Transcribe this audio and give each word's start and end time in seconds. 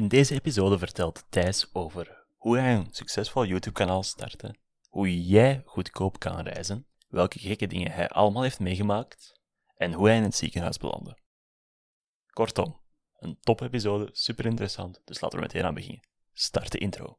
In 0.00 0.08
deze 0.08 0.34
episode 0.34 0.78
vertelt 0.78 1.24
Thijs 1.28 1.70
over 1.72 2.24
hoe 2.36 2.58
hij 2.58 2.74
een 2.74 2.88
succesvol 2.90 3.44
YouTube-kanaal 3.44 4.02
startte, 4.02 4.54
hoe 4.88 5.26
jij 5.26 5.62
goedkoop 5.64 6.18
kan 6.18 6.40
reizen, 6.40 6.86
welke 7.08 7.38
gekke 7.38 7.66
dingen 7.66 7.92
hij 7.92 8.08
allemaal 8.08 8.42
heeft 8.42 8.60
meegemaakt 8.60 9.40
en 9.76 9.92
hoe 9.92 10.06
hij 10.06 10.16
in 10.16 10.22
het 10.22 10.34
ziekenhuis 10.34 10.78
belandde. 10.78 11.18
Kortom, 12.32 12.80
een 13.18 13.38
top-episode, 13.40 14.08
super 14.12 14.46
interessant, 14.46 15.00
dus 15.04 15.20
laten 15.20 15.38
we 15.38 15.44
meteen 15.44 15.64
aan 15.64 15.74
beginnen. 15.74 16.08
Start 16.32 16.72
de 16.72 16.78
intro. 16.78 17.18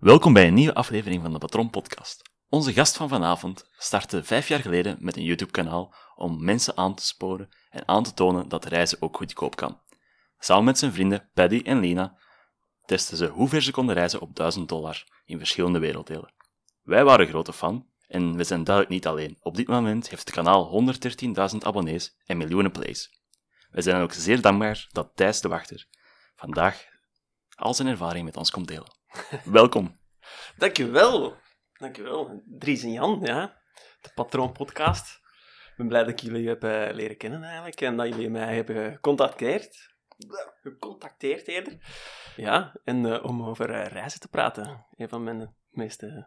Welkom 0.00 0.32
bij 0.32 0.46
een 0.46 0.54
nieuwe 0.54 0.74
aflevering 0.74 1.22
van 1.22 1.32
de 1.32 1.38
Patron 1.38 1.70
Podcast. 1.70 2.30
Onze 2.48 2.72
gast 2.72 2.96
van 2.96 3.08
vanavond 3.08 3.68
startte 3.76 4.24
vijf 4.24 4.48
jaar 4.48 4.60
geleden 4.60 4.96
met 5.00 5.16
een 5.16 5.22
YouTube-kanaal 5.22 5.94
om 6.14 6.44
mensen 6.44 6.76
aan 6.76 6.94
te 6.94 7.06
sporen 7.06 7.48
en 7.70 7.88
aan 7.88 8.02
te 8.02 8.14
tonen 8.14 8.48
dat 8.48 8.64
reizen 8.64 9.02
ook 9.02 9.16
goedkoop 9.16 9.56
kan. 9.56 9.80
Samen 10.38 10.64
met 10.64 10.78
zijn 10.78 10.92
vrienden 10.92 11.30
Paddy 11.34 11.62
en 11.64 11.80
Lena 11.80 12.18
testen 12.84 13.16
ze 13.16 13.26
hoe 13.26 13.48
ver 13.48 13.62
ze 13.62 13.70
konden 13.70 13.94
reizen 13.94 14.20
op 14.20 14.36
1000 14.36 14.68
dollar 14.68 15.04
in 15.24 15.38
verschillende 15.38 15.78
werelddelen. 15.78 16.32
Wij 16.82 17.04
waren 17.04 17.26
grote 17.26 17.52
fan 17.52 17.86
en 18.06 18.36
we 18.36 18.44
zijn 18.44 18.64
duidelijk 18.64 18.94
niet 18.94 19.06
alleen. 19.06 19.38
Op 19.40 19.56
dit 19.56 19.66
moment 19.66 20.08
heeft 20.10 20.26
het 20.26 20.34
kanaal 20.34 20.94
113.000 21.52 21.58
abonnees 21.58 22.16
en 22.24 22.36
miljoenen 22.36 22.72
plays. 22.72 23.20
Wij 23.70 23.82
zijn 23.82 24.02
ook 24.02 24.12
zeer 24.12 24.40
dankbaar 24.40 24.88
dat 24.92 25.10
Thijs 25.14 25.40
de 25.40 25.48
Wachter 25.48 25.86
vandaag 26.34 26.84
al 27.54 27.74
zijn 27.74 27.88
ervaring 27.88 28.24
met 28.24 28.36
ons 28.36 28.50
komt 28.50 28.68
delen. 28.68 28.98
Welkom. 29.44 29.98
Dankjewel. 30.56 31.36
Dankjewel. 31.78 32.42
Dries 32.46 32.82
en 32.82 32.92
Jan, 32.92 33.20
ja. 33.22 33.62
De 34.00 34.10
Patroon 34.14 34.52
Podcast. 34.52 35.20
Ik 35.70 35.74
ben 35.76 35.88
blij 35.88 36.00
dat 36.00 36.10
ik 36.10 36.20
jullie 36.20 36.48
heb 36.48 36.64
eh, 36.64 36.88
leren 36.94 37.16
kennen 37.16 37.42
eigenlijk 37.42 37.80
en 37.80 37.96
dat 37.96 38.08
jullie 38.08 38.30
mij 38.30 38.54
hebben 38.54 38.92
gecontacteerd. 38.92 39.94
Gecontacteerd 40.62 41.48
eerder. 41.48 41.76
Ja, 42.36 42.76
en 42.84 43.06
eh, 43.12 43.24
om 43.24 43.42
over 43.42 43.70
eh, 43.70 43.86
reizen 43.86 44.20
te 44.20 44.28
praten. 44.28 44.86
Een 44.96 45.08
van 45.08 45.24
mijn 45.24 45.54
meest 45.70 46.02
eh, 46.02 46.22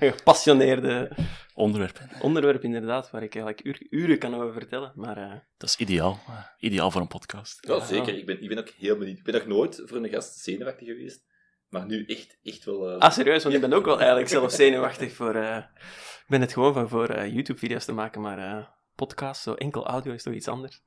gepassioneerde 0.10 1.16
Onderwerp. 1.54 2.00
onderwerpen 2.20 2.64
inderdaad, 2.74 3.10
waar 3.10 3.22
ik 3.22 3.34
eigenlijk 3.34 3.64
uur- 3.66 3.86
uren 3.90 4.18
kan 4.18 4.34
over 4.34 4.52
vertellen. 4.52 4.92
Maar 4.94 5.16
eh, 5.16 5.38
Dat 5.56 5.68
is 5.68 5.76
ideaal. 5.76 6.20
Ideaal 6.58 6.90
voor 6.90 7.00
een 7.00 7.08
podcast. 7.08 7.66
Ja, 7.66 7.80
zeker. 7.84 8.16
Ik 8.18 8.26
ben, 8.26 8.42
ik 8.42 8.48
ben 8.48 8.58
ook 8.58 8.68
heel 8.68 8.96
benieuwd. 8.98 9.18
Ik 9.18 9.24
ben 9.24 9.34
nog 9.34 9.46
nooit 9.46 9.82
voor 9.84 9.96
een 9.96 10.08
gast 10.08 10.38
zenuwachtig 10.38 10.86
geweest. 10.86 11.28
Maar 11.70 11.86
nu 11.86 12.04
echt, 12.06 12.38
echt 12.42 12.64
wel... 12.64 12.90
eh, 12.90 12.98
Ah, 12.98 13.10
serieus, 13.12 13.42
want 13.42 13.54
ik 13.54 13.60
ben 13.60 13.72
ook 13.72 13.84
wel 13.84 13.98
eigenlijk 13.98 14.28
zelf 14.28 14.52
zenuwachtig 14.52 15.12
voor... 15.14 15.34
eh, 15.34 15.56
ik 15.56 16.26
ben 16.28 16.40
het 16.40 16.52
gewoon 16.52 16.72
van 16.72 16.88
voor 16.88 17.08
eh, 17.08 17.32
YouTube-video's 17.34 17.84
te 17.84 17.92
maken, 17.92 18.20
maar 18.20 18.38
eh 18.38 18.64
podcast, 18.94 19.42
zo 19.42 19.54
enkel 19.54 19.86
audio 19.86 20.12
is 20.12 20.22
toch 20.22 20.34
iets 20.34 20.48
anders. 20.48 20.82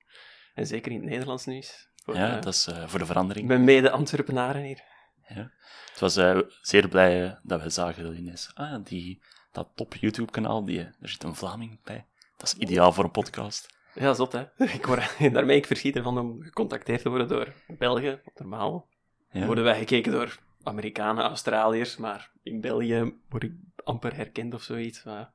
En 0.54 0.68
zeker 0.68 0.92
in 0.92 1.00
het 1.02 1.10
Nederlands 1.10 1.46
nu 1.46 1.58
is. 1.58 1.90
Voor, 2.04 2.16
Ja, 2.16 2.40
dat 2.40 2.54
is 2.54 2.68
eh, 2.68 2.76
voor 2.88 3.00
de 3.00 3.06
ik 3.06 3.12
verandering. 3.12 3.48
ben 3.48 3.64
mede 3.64 3.90
Antwerpenaren 3.92 4.64
hier. 4.64 4.82
Ja. 5.28 5.52
Het 5.92 6.00
was 6.00 6.16
eh, 6.18 6.40
zeer 6.62 6.88
blij 6.88 7.40
dat 7.44 7.62
we 7.62 7.70
zagen 7.70 8.16
ineens, 8.18 8.52
ah, 8.54 8.84
die, 8.84 9.22
dat 9.52 9.70
top 9.76 9.94
YouTube-kanaal, 9.96 10.66
die, 10.66 10.80
er 10.80 11.10
zit 11.10 11.24
een 11.24 11.36
Vlaming 11.36 11.80
bij. 11.84 12.06
Dat 12.38 12.48
is 12.48 12.54
ideaal 12.62 12.92
voor 12.94 13.04
een 13.04 13.12
podcast. 13.12 13.78
Ja, 13.94 14.14
zot 14.14 14.32
hè. 14.32 14.44
Ik 14.78 14.86
word, 14.86 15.16
daarmee 15.34 15.58
ik 15.58 15.66
verschiet 15.66 15.96
ervan 15.96 16.18
om 16.18 16.42
gecontacteerd 16.42 17.02
te 17.02 17.10
worden 17.10 17.28
door 17.28 17.54
Belgen. 17.68 18.22
Normaal 18.36 18.88
Ja. 19.32 19.46
worden 19.46 19.64
wij 19.64 19.78
gekeken 19.78 20.12
door 20.12 20.40
Amerikanen, 20.64 21.24
Australiërs, 21.24 21.98
maar 21.98 22.32
in 22.44 22.62
België 22.62 23.14
word 23.30 23.44
ik 23.44 23.52
amper 23.84 24.16
herkend 24.16 24.54
of 24.54 24.62
zoiets. 24.62 25.04
Maar... 25.04 25.34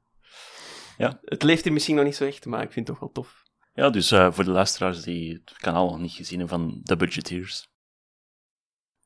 Ja. 0.99 1.21
Het 1.25 1.43
leeft 1.43 1.65
hier 1.65 1.73
misschien 1.73 1.97
nog 1.97 2.05
niet 2.05 2.17
zo 2.17 2.25
echt, 2.27 2.47
maar 2.47 2.63
ik 2.63 2.73
vind 2.73 2.89
het 2.89 2.97
toch 2.99 3.05
wel 3.05 3.25
tof. 3.25 3.43
Ja, 3.75 3.91
dus 3.91 4.11
eh, 4.11 4.33
voor 4.33 4.45
de 4.45 4.51
luisteraars 4.51 5.03
die 5.03 5.33
het 5.33 5.53
kanaal 5.59 5.91
nog 5.91 5.99
niet 6.01 6.13
gezien 6.13 6.39
hebben 6.39 6.59
van 6.59 6.81
The 6.83 6.97
Budgeteers, 6.97 7.69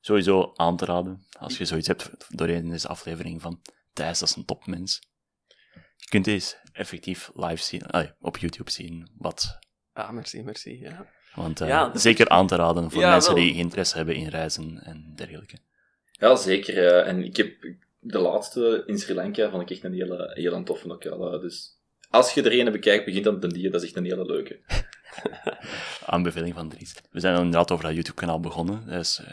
sowieso 0.01 0.53
aan 0.55 0.77
te 0.77 0.85
raden, 0.85 1.27
als 1.39 1.59
je 1.59 1.65
zoiets 1.65 1.89
hebt 1.89 2.11
doorheen 2.29 2.69
deze 2.69 2.89
aflevering 2.89 3.43
van 3.43 3.61
Thijs, 3.93 4.19
dat 4.19 4.29
is 4.29 4.37
een 4.37 4.45
topmens. 4.45 5.11
Je 5.97 6.09
kunt 6.09 6.27
eens 6.27 6.57
effectief 6.73 7.31
live 7.35 7.63
zien, 7.63 7.83
op 8.21 8.37
YouTube 8.37 8.71
zien, 8.71 9.11
wat... 9.19 9.59
Ah, 9.93 10.11
merci, 10.11 10.43
merci. 10.43 10.79
Ja. 10.79 11.07
Want 11.35 11.61
eh, 11.61 11.69
Ja, 11.69 11.99
zeker 11.99 12.29
aan 12.29 12.47
te 12.47 12.57
raden 12.57 12.91
voor 12.91 13.01
Ja, 13.01 13.11
mensen 13.11 13.35
wel. 13.35 13.43
die 13.43 13.55
interesse 13.55 13.97
hebben 13.97 14.15
in 14.15 14.29
reizen 14.29 14.83
en 14.85 15.13
dergelijke. 15.15 15.59
Ja, 16.23 16.37
zeker. 16.37 16.87
eh, 16.87 17.09
en 17.09 17.25
ik 17.25 17.37
heb 17.37 17.57
de 18.01 18.19
laatste 18.19 18.83
in 18.87 18.99
Sri 18.99 19.15
Lanka 19.15 19.51
vond 19.51 19.63
ik 19.63 19.71
echt 19.71 19.85
een 19.85 19.93
hele, 19.93 20.31
hele 20.35 20.63
toffe 20.63 20.91
ook. 20.93 21.03
Ja, 21.03 21.39
dus 21.39 21.81
als 22.11 22.35
je 22.35 22.43
er 22.43 22.59
een 22.67 22.73
bekijkt, 22.73 23.05
begint 23.05 23.25
dan 23.25 23.41
ten 23.41 23.49
die. 23.51 23.71
Dat 23.71 23.83
is 23.83 23.87
echt 23.89 23.97
een 23.97 24.05
hele 24.05 24.25
leuke. 24.25 24.61
Aanbeveling 26.07 26.55
van 26.55 26.69
Dries. 26.69 26.95
We 27.11 27.21
zijn 27.21 27.37
inderdaad 27.37 27.71
over 27.71 27.85
dat 27.85 27.95
YouTube-kanaal 27.95 28.41
begonnen. 28.41 28.87
Dus, 28.87 29.19
eh, 29.21 29.27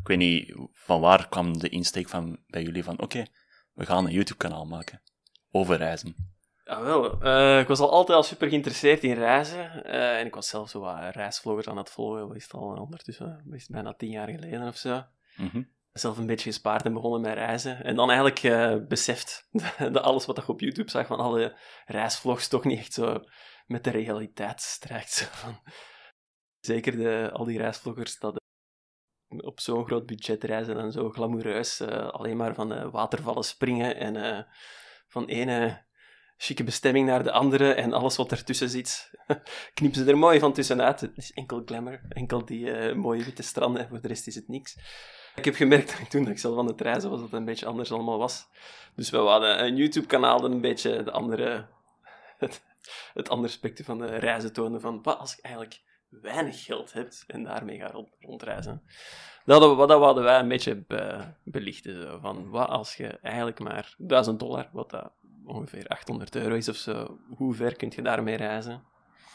ik 0.00 0.06
weet 0.08 0.18
niet 0.18 0.54
van 0.72 1.00
waar 1.00 1.28
kwam 1.28 1.58
de 1.58 1.68
insteek 1.68 2.08
van 2.08 2.38
bij 2.46 2.62
jullie 2.62 2.84
van 2.84 3.00
oké, 3.00 3.24
we 3.72 3.86
gaan 3.86 4.04
een 4.06 4.12
YouTube-kanaal 4.12 4.64
maken 4.64 5.02
over 5.50 5.76
reizen. 5.76 6.14
Ah, 6.64 6.82
wel. 6.82 7.20
eh, 7.22 7.58
ik 7.60 7.68
was 7.68 7.78
al 7.80 7.90
altijd 7.90 8.16
al 8.16 8.22
super 8.24 8.48
geïnteresseerd 8.48 9.04
in 9.04 9.14
reizen. 9.14 9.84
eh, 9.84 10.18
en 10.18 10.26
ik 10.26 10.34
was 10.34 10.48
zelf 10.48 10.70
zo 10.70 10.80
wat 10.80 11.14
reisvloggers 11.14 11.68
aan 11.68 11.76
het 11.76 11.90
volgen. 11.90 12.26
Wat 12.28 12.36
is 12.36 12.42
het 12.42 12.52
al 12.52 12.76
ondertussen? 12.76 13.42
Bijna 13.68 13.94
tien 13.94 14.10
jaar 14.10 14.28
geleden 14.28 14.66
of 14.68 14.76
zo. 14.76 15.04
Mhm. 15.36 15.62
Zelf 15.98 16.18
een 16.18 16.26
beetje 16.26 16.50
gespaard 16.50 16.84
en 16.84 16.92
begonnen 16.92 17.20
met 17.20 17.34
reizen. 17.34 17.84
En 17.84 17.96
dan 17.96 18.08
eigenlijk 18.08 18.42
eh, 18.42 18.76
beseft 18.88 19.48
dat 19.78 19.98
alles 19.98 20.26
wat 20.26 20.36
je 20.36 20.48
op 20.48 20.60
YouTube 20.60 20.90
zag 20.90 21.06
van 21.06 21.18
alle 21.18 21.58
reisvlogs 21.86 22.48
toch 22.48 22.64
niet 22.64 22.78
echt 22.78 22.92
zo 22.92 23.24
met 23.66 23.84
de 23.84 23.90
realiteit 23.90 24.60
strijkt. 24.60 25.30
Zeker 26.60 26.96
de, 26.96 27.30
al 27.32 27.44
die 27.44 27.58
reisvloggers 27.58 28.18
dat 28.18 28.36
eh, 29.28 29.38
op 29.46 29.60
zo'n 29.60 29.86
groot 29.86 30.06
budget 30.06 30.44
reizen 30.44 30.78
en 30.78 30.92
zo 30.92 31.10
glamoureus 31.10 31.80
eh, 31.80 32.08
alleen 32.08 32.36
maar 32.36 32.54
van 32.54 32.68
de 32.68 32.90
watervallen 32.90 33.44
springen 33.44 33.96
en 33.96 34.16
eh, 34.16 34.42
van 35.06 35.24
ene 35.24 35.86
chique 36.36 36.64
bestemming 36.64 37.06
naar 37.06 37.22
de 37.22 37.32
andere 37.32 37.72
en 37.72 37.92
alles 37.92 38.16
wat 38.16 38.30
ertussen 38.30 38.68
zit, 38.68 39.10
knippen 39.74 40.04
ze 40.04 40.10
er 40.10 40.18
mooi 40.18 40.38
van 40.38 40.52
tussenuit. 40.52 41.00
Het 41.00 41.16
is 41.16 41.32
enkel 41.32 41.62
glamour, 41.64 42.00
enkel 42.08 42.44
die 42.44 42.70
eh, 42.70 42.94
mooie 42.94 43.24
witte 43.24 43.42
stranden 43.42 43.82
en 43.82 43.88
voor 43.88 44.00
de 44.00 44.08
rest 44.08 44.26
is 44.26 44.34
het 44.34 44.48
niks. 44.48 44.76
Ik 45.34 45.44
heb 45.44 45.54
gemerkt 45.54 46.10
toen 46.10 46.22
dat 46.22 46.32
ik 46.32 46.38
zelf 46.38 46.58
aan 46.58 46.66
het 46.66 46.80
reizen 46.80 47.10
was, 47.10 47.20
dat 47.20 47.30
het 47.30 47.38
een 47.38 47.44
beetje 47.44 47.66
anders 47.66 47.92
allemaal 47.92 48.18
was. 48.18 48.48
Dus 48.94 49.10
we 49.10 49.16
hadden 49.16 49.64
een 49.64 49.76
YouTube-kanaal 49.76 50.40
dat 50.40 50.50
een 50.50 50.60
beetje 50.60 51.02
de 51.02 51.10
andere, 51.10 51.66
het, 53.14 53.28
andere 53.28 53.52
spectrum 53.52 53.86
van 53.86 53.98
de 53.98 54.16
reizen 54.16 54.52
toonde 54.52 54.80
van 54.80 55.02
wat 55.02 55.18
als 55.18 55.38
ik 55.38 55.44
eigenlijk 55.44 55.82
weinig 56.08 56.64
geld 56.64 56.92
heb 56.92 57.12
en 57.26 57.42
daarmee 57.42 57.78
ga 57.78 57.90
rond, 57.90 58.08
rondreizen. 58.20 58.82
Dat, 59.44 59.60
hadden 59.60 59.88
dat 59.88 60.00
hadden 60.00 60.24
wij 60.24 60.38
een 60.38 60.48
beetje 60.48 60.76
be- 60.76 61.34
belichten. 61.44 62.20
Van 62.20 62.50
wat 62.50 62.68
als 62.68 62.96
je 62.96 63.06
eigenlijk 63.06 63.58
maar 63.58 63.94
1000 63.98 64.38
dollar, 64.38 64.68
wat 64.72 64.90
dat 64.90 65.12
ongeveer 65.46 65.86
800 65.86 66.36
euro 66.36 66.54
is 66.54 66.68
of 66.68 66.76
zo, 66.76 67.18
hoe 67.36 67.54
ver 67.54 67.76
kun 67.76 67.92
je 67.96 68.02
daarmee 68.02 68.36
reizen? 68.36 68.82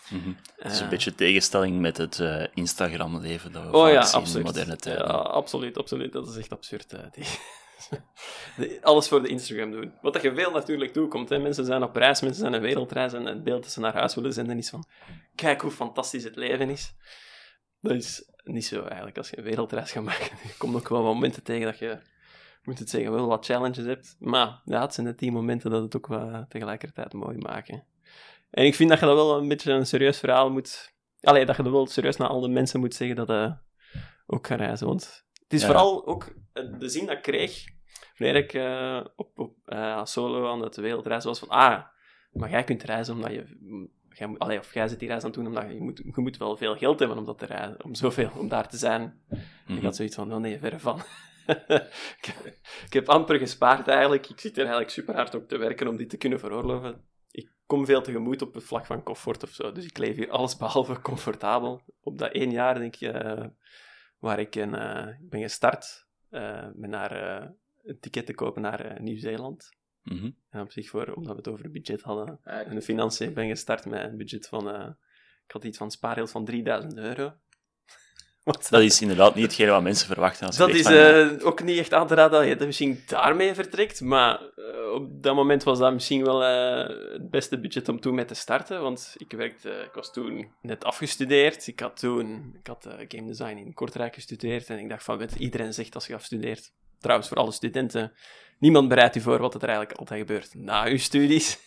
Mhm. 0.09 0.29
Het 0.57 0.71
is 0.71 0.77
een 0.77 0.83
Eh, 0.83 0.89
beetje 0.89 1.15
tegenstelling 1.15 1.79
met 1.79 1.97
het 1.97 2.19
eh, 2.19 2.43
Instagram-leven 2.53 3.51
dat 3.51 3.63
we 3.63 3.77
Oh 3.77 3.91
ja, 3.91 4.01
zien 4.03 4.37
in 4.37 4.41
moderne 4.41 4.75
tijden. 4.75 5.05
Ja, 5.07 5.13
absoluut, 5.13 5.77
absoluut. 5.77 6.11
Dat 6.13 6.27
is 6.29 6.37
echt 6.37 6.51
absurd. 6.51 6.89
Die- 7.11 7.25
de- 8.57 8.79
alles 8.81 9.07
voor 9.07 9.21
de 9.21 9.27
Instagram 9.27 9.71
doen. 9.71 9.93
Wat 10.01 10.13
dat 10.13 10.21
je 10.21 10.33
veel 10.35 10.51
natuurlijk 10.51 10.93
toekomt. 10.93 11.29
Hè. 11.29 11.39
Mensen 11.39 11.65
zijn 11.65 11.83
op 11.83 11.95
reis, 11.95 12.21
mensen 12.21 12.39
zijn 12.41 12.53
een 12.53 12.61
wereldreis 12.61 13.13
en 13.13 13.25
het 13.25 13.43
beeld 13.43 13.63
dat 13.63 13.71
ze 13.71 13.79
naar 13.79 13.93
huis 13.93 14.15
willen 14.15 14.33
zenden 14.33 14.57
is 14.57 14.69
van 14.69 14.85
kijk 15.35 15.61
hoe 15.61 15.71
fantastisch 15.71 16.23
het 16.23 16.35
leven 16.35 16.69
is. 16.69 16.93
Dat 17.81 17.91
is 17.91 18.23
niet 18.43 18.65
zo 18.65 18.81
eigenlijk. 18.83 19.17
Als 19.17 19.29
je 19.29 19.37
een 19.37 19.43
wereldreis 19.43 19.91
gaat 19.91 20.03
maken, 20.03 20.37
je 20.43 20.55
komt 20.57 20.75
ook 20.75 20.89
wel 20.89 21.03
momenten 21.03 21.43
tegen 21.43 21.65
dat 21.65 21.79
je, 21.79 21.99
moet 22.69 22.79
het 22.79 22.89
zeggen, 22.89 23.11
wel 23.11 23.27
wat 23.27 23.45
challenges 23.45 23.85
hebt. 23.85 24.15
Maar 24.19 24.61
ja, 24.65 24.81
het 24.81 24.93
zijn 24.93 25.05
net 25.05 25.19
die 25.19 25.31
momenten 25.31 25.71
dat 25.71 25.81
het 25.81 25.95
ook 25.95 26.07
wel 26.07 26.45
tegelijkertijd 26.49 27.13
mooi 27.13 27.37
maken. 27.37 27.83
En 28.49 28.65
ik 28.65 28.75
vind 28.75 28.89
dat 28.89 28.99
je 28.99 29.05
dat 29.05 29.15
wel 29.15 29.37
een 29.37 29.47
beetje 29.47 29.71
een 29.71 29.85
serieus 29.85 30.19
verhaal 30.19 30.51
moet... 30.51 30.93
Allee, 31.21 31.45
dat 31.45 31.55
je 31.55 31.63
dat 31.63 31.71
wel 31.71 31.87
serieus 31.87 32.17
naar 32.17 32.27
al 32.27 32.39
de 32.41 32.47
mensen 32.49 32.79
moet 32.79 32.93
zeggen 32.95 33.15
dat 33.15 33.27
je 33.27 33.55
ook 34.25 34.47
gaat 34.47 34.59
reizen. 34.59 34.87
Want 34.87 35.25
het 35.43 35.53
is 35.53 35.61
Ja. 35.61 35.67
vooral 35.67 36.07
ook 36.07 36.33
eh, 36.53 36.63
de 36.79 36.89
zin 36.89 37.05
dat 37.05 37.15
ik 37.15 37.21
kreeg 37.21 37.63
wanneer 38.17 38.35
ik 38.35 38.53
eh, 38.53 39.05
op, 39.15 39.39
op 39.39 39.55
eh, 39.65 40.05
solo 40.05 40.51
aan 40.51 40.61
het 40.61 40.75
wereldreizen 40.75 41.29
was 41.29 41.39
van, 41.39 41.49
ah, 41.49 41.83
maar 42.31 42.49
jij 42.49 42.63
kunt 42.63 42.83
reizen 42.83 43.15
omdat 43.15 43.31
je... 43.31 43.45
Jij, 44.09 44.35
allee, 44.37 44.59
of 44.59 44.73
jij 44.73 44.87
zit 44.87 44.99
die 44.99 45.07
reis 45.07 45.21
aan 45.23 45.29
het 45.29 45.37
doen 45.39 45.47
omdat 45.47 45.63
je, 45.63 45.73
je 45.73 45.81
moet, 45.81 45.97
je 45.97 46.21
moet 46.21 46.37
wel 46.37 46.57
veel 46.57 46.75
geld 46.75 46.99
hebben 46.99 47.17
om 47.17 47.25
dat 47.25 47.39
te 47.39 47.45
reizen, 47.45 47.83
om 47.83 47.95
zoveel, 47.95 48.31
om 48.37 48.47
daar 48.47 48.67
te 48.69 48.77
zijn. 48.77 49.21
Mhm. 49.67 49.77
Ik 49.77 49.83
had 49.83 49.95
zoiets 49.95 50.15
van, 50.15 50.33
oh 50.33 50.39
nee, 50.39 50.59
verre 50.59 50.79
van. 50.79 51.01
ik, 52.19 52.25
heb, 52.25 52.45
ik 52.85 52.93
heb 52.93 53.09
amper 53.09 53.37
gespaard 53.39 53.87
eigenlijk. 53.87 54.29
Ik 54.29 54.39
zit 54.39 54.51
er 54.53 54.59
eigenlijk 54.61 54.89
super 54.91 55.15
hard 55.15 55.35
op 55.35 55.47
te 55.47 55.57
werken 55.57 55.87
om 55.87 55.97
dit 55.97 56.09
te 56.09 56.17
kunnen 56.17 56.39
veroorloven. 56.39 57.07
Ik 57.31 57.51
kom 57.65 57.85
veel 57.85 58.01
tegemoet 58.01 58.41
op 58.41 58.53
het 58.53 58.63
vlak 58.63 58.85
van 58.85 59.03
comfort 59.03 59.43
of 59.43 59.49
zo. 59.49 59.71
Dus 59.71 59.85
ik 59.85 59.97
leef 59.97 60.15
hier 60.15 60.29
alles 60.29 60.57
behalve 60.57 61.01
comfortabel. 61.09 61.81
Op 62.01 62.17
dat 62.17 62.31
één 62.31 62.51
jaar, 62.51 62.79
denk 62.79 62.95
ik, 62.95 63.13
eh, 63.13 63.45
waar 64.19 64.39
ik, 64.39 64.55
een, 64.55 64.75
eh, 64.75 65.07
ik 65.21 65.29
ben 65.29 65.41
gestart 65.41 66.07
eh, 66.29 66.67
met 66.73 66.89
naar, 66.89 67.11
eh, 67.11 67.49
een 67.83 67.99
ticket 67.99 68.25
te 68.25 68.33
kopen 68.33 68.61
naar 68.61 68.79
eh, 68.85 68.99
Nieuw-Zeeland. 68.99 69.69
Mhm. 70.03 70.31
En 70.49 70.61
op 70.61 70.71
zich, 70.71 70.89
voor, 70.89 71.13
omdat 71.13 71.31
we 71.31 71.37
het 71.37 71.47
over 71.47 71.71
budget 71.71 72.01
hadden, 72.01 72.39
Ah, 72.43 72.67
en 72.67 72.75
de 72.75 72.81
financiën 72.81 73.33
ben 73.33 73.47
gestart 73.47 73.85
met 73.85 74.03
een 74.03 74.17
budget 74.17 74.47
van... 74.47 74.69
eh, 74.69 74.89
ik 75.45 75.51
had 75.51 75.63
iets 75.63 75.77
van 75.77 75.91
spaargeld 75.91 76.31
van 76.31 76.45
3000 76.45 76.97
euro. 76.97 77.33
Wat 78.49 78.67
Dat 78.69 78.81
is 78.81 79.01
inderdaad 79.01 79.35
niet 79.35 79.45
hetgeen 79.45 79.69
wat 79.69 79.81
mensen 79.81 80.07
verwachten. 80.07 80.47
Als 80.47 80.57
dat 80.57 80.69
is 80.69 80.81
van, 80.81 80.93
ja, 80.93 81.29
eh, 81.29 81.45
ook 81.45 81.63
niet 81.63 81.77
echt 81.77 81.93
aan 81.93 82.07
te 82.07 82.15
raden 82.15 82.39
dat 82.39 82.47
je 82.47 82.55
dat 82.55 82.67
misschien 82.67 83.03
daarmee 83.07 83.53
vertrekt, 83.53 84.01
maar 84.01 84.41
eh, 84.55 84.91
op 84.93 85.23
dat 85.23 85.35
moment 85.35 85.63
was 85.63 85.79
dat 85.79 85.93
misschien 85.93 86.23
wel 86.23 86.43
eh, 86.43 87.11
het 87.13 87.29
beste 87.29 87.59
budget 87.59 87.89
om 87.89 87.99
toen 87.99 88.15
mee 88.15 88.25
te 88.25 88.33
starten, 88.33 88.81
want 88.81 89.15
ik, 89.17 89.31
werkte, 89.31 89.69
ik 89.69 89.93
was 89.93 90.13
toen 90.13 90.51
net 90.61 90.83
afgestudeerd. 90.83 91.67
Ik 91.67 91.79
had 91.79 91.99
toen 91.99 92.55
ik 92.59 92.67
had, 92.67 92.85
eh, 92.85 92.93
game 93.07 93.27
design 93.27 93.57
in 93.57 93.73
Kortrijk 93.73 94.13
gestudeerd 94.13 94.69
en 94.69 94.79
ik 94.79 94.89
dacht 94.89 95.03
van, 95.03 95.17
weet, 95.17 95.35
iedereen 95.35 95.73
zegt 95.73 95.95
als 95.95 96.07
je 96.07 96.13
afstudeert, 96.13 96.71
trouwens 96.99 97.27
voor 97.27 97.37
alle 97.37 97.51
studenten, 97.51 98.11
niemand 98.59 98.87
bereidt 98.87 99.15
u 99.15 99.21
voor 99.21 99.39
wat 99.39 99.53
er 99.53 99.69
eigenlijk 99.69 99.99
altijd 99.99 100.19
gebeurt 100.19 100.53
na 100.55 100.85
uw 100.85 100.97
studies. 100.97 101.59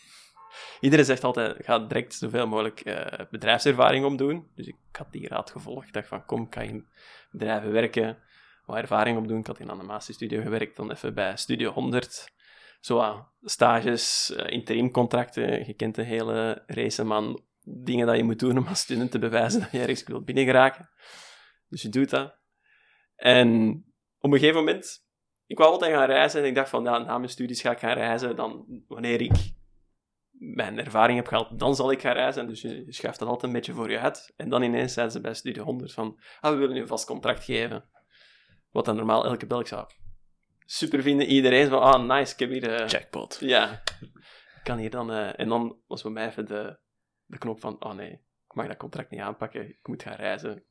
Iedereen 0.81 1.05
zegt 1.05 1.25
altijd, 1.25 1.65
ga 1.65 1.79
direct 1.79 2.15
zoveel 2.15 2.47
mogelijk 2.47 2.81
eh, 2.81 3.27
bedrijfservaring 3.31 4.05
opdoen. 4.05 4.51
Dus 4.55 4.67
ik 4.67 4.77
had 4.93 5.13
die 5.13 5.29
raad 5.29 5.51
gevolgd. 5.51 5.87
Ik 5.87 5.93
dacht 5.93 6.09
van, 6.09 6.25
kom, 6.25 6.49
kan 6.49 6.65
je 6.65 6.71
in 6.71 6.87
bedrijven 7.31 7.73
werken, 7.73 8.19
wat 8.67 8.77
ervaring 8.77 9.19
opdoen. 9.19 9.39
Ik 9.39 9.47
had 9.47 9.59
in 9.59 9.69
een 9.69 9.87
masterstudio 9.87 10.43
gewerkt, 10.43 10.77
dan 10.77 10.91
even 10.91 11.15
bij 11.15 11.37
Studio 11.37 11.71
100. 11.71 12.33
Zo 12.81 13.27
stages, 13.43 14.35
eh, 14.35 14.53
interimcontracten. 14.53 15.67
Je 15.67 15.75
kent 15.75 15.95
de 15.95 16.03
hele 16.03 16.63
race 16.67 17.05
man 17.05 17.43
dingen 17.65 18.07
dat 18.07 18.17
je 18.17 18.25
moet 18.25 18.39
doen 18.39 18.59
om 18.59 18.67
als 18.67 18.81
student 18.81 19.11
te 19.11 19.19
bewijzen 19.19 19.61
dat 19.61 19.71
je 19.71 19.81
ergens 19.81 20.05
wilt 20.05 20.25
binnengeraken. 20.25 20.91
Dus 21.69 21.83
je 21.83 21.89
doet 21.89 22.11
dat. 22.11 22.37
En 23.17 23.77
op 24.19 24.33
een 24.33 24.39
gegeven 24.39 24.59
moment, 24.59 25.07
ik 25.47 25.59
wou 25.59 25.71
altijd 25.71 25.95
gaan 25.95 26.07
reizen 26.07 26.41
en 26.41 26.47
ik 26.47 26.55
dacht 26.55 26.69
van, 26.69 26.83
na 26.83 27.19
mijn 27.19 27.29
studies 27.29 27.61
ga 27.61 27.71
ik 27.71 27.79
gaan 27.79 27.97
reizen. 27.97 28.37
Dan, 28.37 28.67
wanneer 28.89 29.21
ik 29.21 29.53
mijn 30.43 30.79
ervaring 30.79 31.19
heb 31.19 31.27
gehaald, 31.27 31.59
dan 31.59 31.75
zal 31.75 31.91
ik 31.93 32.01
gaan 32.01 32.15
reizen. 32.15 32.47
Dus 32.47 32.61
je, 32.61 32.85
je 32.85 32.93
schuift 32.93 33.19
dat 33.19 33.29
altijd 33.29 33.47
een 33.47 33.59
beetje 33.59 33.73
voor 33.73 33.91
je 33.91 33.99
uit. 33.99 34.33
En 34.37 34.49
dan 34.49 34.63
ineens 34.63 34.93
zeiden 34.93 35.15
ze 35.15 35.21
bij 35.21 35.35
Studio 35.35 35.65
100 35.65 35.93
van, 35.93 36.21
ah, 36.41 36.51
we 36.53 36.57
willen 36.57 36.75
je 36.75 36.81
een 36.81 36.89
vast 36.89 37.07
contract 37.07 37.45
geven. 37.45 37.85
Wat 38.71 38.85
dan 38.85 38.97
normaal 38.97 39.25
elke 39.25 39.47
Belg 39.47 39.69
zou 39.69 39.87
super 40.73 41.03
vinden. 41.03 41.27
Iedereen 41.27 41.69
van, 41.69 41.81
ah, 41.81 42.17
nice, 42.17 42.33
ik 42.33 42.39
heb 42.39 42.51
hier... 42.51 42.75
eh, 42.75 42.89
Jackpot. 42.89 43.37
ja, 43.41 43.83
ik 44.01 44.61
kan 44.63 44.79
hier 44.79 44.91
dan... 44.91 45.13
eh, 45.13 45.41
en 45.41 45.49
dan 45.49 45.79
was 45.87 46.03
bij 46.03 46.13
mij 46.13 46.27
even 46.27 46.47
de, 46.47 46.79
de 47.25 47.39
knop 47.39 47.61
van, 47.61 47.85
oh 47.85 47.95
nee, 47.95 48.13
ik 48.49 48.55
mag 48.55 48.67
dat 48.67 48.77
contract 48.77 49.11
niet 49.11 49.21
aanpakken, 49.21 49.69
ik 49.69 49.89
moet 49.89 50.03
gaan 50.03 50.17
reizen. 50.17 50.65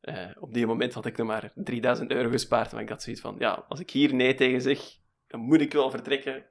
Eh, 0.00 0.30
op 0.40 0.54
die 0.54 0.66
moment 0.66 0.94
had 0.94 1.06
ik 1.06 1.16
nog 1.16 1.26
maar 1.26 1.52
3000 1.54 2.10
euro 2.10 2.30
gespaard, 2.30 2.72
maar 2.72 2.82
ik 2.82 2.88
had 2.88 3.02
zoiets 3.02 3.22
van, 3.22 3.36
ja, 3.38 3.64
als 3.68 3.80
ik 3.80 3.90
hier 3.90 4.14
nee 4.14 4.34
tegen 4.34 4.60
zeg, 4.60 4.80
dan 5.26 5.40
moet 5.40 5.60
ik 5.60 5.72
wel 5.72 5.90
vertrekken. 5.90 6.50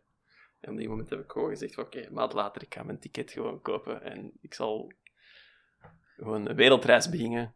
En 0.62 0.72
op 0.72 0.78
die 0.78 0.90
moment 0.90 1.10
heb 1.10 1.20
ik 1.20 1.32
gewoon 1.32 1.50
gezegd, 1.50 1.74
van, 1.74 1.84
oké, 1.84 2.08
maand 2.12 2.34
later, 2.34 2.62
ik 2.62 2.74
ga 2.74 2.84
mijn 2.84 3.00
ticket 3.00 3.32
gewoon 3.32 3.62
kopen 3.62 4.02
en 4.04 4.32
ik 4.42 4.54
zal 4.54 4.92
gewoon 6.18 6.48
een 6.48 6.56
wereldreis 6.56 7.10
beginnen. 7.10 7.54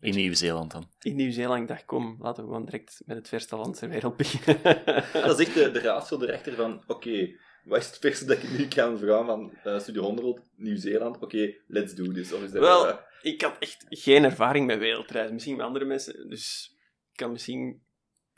In 0.00 0.14
Nieuw-Zeeland 0.14 0.70
dan. 0.70 0.88
In 1.00 1.16
Nieuw-Zeeland, 1.16 1.62
ik 1.62 1.68
dacht, 1.68 1.84
kom, 1.84 2.16
laten 2.20 2.42
we 2.42 2.48
gewoon 2.48 2.64
direct 2.64 3.02
met 3.06 3.16
het 3.16 3.28
verste 3.28 3.56
land 3.56 3.78
ter 3.78 3.88
wereld 3.88 4.16
beginnen. 4.16 4.62
Dat 5.12 5.38
is 5.38 5.46
echt 5.46 5.54
de, 5.54 5.70
de 5.70 5.80
raadsel 5.80 6.22
erachter 6.22 6.54
van, 6.54 6.82
oké, 6.86 7.36
wat 7.64 7.78
is 7.78 7.86
het 7.86 7.98
verste 7.98 8.24
dat 8.24 8.42
ik 8.42 8.58
nu 8.58 8.68
kan 8.68 8.98
vragen 8.98 9.26
van 9.26 9.52
eh, 9.64 9.78
Studio 9.78 10.02
100, 10.02 10.42
Nieuw-Zeeland? 10.56 11.18
Oké, 11.18 11.54
let's 11.66 11.94
do 11.94 12.12
this. 12.12 12.32
Of 12.32 12.42
is 12.42 12.50
dat 12.50 12.60
Wel, 12.60 12.88
eh, 12.88 12.96
ik 13.22 13.42
had 13.42 13.56
echt 13.58 13.86
geen 13.88 14.24
ervaring 14.24 14.66
met 14.66 14.78
wereldreizen. 14.78 15.34
Misschien 15.34 15.56
met 15.56 15.66
andere 15.66 15.84
mensen. 15.84 16.28
Dus 16.28 16.76
ik 17.10 17.16
kan 17.16 17.32
misschien, 17.32 17.82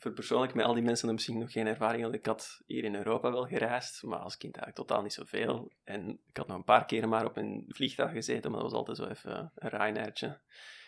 voor 0.01 0.13
persoonlijk, 0.13 0.55
met 0.55 0.65
al 0.65 0.75
die 0.75 0.83
mensen 0.83 1.07
dan 1.07 1.15
misschien 1.15 1.39
nog 1.39 1.53
geen 1.53 1.67
ervaring. 1.67 2.15
Ik 2.15 2.27
had 2.27 2.63
hier 2.67 2.85
in 2.85 2.95
Europa 2.95 3.33
wel 3.33 3.47
gereisd, 3.47 4.03
maar 4.03 4.19
als 4.19 4.37
kind 4.37 4.57
eigenlijk 4.57 4.87
totaal 4.87 5.03
niet 5.03 5.13
zoveel. 5.13 5.73
En 5.85 6.21
ik 6.29 6.37
had 6.37 6.47
nog 6.47 6.57
een 6.57 6.65
paar 6.65 6.85
keren 6.85 7.09
maar 7.09 7.25
op 7.25 7.37
een 7.37 7.65
vliegtuig 7.69 8.13
gezeten, 8.13 8.51
maar 8.51 8.61
dat 8.61 8.71
was 8.71 8.79
altijd 8.79 8.97
zo 8.97 9.07
even 9.07 9.53
een 9.55 9.69
Ryanairtje 9.69 10.41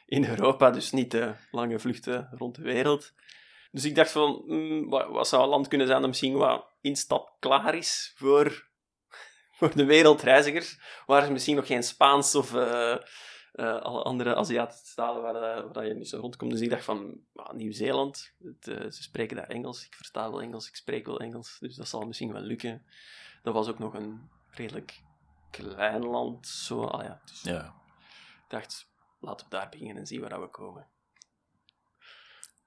in 0.06 0.24
Europa. 0.24 0.70
Dus 0.70 0.90
niet 0.90 1.10
de 1.10 1.34
lange 1.50 1.78
vluchten 1.78 2.28
rond 2.30 2.54
de 2.54 2.62
wereld. 2.62 3.12
Dus 3.70 3.84
ik 3.84 3.94
dacht 3.94 4.10
van, 4.10 4.42
mm, 4.46 4.88
wat, 4.88 5.08
wat 5.08 5.28
zou 5.28 5.42
een 5.42 5.48
land 5.48 5.68
kunnen 5.68 5.86
zijn 5.86 6.00
dat 6.00 6.08
misschien 6.08 6.34
wat 6.34 6.66
instap 6.80 7.36
klaar 7.40 7.74
is 7.74 8.12
voor, 8.16 8.68
voor 9.58 9.76
de 9.76 9.84
wereldreizigers, 9.84 10.80
waar 11.06 11.24
ze 11.24 11.32
misschien 11.32 11.56
nog 11.56 11.66
geen 11.66 11.82
Spaans 11.82 12.34
of 12.34 12.54
eh, 12.54 12.96
eh, 13.52 13.80
alle 13.80 14.02
andere 14.02 14.34
Aziatische 14.34 14.94
talen 14.94 15.22
waar, 15.22 15.34
eh, 15.56 15.72
waar 15.72 15.86
je 15.86 15.94
niet 15.94 16.08
zo 16.08 16.18
rondkomt. 16.20 16.50
Dus 16.50 16.60
ik 16.60 16.70
dacht 16.70 16.84
van, 16.84 17.20
Nieuw-Zeeland, 17.52 18.32
eh, 18.60 18.90
ze 18.90 19.02
spreken 19.02 19.36
daar 19.36 19.48
Engels, 19.48 19.86
ik 19.86 19.94
versta 19.94 20.30
wel 20.30 20.42
Engels, 20.42 20.68
ik 20.68 20.74
spreek 20.76 21.06
wel 21.06 21.20
Engels, 21.20 21.56
dus 21.60 21.76
dat 21.76 21.88
zal 21.88 22.06
misschien 22.06 22.32
wel 22.32 22.42
lukken. 22.42 22.86
Dat 23.42 23.54
was 23.54 23.68
ook 23.68 23.78
nog 23.78 23.94
een 23.94 24.30
redelijk 24.50 25.02
klein 25.50 26.04
land, 26.06 26.48
zo, 26.48 26.84
ah 26.84 27.04
ja, 27.04 27.20
dus 27.24 27.42
Ja. 27.42 27.64
ik 28.44 28.44
dacht, 28.48 28.90
laten 29.20 29.46
we 29.46 29.50
daar 29.56 29.68
beginnen 29.68 29.96
en 29.96 30.06
zien 30.06 30.20
waar 30.20 30.40
we 30.40 30.48
komen. 30.48 30.86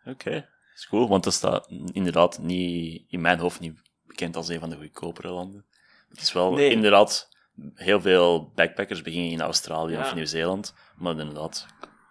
Oké. 0.06 0.50
is 0.76 0.88
cool, 0.88 1.08
want 1.08 1.24
dat 1.24 1.34
staat 1.34 1.68
inderdaad 1.92 2.40
niet, 2.40 3.06
in 3.08 3.22
mijn 3.22 3.40
hoofd 3.40 3.60
niet 3.60 3.82
bekend 4.04 4.36
als 4.36 4.48
een 4.48 4.60
van 4.60 4.70
de 4.70 4.76
goedkopere 4.76 5.30
landen. 5.30 5.66
Het 6.10 6.22
is 6.22 6.34
wel 6.34 6.54
Nee. 6.54 6.70
inderdaad, 6.70 7.35
heel 7.74 8.02
veel 8.02 8.52
backpackers 8.56 9.02
beginnen 9.02 9.32
in 9.32 9.42
Australië 9.42 9.94
Ja. 9.94 10.00
of 10.02 10.14
Nieuw-Zeeland, 10.16 10.74
maar 10.96 11.20
inderdaad, 11.20 11.66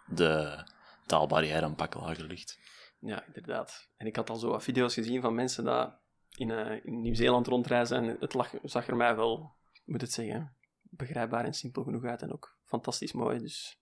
de 0.07 0.65
taalbarrière 1.07 1.67
een 1.67 1.75
pak 1.75 1.95
lager 1.95 2.25
ligt. 2.25 2.59
Ja, 2.99 3.25
inderdaad. 3.27 3.89
En 3.97 4.07
ik 4.07 4.17
had 4.17 4.31
al 4.31 4.37
zo 4.37 4.49
wat 4.51 4.63
video's 4.63 4.95
gezien 4.95 5.21
van 5.21 5.35
mensen 5.35 5.65
die 5.65 6.47
in, 6.47 6.51
eh, 6.51 6.85
in 6.85 7.01
Nieuw-Zeeland 7.01 7.47
rondreizen. 7.47 7.97
En 7.97 8.17
het 8.21 8.35
lag, 8.35 8.51
zag 8.63 8.87
er 8.87 8.97
mij 8.97 9.17
wel, 9.17 9.57
ik 9.73 9.83
moet 9.85 10.01
het 10.01 10.13
zeggen, 10.13 10.57
begrijpbaar 10.83 11.45
en 11.45 11.55
simpel 11.55 11.83
genoeg 11.83 12.05
uit. 12.05 12.23
En 12.23 12.33
ook 12.33 12.59
fantastisch 12.65 13.13
mooi. 13.13 13.39
Dus 13.39 13.79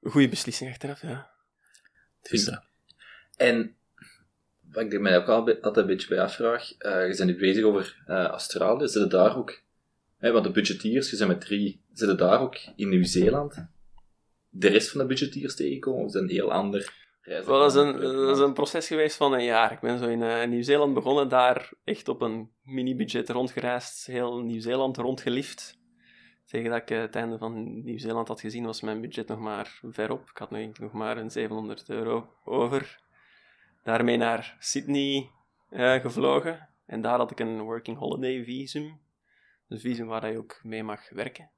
een 0.00 0.10
goede 0.10 0.28
beslissing 0.28 0.70
achteraf, 0.70 1.02
ja. 1.02 1.30
Dus, 2.20 2.50
En 3.36 3.76
wat 4.78 4.86
ik 4.86 4.92
er 4.92 5.00
mij 5.00 5.16
ook 5.16 5.28
al- 5.28 5.60
altijd 5.60 5.76
een 5.76 5.86
beetje 5.86 6.08
bij 6.08 6.20
afvraag, 6.20 6.72
eh 6.78 7.08
je 7.08 7.16
bent 7.16 7.30
nu 7.30 7.36
bezig 7.36 7.64
over 7.64 8.02
eh, 8.06 8.24
Australië, 8.24 8.88
zitten 8.88 9.10
daar 9.10 9.36
ook, 9.36 9.62
want 10.18 10.44
de 10.44 10.50
budgetiers, 10.50 11.10
je 11.10 11.16
bent 11.16 11.28
met 11.28 11.40
drie, 11.40 11.84
zitten 11.92 12.16
daar 12.16 12.40
ook 12.40 12.56
in 12.76 12.88
Nieuw-Zeeland 12.88 13.66
de 14.48 14.68
rest 14.68 14.90
van 14.90 15.00
de 15.00 15.06
budgetiers 15.06 15.54
tegenkomen, 15.54 16.00
of 16.00 16.06
is 16.06 16.20
een 16.20 16.28
heel 16.28 16.52
ander? 16.52 17.06
Wel, 17.22 17.58
dat, 17.58 17.70
is 17.70 17.74
een, 17.74 18.00
dat 18.00 18.36
is 18.36 18.42
een 18.42 18.52
proces 18.52 18.86
geweest 18.86 19.16
van 19.16 19.32
een 19.32 19.44
jaar. 19.44 19.72
Ik 19.72 19.80
ben 19.80 19.98
zo 19.98 20.06
in 20.06 20.22
eh, 20.22 20.48
Nieuw-Zeeland 20.48 20.94
begonnen, 20.94 21.28
daar 21.28 21.70
echt 21.84 22.08
op 22.08 22.20
een 22.22 22.50
mini-budget 22.62 23.28
rondgereisd, 23.30 24.06
heel 24.06 24.38
Nieuw-Zeeland 24.38 24.96
rondgelift. 24.96 25.78
Tegen 26.46 26.70
dat 26.70 26.80
ik 26.80 26.88
het 26.88 27.14
einde 27.14 27.38
van 27.38 27.82
Nieuw-Zeeland 27.84 28.28
had 28.28 28.40
gezien, 28.40 28.64
was 28.64 28.80
mijn 28.80 29.00
budget 29.00 29.28
nog 29.28 29.38
maar 29.38 29.80
verop. 29.82 30.30
Ik 30.30 30.36
had 30.36 30.50
nu 30.50 30.70
nog 30.80 30.92
maar 30.92 31.16
een 31.16 31.30
700 31.30 31.88
euro 31.88 32.32
over. 32.44 33.06
Daarmee 33.82 34.16
naar 34.16 34.56
Sydney 34.58 35.30
eh, 35.70 35.94
gevlogen. 35.94 36.68
En 36.86 37.00
daar 37.00 37.18
had 37.18 37.30
ik 37.30 37.40
een 37.40 37.60
working 37.60 37.98
holiday 37.98 38.44
visum. 38.44 39.00
Dus 39.68 39.80
visum 39.80 40.06
waar 40.06 40.30
je 40.30 40.38
ook 40.38 40.60
mee 40.62 40.82
mag 40.82 41.10
werken. 41.10 41.50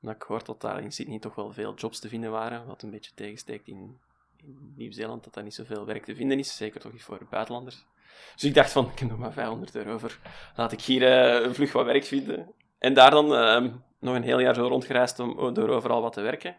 Omdat 0.00 0.16
ik 0.16 0.22
gehoord 0.22 0.46
dat 0.46 0.60
daar 0.60 0.82
in 0.82 0.92
Sydney 0.92 1.18
toch 1.18 1.34
wel 1.34 1.52
veel 1.52 1.74
jobs 1.74 2.00
te 2.00 2.08
vinden 2.08 2.30
waren, 2.30 2.66
wat 2.66 2.82
een 2.82 2.90
beetje 2.90 3.14
tegensteekt 3.14 3.68
in 3.68 4.00
in 4.46 4.72
Nieuw-Zeeland 4.76 5.24
dat 5.24 5.34
daar 5.34 5.44
niet 5.44 5.54
zoveel 5.54 5.86
werk 5.86 6.04
te 6.04 6.14
vinden 6.14 6.38
is, 6.38 6.56
zeker 6.56 6.80
toch 6.80 6.92
niet 6.92 7.02
voor 7.02 7.26
buitenlanders. 7.30 7.84
Dus 8.34 8.44
ik 8.44 8.54
dacht 8.54 8.72
van, 8.72 8.90
ik 8.90 8.98
heb 8.98 9.08
nog 9.08 9.18
maar 9.18 9.32
500 9.32 9.74
euro 9.74 9.92
over, 9.92 10.20
laat 10.56 10.72
ik 10.72 10.80
hier 10.80 11.02
eh, 11.02 11.44
een 11.44 11.54
vlug 11.54 11.72
wat 11.72 11.84
werk 11.84 12.04
vinden. 12.04 12.52
En 12.78 12.94
daar 12.94 13.10
dan 13.10 13.34
ehm, 13.34 13.72
nog 13.98 14.14
een 14.14 14.22
heel 14.22 14.40
jaar 14.40 14.54
zo 14.54 14.66
rondgereisd 14.66 15.18
om 15.18 15.54
door 15.54 15.68
overal 15.68 16.02
wat 16.02 16.12
te 16.12 16.20
werken. 16.20 16.56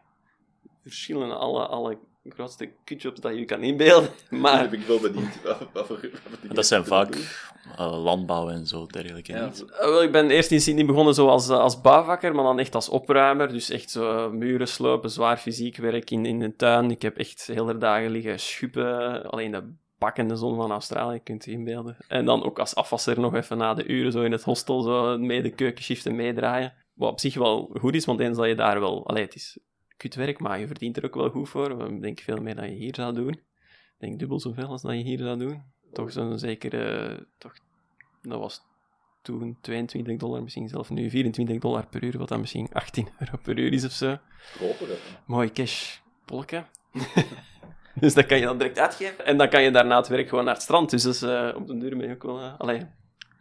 Verschillende, 0.82 1.36
alle, 1.36 1.65
alle 1.67 1.98
grootste 2.34 2.70
kutjobs 2.84 3.20
dat 3.20 3.32
je 3.32 3.39
je 3.39 3.46
kan 3.46 3.62
inbeelden. 3.62 4.10
Maar 4.29 4.60
heb 4.60 4.74
ik 4.74 4.82
wel 4.82 5.00
benieuwd. 5.00 5.41
Wat, 5.74 5.88
voor, 5.88 6.10
dat 6.53 6.65
zijn 6.65 6.86
vaak 6.86 7.15
eh, 7.77 8.03
landbouw 8.03 8.50
en 8.50 8.67
zo 8.67 8.86
dergelijke. 8.86 9.32
Ja, 9.32 9.46
niet? 9.46 9.65
Eh, 9.65 9.79
wel, 9.79 10.03
ik 10.03 10.12
ben 10.12 10.29
eerst 10.29 10.51
in 10.51 10.62
Sydney 10.62 10.86
begonnen 10.86 11.13
zo 11.13 11.27
als, 11.27 11.50
eh, 11.50 11.58
als 11.58 11.82
bouwvakker, 11.82 12.36
maar 12.36 12.44
dan 12.44 12.60
echt 12.60 12.75
als 12.75 12.89
opruimer. 12.89 13.48
Dus 13.48 13.70
echt 13.70 13.89
zo 13.89 14.32
muren 14.32 14.67
slopen, 14.67 15.10
zwaar 15.10 15.38
fysiek 15.38 15.77
werk 15.77 16.12
in, 16.12 16.25
in 16.25 16.39
de 16.39 16.55
tuin. 16.55 16.91
Ik 16.91 17.01
heb 17.01 17.17
echt 17.17 17.48
hele 17.48 17.77
dagen 17.77 18.10
liggen 18.10 18.39
schuppen. 18.39 19.24
Alleen 19.29 19.51
de 19.51 19.74
pakkende 19.98 20.36
zon 20.36 20.55
van 20.55 20.72
Australië, 20.72 21.20
kunt 21.24 21.46
je 21.46 21.51
inbeelden. 21.51 21.98
En 22.08 22.25
dan 22.25 22.44
ook 22.44 22.60
als 22.60 22.75
afwasser 22.75 23.20
nog 23.20 23.36
even 23.36 23.58
na 23.58 23.74
de 23.74 23.86
uren 23.88 24.12
zo 24.12 24.22
in 24.22 24.32
het 24.32 24.44
hostel 24.44 24.82
zo 24.82 25.17
mee 25.17 25.41
de 25.41 25.50
keukenshiften 25.50 26.15
meedraaien. 26.15 26.74
Wat 26.94 27.12
op 27.12 27.20
zich 27.20 27.36
wel 27.36 27.70
goed 27.79 27.96
is, 27.96 28.05
want 28.05 28.20
eens 28.20 28.38
dat 28.38 28.48
je 28.48 28.55
daar 28.55 28.79
wel... 28.79 29.08
Allee, 29.08 29.24
het 29.24 29.36
is 29.36 29.58
kutwerk, 29.97 30.39
maar 30.39 30.59
je 30.59 30.67
verdient 30.67 30.97
er 30.97 31.05
ook 31.05 31.15
wel 31.15 31.29
goed 31.29 31.49
voor. 31.49 31.91
Ik 31.91 32.01
denk 32.01 32.19
veel 32.19 32.37
meer 32.37 32.55
dan 32.55 32.69
je 32.69 32.75
hier 32.75 32.95
zou 32.95 33.13
doen. 33.13 33.33
Ik 33.33 33.95
denk 33.97 34.19
dubbel 34.19 34.39
zoveel 34.39 34.67
als 34.67 34.81
dat 34.81 34.91
je 34.91 35.03
hier 35.03 35.17
zou 35.17 35.37
doen. 35.37 35.63
Toch 35.93 36.11
zo'n 36.11 36.39
zekere... 36.39 37.27
Toch, 37.37 37.53
dat 38.21 38.39
was 38.39 38.61
toen 39.21 39.57
22 39.61 40.17
dollar, 40.17 40.43
misschien 40.43 40.67
zelf 40.67 40.89
nu 40.89 41.09
24 41.09 41.59
dollar 41.59 41.87
per 41.87 42.03
uur, 42.03 42.17
wat 42.17 42.27
dan 42.27 42.39
misschien 42.39 42.69
18 42.73 43.07
euro 43.19 43.37
per 43.43 43.57
uur 43.57 43.73
is 43.73 43.85
of 43.85 43.91
zo. 43.91 44.17
Kopen 44.59 44.87
dat. 44.87 44.97
Mooi 45.25 45.51
cash 45.51 45.97
polken. 46.25 46.67
dus 48.01 48.13
dat 48.13 48.25
kan 48.25 48.37
je 48.37 48.45
dan 48.45 48.57
direct 48.57 48.79
uitgeven. 48.79 49.25
En 49.25 49.37
dan 49.37 49.49
kan 49.49 49.63
je 49.63 49.71
daarna 49.71 49.97
het 49.97 50.07
werk 50.07 50.29
gewoon 50.29 50.45
naar 50.45 50.53
het 50.53 50.63
strand. 50.63 50.89
Dus 50.89 51.03
dat 51.03 51.13
is 51.13 51.21
eh, 51.21 51.51
op 51.55 51.67
de 51.67 51.77
duur 51.77 51.97
ben 51.97 52.07
je 52.07 52.13
ook 52.13 52.23
wel... 52.23 52.39
allee, 52.39 52.87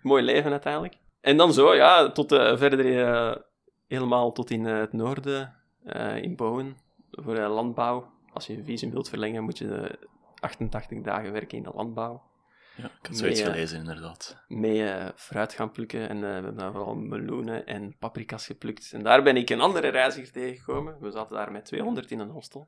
mooi 0.03 0.23
leven 0.23 0.51
uiteindelijk. 0.51 0.97
En 1.21 1.37
dan 1.37 1.53
zo, 1.53 1.75
ja, 1.75 2.11
tot 2.11 2.33
eh, 2.33 2.57
verder 2.57 3.45
helemaal 3.87 4.33
tot 4.33 4.51
in 4.51 4.65
het 4.65 4.93
noorden, 4.93 5.55
eh, 5.85 6.23
in 6.23 6.37
Bowen, 6.37 6.77
voor 7.11 7.37
eh, 7.37 7.55
landbouw. 7.55 8.13
Als 8.33 8.47
je 8.47 8.57
een 8.57 8.65
visum 8.65 8.91
wilt 8.91 9.09
verlengen, 9.09 9.45
moet 9.45 9.59
je 9.59 9.77
eh, 9.77 10.07
88 10.41 11.01
dagen 11.01 11.33
werken 11.33 11.57
in 11.57 11.65
de 11.65 11.73
landbouw. 11.75 12.23
Ja, 12.77 12.85
ik 12.85 13.07
had 13.07 13.17
zoiets 13.17 13.43
gelezen, 13.43 13.79
inderdaad. 13.79 14.37
Mee 14.49 14.89
eh, 14.89 15.09
fruit 15.17 15.53
gaan 15.53 15.71
plukken 15.71 16.09
en 16.09 16.17
eh, 16.17 16.23
we 16.23 16.27
hebben 16.27 16.57
daar 16.57 16.73
vooral 16.73 16.95
meloenen 16.95 17.67
en 17.67 17.97
paprika's 17.99 18.47
geplukt. 18.47 18.93
En 18.93 19.03
daar 19.03 19.23
ben 19.23 19.37
ik 19.37 19.51
een 19.51 19.61
andere 19.61 19.89
reiziger 19.89 20.33
tegengekomen. 20.33 20.97
We 21.01 21.11
zaten 21.11 21.37
daar 21.37 21.53
met 21.53 21.65
200 21.65 22.11
in 22.11 22.19
een 22.19 22.31
hostel. 22.31 22.67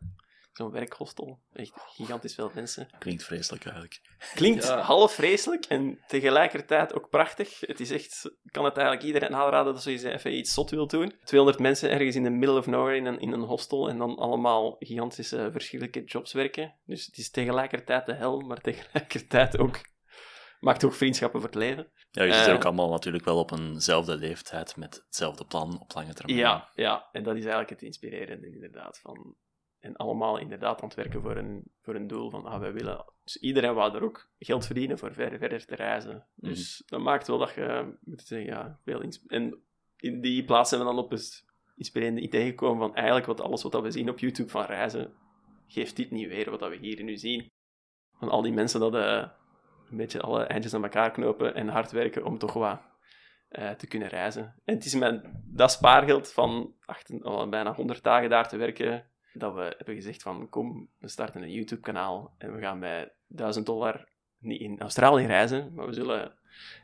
Zo'n 0.57 0.71
werkhostel. 0.71 1.41
Echt 1.53 1.73
gigantisch 1.75 2.35
veel 2.35 2.51
mensen. 2.55 2.89
Klinkt 2.99 3.25
vreselijk 3.25 3.65
eigenlijk. 3.65 4.01
Klinkt 4.35 4.67
Ja. 4.67 4.81
half 4.81 5.13
vreselijk 5.13 5.65
en 5.65 5.99
tegelijkertijd 6.07 6.95
ook 6.95 7.09
prachtig. 7.09 7.61
Het 7.61 7.81
is 7.81 7.91
echt, 7.91 8.25
ik 8.45 8.53
kan 8.53 8.65
het 8.65 8.77
eigenlijk 8.77 9.07
iedereen 9.07 9.35
aanraden 9.37 9.73
dat 9.73 9.83
ze 9.83 10.13
even 10.13 10.37
iets 10.37 10.55
zot 10.55 10.71
wil 10.71 10.87
doen. 10.87 11.13
200 11.25 11.61
mensen 11.63 11.91
ergens 11.91 12.17
in 12.17 12.23
de 12.23 12.31
middle 12.31 12.59
of 12.59 12.67
nowhere 12.67 12.97
in 12.97 13.07
een, 13.07 13.21
in 13.21 13.33
een 13.33 13.41
hostel 13.43 13.89
en 13.89 13.99
dan 13.99 14.17
allemaal 14.17 14.77
gigantische 14.79 15.49
verschillende 15.53 16.05
jobs 16.05 16.33
werken. 16.33 16.75
Dus 16.85 17.07
het 17.07 17.17
is 17.17 17.31
tegelijkertijd 17.31 18.07
de 18.07 18.15
hel, 18.15 18.41
maar 18.41 18.61
tegelijkertijd 18.61 19.59
ook 19.59 19.81
maakt 20.61 20.85
ook 20.85 20.95
vriendschappen 20.95 21.41
voor 21.41 21.49
het 21.51 21.59
leven. 21.59 21.91
Ja, 22.11 22.23
je 22.23 22.33
zit 22.33 22.43
er 22.43 22.49
Eh. 22.49 22.55
ook 22.55 22.65
allemaal 22.65 22.91
natuurlijk 22.91 23.25
wel 23.25 23.39
op 23.39 23.51
eenzelfde 23.51 24.17
leeftijd 24.17 24.77
met 24.77 25.03
hetzelfde 25.07 25.45
plan 25.45 25.81
op 25.81 25.95
lange 25.95 26.15
termijn. 26.15 26.39
Ja, 26.39 26.71
ja, 26.75 27.09
en 27.13 27.23
dat 27.23 27.35
is 27.35 27.41
eigenlijk 27.41 27.71
het 27.71 27.83
inspirerende 27.83 28.47
inderdaad. 28.53 28.99
Van, 29.03 29.35
en 29.81 29.97
allemaal 29.97 30.39
inderdaad 30.39 30.81
aan 30.83 30.89
het 30.89 30.97
werken 30.97 31.23
voor 31.23 31.37
een, 31.37 31.63
voor 31.81 31.95
een 31.95 32.07
doel 32.07 32.31
van, 32.31 32.45
ah, 32.45 32.61
wij 32.61 32.73
willen... 32.73 33.05
Dus 33.25 33.37
iedereen 33.37 33.75
wou 33.75 33.95
er 33.95 34.03
ook 34.03 34.31
geld 34.39 34.67
verdienen 34.67 34.99
voor 34.99 35.13
ver, 35.13 35.39
verder 35.39 35.67
te 35.67 35.75
reizen. 35.75 36.27
Dus 36.35 36.83
dat 36.87 37.01
maakt 37.01 37.27
wel 37.27 37.39
dat 37.39 37.55
je, 37.55 37.97
moet 38.01 38.23
zeggen, 38.23 38.49
ja, 38.49 38.81
veel... 38.85 39.03
En 39.27 39.61
in 39.97 40.21
die 40.21 40.45
plaats 40.45 40.69
zijn 40.69 40.81
we 40.81 40.87
dan 40.87 40.99
op 40.99 41.11
het 41.11 41.45
inspirerende 41.77 42.21
idee 42.21 42.47
gekomen 42.47 42.87
van 42.87 42.95
eigenlijk 42.95 43.27
wat, 43.27 43.41
alles 43.41 43.63
wat 43.63 43.73
dat 43.73 43.83
we 43.83 43.91
zien 43.91 44.11
op 44.11 44.19
YouTube 44.19 44.51
van 44.51 44.65
reizen, 44.65 45.13
geeft 45.67 45.97
dit 45.97 46.11
niet 46.11 46.29
weer 46.29 46.51
wat 46.51 46.61
dat 46.61 46.71
we 46.71 46.77
hier 46.77 47.03
nu 47.03 47.17
zien. 47.17 47.53
Van 48.19 48.29
al 48.29 48.43
die 48.43 48.53
mensen 48.53 48.81
dat 48.81 48.95
eh, 48.95 49.29
een 49.91 49.97
beetje 49.97 50.21
alle 50.21 50.43
eindjes 50.43 50.75
aan 50.75 50.83
elkaar 50.83 51.11
knopen 51.11 51.55
en 51.55 51.69
hard 51.69 51.93
werken 51.93 52.25
om 52.25 52.39
toch 52.39 52.53
wat 52.53 52.81
eh, 53.49 53.71
te 53.71 53.87
kunnen 53.87 54.09
reizen. 54.09 54.55
En 54.65 54.75
het 54.75 54.85
is 54.85 54.95
met 54.95 55.31
dat 55.45 55.73
spaargeld 55.73 56.33
van 56.33 56.75
acht, 56.85 57.23
al 57.23 57.49
bijna 57.49 57.75
100 57.75 58.03
dagen 58.03 58.31
daar 58.31 58.49
te 58.49 58.57
werken, 58.57 59.11
dat 59.39 59.55
we 59.55 59.75
hebben 59.77 59.95
gezegd 59.95 60.23
van 60.23 60.49
kom, 60.49 60.89
we 60.99 61.09
starten 61.09 61.43
een 61.43 61.53
YouTube-kanaal 61.53 62.35
en 62.39 62.55
we 62.55 62.61
gaan 62.61 62.81
bij 62.81 63.13
1000 63.27 63.67
dollar 63.67 64.09
niet 64.39 64.61
in 64.61 64.81
Australië 64.81 65.27
reizen, 65.27 65.75
maar 65.75 65.87
we 65.87 65.93
zullen 65.93 66.33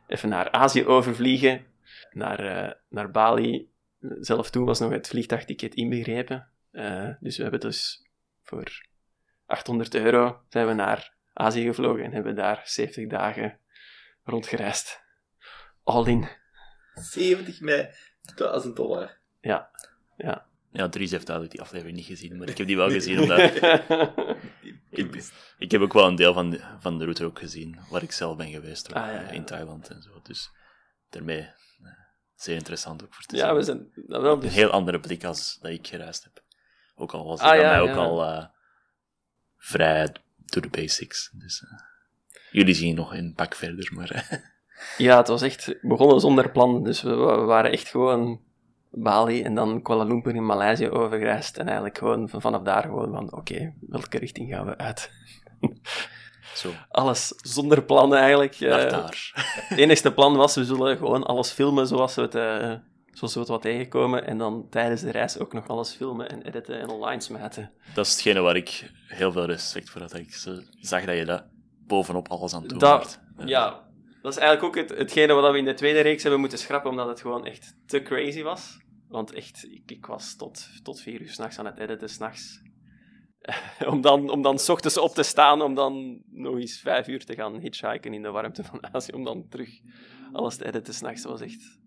even 0.06 0.28
naar 0.28 0.50
Azië 0.50 0.86
overvliegen, 0.86 1.66
naar, 2.10 2.38
eh, 2.38 2.72
naar 2.88 3.10
Bali. 3.10 3.70
Zelf 4.00 4.50
toen 4.50 4.64
was 4.64 4.80
nog 4.80 4.90
het 4.90 5.08
vliegtuigticket 5.08 5.74
inbegrepen. 5.74 6.48
Eh, 6.70 7.08
dus 7.20 7.36
we 7.36 7.42
hebben 7.42 7.60
dus 7.60 8.06
voor 8.42 8.86
800 9.46 9.94
euro 9.94 10.40
zijn 10.48 10.66
we 10.66 10.72
naar 10.72 11.14
Azië 11.32 11.62
gevlogen 11.62 12.04
en 12.04 12.12
hebben 12.12 12.34
daar 12.34 12.62
70 12.64 13.08
dagen 13.08 13.58
rondgereisd. 14.24 15.02
All 15.82 16.06
in. 16.06 16.28
70 16.94 17.60
mei, 17.60 17.88
1000 18.34 18.76
dollar. 18.76 19.18
Ja, 19.40 19.70
ja. 20.16 20.46
Ja, 20.72 20.88
Dries 20.88 21.10
heeft 21.10 21.26
duidelijk 21.26 21.54
die 21.56 21.64
aflevering 21.64 21.96
niet 21.96 22.06
gezien, 22.06 22.36
maar 22.38 22.48
ik 22.48 22.58
heb 22.58 22.66
die 22.66 22.76
wel 22.76 22.90
gezien. 22.90 23.20
Omdat 23.20 23.38
ik, 24.90 25.24
ik 25.58 25.70
heb 25.70 25.80
ook 25.80 25.92
wel 25.92 26.06
een 26.06 26.14
deel 26.14 26.32
van 26.32 26.50
de, 26.50 26.60
van 26.80 26.98
de 26.98 27.04
route 27.04 27.24
ook 27.24 27.38
gezien, 27.38 27.78
waar 27.90 28.02
ik 28.02 28.12
zelf 28.12 28.36
ben 28.36 28.50
geweest, 28.50 28.90
ook, 28.90 28.96
Ah, 28.96 29.06
ja, 29.06 29.20
ja. 29.20 29.28
in 29.28 29.44
Thailand 29.44 29.88
en 29.88 30.02
zo. 30.02 30.10
Dus 30.22 30.50
daarmee, 31.10 31.40
eh, 31.40 31.90
zeer 32.34 32.56
interessant 32.56 33.04
ook 33.04 33.14
voor 33.14 33.24
te 33.24 33.36
ja, 33.36 33.46
zien. 33.46 33.56
we 33.56 33.62
zijn 33.62 33.90
wel 34.06 34.32
Een 34.34 34.40
dus... 34.40 34.54
heel 34.54 34.70
andere 34.70 35.00
blik 35.00 35.24
als 35.24 35.58
dat 35.60 35.70
ik 35.70 35.86
gereisd 35.86 36.24
heb. 36.24 36.42
Ook 36.94 37.12
al 37.12 37.24
was 37.24 37.40
het 37.40 37.48
Ah, 37.48 37.54
bij 37.56 37.64
ja, 37.64 37.70
mij 37.70 37.80
ook 37.80 37.88
ja. 37.88 37.94
al 37.94 38.24
eh, 38.24 38.44
vrij 39.56 40.08
to 40.46 40.60
the 40.60 40.68
basics. 40.68 41.30
Dus, 41.32 41.62
eh, 41.62 41.78
jullie 42.50 42.74
zien 42.74 42.94
nog 42.94 43.14
een 43.14 43.34
pak 43.34 43.54
verder, 43.54 43.90
maar 43.94 44.40
Ja, 44.98 45.16
het 45.16 45.28
was 45.28 45.42
echt 45.42 45.74
begonnen 45.80 46.20
zonder 46.20 46.50
plan. 46.50 46.84
Dus 46.84 47.02
we, 47.02 47.10
we 47.16 47.24
waren 47.24 47.70
echt 47.70 47.88
gewoon 47.88 48.40
Bali 48.94 49.42
en 49.42 49.54
dan 49.54 49.82
Kuala 49.82 50.04
Lumpur 50.04 50.34
in 50.34 50.46
Maleisië 50.46 50.88
overgereisd. 50.90 51.56
En 51.56 51.64
eigenlijk 51.66 51.98
gewoon 51.98 52.28
van, 52.28 52.40
vanaf 52.40 52.62
daar 52.62 52.82
gewoon 52.82 53.12
van, 53.12 53.32
oké, 53.32 53.72
welke 53.80 54.18
richting 54.18 54.52
gaan 54.54 54.66
we 54.66 54.78
uit? 54.78 55.10
zo, 56.54 56.70
Alles 56.88 57.28
zonder 57.36 57.82
plan 57.82 58.14
eigenlijk. 58.14 58.60
naar 58.60 58.84
Eh, 58.84 58.90
daar. 58.90 59.30
Het 59.68 59.78
enigste 59.78 60.12
plan 60.12 60.36
was, 60.36 60.54
we 60.54 60.64
zullen 60.64 60.96
gewoon 60.96 61.24
alles 61.24 61.50
filmen 61.50 61.86
zoals 61.86 62.14
we 62.14 62.22
het, 62.22 62.34
eh, 62.34 62.72
zoals 63.12 63.34
we 63.34 63.40
het 63.40 63.48
wat 63.48 63.62
tegenkomen. 63.62 64.26
En 64.26 64.38
dan 64.38 64.66
tijdens 64.70 65.00
de 65.00 65.10
reis 65.10 65.38
ook 65.38 65.52
nog 65.52 65.68
alles 65.68 65.90
filmen 65.94 66.28
en 66.28 66.42
editen 66.42 66.80
en 66.80 66.88
online 66.88 67.20
smijten. 67.20 67.70
Dat 67.94 68.06
is 68.06 68.12
hetgene 68.12 68.40
waar 68.40 68.56
ik 68.56 68.90
heel 69.06 69.32
veel 69.32 69.44
respect 69.46 69.90
voor 69.90 70.00
had. 70.00 70.10
Dat 70.10 70.20
ik 70.20 70.32
zag 70.80 71.04
dat 71.04 71.16
je 71.16 71.24
dat 71.24 71.44
bovenop 71.86 72.28
alles 72.28 72.54
aan 72.54 72.60
het 72.60 72.68
doen 72.70 72.78
Dat- 72.78 73.20
bent. 73.36 73.48
Ja, 73.48 73.80
dat 74.22 74.32
is 74.32 74.38
eigenlijk 74.38 74.66
ook 74.78 74.88
het, 74.88 74.98
hetgene 74.98 75.32
wat 75.32 75.52
we 75.52 75.58
in 75.58 75.64
de 75.64 75.74
tweede 75.74 76.00
reeks 76.00 76.22
hebben 76.22 76.40
moeten 76.40 76.58
schrappen, 76.58 76.90
omdat 76.90 77.08
het 77.08 77.20
gewoon 77.20 77.46
echt 77.46 77.76
te 77.86 78.02
crazy 78.02 78.42
was. 78.42 78.80
Want 79.12 79.32
echt, 79.32 79.64
ik, 79.70 79.90
ik 79.90 80.06
was 80.06 80.36
tot, 80.36 80.68
tot 80.82 81.00
vier 81.00 81.20
uur 81.20 81.28
s'nachts 81.28 81.58
aan 81.58 81.66
het 81.66 81.78
editen, 81.78 82.08
s'nachts. 82.08 82.62
om, 83.92 84.00
dan, 84.00 84.30
om 84.30 84.42
dan 84.42 84.58
s 84.58 84.68
ochtends 84.68 84.98
op 84.98 85.14
te 85.14 85.22
staan, 85.22 85.62
om 85.62 85.74
dan 85.74 86.22
nog 86.26 86.58
eens 86.58 86.80
vijf 86.80 87.08
uur 87.08 87.24
te 87.24 87.34
gaan 87.34 87.58
hitchhiken 87.58 88.14
in 88.14 88.22
de 88.22 88.30
warmte 88.30 88.64
van 88.64 88.94
Azië, 88.94 89.12
om 89.12 89.24
dan 89.24 89.48
terug 89.48 89.80
alles 90.32 90.56
te 90.56 90.66
editen 90.66 90.94
s'nachts. 90.94 91.22
Dat 91.22 91.30
was 91.30 91.40
echt 91.40 91.80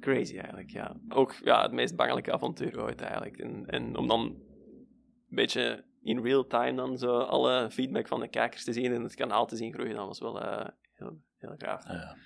crazy 0.00 0.36
eigenlijk, 0.36 0.70
ja. 0.70 0.96
Ook 1.08 1.32
ja, 1.32 1.62
het 1.62 1.72
meest 1.72 1.96
bangelijke 1.96 2.32
avontuur 2.32 2.82
ooit 2.82 3.00
eigenlijk. 3.00 3.36
En, 3.36 3.66
en 3.66 3.96
om 3.96 4.06
dan 4.06 4.20
een 4.20 5.36
beetje 5.36 5.84
in 6.02 6.22
real 6.22 6.46
time 6.46 6.74
dan 6.74 6.98
zo 6.98 7.18
alle 7.18 7.70
feedback 7.70 8.08
van 8.08 8.20
de 8.20 8.28
kijkers 8.28 8.64
te 8.64 8.72
zien 8.72 8.92
en 8.92 9.02
het 9.02 9.14
kanaal 9.14 9.46
te 9.46 9.56
zien 9.56 9.72
groeien, 9.72 9.94
dat 9.94 10.06
was 10.06 10.20
wel 10.20 10.40
eh, 10.40 10.68
heel, 10.94 11.20
heel 11.36 11.54
gaaf. 11.56 11.84
Ja. 11.88 12.16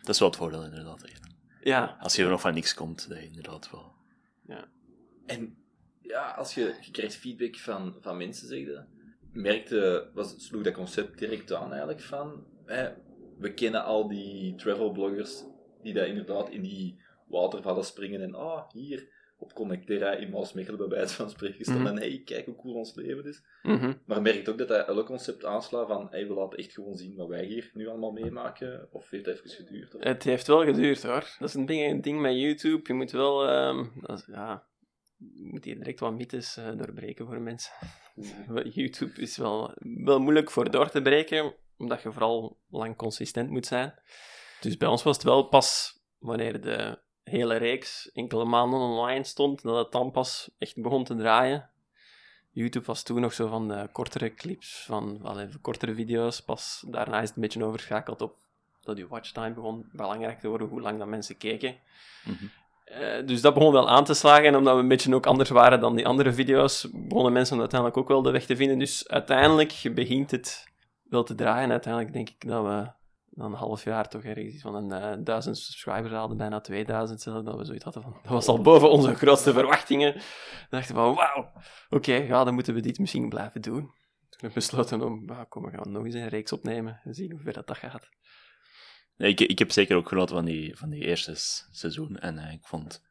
Dat 0.00 0.14
is 0.14 0.18
wel 0.18 0.28
het 0.28 0.38
voordeel, 0.38 0.64
inderdaad. 0.64 1.02
echt. 1.02 1.31
Ja, 1.62 1.96
Als 2.00 2.16
je 2.16 2.22
er 2.22 2.30
nog 2.30 2.40
van 2.40 2.54
niks 2.54 2.74
komt, 2.74 3.08
dat 3.08 3.18
je 3.18 3.26
inderdaad 3.26 3.70
wel... 3.70 3.92
En 5.26 5.56
ja, 6.00 6.30
als 6.30 6.54
je, 6.54 6.74
je 6.80 6.90
krijgt 6.90 7.16
feedback 7.16 7.56
van, 7.56 7.96
van 8.00 8.16
mensen, 8.16 8.48
zeg 8.48 8.58
je, 8.58 8.84
merkte, 9.32 10.10
was, 10.14 10.34
sloeg 10.46 10.62
dat 10.62 10.72
concept 10.72 11.18
direct 11.18 11.52
aan 11.52 11.70
eigenlijk 11.70 12.00
van, 12.00 12.46
hè, 12.64 12.90
we 13.38 13.54
kennen 13.54 13.84
al 13.84 14.08
die 14.08 14.54
travelbloggers 14.54 15.44
die 15.82 15.94
daar 15.94 16.06
inderdaad 16.06 16.50
in 16.50 16.62
die 16.62 17.00
watervallen 17.26 17.84
springen 17.84 18.22
en 18.22 18.34
ah, 18.34 18.70
hier 18.70 19.08
op 19.42 19.52
Connectera 19.54 20.10
in 20.12 20.30
Maasmechelen 20.30 20.78
bij 20.78 20.88
wijze 20.88 21.14
van 21.14 21.30
spreken 21.30 21.64
staan 21.64 21.76
Mhm. 21.82 21.86
en 21.86 21.96
hey, 21.96 22.22
kijk 22.24 22.46
hoe 22.46 22.56
cool 22.56 22.74
ons 22.74 22.94
leven 22.94 23.24
is. 23.24 23.42
mhm. 23.62 23.92
Maar 24.06 24.22
merkt 24.22 24.48
ook 24.48 24.58
dat 24.58 24.68
dat 24.68 24.86
elk 24.88 25.06
concept 25.06 25.44
aanslaat 25.44 25.86
van 25.88 26.06
hey, 26.10 26.26
we 26.26 26.34
laten 26.34 26.58
echt 26.58 26.72
gewoon 26.72 26.96
zien 26.96 27.16
wat 27.16 27.28
wij 27.28 27.44
hier 27.44 27.70
nu 27.74 27.88
allemaal 27.88 28.12
meemaken, 28.12 28.88
of 28.90 29.10
heeft 29.10 29.24
dat 29.24 29.34
even 29.34 29.50
geduurd? 29.50 29.94
Of... 29.94 30.02
Het 30.04 30.22
heeft 30.22 30.46
wel 30.46 30.64
geduurd 30.64 31.02
hoor. 31.02 31.36
Dat 31.38 31.48
is 31.48 31.54
een 31.54 31.66
ding, 31.66 31.90
een 31.90 32.00
ding 32.00 32.20
met 32.20 32.34
YouTube. 32.34 32.80
Je 32.84 32.94
moet 32.94 33.10
wel, 33.10 33.48
ehm, 33.48 33.84
dat 34.00 34.18
is- 34.18 34.26
ja, 34.26 34.66
je 35.16 35.46
moet 35.50 35.64
hier 35.64 35.76
direct 35.78 36.00
wat 36.00 36.12
mythes 36.12 36.56
eh, 36.56 36.76
doorbreken 36.76 37.26
voor 37.26 37.40
mensen. 37.40 37.72
YouTube 38.74 39.20
is 39.20 39.36
wel, 39.36 39.72
wel 40.04 40.18
moeilijk 40.20 40.50
voor 40.50 40.70
door 40.70 40.90
te 40.90 41.02
breken, 41.02 41.54
omdat 41.76 42.02
je 42.02 42.12
vooral 42.12 42.58
lang 42.68 42.96
consistent 42.96 43.50
moet 43.50 43.66
zijn. 43.66 43.94
Dus 44.60 44.76
bij 44.76 44.88
ons 44.88 45.02
was 45.02 45.16
het 45.16 45.24
wel 45.24 45.42
pas 45.48 46.00
wanneer 46.18 46.60
de 46.60 46.98
hele 47.24 47.56
reeks 47.56 48.12
enkele 48.12 48.44
maanden 48.44 48.80
online 48.80 49.24
stond, 49.24 49.62
dat 49.62 49.76
het 49.76 49.92
dan 49.92 50.10
pas 50.10 50.50
echt 50.58 50.82
begon 50.82 51.04
te 51.04 51.16
draaien. 51.16 51.70
YouTube 52.50 52.86
was 52.86 53.02
toen 53.02 53.20
nog 53.20 53.32
zo 53.32 53.48
van 53.48 53.68
de 53.68 53.88
kortere 53.92 54.34
clips, 54.34 54.84
van 54.86 55.22
wel 55.22 55.40
even 55.40 55.60
kortere 55.60 55.94
video's. 55.94 56.40
Pas 56.40 56.84
daarna 56.86 57.20
is 57.20 57.28
het 57.28 57.36
een 57.36 57.42
beetje 57.42 57.64
overschakeld 57.64 58.20
op 58.20 58.36
dat 58.82 58.98
je 58.98 59.08
watchtime 59.08 59.52
begon 59.52 59.88
belangrijk 59.92 60.40
te 60.40 60.48
worden, 60.48 60.68
hoe 60.68 60.80
lang 60.80 60.98
dat 60.98 61.08
mensen 61.08 61.36
keken. 61.36 61.76
Mhm. 62.24 62.44
Eh, 62.84 63.26
dus 63.26 63.40
dat 63.40 63.54
begon 63.54 63.72
wel 63.72 63.88
aan 63.88 64.04
te 64.04 64.14
slagen. 64.14 64.44
En 64.44 64.56
omdat 64.56 64.74
we 64.74 64.80
een 64.80 64.88
beetje 64.88 65.14
ook 65.14 65.26
anders 65.26 65.50
waren 65.50 65.80
dan 65.80 65.96
die 65.96 66.06
andere 66.06 66.32
video's, 66.32 66.88
begonnen 66.92 67.32
mensen 67.32 67.58
uiteindelijk 67.58 68.00
ook 68.00 68.08
wel 68.08 68.22
de 68.22 68.30
weg 68.30 68.46
te 68.46 68.56
vinden. 68.56 68.78
Dus 68.78 69.08
uiteindelijk 69.08 69.90
begint 69.94 70.30
het 70.30 70.68
wel 71.02 71.22
te 71.22 71.34
draaien. 71.34 71.70
Uiteindelijk 71.70 72.12
denk 72.12 72.28
ik 72.28 72.48
dat 72.48 72.64
we 72.64 72.90
na 73.34 73.44
een 73.44 73.52
half 73.52 73.84
jaar 73.84 74.08
toch 74.08 74.22
ergens 74.22 74.62
van 74.62 74.74
een 74.74 74.92
eh, 74.92 75.24
duizend 75.24 75.58
subscribers 75.58 76.12
hadden, 76.12 76.36
bijna 76.36 76.60
2000 76.60 77.20
zelfs, 77.20 77.44
dat 77.44 77.56
we 77.56 77.64
zoiets 77.64 77.84
hadden 77.84 78.02
van, 78.02 78.12
dat 78.22 78.32
was 78.32 78.46
al 78.46 78.60
boven 78.60 78.90
onze 78.90 79.14
grootste 79.14 79.52
verwachtingen. 79.52 80.22
Dachten 80.70 80.94
van, 80.94 81.14
wauw, 81.14 81.52
oké, 81.88 82.14
ja, 82.14 82.44
dan 82.44 82.54
moeten 82.54 82.74
we 82.74 82.80
dit 82.80 82.98
misschien 82.98 83.28
blijven 83.28 83.60
doen. 83.60 83.80
Toen 83.82 84.40
hebben 84.40 84.48
we 84.48 84.54
besloten 84.54 85.02
om, 85.02 85.30
ah, 85.30 85.48
kom, 85.48 85.62
we 85.64 85.70
gaan 85.70 85.92
nog 85.92 86.04
eens 86.04 86.14
een 86.14 86.28
reeks 86.28 86.52
opnemen 86.52 87.00
en 87.04 87.14
zien 87.14 87.30
hoe 87.30 87.40
ver 87.40 87.52
dat, 87.52 87.66
dat 87.66 87.76
gaat. 87.76 88.08
Nee, 89.16 89.30
ik, 89.30 89.40
ik 89.40 89.58
heb 89.58 89.70
zeker 89.70 89.96
ook 89.96 90.08
genoten 90.08 90.36
van 90.36 90.44
die, 90.44 90.76
van 90.76 90.90
die 90.90 91.04
eerste 91.04 91.32
seizoen. 91.70 92.18
En 92.18 92.38
eh, 92.38 92.52
ik 92.52 92.66
vond... 92.66 93.10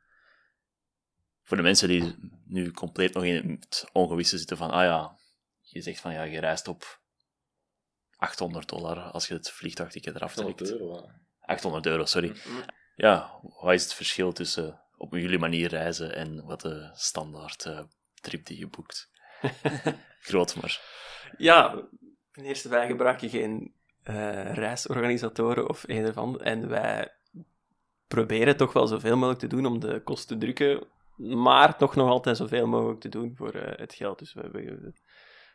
Voor 1.43 1.57
de 1.57 1.63
mensen 1.63 1.87
die 1.87 2.15
nu 2.45 2.71
compleet 2.71 3.13
nog 3.13 3.23
in 3.23 3.57
het 3.59 3.89
ongewisse 3.91 4.37
zitten 4.37 4.57
van... 4.57 4.71
Ah 4.71 4.83
ja, 4.83 5.17
je 5.61 5.81
zegt 5.81 5.99
van 5.99 6.13
ja, 6.13 6.23
je 6.23 6.39
reist 6.39 6.67
op 6.67 7.00
800 8.21 8.69
dollar 8.69 8.99
als 8.99 9.27
je 9.27 9.33
het 9.33 9.49
vliegtuigticket 9.49 10.15
eraf 10.15 10.29
800 10.29 10.57
trekt. 10.57 10.71
euro. 10.71 10.95
hè. 10.95 11.01
800 11.39 11.85
euro, 11.85 12.05
sorry. 12.05 12.35
Ja, 12.95 13.39
wat 13.41 13.73
is 13.73 13.83
het 13.83 13.93
verschil 13.93 14.31
tussen 14.31 14.81
op 14.97 15.13
jullie 15.13 15.39
manier 15.39 15.69
reizen 15.69 16.15
en 16.15 16.45
wat 16.45 16.61
de 16.61 16.89
standaard 16.93 17.65
eh, 17.65 17.79
trip 18.21 18.45
die 18.45 18.57
je 18.57 18.67
boekt? 18.67 19.09
Groot, 20.27 20.55
maar... 20.55 20.81
Ja, 21.37 21.87
ten 22.31 22.45
eerste, 22.45 22.69
wij 22.69 22.87
gebruiken 22.87 23.29
geen 23.29 23.73
eh, 24.03 24.53
reisorganisatoren 24.53 25.69
of 25.69 25.83
een 25.87 26.05
ervan. 26.05 26.41
En 26.41 26.67
wij 26.69 27.13
proberen 28.07 28.57
toch 28.57 28.73
wel 28.73 28.87
zoveel 28.87 29.15
mogelijk 29.15 29.39
te 29.39 29.47
doen 29.47 29.65
om 29.65 29.79
de 29.79 30.01
kosten 30.03 30.39
te 30.39 30.45
drukken, 30.45 30.87
maar 31.15 31.77
toch 31.77 31.95
nog 31.95 32.09
altijd 32.09 32.37
zoveel 32.37 32.67
mogelijk 32.67 32.99
te 32.99 33.09
doen 33.09 33.35
voor 33.35 33.53
eh, 33.53 33.79
het 33.79 33.93
geld. 33.93 34.19
Dus 34.19 34.33
we, 34.33 34.49
we, 34.51 34.93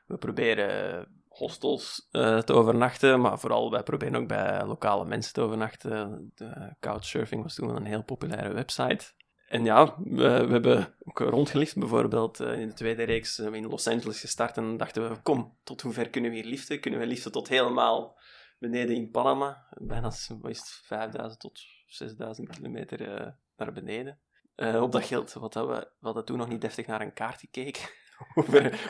we 0.06 0.16
proberen 0.16 1.08
hostels 1.36 2.08
eh, 2.10 2.38
te 2.38 2.52
overnachten, 2.52 3.20
maar 3.20 3.38
vooral 3.38 3.70
wij 3.70 3.82
proberen 3.82 4.20
ook 4.20 4.28
bij 4.28 4.64
lokale 4.64 5.04
mensen 5.04 5.32
te 5.32 5.40
overnachten. 5.40 6.30
De 6.34 6.74
Couchsurfing 6.80 7.42
was 7.42 7.54
toen 7.54 7.76
een 7.76 7.84
heel 7.84 8.04
populaire 8.04 8.52
website. 8.52 9.14
En 9.46 9.64
ja, 9.64 9.94
we, 10.04 10.24
hebben 10.24 10.94
ook 11.04 11.18
rondgelift. 11.18 11.78
Bijvoorbeeld 11.78 12.40
eh, 12.40 12.60
in 12.60 12.68
de 12.68 12.74
tweede 12.74 13.02
reeks 13.02 13.36
we 13.36 13.56
in 13.56 13.66
Los 13.66 13.88
Angeles 13.88 14.20
gestart 14.20 14.56
en 14.56 14.76
dachten 14.76 15.08
we, 15.08 15.22
kom, 15.22 15.58
tot 15.64 15.80
hoe 15.80 15.92
ver 15.92 16.10
kunnen 16.10 16.30
we 16.30 16.36
hier 16.36 16.46
liften? 16.46 16.80
Kunnen 16.80 17.00
we 17.00 17.06
liften 17.06 17.32
tot 17.32 17.48
helemaal 17.48 18.18
beneden 18.58 18.96
in 18.96 19.10
Panama? 19.10 19.66
Bijna 19.70 20.08
is 20.08 20.28
het, 20.42 20.80
5000 20.84 21.40
tot 21.40 21.60
6000 21.86 22.48
kilometer 22.48 23.08
eh, 23.08 23.32
naar 23.56 23.72
beneden. 23.72 24.20
Eh, 24.54 24.82
op 24.82 24.92
dat 24.92 25.04
geld, 25.04 25.32
wat 25.32 25.52
dat 25.52 25.66
we, 26.00 26.12
we 26.12 26.24
toen 26.24 26.38
nog 26.38 26.48
niet 26.48 26.60
deftig 26.60 26.86
naar 26.86 27.00
een 27.00 27.12
kaart 27.12 27.40
gekeken, 27.40 27.82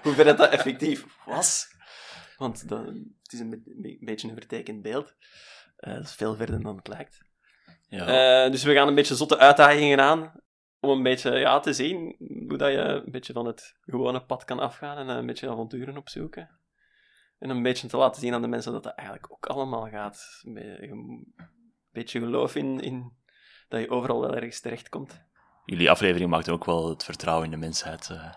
hoe 0.02 0.14
ver, 0.14 0.36
dat 0.36 0.50
effectief 0.50 1.06
was. 1.24 1.74
Want 2.36 2.68
dat, 2.68 2.86
het 3.22 3.32
is 3.32 3.40
een, 3.40 3.50
be- 3.50 3.62
een 3.82 3.98
beetje 4.00 4.28
een 4.28 4.34
vertekend 4.36 4.82
beeld. 4.82 5.14
Eh, 5.76 5.94
dat 5.94 6.02
is 6.04 6.14
veel 6.14 6.34
verder 6.36 6.62
dan 6.62 6.76
het 6.76 6.88
lijkt. 6.88 7.24
Ja, 7.88 8.44
Eh, 8.44 8.50
dus 8.50 8.62
we 8.64 8.74
gaan 8.74 8.88
een 8.88 8.94
beetje 8.94 9.14
zotte 9.14 9.38
uitdagingen 9.38 10.00
aan. 10.00 10.32
Om 10.80 10.90
een 10.90 11.02
beetje 11.02 11.38
ja, 11.38 11.60
te 11.60 11.72
zien 11.72 12.16
hoe 12.48 12.56
dat 12.58 12.70
je 12.72 12.78
een 12.78 13.10
beetje 13.10 13.32
van 13.32 13.46
het 13.46 13.74
gewone 13.80 14.24
pad 14.24 14.44
kan 14.44 14.58
afgaan 14.58 14.96
en 14.98 15.08
een 15.08 15.26
beetje 15.26 15.50
avonturen 15.50 15.96
opzoeken. 15.96 16.50
En 17.38 17.50
een 17.50 17.62
beetje 17.62 17.88
te 17.88 17.96
laten 17.96 18.20
zien 18.20 18.34
aan 18.34 18.42
de 18.42 18.48
mensen 18.48 18.72
dat 18.72 18.82
dat 18.82 18.94
eigenlijk 18.94 19.32
ook 19.32 19.46
allemaal 19.46 19.88
gaat. 19.88 20.40
Een 20.42 20.54
be- 20.54 20.82
een 20.90 21.34
beetje 21.90 22.20
geloof 22.20 22.54
in, 22.54 22.80
in 22.80 23.12
dat 23.68 23.80
je 23.80 23.90
overal 23.90 24.20
wel 24.20 24.34
ergens 24.34 24.60
terechtkomt. 24.60 25.22
jullie 25.64 25.90
aflevering 25.90 26.30
maakt 26.30 26.48
ook 26.48 26.64
wel 26.64 26.88
het 26.88 27.04
vertrouwen 27.04 27.44
in 27.44 27.50
de 27.50 27.56
mensheid. 27.56 28.10
eh, 28.10 28.34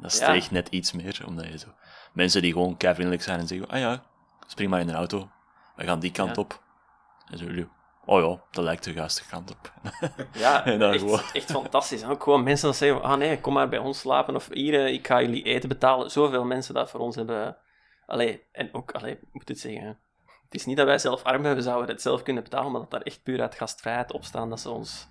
dat 0.00 0.12
steeg 0.12 0.50
net 0.50 0.68
iets 0.68 0.92
meer, 0.92 1.22
omdat 1.26 1.46
je 1.46 1.58
zo... 1.58 1.68
Mensen 2.12 2.42
die 2.42 2.52
gewoon 2.52 2.76
keivriendelijk 2.76 3.22
zijn 3.24 3.38
en 3.40 3.46
zeggen, 3.46 3.68
ah 3.68 3.78
ja, 3.78 4.02
spring 4.46 4.70
maar 4.70 4.80
in 4.80 4.88
een 4.88 4.94
auto, 4.94 5.30
we 5.76 5.84
gaan 5.84 6.00
die 6.00 6.10
kant 6.12 6.38
op. 6.38 6.62
En 7.30 7.38
zo 7.38 7.44
jullie, 7.44 7.68
oh 8.04 8.20
ja, 8.20 8.42
dat 8.50 8.64
lijkt 8.64 8.84
de 8.84 8.92
juiste 8.92 9.22
kant 9.28 9.50
op. 9.50 9.72
Ja, 10.32 10.64
En 10.64 10.78
dan 10.78 10.92
echt, 10.92 11.00
gewoon- 11.00 11.20
echt 11.32 11.50
fantastisch. 11.50 12.02
En 12.02 12.10
ook 12.10 12.22
gewoon 12.22 12.42
mensen 12.42 12.66
dat 12.66 12.76
zeggen, 12.76 13.02
ah 13.02 13.18
nee, 13.18 13.40
kom 13.40 13.52
maar 13.52 13.68
bij 13.68 13.78
ons 13.78 13.98
slapen. 13.98 14.34
Of 14.34 14.48
hier, 14.52 14.84
eh, 14.84 14.92
ik 14.92 15.06
ga 15.06 15.20
jullie 15.20 15.42
eten 15.42 15.68
betalen. 15.68 16.10
Zoveel 16.10 16.44
mensen 16.44 16.74
dat 16.74 16.90
voor 16.90 17.00
ons 17.00 17.16
hebben... 17.16 17.56
Allee, 18.06 18.42
en 18.52 18.74
ook, 18.74 18.92
allee, 18.92 19.12
ik 19.12 19.28
moet 19.32 19.48
het 19.48 19.60
zeggen... 19.60 19.98
Het 20.44 20.54
is 20.60 20.66
niet 20.66 20.76
dat 20.76 20.86
wij 20.86 20.98
zelf 20.98 21.22
arm 21.22 21.42
we 21.42 21.62
zouden 21.62 21.90
het 21.90 22.02
zelf 22.02 22.22
kunnen 22.22 22.42
betalen, 22.42 22.72
maar 22.72 22.80
dat 22.80 22.90
daar 22.90 23.00
echt 23.00 23.22
puur 23.22 23.40
uit 23.40 23.54
gastvrijheid 23.54 24.12
op 24.12 24.24
staan, 24.24 24.48
dat 24.50 24.60
ze 24.60 24.70
ons 24.70 25.08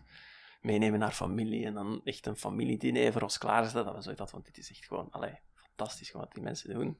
meenemen 0.61 0.99
naar 0.99 1.11
familie 1.11 1.65
en 1.65 1.73
dan 1.73 2.01
echt 2.03 2.25
een 2.25 2.37
familiediner 2.37 3.11
voor 3.11 3.21
ons 3.21 3.37
klaarzetten. 3.37 3.85
Dat 3.85 3.95
we 3.95 4.01
zoiets 4.01 4.19
hadden 4.19 4.43
van, 4.43 4.53
dit 4.53 4.63
is 4.63 4.69
echt 4.69 4.85
gewoon, 4.85 5.07
allee, 5.11 5.39
fantastisch 5.53 6.11
wat 6.11 6.33
die 6.33 6.43
mensen 6.43 6.73
doen. 6.73 6.99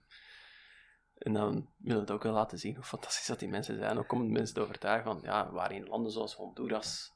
En 1.18 1.34
dan 1.34 1.52
willen 1.78 1.96
we 1.96 2.02
het 2.02 2.12
ook 2.12 2.24
wel 2.24 2.34
laten 2.34 2.60
zien 2.60 2.76
hoe 2.76 2.84
fantastisch 2.84 3.28
dat 3.28 3.40
die 3.40 3.50
mensen 3.50 3.78
zijn. 3.78 3.98
Ook 3.98 4.12
om 4.12 4.32
mensen 4.32 4.56
te 4.56 4.62
overtuigen 4.62 5.12
van, 5.12 5.20
ja, 5.24 5.52
waar 5.52 5.72
in 5.72 5.88
landen 5.88 6.12
zoals 6.12 6.36
Honduras, 6.36 7.14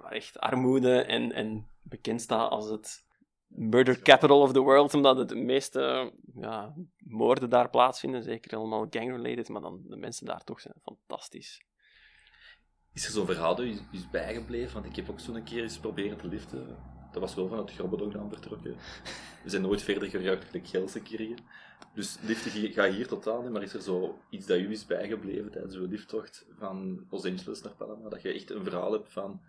waar 0.00 0.12
echt 0.12 0.38
armoede 0.38 1.02
en, 1.02 1.32
en 1.32 1.68
bekend 1.82 2.20
staat 2.20 2.50
als 2.50 2.68
het 2.68 3.08
murder 3.46 4.02
capital 4.02 4.40
of 4.40 4.52
the 4.52 4.60
world, 4.60 4.94
omdat 4.94 5.16
het 5.16 5.28
de 5.28 5.34
meeste 5.34 6.12
ja, 6.34 6.74
moorden 6.98 7.50
daar 7.50 7.70
plaatsvinden, 7.70 8.22
zeker 8.22 8.56
allemaal 8.56 8.86
gang-related, 8.90 9.48
maar 9.48 9.62
dan 9.62 9.82
de 9.88 9.96
mensen 9.96 10.26
daar 10.26 10.44
toch 10.44 10.60
zijn 10.60 10.74
fantastisch. 10.82 11.64
Is 12.92 13.06
er 13.06 13.12
zo'n 13.12 13.26
verhaal 13.26 13.54
dat 13.54 13.66
u 13.66 13.78
is 13.92 14.10
bijgebleven? 14.10 14.74
Want 14.74 14.86
ik 14.86 14.96
heb 14.96 15.10
ook 15.10 15.20
zo'n 15.20 15.44
keer 15.44 15.62
eens 15.62 15.78
proberen 15.78 16.18
te 16.18 16.28
liften. 16.28 16.76
Dat 17.12 17.20
was 17.20 17.34
wel 17.34 17.48
vanuit 17.48 17.70
Grobbedok 17.70 18.12
dan 18.12 18.28
vertrokken. 18.28 18.76
We 19.42 19.50
zijn 19.50 19.62
nooit 19.62 19.82
verder 19.82 20.08
geraakt 20.08 20.52
dan 20.52 20.66
Gelsenkirchen. 20.66 21.38
Dus 21.94 22.18
liften 22.22 22.72
gaat 22.72 22.92
hier 22.92 23.06
totaal 23.06 23.42
niet, 23.42 23.52
maar 23.52 23.62
is 23.62 23.74
er 23.74 23.82
zo 23.82 24.18
iets 24.30 24.46
dat 24.46 24.58
u 24.58 24.70
is 24.70 24.86
bijgebleven 24.86 25.50
tijdens 25.50 25.74
uw 25.74 25.86
lifttocht 25.86 26.46
van 26.58 27.06
Los 27.10 27.24
Angeles 27.24 27.62
naar 27.62 27.72
Panama? 27.72 28.08
Dat 28.08 28.22
je 28.22 28.32
echt 28.32 28.50
een 28.50 28.64
verhaal 28.64 28.92
hebt 28.92 29.12
van, 29.12 29.40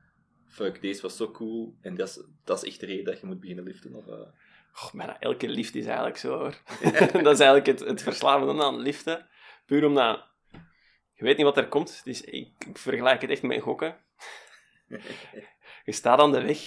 fuck, 0.46 0.82
deze 0.82 1.02
was 1.02 1.18
zo 1.18 1.32
cool 1.32 1.76
en 1.82 1.96
dat 1.96 2.08
is, 2.08 2.24
dat 2.44 2.64
is 2.64 2.70
echt 2.70 2.80
de 2.80 2.86
reden 2.86 3.06
dat 3.06 3.20
je 3.20 3.26
moet 3.26 3.40
beginnen 3.40 3.64
liften? 3.64 3.96
Of, 3.96 4.06
Goh, 4.72 4.94
bijna 4.94 5.20
elke 5.20 5.48
lift 5.48 5.76
is 5.76 5.86
eigenlijk 5.86 6.18
zo 6.18 6.38
hoor. 6.38 6.62
dat 7.24 7.34
is 7.34 7.40
eigenlijk 7.40 7.66
het, 7.66 7.80
het 7.80 8.02
verslavende 8.02 8.64
aan 8.64 8.80
liften. 8.80 9.26
Puur 9.66 9.86
omdat 9.86 10.28
je 11.22 11.28
weet 11.28 11.38
niet 11.38 11.46
wat 11.46 11.58
er 11.58 11.68
komt. 11.68 12.02
Dus 12.04 12.22
ik, 12.22 12.50
ik 12.68 12.78
vergelijk 12.78 13.22
het 13.22 13.30
echt 13.30 13.42
met 13.42 13.62
gokken. 13.62 13.98
Je 15.86 15.92
staat 15.92 16.20
aan 16.20 16.32
de 16.32 16.42
weg, 16.42 16.58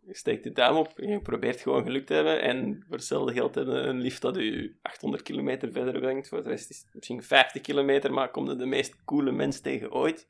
je 0.00 0.14
steekt 0.14 0.44
de 0.44 0.52
duim 0.52 0.76
op 0.76 0.98
en 0.98 1.08
je 1.08 1.20
probeert 1.20 1.60
gewoon 1.60 1.84
geluk 1.84 2.06
te 2.06 2.14
hebben. 2.14 2.42
En 2.42 2.84
voor 2.86 2.96
hetzelfde 2.96 3.32
geld 3.32 3.54
hebben 3.54 3.88
een 3.88 4.00
lift 4.00 4.22
dat 4.22 4.36
je 4.36 4.76
800 4.82 5.22
kilometer 5.22 5.72
verder 5.72 6.00
brengt. 6.00 6.28
Voor 6.28 6.42
de 6.42 6.48
rest 6.48 6.70
is 6.70 6.78
het 6.78 6.94
misschien 6.94 7.22
50 7.22 7.62
kilometer, 7.62 8.12
maar 8.12 8.30
komt 8.30 8.48
er 8.48 8.58
de 8.58 8.66
meest 8.66 9.04
coole 9.04 9.32
mens 9.32 9.60
tegen 9.60 9.92
ooit. 9.92 10.28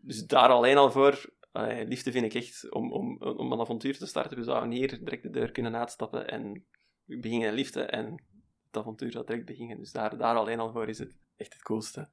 Dus 0.00 0.26
daar 0.26 0.48
alleen 0.48 0.76
al 0.76 0.90
voor, 0.90 1.24
allee, 1.52 1.86
liefde 1.86 2.12
vind 2.12 2.24
ik 2.24 2.34
echt, 2.34 2.70
om, 2.70 2.92
om, 2.92 3.22
om 3.22 3.52
een 3.52 3.60
avontuur 3.60 3.98
te 3.98 4.06
starten. 4.06 4.38
We 4.38 4.44
zouden 4.44 4.70
hier 4.70 5.04
direct 5.04 5.22
de 5.22 5.30
deur 5.30 5.52
kunnen 5.52 5.76
uitstappen 5.76 6.28
en 6.28 6.66
we 7.04 7.18
beginnen 7.18 7.52
liften 7.52 7.90
en 7.90 8.24
het 8.72 8.82
avontuur 8.82 9.12
zou 9.12 9.26
direct 9.26 9.46
beginnen. 9.46 9.78
Dus 9.78 9.92
daar, 9.92 10.16
daar 10.16 10.36
alleen 10.36 10.60
al 10.60 10.72
voor 10.72 10.88
is 10.88 10.98
het 10.98 11.16
echt 11.36 11.52
het 11.52 11.62
coolste. 11.62 12.08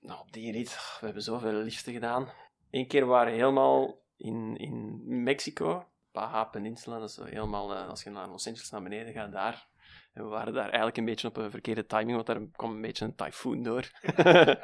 Nou, 0.00 0.20
op 0.20 0.32
die 0.32 0.52
rit, 0.52 0.98
we 1.00 1.04
hebben 1.04 1.22
zoveel 1.22 1.52
liften 1.52 1.92
gedaan. 1.92 2.28
Eén 2.70 2.86
keer 2.86 3.06
waren 3.06 3.32
we 3.32 3.38
helemaal 3.38 4.02
in, 4.16 4.56
in 4.56 5.02
Mexico, 5.22 5.86
Baja 6.12 6.44
Peninsula, 6.44 6.98
dat 6.98 7.08
is 7.08 7.16
helemaal, 7.16 7.74
eh, 7.74 7.88
als 7.88 8.02
je 8.02 8.10
naar 8.10 8.28
Los 8.28 8.46
Angeles 8.46 8.70
naar 8.70 8.82
beneden 8.82 9.12
gaat, 9.12 9.32
daar. 9.32 9.68
En 10.12 10.22
we 10.22 10.28
waren 10.28 10.52
daar 10.52 10.64
eigenlijk 10.64 10.96
een 10.96 11.04
beetje 11.04 11.28
op 11.28 11.36
een 11.36 11.50
verkeerde 11.50 11.86
timing, 11.86 12.14
want 12.14 12.26
daar 12.26 12.40
kwam 12.56 12.74
een 12.74 12.80
beetje 12.80 13.04
een 13.04 13.14
tyfoon 13.14 13.62
door. 13.62 13.90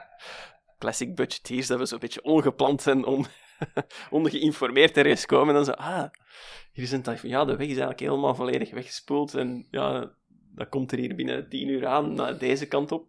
Classic 0.79 1.15
budgeteers, 1.15 1.67
dat 1.67 1.79
we 1.79 1.87
zo'n 1.87 1.99
beetje 1.99 2.23
ongepland 2.23 2.87
en 2.87 3.05
on, 3.05 3.27
ongeïnformeerd 4.11 4.97
ergens 4.97 5.27
komen. 5.27 5.49
En 5.49 5.55
dan 5.55 5.65
zo, 5.65 5.73
ah, 5.73 6.11
hier 6.73 6.85
is 6.85 6.93
een 6.93 7.03
tyfoon. 7.03 7.31
Ja, 7.31 7.45
de 7.45 7.57
weg 7.57 7.67
is 7.67 7.67
eigenlijk 7.67 8.01
helemaal 8.01 8.35
volledig 8.35 8.71
weggespoeld. 8.71 9.35
En 9.35 9.67
ja, 9.71 10.11
dat 10.57 10.69
komt 10.69 10.93
er 10.93 10.99
hier 10.99 11.15
binnen 11.15 11.49
tien 11.49 11.69
uur 11.69 11.87
aan, 11.87 12.15
naar 12.15 12.39
deze 12.39 12.69
kant 12.69 12.93
op. 12.93 13.09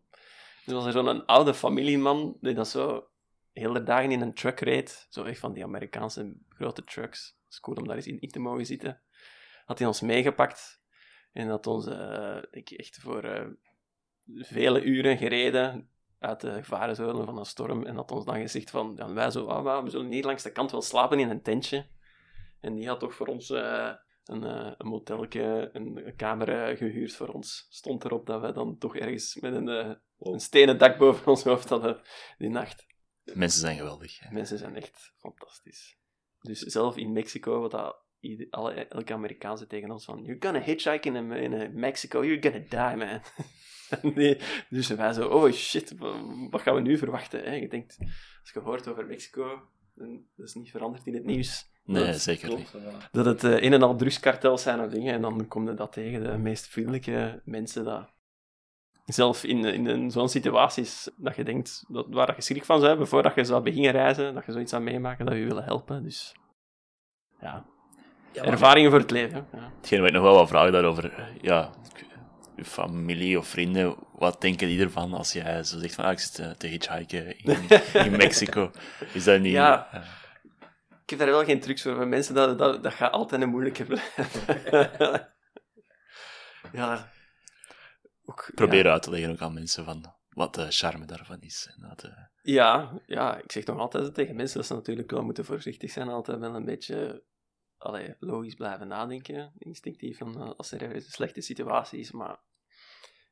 Dus 0.66 0.74
was 0.74 0.86
er 0.86 0.92
zo'n 0.92 1.26
oude 1.26 1.54
familieman, 1.54 2.38
die 2.42 2.54
dat 2.54 2.68
zo 2.68 3.10
heel 3.54 3.84
dagen 3.84 4.12
in 4.12 4.22
een 4.22 4.34
truck 4.34 4.60
reed. 4.60 5.08
Zo 5.10 5.24
echt 5.24 5.40
van 5.40 5.54
die 5.54 5.64
Amerikaanse 5.64 6.34
grote 6.50 6.84
trucks. 6.84 7.38
Het 7.44 7.54
is 7.54 7.60
cool 7.60 7.78
om 7.78 7.88
daar 7.88 7.96
eens 7.96 8.08
in, 8.08 8.20
te 8.20 8.40
mogen 8.40 8.66
zitten. 8.66 9.02
Had 9.66 9.78
hij 9.78 9.88
ons 9.88 10.02
meegepakt. 10.02 10.82
En 11.34 11.48
had 11.48 11.68
ons, 11.68 11.86
denk 11.86 12.70
ik, 12.70 12.72
echt 12.72 12.98
voor 13.02 13.24
eh, 13.24 13.46
vele 14.36 14.84
uren 14.84 15.18
gereden 15.18 15.90
uit 16.20 16.42
de 16.42 16.54
gevarenzone 16.54 17.26
van 17.26 17.38
een 17.38 17.46
storm. 17.46 17.86
En 17.86 17.96
had 17.96 18.12
ons 18.12 18.26
dan 18.26 18.40
gezegd 18.40 18.70
van, 18.70 18.94
ja, 18.96 19.14
wij 19.14 19.32
zo, 19.32 19.46
ah, 19.46 19.84
we 19.84 19.90
zullen 19.90 20.12
hier 20.12 20.26
langs 20.26 20.44
de 20.44 20.52
kant 20.52 20.72
wel 20.72 20.82
slapen 20.82 21.20
in 21.20 21.30
een 21.30 21.42
tentje. 21.42 21.86
En 22.60 22.76
die 22.76 22.88
had 22.88 23.00
toch 23.00 23.14
voor 23.14 23.28
ons 23.28 23.50
eh, 23.50 23.94
een, 24.28 24.44
eh, 24.44 24.72
een 24.78 24.88
motelke, 24.88 25.70
een, 25.74 26.08
een 26.08 26.16
kamer 26.16 26.50
eh, 26.70 26.78
gehuurd 26.78 27.14
voor 27.16 27.28
ons. 27.28 27.66
Stond 27.70 28.06
erop 28.06 28.26
dat 28.26 28.42
we 28.42 28.52
dan 28.52 28.78
toch 28.78 28.96
ergens 28.96 29.36
met 29.36 29.54
een, 29.54 29.68
eh, 29.70 29.92
een 30.20 30.40
stenen 30.40 30.78
dak 30.78 30.98
boven 30.98 31.28
ons 31.28 31.44
hoofd 31.44 31.70
hadden 31.70 32.02
die 32.38 32.50
nacht. 32.50 32.86
Mensen 33.34 33.60
zijn 33.60 33.78
geweldig. 33.78 34.20
hè. 34.20 34.32
Mensen 34.34 34.58
zijn 34.58 34.76
echt 34.76 35.14
fantastisch. 35.18 35.98
Dus 36.42 36.60
zelf 36.60 36.98
in 36.98 37.12
Mexico, 37.12 37.60
wat 37.62 37.72
dat 37.72 38.06
ieder- 38.20 38.48
alle, 38.50 38.72
elke 38.74 39.14
Amerikaanse 39.14 39.68
tegen 39.68 39.92
ons 39.92 40.06
van 40.06 40.24
you're 40.24 40.42
gonna 40.48 40.62
hitchhike 40.62 41.08
in, 41.08 41.32
in 41.32 41.54
eh, 41.54 41.70
Mexico, 41.74 42.26
you're 42.26 42.42
gonna 42.52 42.90
die, 42.90 43.06
man. 43.06 43.22
Die- 44.16 44.38
dus 44.70 44.88
wij 44.88 45.14
zo, 45.14 45.28
oh 45.28 45.52
shit, 45.52 45.98
wa- 45.98 46.48
wat 46.50 46.62
gaan 46.62 46.76
we 46.76 46.82
nu 46.82 46.98
verwachten? 46.98 47.44
Hè? 47.44 47.54
Je 47.54 47.68
denkt, 47.70 47.98
als 48.42 48.52
je 48.54 48.60
hoort 48.60 48.88
over 48.88 49.06
Mexico, 49.06 49.68
dan, 49.96 50.26
dat 50.36 50.48
is 50.48 50.54
niet 50.54 50.72
veranderd 50.72 51.06
in 51.06 51.14
het 51.14 51.24
nieuws. 51.26 51.70
Nee, 51.88 52.06
Dat 52.06 52.20
zeker 52.22 52.50
niet. 52.56 52.70
Ja. 52.74 52.80
Dat 53.12 53.26
het 53.26 53.44
eh, 53.44 53.62
een 53.64 53.74
en 53.74 53.82
al 53.84 53.96
drugskartels 53.96 54.62
zijn 54.62 54.80
of 54.80 54.90
dingen, 54.92 55.14
en 55.14 55.22
dan 55.22 55.48
kom 55.48 55.68
je 55.70 55.74
dat 55.74 55.92
tegen, 55.92 56.24
de 56.24 56.38
meest 56.38 56.68
vriendelijke 56.68 57.42
mensen 57.46 57.84
dat... 57.84 58.16
Zelf 59.06 59.44
in, 59.44 59.66
in, 59.66 59.88
in 59.88 60.12
zo'n 60.12 60.30
situaties 60.30 61.10
dat 61.18 61.36
je 61.36 61.44
denkt, 61.44 61.84
dat, 61.88 62.06
waar 62.10 62.26
dat 62.28 62.36
je 62.36 62.42
schrik 62.42 62.66
van 62.66 62.76
zou 62.78 62.90
hebben, 62.90 63.08
voordat 63.08 63.36
je 63.36 63.44
zou 63.44 63.64
beginnen 63.64 63.92
reizen, 63.92 64.34
dat 64.34 64.46
je 64.46 64.52
zoiets 64.52 64.74
aan 64.74 64.84
meemaken, 64.84 65.26
dat 65.26 65.36
je 65.36 65.44
willen 65.44 65.64
helpen. 65.64 66.04
Dus 66.04 66.36
ja, 67.42 67.66
ervaringen 68.34 68.90
voor 68.92 69.00
het 69.00 69.12
leven. 69.12 69.48
Ja. 69.54 69.72
Hetgeen 69.78 70.00
waar 70.00 70.08
ik 70.08 70.14
nog 70.14 70.24
wel 70.24 70.34
wat 70.36 70.48
vragen 70.48 70.72
daarover. 70.72 71.14
eh, 71.14 71.26
Ja, 71.42 71.70
je 72.56 72.66
familie 72.66 73.38
of 73.40 73.48
vrienden, 73.48 73.96
wat 74.14 74.42
denken 74.42 74.68
die 74.68 74.82
ervan 74.82 75.14
als 75.14 75.34
jij 75.34 75.64
zo 75.64 75.78
zegt 75.80 75.96
van 75.96 76.06
ah, 76.06 76.12
ik 76.12 76.20
zit 76.20 76.40
eh, 76.40 76.50
te 76.50 76.68
hitchhiken 76.68 77.38
in, 77.44 77.58
in 77.94 78.12
Mexico? 78.26 78.72
Is 79.14 79.24
dat 79.24 79.40
niet... 79.40 79.52
Ja. 79.54 79.88
eh, 79.92 80.02
Ik 81.08 81.18
heb 81.18 81.28
daar 81.28 81.38
wel 81.38 81.46
geen 81.46 81.60
trucs 81.60 81.82
voor. 81.82 81.96
Voor 81.96 82.08
mensen, 82.08 82.36
dat, 82.36 82.58
dat, 82.58 82.84
dat 82.84 82.94
gaat 82.94 83.12
altijd 83.12 83.42
een 83.42 83.50
moeilijke 83.50 83.86
blijven. 83.86 85.34
ja. 86.80 87.12
Ook, 88.26 88.52
probeer 88.56 88.86
ja. 88.86 88.92
uit 88.92 89.04
te 89.04 89.10
leggen 89.10 89.32
ook 89.32 89.42
aan 89.42 89.54
mensen 89.54 89.86
van 89.86 90.16
wat 90.30 90.54
de 90.54 90.72
charme 90.72 91.06
daarvan 91.06 91.42
is. 91.42 91.74
En 91.76 91.88
dat, 91.88 92.04
eh, 92.04 92.26
Ja, 92.42 93.02
ja, 93.06 93.38
ik 93.38 93.52
zeg 93.52 93.66
nog 93.66 93.80
altijd 93.80 94.14
tegen 94.14 94.36
mensen 94.36 94.58
dat 94.58 94.68
ze 94.68 94.74
natuurlijk 94.74 95.12
wel 95.12 95.24
moeten 95.24 95.46
voorzichtig 95.46 95.92
zijn. 95.92 96.08
Altijd 96.08 96.40
wel 96.40 96.56
een 96.56 96.66
beetje 96.66 97.24
allee, 97.78 98.16
logisch 98.20 98.56
blijven 98.56 98.88
nadenken, 98.88 99.52
instinctief, 99.58 100.18
van, 100.18 100.42
eh, 100.42 100.52
als 100.58 100.72
er 100.72 100.82
ergens 100.82 101.06
een 101.06 101.12
slechte 101.12 101.42
situatie 101.42 102.00
is. 102.00 102.12
Maar 102.12 102.40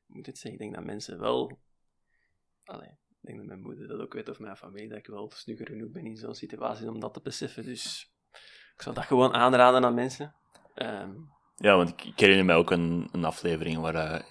ik 0.08 0.16
moet 0.16 0.26
het 0.26 0.38
zeggen, 0.38 0.52
ik 0.52 0.60
denk 0.60 0.76
dat 0.76 0.94
mensen 0.94 1.20
wel... 1.20 1.60
Allee, 2.64 2.98
ik 3.28 3.34
denk 3.36 3.38
dat 3.38 3.48
mijn 3.58 3.62
moeder 3.68 3.88
dat 3.88 4.00
ook 4.00 4.14
weet, 4.14 4.30
of 4.30 4.40
mijn 4.40 4.56
familie, 4.58 4.90
dat 4.90 4.98
ik 4.98 5.08
wel 5.08 5.32
snugger 5.36 5.68
genoeg 5.68 5.92
ben 5.92 6.06
in 6.06 6.18
zo'n 6.18 6.34
situatie 6.36 6.90
om 6.90 7.00
dat 7.00 7.14
te 7.14 7.22
beseffen. 7.24 7.64
Dus 7.64 8.12
ik 8.76 8.82
zou 8.82 8.96
dat 8.96 9.06
gewoon 9.06 9.34
aanraden 9.34 9.86
aan 9.86 9.94
mensen. 9.94 10.36
Ehm, 10.76 11.10
Ja, 11.56 11.76
want 11.76 11.90
ik, 11.90 12.04
ik 12.04 12.20
herinner 12.20 12.46
mij 12.46 12.56
ook 12.56 12.72
een, 12.72 13.10
een 13.12 13.26
aflevering 13.26 13.78
waar 13.80 13.96
eh, 13.96 14.24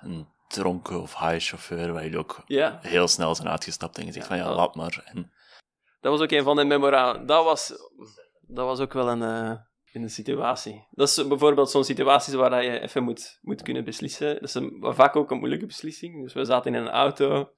een 0.00 0.26
dronken 0.48 1.00
of 1.00 1.18
high 1.18 1.38
chauffeur, 1.38 1.92
waar 1.92 2.02
jullie 2.02 2.18
ook 2.18 2.42
ja, 2.46 2.78
heel 2.82 3.08
snel 3.08 3.34
zijn 3.34 3.48
uitgestapt 3.48 3.98
en 3.98 4.04
gezegd 4.06 4.26
van 4.26 4.36
ja, 4.36 4.44
Ja. 4.44 4.54
laat 4.54 4.74
maar. 4.74 5.02
En, 5.04 5.32
Dat 6.00 6.12
was 6.12 6.20
ook 6.20 6.30
een 6.30 6.42
van 6.42 6.56
de 6.56 6.64
memorabele. 6.64 7.24
Dat 7.24 7.44
was, 7.44 7.68
dat 8.40 8.66
was 8.66 8.80
ook 8.80 8.92
wel 8.92 9.08
een, 9.08 9.22
eh, 9.22 9.56
een 9.92 10.10
situatie. 10.10 10.86
Dat 10.90 11.08
is 11.08 11.28
bijvoorbeeld 11.28 11.70
zo'n 11.70 11.84
situatie 11.84 12.36
waar 12.36 12.64
je 12.64 12.80
even 12.80 13.02
moet, 13.02 13.38
moet 13.42 13.62
kunnen 13.62 13.84
beslissen. 13.84 14.34
Dat 14.34 14.42
is 14.42 14.54
een, 14.54 14.76
vaak 14.80 15.16
ook 15.16 15.30
een 15.30 15.38
moeilijke 15.38 15.66
beslissing. 15.66 16.22
Dus 16.22 16.32
we 16.32 16.44
zaten 16.44 16.74
in 16.74 16.80
een 16.80 16.88
auto 16.90 17.50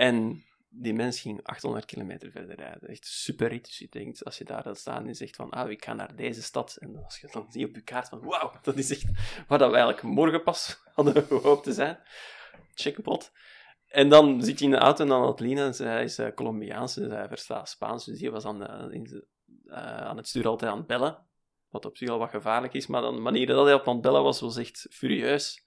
en 0.00 0.44
die 0.68 0.94
mens 0.94 1.20
ging 1.20 1.42
800 1.42 1.84
kilometer 1.84 2.30
verder 2.30 2.56
rijden. 2.56 2.88
Echt 2.88 3.06
super 3.06 3.48
rit. 3.48 3.64
Dus 3.64 3.78
je 3.78 3.86
denkt, 3.90 4.24
als 4.24 4.38
je 4.38 4.44
daar 4.44 4.62
dan 4.62 4.76
staat 4.76 5.06
en 5.06 5.14
zegt 5.14 5.36
van, 5.36 5.50
ah, 5.50 5.70
ik 5.70 5.84
ga 5.84 5.92
naar 5.92 6.16
deze 6.16 6.42
stad. 6.42 6.76
En 6.80 7.04
als 7.04 7.20
je 7.20 7.28
dan 7.32 7.46
ziet 7.50 7.64
op 7.68 7.74
je 7.74 7.80
kaart 7.82 8.08
van, 8.08 8.20
wauw, 8.22 8.52
dat 8.62 8.76
is 8.76 8.90
echt 8.90 9.04
waar 9.48 9.58
dat 9.58 9.70
we 9.70 9.76
eigenlijk 9.76 10.02
morgen 10.02 10.42
pas 10.42 10.80
hadden 10.94 11.22
gehoopt 11.22 11.64
te 11.64 11.72
zijn. 11.72 11.98
Checkpot. 12.74 13.32
En 13.86 14.08
dan 14.08 14.42
zit 14.42 14.58
hij 14.58 14.68
in 14.68 14.74
de 14.74 14.80
auto 14.80 15.02
en 15.02 15.08
dan 15.08 15.22
had 15.22 15.40
Lina, 15.40 15.72
zij 15.72 16.02
is 16.04 16.18
eh, 16.18 16.34
Colombiaans, 16.34 16.94
dus 16.94 17.08
hij 17.08 17.28
verstaat 17.28 17.68
Spaans, 17.68 18.04
dus 18.04 18.18
die 18.18 18.30
was 18.30 18.44
aan, 18.44 18.58
de- 18.58 18.88
in 18.90 19.24
eh, 19.66 19.96
aan 19.96 20.16
het 20.16 20.28
stuur 20.28 20.46
altijd 20.48 20.70
aan 20.70 20.78
het 20.78 20.86
bellen. 20.86 21.26
Wat 21.68 21.84
op 21.84 21.96
zich 21.96 22.08
al 22.08 22.18
wat 22.18 22.30
gevaarlijk 22.30 22.72
is, 22.74 22.86
maar 22.86 23.00
dan, 23.00 23.14
de 23.14 23.20
manier 23.20 23.46
dat 23.46 23.64
hij 23.64 23.74
op 23.74 23.86
aan 23.88 23.92
het 23.92 24.02
bellen 24.02 24.22
was, 24.22 24.40
was 24.40 24.56
echt 24.56 24.86
furieus. 24.90 25.66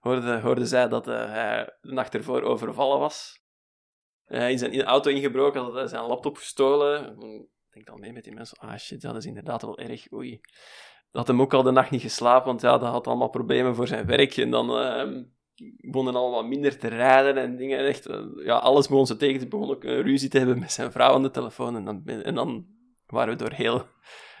Hoorde, 0.00 0.40
hoorde 0.40 0.66
zij 0.66 0.88
dat 0.88 1.08
eh, 1.08 1.30
hij 1.30 1.76
de 1.80 1.92
nacht 1.92 2.14
ervoor 2.14 2.42
overvallen 2.42 2.98
was. 2.98 3.42
Hij 4.24 4.52
in 4.52 4.70
de 4.70 4.84
auto 4.84 5.10
ingebroken, 5.10 5.60
had 5.60 5.90
zijn 5.90 6.06
laptop 6.06 6.36
gestolen. 6.36 7.18
Ik 7.66 7.72
denk 7.72 7.86
dan 7.86 8.00
mee 8.00 8.12
met 8.12 8.24
die 8.24 8.34
mensen, 8.34 8.58
ah 8.58 8.76
shit, 8.76 9.00
dat 9.00 9.16
is 9.16 9.26
inderdaad 9.26 9.62
wel 9.62 9.78
erg, 9.78 10.12
oei. 10.12 10.40
Dat 11.10 11.26
had 11.26 11.26
hem 11.26 11.40
ook 11.40 11.54
al 11.54 11.62
de 11.62 11.70
nacht 11.70 11.90
niet 11.90 12.00
geslapen, 12.00 12.46
want 12.46 12.60
ja, 12.60 12.78
dat 12.78 12.88
had 12.88 13.06
allemaal 13.06 13.28
problemen 13.28 13.74
voor 13.74 13.86
zijn 13.86 14.06
werk. 14.06 14.36
En 14.36 14.50
dan 14.50 14.78
ehm 14.78 15.22
begonnen 15.76 16.14
al 16.14 16.30
wat 16.30 16.46
minder 16.46 16.78
te 16.78 16.88
rijden 16.88 17.36
en 17.36 17.56
dingen. 17.56 17.78
En 17.78 17.86
Echt, 17.86 18.06
eh, 18.06 18.24
ja, 18.36 18.56
alles 18.56 18.88
begon 18.88 19.06
ze 19.06 19.16
tegen. 19.16 19.40
Ze 19.40 19.48
begon 19.48 19.70
ook 19.70 19.84
een 19.84 20.02
ruzie 20.02 20.28
te 20.28 20.38
hebben 20.38 20.58
met 20.58 20.72
zijn 20.72 20.92
vrouw 20.92 21.14
aan 21.14 21.22
de 21.22 21.30
telefoon. 21.30 21.76
En 21.76 21.84
dan, 21.84 22.02
en 22.06 22.34
dan 22.34 22.66
waren 23.06 23.32
we 23.32 23.38
door 23.38 23.52
heel, 23.52 23.86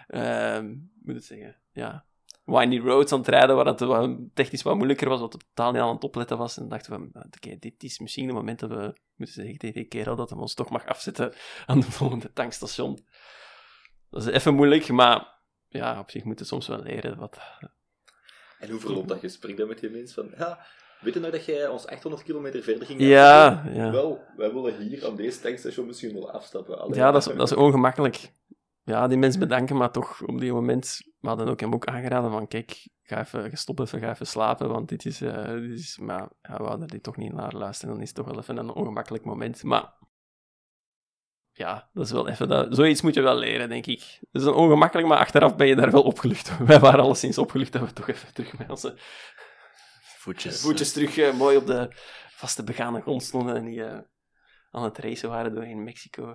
ehm 0.06 0.74
moet 1.02 1.16
ik 1.16 1.22
zeggen, 1.22 1.60
ja, 1.72 2.06
windy 2.44 2.78
roads 2.78 3.12
aan 3.12 3.18
het 3.18 3.28
rijden, 3.28 3.56
waar 3.56 3.66
het 3.66 3.80
wat, 3.80 4.10
technisch 4.34 4.62
wat 4.62 4.76
moeilijker 4.76 5.08
was, 5.08 5.20
wat 5.20 5.30
totaal 5.30 5.72
niet 5.72 5.80
aan 5.80 5.94
het 5.94 6.04
opletten 6.04 6.38
was. 6.38 6.56
En 6.56 6.68
dachten 6.68 7.10
we, 7.12 7.26
oké, 7.26 7.56
dit 7.58 7.82
is 7.82 7.98
misschien 7.98 8.26
het 8.26 8.34
moment 8.34 8.60
dat 8.60 8.70
we 8.70 8.94
moeten 9.16 9.34
zeggen 9.34 9.58
tegen 9.58 9.74
die 9.74 9.88
kerel 9.88 10.16
dat 10.16 10.30
hij 10.30 10.38
ons 10.38 10.54
toch 10.54 10.70
mag 10.70 10.86
afzetten 10.86 11.32
aan 11.66 11.80
de 11.80 11.90
volgende 11.90 12.32
tankstation. 12.32 12.98
Dat 14.10 14.26
is 14.26 14.32
even 14.32 14.54
moeilijk, 14.54 14.88
maar 14.88 15.34
ja, 15.68 15.98
op 15.98 16.10
zich 16.10 16.24
moet 16.24 16.38
je 16.38 16.44
soms 16.44 16.66
wel 16.66 16.82
leren 16.82 17.18
wat... 17.18 17.38
En 18.58 18.70
hoe 18.70 18.80
verloopt 18.80 19.08
dat 19.08 19.18
gesprek 19.18 19.56
dan 19.56 19.68
met 19.68 19.80
die 19.80 19.90
mensen? 19.90 20.14
Van, 20.14 20.38
ja, 20.38 20.66
weet 21.00 21.14
je 21.14 21.20
nou 21.20 21.32
dat 21.32 21.44
jij 21.44 21.68
ons 21.68 21.86
800 21.86 22.22
kilometer 22.22 22.62
verder 22.62 22.86
ging? 22.86 23.00
Ja, 23.00 23.64
ja. 23.72 23.90
Wel, 23.90 24.20
wij 24.36 24.52
willen 24.52 24.78
hier 24.78 25.06
aan 25.06 25.16
deze 25.16 25.40
tankstation 25.40 25.86
misschien 25.86 26.12
wel 26.12 26.30
afstappen. 26.30 26.94
Ja, 26.94 27.10
dat 27.10 27.26
is, 27.26 27.36
dat 27.36 27.50
is 27.50 27.56
ongemakkelijk. 27.56 28.32
Ja, 28.82 29.08
die 29.08 29.18
mensen 29.18 29.40
bedanken, 29.40 29.76
maar 29.76 29.90
toch 29.90 30.22
op 30.22 30.40
die 30.40 30.52
moment... 30.52 31.12
We 31.24 31.30
hadden 31.30 31.48
ook 31.48 31.60
hem 31.60 31.74
ook 31.74 31.86
aangeraden 31.86 32.30
van, 32.30 32.48
kijk, 32.48 32.88
ga 33.02 33.20
even, 33.20 33.56
stop 33.56 33.80
even, 33.80 34.00
ga 34.00 34.10
even 34.10 34.26
slapen, 34.26 34.68
want 34.68 34.88
dit 34.88 35.04
is... 35.04 35.20
eh, 35.20 35.46
dit 35.46 35.78
is 35.78 35.98
maar 35.98 36.28
ja, 36.42 36.56
we 36.56 36.64
hadden 36.64 36.88
dit 36.88 37.02
toch 37.02 37.16
niet 37.16 37.32
naar 37.32 37.52
luisteren, 37.52 37.94
dan 37.94 38.02
is 38.02 38.08
het 38.08 38.16
toch 38.16 38.26
wel 38.26 38.38
even 38.38 38.56
een 38.56 38.70
ongemakkelijk 38.70 39.24
moment. 39.24 39.62
Maar 39.62 39.92
ja, 41.52 41.90
dat 41.92 42.04
is 42.04 42.12
wel 42.12 42.28
even... 42.28 42.48
Dat, 42.48 42.76
zoiets 42.76 43.02
moet 43.02 43.14
je 43.14 43.22
wel 43.22 43.36
leren, 43.36 43.68
denk 43.68 43.86
ik. 43.86 44.00
Het 44.20 44.42
is 44.42 44.44
een 44.44 44.52
ongemakkelijk, 44.52 45.08
maar 45.08 45.18
achteraf 45.18 45.56
ben 45.56 45.66
je 45.66 45.76
daar 45.76 45.90
wel 45.90 46.02
opgelucht. 46.02 46.58
Wij 46.66 46.80
waren 46.80 47.00
alleszins 47.00 47.38
opgelucht 47.38 47.72
dat 47.72 47.82
we 47.82 47.92
toch 47.92 48.08
even 48.08 48.34
terug 48.34 48.58
met 48.58 48.70
onze 48.70 48.98
voetjes. 50.18 50.60
voetjes 50.60 50.92
terug 50.92 51.16
eh, 51.16 51.34
mooi 51.34 51.56
op 51.56 51.66
de 51.66 51.88
vaste 52.30 52.64
begane 52.64 53.00
grond 53.00 53.22
stonden 53.22 53.56
en 53.56 53.64
die 53.64 53.84
eh, 53.84 53.98
aan 54.70 54.84
het 54.84 54.98
racen 54.98 55.28
waren 55.28 55.54
doorheen 55.54 55.84
Mexico. 55.84 56.34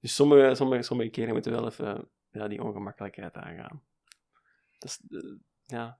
Dus 0.00 0.14
sommige, 0.14 0.54
sommige, 0.54 0.82
sommige 0.82 1.10
keren 1.10 1.32
moeten 1.32 1.52
we 1.52 1.58
wel 1.58 1.68
even 1.68 2.10
ja, 2.30 2.48
die 2.48 2.62
ongemakkelijkheid 2.62 3.34
aangaan. 3.34 3.82
Is, 4.78 5.00
eh, 5.10 5.18
ja, 5.66 5.98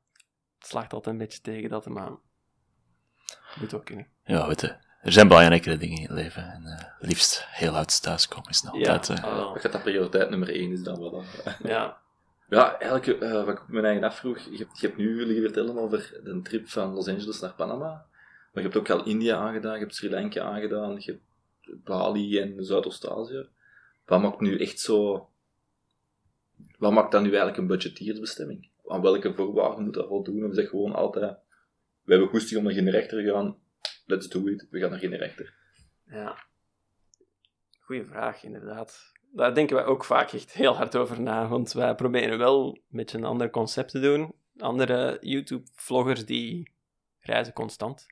het 0.59 0.67
slaagt 0.69 0.93
altijd 0.93 1.15
een 1.15 1.21
beetje 1.21 1.41
tegen 1.41 1.71
dat, 1.71 1.87
maar 1.87 2.11
het 2.11 3.57
moet 3.61 3.75
ook 3.75 3.85
kunnen. 3.85 4.09
Ja, 4.25 4.47
weet 4.47 4.61
je, 4.61 4.77
er 5.03 5.13
zijn 5.13 5.29
belangrijkere 5.29 5.77
dingen 5.77 5.97
in 5.97 6.03
het 6.03 6.13
leven. 6.13 6.53
En 6.53 6.65
eh, 6.65 6.85
liefst 7.09 7.45
heel 7.49 7.73
hard 7.73 8.03
thuiskomen 8.03 8.49
is 8.51 8.63
nog 8.63 8.77
Ja, 8.79 8.93
altijd... 8.93 9.19
eh, 9.19 9.25
ah. 9.25 9.55
Ik 9.57 9.61
gaat 9.61 9.73
dat 9.73 9.83
prioriteit 9.83 10.31
nummer 10.31 10.49
1 10.55 10.73
is 10.73 10.83
dan 10.83 10.99
wel. 11.01 11.11
dan. 11.11 11.25
ja. 11.71 12.05
Ja, 12.49 12.79
eigenlijk, 12.79 13.23
eh, 13.23 13.45
wat 13.45 13.49
ik 13.49 13.69
me 13.69 13.81
eigen 13.81 14.05
afvroeg, 14.05 14.39
je 14.39 14.57
hebt, 14.57 14.81
je 14.81 14.87
hebt 14.87 14.99
nu 14.99 15.17
jullie 15.17 15.41
vertellen 15.41 15.79
over 15.79 16.21
de 16.25 16.43
trip 16.43 16.69
van 16.69 16.93
Los 16.93 17.09
Angeles 17.09 17.41
naar 17.41 17.55
Panama, 17.55 17.89
maar 17.89 18.07
je 18.53 18.61
hebt 18.63 18.77
ook 18.77 18.91
al 18.91 19.05
India 19.05 19.37
aangedaan, 19.37 19.73
je 19.73 19.79
hebt 19.79 19.95
Sri 19.95 20.11
Lanka 20.11 20.43
aangedaan, 20.43 20.95
je 20.99 21.11
hebt 21.11 21.85
Bali 21.85 22.39
en 22.41 22.65
Zuidoost-Azië. 22.65 23.49
Wat 24.05 24.21
maakt 24.21 24.41
nu 24.41 24.59
echt 24.59 24.81
zo... 24.81 25.29
Wat 26.77 26.93
maakt 26.93 27.13
dan 27.13 27.23
nu 27.23 27.29
eigenlijk 27.29 27.59
een 27.59 27.67
budgetiersbestemming? 27.67 28.69
Aan 28.87 29.03
welke 29.03 29.35
voorwaarden 29.35 29.85
moet 29.85 29.95
dat 29.95 30.09
voldoen? 30.09 30.45
Of 30.45 30.55
dat 30.55 30.69
gewoon 30.69 30.95
altijd... 30.95 31.37
We 32.03 32.13
hebben 32.13 32.29
goesting 32.29 32.59
om 32.59 32.67
naar 32.67 32.75
geen 32.75 32.91
rechter 32.91 33.25
te 33.25 33.31
gaan, 33.31 33.57
let's 34.05 34.29
do 34.29 34.47
it, 34.47 34.67
we 34.71 34.81
gaan 34.81 34.91
naar 34.91 34.99
geen 34.99 35.17
rechter. 35.17 35.55
Ja. 36.07 36.47
Goeie 37.81 38.05
vraag, 38.05 38.43
inderdaad. 38.43 39.13
Daar 39.33 39.55
denken 39.55 39.77
wij 39.77 39.85
ook 39.85 40.05
vaak 40.05 40.33
echt 40.33 40.53
heel 40.53 40.77
hard 40.77 40.97
over 40.97 41.21
na, 41.21 41.49
want 41.49 41.73
wij 41.73 41.95
proberen 41.95 42.39
wel 42.39 42.75
een 42.75 42.97
beetje 42.97 43.19
een 43.19 43.25
ander 43.25 43.51
concept 43.51 43.91
te 43.91 44.01
doen. 44.01 44.35
Andere 44.59 45.17
YouTube-vloggers 45.21 46.27
die 46.27 46.73
reizen 47.21 47.53
constant. 47.53 48.07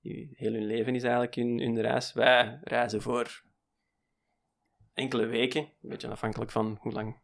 Heel 0.00 0.52
hun 0.52 0.66
leven 0.66 0.94
is 0.94 1.02
eigenlijk 1.02 1.34
hun, 1.34 1.60
hun 1.60 1.80
reis. 1.80 2.12
Wij 2.12 2.58
reizen 2.62 3.02
voor 3.02 3.42
enkele 4.94 5.26
weken, 5.26 5.60
een 5.60 5.88
beetje 5.88 6.08
afhankelijk 6.08 6.50
van 6.50 6.78
hoe 6.80 6.92
lang 6.92 7.20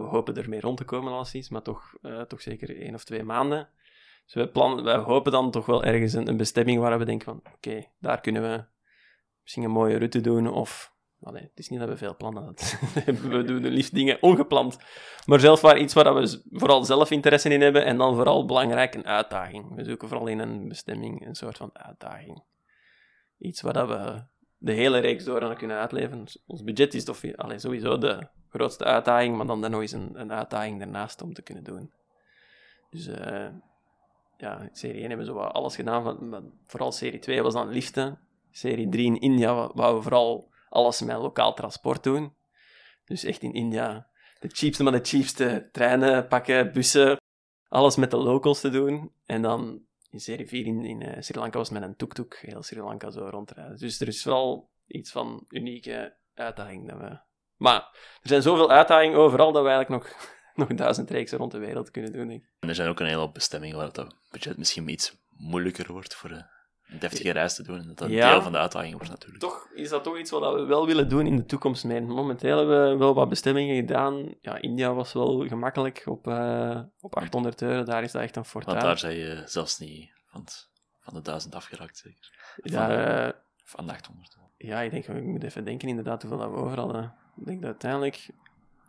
we 0.00 0.06
hopen 0.08 0.36
ermee 0.36 0.60
rond 0.60 0.76
te 0.76 0.84
komen 0.84 1.12
als 1.12 1.34
iets, 1.34 1.48
maar 1.48 1.62
toch, 1.62 1.94
eh, 2.02 2.20
toch 2.20 2.40
zeker 2.42 2.80
één 2.80 2.94
of 2.94 3.04
twee 3.04 3.22
maanden. 3.22 3.68
Dus 4.24 4.34
wij, 4.34 4.46
plannen, 4.48 5.00
hopen 5.00 5.32
dan 5.32 5.50
toch 5.50 5.66
wel 5.66 5.84
ergens 5.84 6.12
een, 6.12 6.28
een 6.28 6.36
bestemming 6.36 6.80
waar 6.80 6.98
we 6.98 7.04
denken 7.04 7.24
van, 7.24 7.52
oké, 7.54 7.84
daar 8.00 8.20
kunnen 8.20 8.42
we 8.42 8.64
misschien 9.42 9.64
een 9.64 9.70
mooie 9.70 9.96
route 9.96 10.20
doen, 10.20 10.48
of... 10.52 10.90
Allee, 11.22 11.42
het 11.42 11.58
is 11.58 11.68
niet 11.68 11.78
dat 11.80 11.88
we 11.88 11.96
veel 11.96 12.16
plannen. 12.16 12.44
dat- 12.46 12.78
we 13.04 13.42
doen 13.42 13.66
liefst 13.66 13.94
dingen 13.94 14.22
ongepland. 14.22 14.78
Maar 15.26 15.40
zelf 15.40 15.60
waar 15.60 15.78
iets 15.78 15.94
waar 15.94 16.14
we 16.14 16.42
vooral 16.50 16.84
zelf 16.84 17.10
interesse 17.10 17.48
in 17.48 17.60
hebben, 17.60 17.84
en 17.84 17.96
dan 17.96 18.14
vooral 18.14 18.44
belangrijk 18.46 18.94
een 18.94 19.06
uitdaging. 19.06 19.74
We 19.74 19.84
zoeken 19.84 20.08
vooral 20.08 20.26
in 20.26 20.38
een 20.38 20.68
bestemming 20.68 21.26
een 21.26 21.34
soort 21.34 21.56
van 21.56 21.70
uitdaging. 21.72 22.42
Iets 23.38 23.60
waar 23.60 23.88
we 23.88 24.24
de 24.56 24.72
hele 24.72 24.98
reeks 24.98 25.24
door 25.24 25.42
aan 25.42 25.56
kunnen 25.56 25.76
uitleven. 25.78 26.24
Ons 26.46 26.62
budget 26.64 26.94
is 26.94 27.04
toch 27.04 27.36
allee, 27.36 27.58
sowieso 27.58 27.98
de 27.98 28.28
grootste 28.52 28.84
uitdaging, 28.84 29.36
maar 29.36 29.46
dan, 29.46 29.60
dan 29.60 29.70
nog 29.70 29.80
eens 29.80 29.92
een, 29.92 30.20
een 30.20 30.32
uitdaging 30.32 30.78
daarnaast 30.78 31.22
om 31.22 31.32
te 31.34 31.42
kunnen 31.42 31.64
doen. 31.64 31.92
Dus 32.90 33.06
eh, 33.06 33.48
ja, 34.36 34.68
serie 34.72 35.00
1 35.00 35.08
hebben 35.08 35.34
we 35.34 35.40
alles 35.40 35.74
gedaan, 35.74 36.28
maar 36.28 36.42
vooral 36.66 36.92
serie 36.92 37.18
2 37.18 37.42
was 37.42 37.52
dan 37.52 37.68
liften. 37.68 38.18
Serie 38.50 38.88
3 38.88 39.06
in 39.06 39.20
India 39.20 39.54
wa- 39.54 39.70
wouden 39.74 39.96
we 39.96 40.02
vooral 40.02 40.50
alles 40.68 41.00
met 41.02 41.16
lokaal 41.16 41.54
transport 41.54 42.02
doen. 42.02 42.34
Dus 43.04 43.24
echt 43.24 43.42
in 43.42 43.52
India 43.52 44.06
de 44.40 44.48
cheapste, 44.48 44.82
maar 44.82 44.92
de 44.92 45.00
cheapste 45.08 45.68
treinen 45.72 46.26
pakken, 46.28 46.72
bussen, 46.72 47.16
alles 47.68 47.96
met 47.96 48.10
de 48.10 48.16
locals 48.16 48.60
te 48.60 48.70
doen. 48.70 49.12
En 49.26 49.42
dan 49.42 49.82
in 50.10 50.20
serie 50.20 50.46
4 50.48 50.66
in, 50.66 51.02
eh, 51.02 51.22
Sri 51.22 51.38
Lanka 51.38 51.58
was 51.58 51.70
met 51.70 51.82
een 51.82 51.96
tuk-tuk 51.96 52.42
heel 52.46 52.62
Sri 52.62 52.80
Lanka 52.82 53.10
zo 53.10 53.28
rondrijden. 53.28 53.78
Dus 53.78 54.00
er 54.00 54.08
is 54.08 54.22
vooral 54.22 54.70
iets 54.86 55.10
van 55.10 55.44
unieke 55.48 56.16
uitdaging 56.34 56.88
dat 56.88 56.98
we... 56.98 57.18
Maar 57.62 57.80
er 58.22 58.28
zijn 58.28 58.42
zoveel 58.42 58.70
uitdagingen 58.70 59.18
overal 59.18 59.52
dat 59.52 59.62
we 59.62 59.68
eigenlijk 59.68 60.04
nog, 60.04 60.14
nog 60.68 60.78
duizend 60.78 61.10
reeksen 61.10 61.38
rond 61.38 61.52
de 61.52 61.58
wereld 61.58 61.90
kunnen 61.90 62.12
doen. 62.12 62.28
denk 62.28 62.42
ik. 62.42 62.48
En 62.60 62.68
er 62.68 62.74
zijn 62.74 62.88
ook 62.88 63.00
een 63.00 63.06
hele 63.06 63.18
hoop 63.18 63.34
bestemmingen 63.34 63.76
waar 63.76 63.86
het 63.86 64.06
budget 64.30 64.56
misschien 64.56 64.88
iets 64.88 65.16
moeilijker 65.28 65.92
wordt 65.92 66.14
voor 66.14 66.30
eh, 66.30 66.36
een 66.88 66.98
deftige 66.98 67.30
reis 67.30 67.54
te 67.54 67.62
doen. 67.62 67.78
En 67.78 67.86
dat 67.86 67.98
dat 67.98 68.08
een 68.08 68.14
Ja. 68.14 68.30
deel 68.30 68.42
van 68.42 68.52
de 68.52 68.58
uitdaging 68.58 68.94
wordt 68.94 69.08
natuurlijk. 69.08 69.40
Toch 69.40 69.68
is 69.74 69.88
dat 69.88 70.04
toch 70.04 70.18
iets 70.18 70.30
wat 70.30 70.54
we 70.54 70.64
wel 70.64 70.86
willen 70.86 71.08
doen 71.08 71.26
in 71.26 71.36
de 71.36 71.44
toekomst. 71.44 71.84
Mee. 71.84 72.00
Momenteel 72.00 72.58
hebben 72.58 72.90
we 72.90 72.96
wel 72.96 73.14
wat 73.14 73.28
bestemmingen 73.28 73.76
gedaan. 73.76 74.34
Ja, 74.40 74.56
India 74.60 74.92
was 74.94 75.12
wel 75.12 75.46
gemakkelijk 75.48 76.02
op, 76.06 76.26
eh, 76.26 76.80
op 77.00 77.16
800 77.16 77.62
euro. 77.62 77.82
Daar 77.82 78.02
is 78.02 78.12
dat 78.12 78.22
echt 78.22 78.36
een 78.36 78.44
fortuin. 78.44 78.74
Want 78.76 78.86
daar 78.88 78.98
zijn 78.98 79.16
je 79.16 79.42
zelfs 79.46 79.78
niet 79.78 80.10
van, 80.26 80.44
van 81.00 81.14
de 81.14 81.20
duizend 81.22 81.54
afgeraakt, 81.54 81.96
zeker. 81.96 82.54
Daar, 82.56 83.26
eh, 83.26 83.32
Van 83.64 83.86
de 83.86 83.92
800. 83.92 84.36
Ja, 84.62 84.80
ik 84.80 84.90
denk, 84.90 85.06
ik 85.06 85.24
moet 85.24 85.42
even 85.42 85.64
denken 85.64 85.88
inderdaad 85.88 86.22
hoeveel 86.22 86.40
dat 86.40 86.50
we 86.50 86.56
over 86.56 86.78
hadden. 86.78 87.14
Ik 87.36 87.46
denk 87.46 87.60
dat 87.60 87.70
uiteindelijk, 87.70 88.28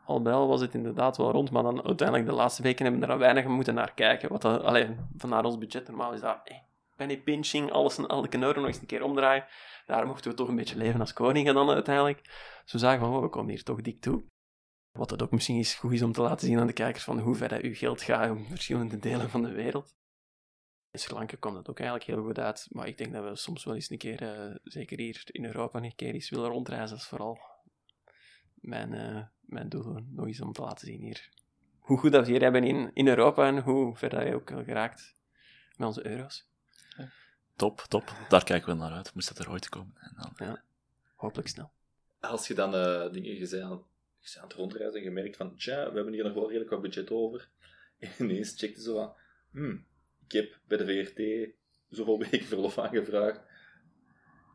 al 0.06 0.48
was 0.48 0.62
het 0.62 0.74
inderdaad 0.74 1.18
wel 1.18 1.32
rond, 1.32 1.52
maar 1.52 1.64
dan 1.64 1.86
uiteindelijk 1.86 2.30
de 2.30 2.36
laatste 2.36 2.62
weken 2.62 2.86
hebben 2.86 3.08
we 3.08 3.14
er 3.14 3.20
weinig 3.20 3.46
moeten 3.46 3.74
naar 3.74 3.94
kijken. 3.94 4.30
Wat 4.30 4.42
dat, 4.42 4.64
allee, 4.64 4.96
vanuit 5.18 5.46
ons 5.46 5.58
budget 5.58 5.88
normaal 5.88 6.14
is 6.14 6.20
dat 6.20 6.40
eh, 6.44 6.58
penny 6.96 7.18
pinching, 7.18 7.72
alles 7.72 7.98
en 7.98 8.08
elke 8.08 8.40
euro 8.40 8.60
nog 8.60 8.68
eens 8.68 8.80
een 8.80 8.86
keer 8.86 9.04
omdraaien. 9.04 9.46
Daar 9.86 10.08
mochten 10.08 10.32
we 10.32 10.38
toch 10.38 10.48
een 10.48 10.56
beetje 10.56 10.78
leven 10.78 11.00
als 11.00 11.14
koningen 11.14 11.54
dan 11.54 11.70
uiteindelijk. 11.70 12.22
Zo 12.66 12.78
zagen 12.78 13.10
we 13.10 13.16
oh, 13.16 13.22
we 13.22 13.30
komen 13.30 13.50
hier 13.50 13.64
toch 13.64 13.82
dik 13.82 14.02
toe. 14.02 14.24
Wat 14.92 15.10
dat 15.10 15.24
ook 15.24 15.32
misschien 15.32 15.60
is 15.60 15.74
goed 15.74 15.92
is 15.92 16.02
om 16.02 16.12
te 16.12 16.22
laten 16.22 16.48
zien 16.48 16.60
aan 16.60 16.68
de 16.68 16.74
kijkers 16.74 17.04
van 17.04 17.20
hoe 17.20 17.36
ver 17.36 17.50
dat 17.50 17.62
uw 17.62 17.76
geld 17.76 18.02
gaat 18.02 18.38
in 18.38 18.46
verschillende 18.50 19.00
delen 19.00 19.30
van 19.30 19.42
de 19.44 19.52
wereld. 19.52 19.96
In 20.94 21.00
Sri 21.00 21.14
Lanka 21.14 21.38
kwam 21.40 21.54
dat 21.54 21.70
ook 21.70 21.80
eigenlijk 21.80 22.10
heel 22.10 22.24
goed 22.24 22.40
uit. 22.40 22.68
Maar 22.70 22.88
ik 22.88 22.98
denk 22.98 23.14
dat 23.14 23.24
we 23.24 23.36
soms 23.36 23.64
wel 23.64 23.76
eens 23.76 23.90
een 23.90 23.98
keer, 23.98 24.22
eh, 24.22 24.56
zeker 24.64 25.00
hier 25.00 25.24
in 25.26 25.46
Europa, 25.46 25.84
een 25.84 25.96
keer 25.96 26.14
eens 26.14 26.30
willen 26.30 26.50
rondreizen. 26.50 26.90
Dat 26.90 27.00
is 27.00 27.08
vooral 27.08 27.40
mijn, 28.54 28.94
eh, 28.94 29.24
mijn 29.42 29.70
doel, 29.70 30.00
nog 30.10 30.26
eens 30.26 30.42
om 30.42 30.54
te 30.54 30.62
laten 30.62 30.88
zien 30.88 31.02
hier. 31.02 31.30
Hoe 31.80 31.98
goed 31.98 32.12
dat 32.12 32.26
we 32.26 32.32
het 32.32 32.42
hier 32.42 32.52
hebben 32.52 32.70
in, 32.70 32.92
in 32.94 33.08
Europa 33.08 33.48
en 33.48 33.60
hoe 33.60 33.96
ver 33.96 34.10
dat 34.10 34.24
je 34.24 34.36
ook 34.36 34.52
al 34.52 34.64
geraakt 34.64 35.16
met 35.78 35.88
onze 35.88 36.08
euro's. 36.08 36.48
Top, 37.56 37.80
top. 37.80 38.16
Daar 38.30 38.44
kijken 38.44 38.70
we 38.70 38.80
naar 38.80 38.92
uit. 38.92 39.14
Moest 39.14 39.28
dat 39.28 39.46
er 39.46 39.52
ooit 39.52 39.70
komen. 39.70 39.94
En 40.00 40.34
dan... 40.38 40.60
Hopelijk 41.16 41.48
snel. 41.48 41.72
Als 42.20 42.48
je 42.48 42.54
dan 42.54 42.76
eh, 42.76 43.12
dingen, 43.12 43.40
bent 43.40 43.54
aan, 43.54 43.84
je 44.20 44.40
aan 44.40 44.48
het 44.48 44.54
rondreizen 44.54 45.00
en 45.00 45.04
je 45.04 45.12
merkt 45.12 45.36
van, 45.36 45.56
tja, 45.56 45.90
we 45.90 45.96
hebben 45.96 46.14
hier 46.14 46.24
nog 46.24 46.34
wel 46.34 46.48
redelijk 46.48 46.70
wat 46.70 46.82
budget 46.82 47.12
over. 47.12 47.50
En 48.00 48.10
ineens 48.26 48.54
checkte 48.58 48.82
zo 48.82 48.94
van, 48.94 49.14
hmm, 49.52 49.86
ik 50.34 50.42
heb 50.42 50.60
bij 50.68 50.78
de 50.78 50.86
VRT 50.86 51.54
zoveel 51.90 52.20
weken 52.30 52.46
verlof 52.46 52.78
aangevraagd, 52.78 53.40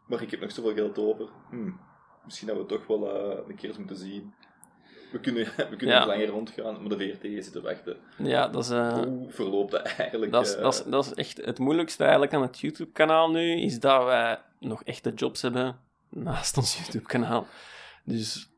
maar 0.06 0.22
ik 0.22 0.30
heb 0.30 0.40
nog 0.40 0.52
zoveel 0.52 0.74
geld 0.74 0.98
over. 0.98 1.28
Hmm, 1.50 1.80
misschien 2.24 2.48
dat 2.48 2.56
we 2.56 2.66
toch 2.66 2.86
wel 2.86 3.30
eh, 3.32 3.48
een 3.48 3.56
keer 3.56 3.68
eens 3.68 3.78
moeten 3.78 3.96
zien. 3.96 4.34
We 5.12 5.20
kunnen, 5.20 5.44
we 5.70 5.76
kunnen 5.76 5.96
Ja. 5.96 6.06
langer 6.06 6.26
rondgaan, 6.26 6.80
maar 6.80 6.98
de 6.98 7.08
VRT 7.18 7.44
zit 7.44 7.52
te 7.52 7.60
wachten. 7.60 7.96
Ja, 8.18 8.48
dat 8.48 8.64
is, 8.64 8.70
eh, 8.70 8.92
Hoe 8.92 9.30
verloopt 9.30 9.70
dat 9.70 9.82
eigenlijk? 9.82 10.32
dat, 10.32 10.46
is, 10.46 10.54
eh, 10.54 10.62
dat, 10.62 10.74
is, 10.74 10.82
dat 10.84 11.04
is 11.06 11.14
echt 11.14 11.44
het 11.44 11.58
moeilijkste 11.58 12.02
eigenlijk 12.02 12.34
aan 12.34 12.42
het 12.42 12.58
YouTube-kanaal 12.60 13.30
nu, 13.30 13.60
is 13.60 13.80
dat 13.80 14.04
wij 14.04 14.38
nog 14.60 14.82
echte 14.84 15.12
jobs 15.14 15.42
hebben 15.42 15.78
naast 16.08 16.56
ons 16.56 16.76
YouTube-kanaal. 16.78 17.46
Dus, 18.04 18.50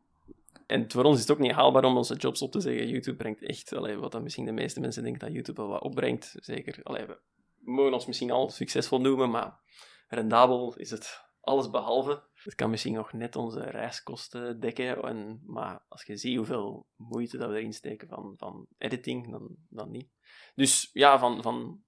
en 0.71 0.91
voor 0.91 1.05
ons 1.05 1.15
is 1.15 1.21
het 1.21 1.31
ook 1.31 1.39
niet 1.39 1.53
haalbaar 1.53 1.85
om 1.85 1.97
onze 1.97 2.17
jobs 2.17 2.43
op 2.43 2.53
te 2.53 2.61
zeggen. 2.61 2.89
YouTube 2.89 3.17
brengt 3.17 3.43
echt, 3.43 3.75
allee, 3.75 3.97
wat 3.97 4.13
dan 4.13 4.23
misschien 4.23 4.45
de 4.45 4.53
meeste 4.53 4.81
mensen 4.81 5.03
denken 5.03 5.21
dat 5.21 5.33
YouTube 5.33 5.61
wel 5.61 5.71
wat 5.71 5.83
opbrengt. 5.83 6.35
Zeker, 6.39 6.81
allee, 6.83 7.07
we 7.07 7.21
mogen 7.59 7.93
ons 7.93 8.07
misschien 8.07 8.31
al 8.31 8.49
succesvol 8.49 9.01
noemen, 9.01 9.31
maar 9.31 9.61
rendabel 10.09 10.77
is 10.77 10.91
het 10.91 11.25
alles 11.41 11.71
behalve. 11.71 12.23
Het 12.35 12.55
kan 12.55 12.71
misschien 12.71 12.93
nog 12.93 13.13
net 13.13 13.37
onze 13.37 13.61
reiskosten 13.61 14.61
dekken, 14.61 15.03
en, 15.03 15.41
maar 15.47 15.85
als 15.89 16.03
je 16.03 16.17
ziet 16.17 16.37
hoeveel 16.37 16.87
moeite 16.97 17.37
dat 17.37 17.51
we 17.51 17.57
erin 17.57 17.73
steken 17.73 18.09
van, 18.09 18.35
van 18.37 18.67
editing, 18.79 19.31
dan, 19.31 19.57
dan 19.69 19.91
niet. 19.91 20.09
Dus 20.55 20.91
ja, 20.93 21.19
van, 21.19 21.43
van 21.43 21.83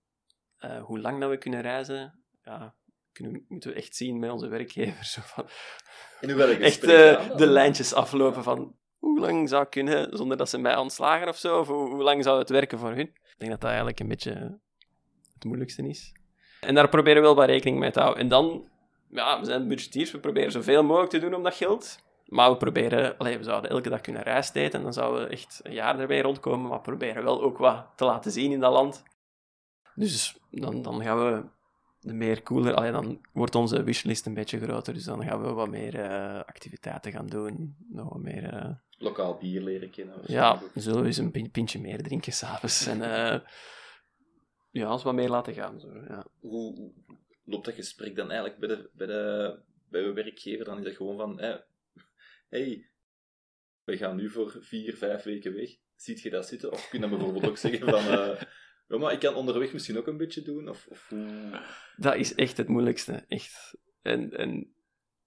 eh, 0.56 0.84
hoe 0.84 1.00
lang 1.00 1.20
dat 1.20 1.30
we 1.30 1.38
kunnen 1.38 1.60
reizen, 1.60 2.24
ja, 2.42 2.76
kunnen, 3.12 3.44
moeten 3.48 3.70
we 3.70 3.76
echt 3.76 3.96
zien 3.96 4.18
met 4.18 4.30
onze 4.30 4.48
werkgevers. 4.48 5.12
Zo 5.12 5.20
van, 5.24 5.46
welke 6.20 6.56
echt 6.64 6.84
eh, 6.84 7.36
de 7.36 7.46
lijntjes 7.46 7.94
aflopen 7.94 8.42
van 8.42 8.76
hoe 8.98 9.20
lang 9.20 9.48
zou 9.48 9.62
ik 9.62 9.70
kunnen 9.70 10.16
zonder 10.16 10.36
dat 10.36 10.48
ze 10.48 10.58
mij 10.58 10.76
ontslagen 10.76 11.28
of 11.28 11.36
zo, 11.36 11.58
of 11.58 11.66
hoe, 11.66 11.90
hoe 11.90 12.02
lang 12.02 12.22
zou 12.22 12.38
het 12.38 12.50
werken 12.50 12.78
voor 12.78 12.90
hun. 12.90 13.06
Ik 13.06 13.34
denk 13.38 13.50
dat 13.50 13.60
dat 13.60 13.68
eigenlijk 13.68 14.00
een 14.00 14.08
beetje 14.08 14.58
het 15.34 15.44
moeilijkste 15.44 15.88
is. 15.88 16.12
En 16.60 16.74
daar 16.74 16.88
proberen 16.88 17.20
we 17.20 17.26
wel 17.26 17.36
wat 17.36 17.46
rekening 17.46 17.78
mee 17.78 17.90
te 17.90 18.00
houden. 18.00 18.22
En 18.22 18.28
dan, 18.28 18.68
ja, 19.08 19.40
we 19.40 19.44
zijn 19.44 19.68
budgetiers, 19.68 20.10
we 20.10 20.18
proberen 20.18 20.52
zoveel 20.52 20.82
mogelijk 20.82 21.10
te 21.10 21.18
doen 21.18 21.34
om 21.34 21.42
dat 21.42 21.54
geld. 21.54 22.02
Maar 22.32 22.50
we 22.50 22.56
proberen, 22.56 23.18
allee, 23.18 23.38
we 23.38 23.44
zouden 23.44 23.70
elke 23.70 23.88
dag 23.88 24.00
kunnen 24.00 24.22
rijsteten 24.22 24.78
en 24.78 24.82
dan 24.84 24.92
zouden 24.92 25.22
we 25.22 25.28
echt 25.28 25.60
een 25.62 25.72
jaar 25.72 25.98
erbij 25.98 26.20
rondkomen, 26.20 26.68
maar 26.68 26.76
we 26.76 26.82
proberen 26.82 27.24
wel 27.24 27.42
ook 27.42 27.58
wat 27.58 27.86
te 27.96 28.04
laten 28.04 28.30
zien 28.30 28.52
in 28.52 28.60
dat 28.60 28.72
land. 28.72 29.02
Dus 29.94 30.38
dan, 30.50 30.82
dan 30.82 31.02
gaan 31.02 31.18
we 31.18 31.44
meer 32.04 32.42
cooler, 32.42 32.92
dan 32.92 33.20
wordt 33.32 33.54
onze 33.54 33.82
wishlist 33.82 34.26
een 34.26 34.34
beetje 34.34 34.60
groter, 34.60 34.94
dus 34.94 35.04
dan 35.04 35.24
gaan 35.24 35.42
we 35.42 35.52
wat 35.52 35.68
meer 35.68 35.94
eh, 36.00 36.38
activiteiten 36.38 37.12
gaan 37.12 37.26
doen, 37.26 37.76
nog 37.88 38.08
wat 38.08 38.22
meer... 38.22 38.44
eh, 38.44 38.70
Lokaal 38.98 39.38
bier 39.38 39.62
leren 39.62 39.90
kennen. 39.90 40.16
ja, 40.26 40.62
zullen 40.74 41.00
we 41.00 41.06
eens 41.06 41.16
een 41.16 41.30
pin- 41.30 41.50
pintje 41.50 41.80
meer 41.80 42.02
drinken 42.02 42.32
s'avonds 42.32 42.86
en 42.86 43.02
eh 43.02 43.40
ja, 44.70 44.92
ons 44.92 45.02
wat 45.02 45.14
meer 45.14 45.28
laten 45.28 45.54
gaan. 45.54 45.80
Zo, 45.80 45.88
ja. 46.08 46.26
hoe 46.40 46.92
loopt 47.44 47.64
dat 47.64 47.74
gesprek 47.74 48.16
dan 48.16 48.30
eigenlijk 48.30 48.60
bij 48.60 48.68
de, 48.68 48.90
bij 48.92 49.06
de, 49.06 49.58
bij 49.88 50.02
de 50.02 50.12
werkgever? 50.12 50.64
Dan 50.64 50.78
is 50.78 50.84
dat 50.84 50.96
gewoon 50.96 51.16
van, 51.16 51.40
hé, 51.40 51.56
hey, 52.48 52.86
we 53.84 53.96
gaan 53.96 54.16
nu 54.16 54.30
voor 54.30 54.56
vier, 54.60 54.96
vijf 54.96 55.22
weken 55.22 55.54
weg. 55.54 55.70
Ziet 55.96 56.20
je 56.20 56.30
dat 56.30 56.46
zitten? 56.46 56.72
Of 56.72 56.88
kun 56.88 57.00
je 57.00 57.08
dan 57.08 57.16
bijvoorbeeld 57.16 57.46
ook 57.46 57.56
zeggen 57.56 57.88
van, 57.88 58.36
ja, 58.86 58.98
maar 58.98 59.12
ik 59.12 59.18
kan 59.20 59.34
onderweg 59.34 59.72
misschien 59.72 59.98
ook 59.98 60.06
een 60.06 60.16
beetje 60.16 60.42
doen? 60.42 60.68
Of, 60.68 60.86
of. 60.88 61.12
Dat 61.96 62.14
is 62.16 62.34
echt 62.34 62.56
het 62.56 62.68
moeilijkste, 62.68 63.24
echt. 63.28 63.76
En, 64.02 64.30
en 64.30 64.74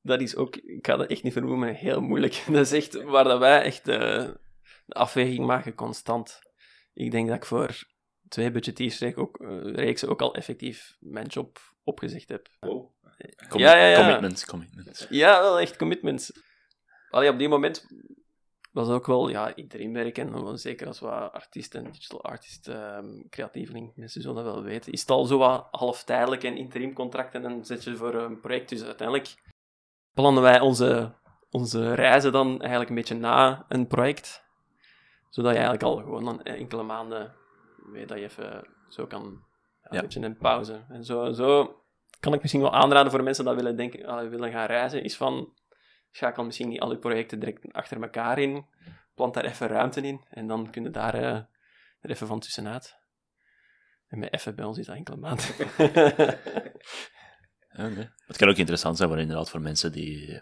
dat 0.02 0.22
is 0.22 0.36
ook, 0.36 0.56
ik 0.56 0.86
ga 0.86 0.96
dat 0.96 1.10
echt 1.10 1.24
niet 1.24 1.34
vernoemen, 1.34 1.76
heel 1.76 2.02
moeilijk. 2.02 2.44
Dat 2.52 2.66
is 2.66 2.72
echt 2.72 3.04
waar 3.04 3.24
dat 3.24 3.40
wij 3.40 3.62
echt 3.62 3.88
eh, 3.88 4.30
de 4.86 4.94
afweging 4.94 5.46
maken, 5.46 5.74
constant. 5.76 6.40
Ik 6.94 7.12
denk 7.12 7.28
dat 7.28 7.36
ik 7.38 7.46
voor 7.46 7.84
twee 8.28 8.52
budgetiers 8.52 9.16
ook, 9.16 9.38
reeksen 9.64 10.10
ook 10.10 10.22
al 10.22 10.36
effectief 10.36 10.96
mijn 11.00 11.28
job 11.28 11.60
opgezegd 11.84 12.30
heb. 12.30 12.48
Wow. 12.60 12.94
Com- 13.50 13.60
Ja, 13.60 13.76
ja, 13.76 13.88
ja. 13.90 14.04
Commitment, 14.06 14.46
commitment. 14.46 15.08
Ja, 15.10 15.42
wel 15.42 15.60
echt 15.60 15.76
commitments. 15.76 16.32
Allee, 17.10 17.30
op 17.30 17.38
die 17.40 17.50
moment 17.50 17.86
was 18.76 18.90
ook 18.90 19.06
wel 19.08 19.30
ja, 19.30 19.56
interim 19.56 19.94
werken, 19.94 20.34
en 20.34 20.58
zeker 20.60 20.88
als 20.88 21.00
we 21.00 21.08
artiest 21.08 21.76
en 21.76 21.92
digital 21.92 22.24
artist, 22.24 22.68
ehm 22.68 23.28
creatieveling, 23.30 23.92
mensen 23.96 24.22
zullen 24.22 24.44
dat 24.44 24.54
wel 24.54 24.64
weten, 24.64 24.92
is 24.92 25.02
het 25.02 25.10
al 25.10 25.26
zo 25.26 25.38
wat 25.38 25.68
halftijdelijk 25.72 26.44
en 26.44 26.58
interim 26.58 26.94
contracten 26.94 27.44
en 27.44 27.50
dan 27.50 27.66
zet 27.66 27.84
je 27.84 27.96
voor 27.96 28.14
een 28.14 28.40
project. 28.40 28.70
Dus 28.70 28.84
uiteindelijk 28.84 29.36
plannen 30.14 30.44
wij 30.44 30.60
onze, 30.60 31.14
onze 31.50 31.94
reizen 31.94 32.32
dan 32.32 32.60
eigenlijk 32.60 32.90
een 32.90 32.96
beetje 32.96 33.16
na 33.16 33.66
een 33.68 33.88
project, 33.88 34.44
zodat 35.30 35.52
je 35.52 35.58
eigenlijk 35.60 35.84
al 35.84 35.98
gewoon 35.98 36.26
dan 36.26 36.44
enkele 36.44 36.84
maanden 36.84 37.34
weet 37.92 38.08
dat 38.08 38.18
je 38.18 38.24
even 38.24 38.68
zo 38.90 39.06
kan 39.06 39.22
ja, 39.24 39.90
een 39.90 39.96
Ja. 39.96 40.02
beetje 40.02 40.22
een 40.22 40.38
pauze. 40.38 40.86
En 40.90 41.04
zo, 41.04 41.32
zo 41.32 41.80
kan 42.20 42.34
ik 42.34 42.42
misschien 42.42 42.62
wel 42.62 42.74
aanraden 42.74 43.12
voor 43.12 43.24
mensen 43.24 43.46
die 43.46 43.54
willen, 43.54 43.76
denken, 43.76 44.06
ah, 44.06 44.30
willen 44.30 44.52
gaan 44.52 44.66
reizen, 44.66 45.04
is 45.04 45.18
van 45.18 45.54
schakel 46.16 46.44
misschien 46.46 46.70
niet 46.70 46.80
al 46.80 46.92
je 46.92 46.98
projecten 46.98 47.40
direct 47.40 47.74
achter 47.74 48.02
elkaar 48.02 48.40
in, 48.40 48.66
plant 49.14 49.34
daar 49.34 49.46
even 49.46 49.68
ruimte 49.68 50.02
in 50.02 50.26
en 50.30 50.48
dan 50.48 50.70
kun 50.70 50.84
je 50.84 50.90
daar 50.90 51.14
eh, 51.14 51.36
er 52.00 52.10
even 52.10 52.28
van 52.28 52.40
tussenuit. 52.40 52.98
En 54.08 54.20
met 54.20 54.34
even 54.34 54.56
bij 54.56 54.66
ons 54.66 54.78
is 54.78 54.86
dat 54.86 54.96
enkele 54.96 55.18
maanden. 55.18 55.46
Ja, 57.78 57.88
nee. 57.88 58.10
Het 58.28 58.38
kan 58.38 58.50
ook 58.50 58.56
interessant 58.56 58.98
zijn 58.98 59.10
voor, 59.10 59.20
inderdaad, 59.20 59.50
voor 59.50 59.62
mensen 59.62 59.92
die 59.92 60.42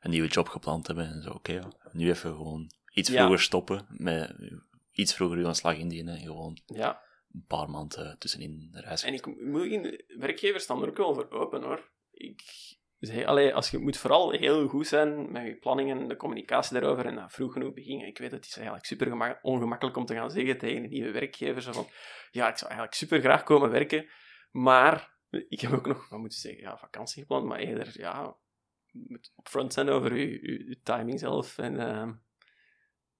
een 0.00 0.10
nieuwe 0.10 0.28
job 0.28 0.48
gepland 0.48 0.86
hebben. 0.86 1.06
En 1.06 1.22
zo, 1.22 1.30
oké, 1.30 1.52
ja, 1.52 1.72
nu 1.92 2.08
even 2.08 2.30
gewoon 2.30 2.70
iets 2.92 3.08
Ja. 3.08 3.16
vroeger 3.16 3.40
stoppen, 3.40 3.86
met 3.88 4.36
iets 4.90 5.14
vroeger 5.14 5.38
uw 5.38 5.46
ontslag 5.46 5.76
indienen 5.76 6.16
en 6.16 6.22
gewoon 6.22 6.60
ja, 6.66 7.02
een 7.32 7.44
paar 7.46 7.70
maanden 7.70 8.18
tussenin 8.18 8.68
reizen. 8.72 9.08
en 9.08 9.14
ik 9.14 9.26
moet 9.26 9.64
in, 9.64 10.04
werkgevers 10.18 10.62
staan 10.62 10.82
er 10.82 10.88
ook 10.88 10.96
wel 10.96 11.14
voor 11.14 11.30
open 11.30 11.62
hoor. 11.62 11.90
Ik 12.10 12.42
Dus 13.08 13.52
als 13.52 13.70
je 13.70 13.78
moet 13.78 13.96
vooral 13.96 14.30
heel 14.30 14.68
goed 14.68 14.86
zijn 14.86 15.32
met 15.32 15.46
je 15.46 15.56
planningen 15.56 16.00
en 16.00 16.08
de 16.08 16.16
communicatie 16.16 16.80
daarover 16.80 17.06
en 17.06 17.14
dat 17.14 17.32
vroeg 17.32 17.52
genoeg 17.52 17.72
beginnen. 17.72 18.06
Ik 18.06 18.18
weet, 18.18 18.30
het 18.30 18.46
is 18.46 18.56
eigenlijk 18.56 18.86
super 18.86 19.06
gemak- 19.06 19.38
ongemakkelijk 19.42 19.96
om 19.96 20.04
te 20.04 20.14
gaan 20.14 20.30
zeggen 20.30 20.58
tegen 20.58 20.82
een 20.82 20.90
nieuwe 20.90 21.10
werkgever 21.10 21.62
zo 21.62 21.72
van 21.72 21.86
ja, 22.30 22.48
ik 22.48 22.56
zou 22.56 22.70
eigenlijk 22.70 22.94
super 22.94 23.20
graag 23.20 23.42
komen 23.42 23.70
werken, 23.70 24.08
maar 24.50 25.12
ik 25.48 25.60
heb 25.60 25.72
ook 25.72 25.86
nog, 25.86 26.08
wat 26.08 26.18
moet 26.18 26.34
zeggen, 26.34 26.62
ja, 26.62 26.76
vakantie 26.76 27.20
gepland, 27.22 27.46
maar 27.46 27.58
eerder, 27.58 27.92
ja, 28.00 28.36
moet 28.92 29.32
upfront 29.38 29.72
zijn 29.72 29.88
over 29.88 30.16
je, 30.16 30.78
timing 30.82 31.20
zelf. 31.20 31.58
En 31.58 31.78
ehm, 31.80 32.12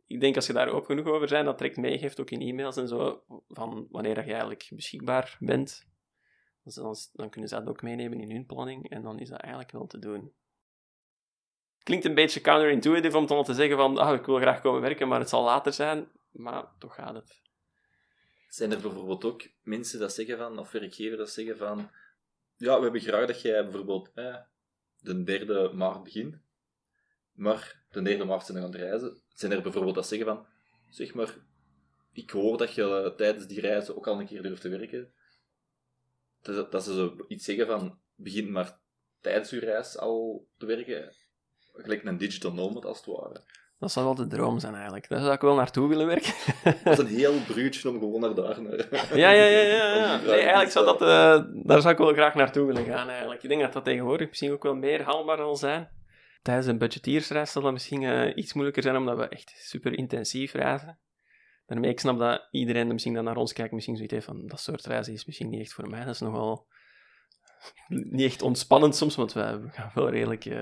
ik 0.06 0.20
denk 0.20 0.36
als 0.36 0.46
je 0.46 0.52
daar 0.52 0.68
open 0.68 0.96
genoeg 0.96 1.12
over 1.14 1.28
bent, 1.28 1.44
dat 1.44 1.58
direct 1.58 1.76
meegeeft, 1.76 2.20
ook 2.20 2.30
in 2.30 2.40
e-mails 2.40 2.76
en 2.76 2.88
zo, 2.88 3.24
van 3.48 3.86
wanneer 3.90 4.14
dat 4.14 4.24
je 4.24 4.30
eigenlijk 4.30 4.68
beschikbaar 4.70 5.36
bent. 5.40 5.92
Dan, 6.64 7.30
kunnen 7.30 7.48
ze 7.48 7.54
dat 7.54 7.68
ook 7.68 7.82
meenemen 7.82 8.20
in 8.20 8.30
hun 8.30 8.46
planning 8.46 8.90
en 8.90 9.02
dan 9.02 9.18
is 9.18 9.28
dat 9.28 9.40
eigenlijk 9.40 9.72
wel 9.72 9.86
te 9.86 9.98
doen. 9.98 10.32
Klinkt 11.82 12.04
een 12.04 12.14
beetje 12.14 12.40
counterintuitive 12.40 13.16
om 13.16 13.26
dan 13.26 13.44
te 13.44 13.54
zeggen 13.54 13.76
van 13.76 13.98
ah, 13.98 14.14
ik 14.14 14.26
wil 14.26 14.38
graag 14.38 14.60
komen 14.60 14.80
werken, 14.80 15.08
maar 15.08 15.18
het 15.18 15.28
zal 15.28 15.44
later 15.44 15.72
zijn. 15.72 16.08
Maar 16.30 16.66
toch 16.78 16.94
gaat 16.94 17.14
het. 17.14 17.42
Zijn 18.48 18.72
er 18.72 18.80
bijvoorbeeld 18.80 19.24
ook 19.24 19.48
mensen 19.62 19.98
dat 19.98 20.12
zeggen 20.12 20.38
van, 20.38 20.58
of 20.58 20.70
werkgevers 20.70 21.18
dat 21.18 21.30
zeggen 21.30 21.56
van, 21.56 21.90
ja, 22.56 22.76
we 22.76 22.82
hebben 22.82 23.00
graag 23.00 23.26
dat 23.26 23.40
jij 23.40 23.62
bijvoorbeeld 23.62 24.10
de 25.00 25.22
derde 25.24 25.70
maart 25.74 26.02
begint, 26.02 26.36
maar 27.32 27.82
de 27.90 28.02
derde 28.02 28.24
maart 28.24 28.46
zijn 28.46 28.58
we 28.58 28.64
aan 28.64 28.70
het 28.70 28.80
reizen. 28.80 29.22
Zijn 29.28 29.52
er 29.52 29.62
bijvoorbeeld 29.62 29.94
dat 29.94 30.06
zeggen 30.06 30.26
van, 30.26 30.46
zeg 30.90 31.14
maar, 31.14 31.36
ik 32.12 32.30
hoor 32.30 32.58
dat 32.58 32.74
je 32.74 33.02
eh, 33.02 33.16
tijdens 33.16 33.46
die 33.46 33.60
reizen 33.60 33.96
ook 33.96 34.06
al 34.06 34.20
een 34.20 34.26
keer 34.26 34.42
durft 34.42 34.60
te 34.60 34.68
werken. 34.68 35.12
Dat, 36.44 36.72
dat 36.72 36.84
ze 36.84 36.94
zo 36.94 37.14
iets 37.28 37.44
zeggen 37.44 37.66
van, 37.66 37.98
begin 38.14 38.52
maar 38.52 38.78
tijdens 39.20 39.50
je 39.50 39.58
reis 39.58 39.98
al 39.98 40.46
te 40.58 40.66
werken. 40.66 41.14
Gelijk 41.72 42.04
een 42.04 42.18
digital 42.18 42.52
nomad 42.52 42.84
als 42.84 42.96
het 42.96 43.06
ware. 43.06 43.42
Dat 43.78 43.92
zou 43.92 44.04
wel 44.04 44.14
de 44.14 44.26
droom 44.26 44.58
zijn 44.58 44.74
eigenlijk. 44.74 45.08
Daar 45.08 45.20
zou 45.20 45.32
ik 45.32 45.40
wel 45.40 45.54
naartoe 45.54 45.88
willen 45.88 46.06
werken. 46.06 46.32
Dat 46.84 46.92
is 46.92 46.98
een 46.98 47.16
heel 47.22 47.40
bruutje 47.46 47.88
om 47.88 47.98
gewoon 47.98 48.20
naar 48.20 48.34
daar 48.34 48.62
naar... 48.62 49.16
Ja, 49.16 49.30
ja, 49.30 49.44
ja. 49.44 49.60
ja, 49.60 49.94
ja. 49.96 50.20
Nee, 50.20 50.40
eigenlijk 50.40 50.70
zou 50.70 50.84
dat, 50.84 51.02
eh, 51.02 51.44
daar 51.66 51.80
zou 51.80 51.92
ik 51.92 51.98
wel 51.98 52.12
graag 52.12 52.34
naartoe 52.34 52.66
willen 52.66 52.84
gaan 52.84 53.08
eigenlijk. 53.08 53.42
Ik 53.42 53.48
denk 53.48 53.60
dat 53.60 53.72
dat 53.72 53.84
tegenwoordig 53.84 54.28
misschien 54.28 54.52
ook 54.52 54.62
wel 54.62 54.74
meer 54.74 55.02
haalbaar 55.02 55.36
zal 55.36 55.56
zijn. 55.56 55.88
Tijdens 56.42 56.66
een 56.66 56.78
budgetiersreis 56.78 57.52
zal 57.52 57.62
dat 57.62 57.72
misschien 57.72 58.02
eh, 58.02 58.36
iets 58.36 58.52
moeilijker 58.52 58.82
zijn, 58.82 58.96
omdat 58.96 59.16
we 59.16 59.28
echt 59.28 59.52
super 59.56 59.98
intensief 59.98 60.52
reizen. 60.52 60.98
Daarmee, 61.66 61.90
ik 61.90 62.00
snap 62.00 62.18
dat 62.18 62.48
iedereen 62.50 62.86
misschien 62.88 63.14
dat 63.14 63.24
naar 63.24 63.36
ons 63.36 63.52
kijkt, 63.52 63.72
misschien 63.72 63.94
zoiets 63.94 64.14
heeft 64.14 64.26
van, 64.26 64.46
dat 64.46 64.60
soort 64.60 64.86
reizen 64.86 65.12
is 65.12 65.24
misschien 65.24 65.48
niet 65.48 65.60
echt 65.60 65.72
voor 65.72 65.88
mij. 65.88 66.04
Dat 66.04 66.14
is 66.14 66.20
nogal 66.20 66.66
niet 67.88 68.20
echt 68.30 68.42
ontspannend 68.42 68.96
soms, 68.96 69.14
want 69.16 69.32
wij 69.32 69.60
gaan 69.70 69.90
wel 69.94 70.10
redelijk... 70.10 70.44
eh, 70.44 70.60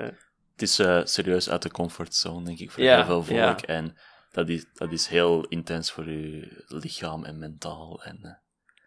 Het 0.52 0.62
is 0.62 0.78
eh, 0.78 1.00
serieus 1.04 1.50
uit 1.50 1.62
de 1.62 1.70
comfortzone, 1.70 2.44
denk 2.44 2.58
ik, 2.58 2.70
voor 2.70 2.82
Ja, 2.82 2.96
heel 2.96 3.04
veel 3.04 3.22
volk. 3.22 3.36
ja. 3.38 3.56
En 3.66 3.96
dat 4.30 4.48
is, 4.48 4.66
dat 4.72 4.92
is 4.92 5.06
heel 5.06 5.44
intens 5.44 5.90
voor 5.92 6.08
je 6.10 6.64
lichaam 6.66 7.24
en 7.24 7.38
mentaal. 7.38 8.02
En 8.02 8.18
eh, 8.22 8.32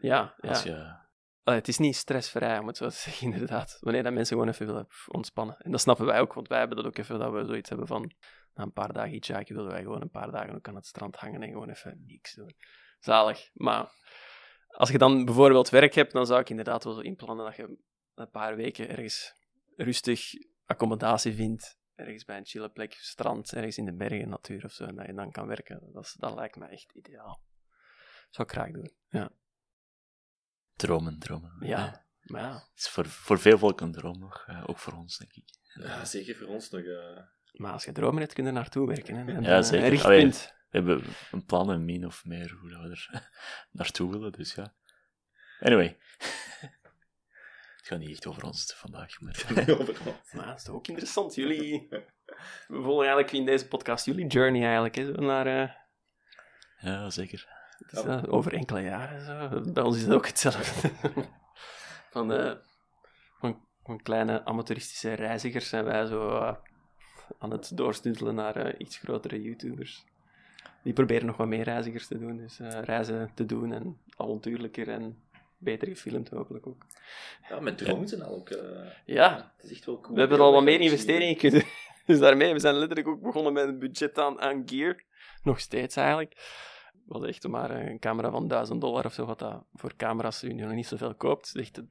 ja, 0.09 0.33
ja. 0.41 0.49
als 0.49 0.63
je... 0.63 1.03
Allee, 1.43 1.59
het 1.59 1.67
is 1.67 1.77
niet 1.77 1.95
stressvrij, 1.95 2.59
om 2.59 2.67
het 2.67 2.77
zo 2.77 2.87
te 2.89 2.95
zeggen, 3.05 3.31
inderdaad. 3.31 3.77
Wanneer 3.81 4.03
dat 4.03 4.13
mensen 4.13 4.35
gewoon 4.37 4.51
even 4.51 4.65
willen 4.65 4.87
ontspannen. 5.07 5.57
En 5.59 5.71
dat 5.71 5.81
snappen 5.81 6.05
wij 6.05 6.19
ook, 6.19 6.33
want 6.33 6.47
wij 6.47 6.59
hebben 6.59 6.77
dat 6.77 6.85
ook 6.85 6.97
even, 6.97 7.19
dat 7.19 7.31
we 7.31 7.45
zoiets 7.45 7.69
hebben 7.69 7.87
van... 7.87 8.11
Na 8.55 8.63
een 8.63 8.71
paar 8.73 8.93
dagen 8.93 9.11
hitchhiken 9.11 9.55
willen 9.55 9.71
wij 9.71 9.81
gewoon 9.81 10.01
een 10.01 10.09
paar 10.09 10.31
dagen 10.31 10.55
ook 10.55 10.67
aan 10.67 10.75
het 10.75 10.85
strand 10.85 11.15
hangen 11.15 11.43
en 11.43 11.49
gewoon 11.51 11.69
even 11.69 12.03
niks 12.05 12.33
doen. 12.33 12.55
Zalig. 12.99 13.49
Maar 13.53 13.91
als 14.67 14.89
je 14.89 14.97
dan 14.97 15.25
bijvoorbeeld 15.25 15.69
werk 15.69 15.93
hebt, 15.93 16.11
dan 16.11 16.25
zou 16.25 16.39
ik 16.39 16.49
inderdaad 16.49 16.83
wel 16.83 16.93
zo 16.93 16.99
inplannen 16.99 17.45
dat 17.45 17.55
je 17.55 17.77
een 18.15 18.29
paar 18.29 18.55
weken 18.55 18.89
ergens 18.89 19.33
rustig 19.75 20.31
accommodatie 20.65 21.33
vindt. 21.33 21.77
Ergens 21.95 22.25
bij 22.25 22.37
een 22.37 22.45
chille 22.45 22.69
plek, 22.69 22.93
strand, 22.93 23.53
ergens 23.53 23.77
in 23.77 23.85
de 23.85 23.93
bergen, 23.93 24.29
natuur 24.29 24.65
of 24.65 24.71
zo. 24.71 24.85
En 24.85 24.95
dat 24.95 25.05
je 25.05 25.13
dan 25.13 25.31
kan 25.31 25.47
werken. 25.47 25.89
Dat, 25.93 26.03
is, 26.03 26.13
dat 26.13 26.35
lijkt 26.35 26.55
me 26.55 26.65
echt 26.65 26.91
ideaal. 26.93 27.41
Zou 28.29 28.47
ik 28.47 28.53
graag 28.53 28.71
doen. 28.71 28.93
Ja. 29.09 29.31
Dromen, 30.75 31.19
dromen. 31.19 31.55
Ja. 31.59 32.05
Maar 32.21 32.41
ja. 32.41 32.53
Het 32.53 32.69
is 32.79 32.89
voor, 32.89 33.05
voor 33.05 33.39
veel 33.39 33.57
volk 33.57 33.81
een 33.81 33.91
droom 33.91 34.19
nog, 34.19 34.43
eh, 34.47 34.63
ook 34.67 34.77
voor 34.77 34.93
ons, 34.93 35.17
denk 35.17 35.33
ik. 35.33 35.49
Ja, 35.73 36.05
zeker 36.05 36.35
voor 36.35 36.47
ons 36.47 36.69
nog. 36.69 36.81
eh. 36.81 37.21
Maar 37.57 37.71
als 37.71 37.85
je 37.85 37.91
dromen 37.91 38.21
hebt, 38.21 38.33
kun 38.33 38.45
je 38.45 38.51
naartoe 38.51 38.87
werken. 38.87 39.15
Hè? 39.15 39.33
En 39.33 39.41
Ja, 39.41 39.49
dan, 39.49 39.63
zeker. 39.63 39.85
Een 39.85 39.89
richtpunt. 39.91 40.53
We 40.69 40.77
hebben 40.77 41.03
een 41.31 41.45
plan, 41.45 41.69
een 41.69 41.85
min 41.85 42.05
of 42.05 42.25
meer, 42.25 42.57
hoe 42.59 42.69
dat 42.69 42.81
we 42.81 42.89
er 42.89 43.29
naartoe 43.71 44.11
willen, 44.11 44.31
dus 44.31 44.53
ja. 44.53 44.73
Anyway. 45.59 45.97
Het 47.77 47.93
gaat 47.93 47.99
niet 47.99 48.09
echt 48.09 48.27
over 48.27 48.43
ons 48.43 48.73
vandaag, 48.75 49.21
maar... 49.21 49.45
over 49.79 50.07
ons. 50.07 50.31
Maar 50.33 50.45
dat 50.45 50.57
is 50.57 50.63
toch 50.63 50.75
ook 50.75 50.87
interessant. 50.87 51.35
Jullie... 51.35 51.87
We 52.67 52.81
volgen 52.81 53.05
eigenlijk 53.05 53.31
in 53.31 53.45
deze 53.45 53.67
podcast 53.67 54.05
jullie 54.05 54.27
journey 54.27 54.63
eigenlijk. 54.63 54.95
Hè? 54.95 55.05
Zo 55.05 55.11
naar, 55.11 55.47
eh, 55.47 55.69
Ja, 56.77 57.09
zeker. 57.09 57.47
het 57.77 57.91
is, 57.91 58.03
eh, 58.03 58.23
over 58.27 58.53
enkele 58.53 58.81
jaren. 58.81 59.25
Zo. 59.25 59.61
Bij 59.71 59.83
ons 59.83 59.95
is 59.95 60.01
het 60.01 60.13
ook 60.13 60.27
hetzelfde. 60.27 60.89
van, 62.11 62.33
eh, 62.33 62.55
van, 63.39 63.67
van 63.83 64.01
kleine 64.01 64.45
amateuristische 64.45 65.13
reizigers 65.13 65.69
zijn 65.69 65.85
wij 65.85 66.05
zo 66.05 66.57
aan 67.39 67.51
het 67.51 67.77
doorstuntelen 67.77 68.35
naar 68.35 68.55
eh, 68.55 68.73
iets 68.77 68.97
grotere 68.97 69.41
YouTubers. 69.41 70.03
Die 70.83 70.93
proberen 70.93 71.25
nog 71.25 71.37
wat 71.37 71.47
meer 71.47 71.63
reizigers 71.63 72.07
te 72.07 72.19
doen. 72.19 72.37
Dus 72.37 72.59
eh, 72.59 72.79
reizen 72.83 73.31
te 73.33 73.45
doen 73.45 73.73
en 73.73 73.97
avontuurlijker 74.17 74.89
en 74.89 75.17
beter 75.57 75.87
gefilmd 75.87 76.29
hopelijk 76.29 76.67
ook. 76.67 76.85
Ja, 77.49 77.59
met 77.59 77.77
drones 77.77 78.13
en 78.13 78.21
al 78.21 78.35
ook. 78.35 78.49
eh, 78.49 78.91
Ja, 79.05 79.53
het 79.55 79.65
is 79.65 79.71
echt 79.71 79.85
wel 79.85 79.99
cool. 79.99 80.13
we 80.13 80.19
hebben 80.19 80.39
al 80.39 80.51
wat 80.51 80.63
meer 80.63 80.79
investeringen 80.81 81.37
kunnen. 81.37 81.63
Dus 82.05 82.19
daarmee, 82.19 82.53
we 82.53 82.59
zijn 82.59 82.75
letterlijk 82.75 83.07
ook 83.07 83.21
begonnen 83.21 83.53
met 83.53 83.67
een 83.67 83.79
budget 83.79 84.19
aan, 84.19 84.39
aan 84.41 84.63
gear. 84.65 85.03
Nog 85.43 85.59
steeds 85.59 85.95
eigenlijk. 85.95 86.33
Wat 87.05 87.23
echt 87.25 87.47
maar 87.47 87.69
een 87.69 87.99
camera 87.99 88.29
van 88.31 88.47
1000 88.47 88.81
dollar 88.81 89.05
of 89.05 89.13
zo, 89.13 89.25
wat 89.25 89.39
dat 89.39 89.63
voor 89.73 89.95
camera's 89.95 90.43
u 90.43 90.53
nog 90.53 90.71
niet 90.71 90.87
zoveel 90.87 91.15
koopt. 91.15 91.47
Het 91.47 91.55
is 91.55 91.61
echt 91.61 91.75
het 91.75 91.85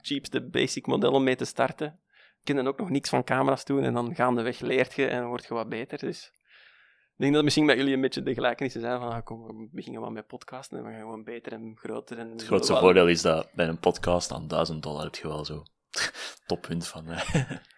cheapste 0.00 0.40
basic 0.42 0.86
model 0.86 1.12
om 1.12 1.22
mee 1.24 1.36
te 1.36 1.44
starten. 1.44 1.98
Dan 2.42 2.66
ook 2.66 2.78
nog 2.78 2.90
niks 2.90 3.08
van 3.08 3.24
camera's 3.24 3.64
doen 3.64 3.82
en 3.82 3.94
dan 3.94 4.14
gaandeweg 4.14 4.60
leert 4.60 4.94
je 4.94 5.06
en 5.06 5.26
word 5.26 5.46
je 5.46 5.54
wat 5.54 5.68
beter. 5.68 5.98
Dus 5.98 6.32
ik 7.18 7.24
denk 7.24 7.36
dat 7.36 7.44
misschien 7.44 7.66
bij 7.66 7.76
jullie 7.76 7.94
een 7.94 8.00
beetje 8.00 8.22
de 8.22 8.34
gelijkenissen 8.34 8.80
zijn 8.80 8.98
van, 8.98 9.10
ah, 9.10 9.24
kom, 9.24 9.46
we 9.46 9.68
beginnen 9.72 10.00
wat 10.00 10.10
met 10.10 10.26
podcasten 10.26 10.78
en 10.78 10.84
we 10.84 10.90
gaan 10.90 11.00
gewoon 11.00 11.24
beter 11.24 11.52
en 11.52 11.76
groter. 11.76 12.18
En 12.18 12.30
Het 12.30 12.44
grootste 12.44 12.76
voordeel 12.76 13.08
is 13.08 13.22
dat 13.22 13.48
bij 13.52 13.68
een 13.68 13.78
podcast 13.78 14.32
aan 14.32 14.48
1000 14.48 14.82
dollar 14.82 15.04
heb 15.04 15.14
je 15.14 15.28
wel 15.28 15.44
zo 15.44 15.62
toppunt 16.46 16.86
van 16.86 17.08
eh, 17.10 17.20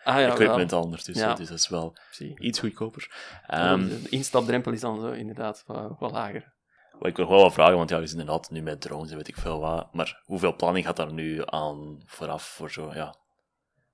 ah, 0.05 0.21
ja, 0.21 0.31
equipment 0.31 0.71
wel. 0.71 0.79
al 0.81 0.85
ondertussen. 0.85 1.29
Ja. 1.29 1.35
Dus 1.35 1.49
dat 1.49 1.59
is 1.59 1.69
wel 1.69 1.97
Zie. 2.11 2.41
iets 2.41 2.59
goedkoper. 2.59 3.11
Ehm, 3.47 3.89
de 3.89 4.09
instapdrempel 4.09 4.73
is 4.73 4.81
dan 4.81 5.01
zo 5.01 5.11
inderdaad 5.11 5.65
wat, 5.67 5.99
wat 5.99 6.11
lager. 6.11 6.53
wat 6.99 7.09
ik 7.09 7.17
nog 7.17 7.29
wel 7.29 7.43
wat 7.43 7.53
vragen, 7.53 7.77
want 7.77 7.91
ja, 7.91 7.99
je 7.99 8.07
zit 8.07 8.19
inderdaad 8.19 8.51
nu 8.51 8.63
met 8.63 8.81
drones 8.81 9.11
en 9.11 9.17
weet 9.17 9.29
ik 9.29 9.37
veel 9.37 9.61
wat. 9.61 9.95
Maar 9.95 10.23
hoeveel 10.25 10.57
planning 10.57 10.87
gaat 10.87 10.97
daar 10.97 11.13
nu 11.13 11.43
aan 11.45 12.03
vooraf 12.05 12.43
voor 12.43 12.71
zo, 12.71 12.91
ja... 12.95 13.20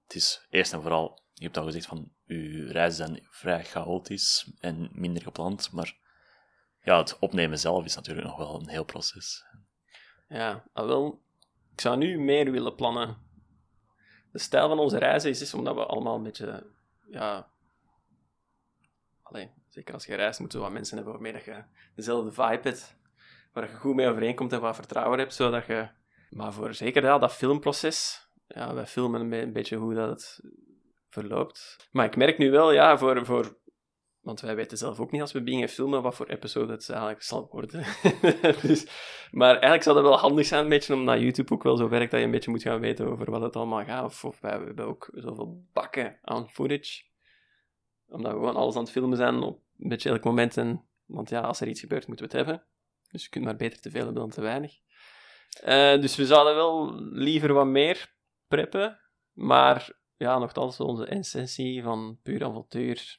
Het 0.07 0.15
is 0.15 0.47
eerst 0.51 0.73
en 0.73 0.83
vooral, 0.83 1.21
je 1.33 1.45
hebt 1.45 1.57
al 1.57 1.65
gezegd 1.65 1.87
van, 1.87 2.13
uw 2.27 2.71
reizen 2.71 3.07
zijn 3.07 3.27
vrij 3.31 3.65
chaotisch 3.65 4.53
en 4.59 4.89
minder 4.93 5.23
gepland, 5.23 5.73
maar 5.73 5.97
ja, 6.83 6.99
het 6.99 7.19
opnemen 7.19 7.59
zelf 7.59 7.85
is 7.85 7.95
natuurlijk 7.95 8.27
nog 8.27 8.37
wel 8.37 8.61
een 8.61 8.69
heel 8.69 8.85
proces. 8.85 9.45
Ja, 10.29 10.65
ah, 10.73 10.87
wel, 10.87 11.23
ik 11.73 11.81
zou 11.81 11.97
nu 11.97 12.19
meer 12.19 12.51
willen 12.51 12.75
plannen. 12.75 13.17
De 14.33 14.39
stijl 14.39 14.69
van 14.69 14.79
onze 14.79 14.99
reizen 14.99 15.31
is, 15.31 15.41
is 15.41 15.55
omdat 15.55 15.75
we 15.75 15.87
allemaal 15.87 16.17
een 16.17 16.23
beetje, 16.23 16.67
ja... 17.11 17.49
Allee, 19.23 19.51
zeker 19.69 19.95
als 19.95 20.07
je 20.07 20.15
reist, 20.15 20.41
moeten 20.41 20.59
we 20.59 20.65
wat 20.65 20.75
mensen 20.75 20.97
hebben 20.97 21.13
waarmee 21.15 21.33
dat 21.33 21.45
je 21.45 21.65
dezelfde 21.95 22.33
vibe 22.33 22.69
hebt, 22.69 22.97
waar 23.53 23.71
je 23.71 23.77
goed 23.77 23.95
mee 23.95 24.09
overeenkomt 24.09 24.53
en 24.53 24.61
wat 24.61 24.75
vertrouwen 24.75 25.19
hebt, 25.19 25.35
zodat 25.35 25.67
je... 25.67 25.89
Maar 26.31 26.53
voor 26.53 26.75
zeker 26.75 27.03
ja, 27.03 27.19
dat 27.19 27.33
filmproces, 27.33 28.26
ja, 28.47 28.75
wij 28.75 28.87
filmen 28.87 29.21
een, 29.21 29.29
be- 29.29 29.43
een 29.43 29.53
beetje 29.53 29.77
hoe 29.77 29.95
dat 29.95 30.41
verloopt. 31.09 31.89
Maar 31.91 32.05
ik 32.05 32.17
merk 32.17 32.39
nu 32.39 32.51
wel, 32.51 32.73
ja, 32.73 32.99
voor... 32.99 33.27
voor 33.27 33.59
want 34.27 34.41
wij 34.41 34.57
weten 34.57 34.79
zelf 34.79 35.01
ook 35.01 35.11
niet 35.11 35.21
als 35.21 35.33
we 35.33 35.43
beginnen 35.43 35.69
filmen 35.69 36.03
wat 36.03 36.15
voor 36.15 36.27
episode 36.27 36.73
het 36.73 36.91
eigenlijk 36.91 37.23
zal 37.23 37.49
worden. 37.51 37.85
dus, 38.63 38.87
maar 39.31 39.51
eigenlijk 39.51 39.83
zou 39.83 39.97
dat 39.97 40.05
wel 40.05 40.19
handig 40.19 40.47
zijn, 40.47 40.63
een 40.63 40.69
beetje, 40.69 40.95
omdat 40.95 41.21
YouTube 41.21 41.53
ook 41.53 41.63
wel 41.63 41.77
zo 41.77 41.89
werkt 41.89 42.11
dat 42.11 42.21
je 42.21 42.27
een 42.27 42.33
beetje 42.33 42.51
moet 42.51 42.63
gaan 42.63 42.81
weten 42.81 43.07
over 43.11 43.31
wat 43.31 43.43
het 43.43 43.57
allemaal 43.57 43.85
gaat. 43.85 44.05
Of, 44.05 44.25
of 44.25 44.41
wij 44.41 44.51
hebben 44.51 44.87
ook 44.87 45.09
zoveel 45.13 45.65
bakken 45.73 46.19
aan 46.23 46.51
footage. 46.51 47.03
Omdat 48.09 48.33
we 48.33 48.39
gewoon 48.39 48.57
alles 48.57 48.75
aan 48.75 48.83
het 48.83 48.91
filmen 48.91 49.17
zijn 49.17 49.43
op 49.43 49.61
een 49.79 49.89
beetje 49.89 50.11
elk 50.11 50.25
moment. 50.25 50.57
En, 50.57 50.85
want 51.05 51.29
ja, 51.29 51.41
als 51.41 51.61
er 51.61 51.69
iets 51.69 51.81
gebeurt, 51.81 52.07
moeten 52.07 52.29
we 52.29 52.37
het 52.37 52.47
hebben. 52.47 52.67
Dus 53.11 53.23
je 53.23 53.29
kunt 53.29 53.45
maar 53.45 53.57
beter 53.57 53.81
te 53.81 53.91
veel 53.91 54.05
hebben 54.05 54.21
dan 54.21 54.31
te 54.31 54.41
weinig. 54.41 54.79
Eh, 55.61 56.01
dus 56.01 56.17
we 56.17 56.27
zouden 56.27 56.55
wel 56.55 56.95
liever 57.01 57.53
wat 57.53 57.67
meer 57.67 58.16
preppen. 58.49 59.01
Maar 59.33 59.89
ja, 60.17 60.39
nogthans 60.39 60.81
onze 60.81 61.07
essentie 61.07 61.83
van 61.83 62.19
puur 62.23 62.45
avontuur. 62.45 63.15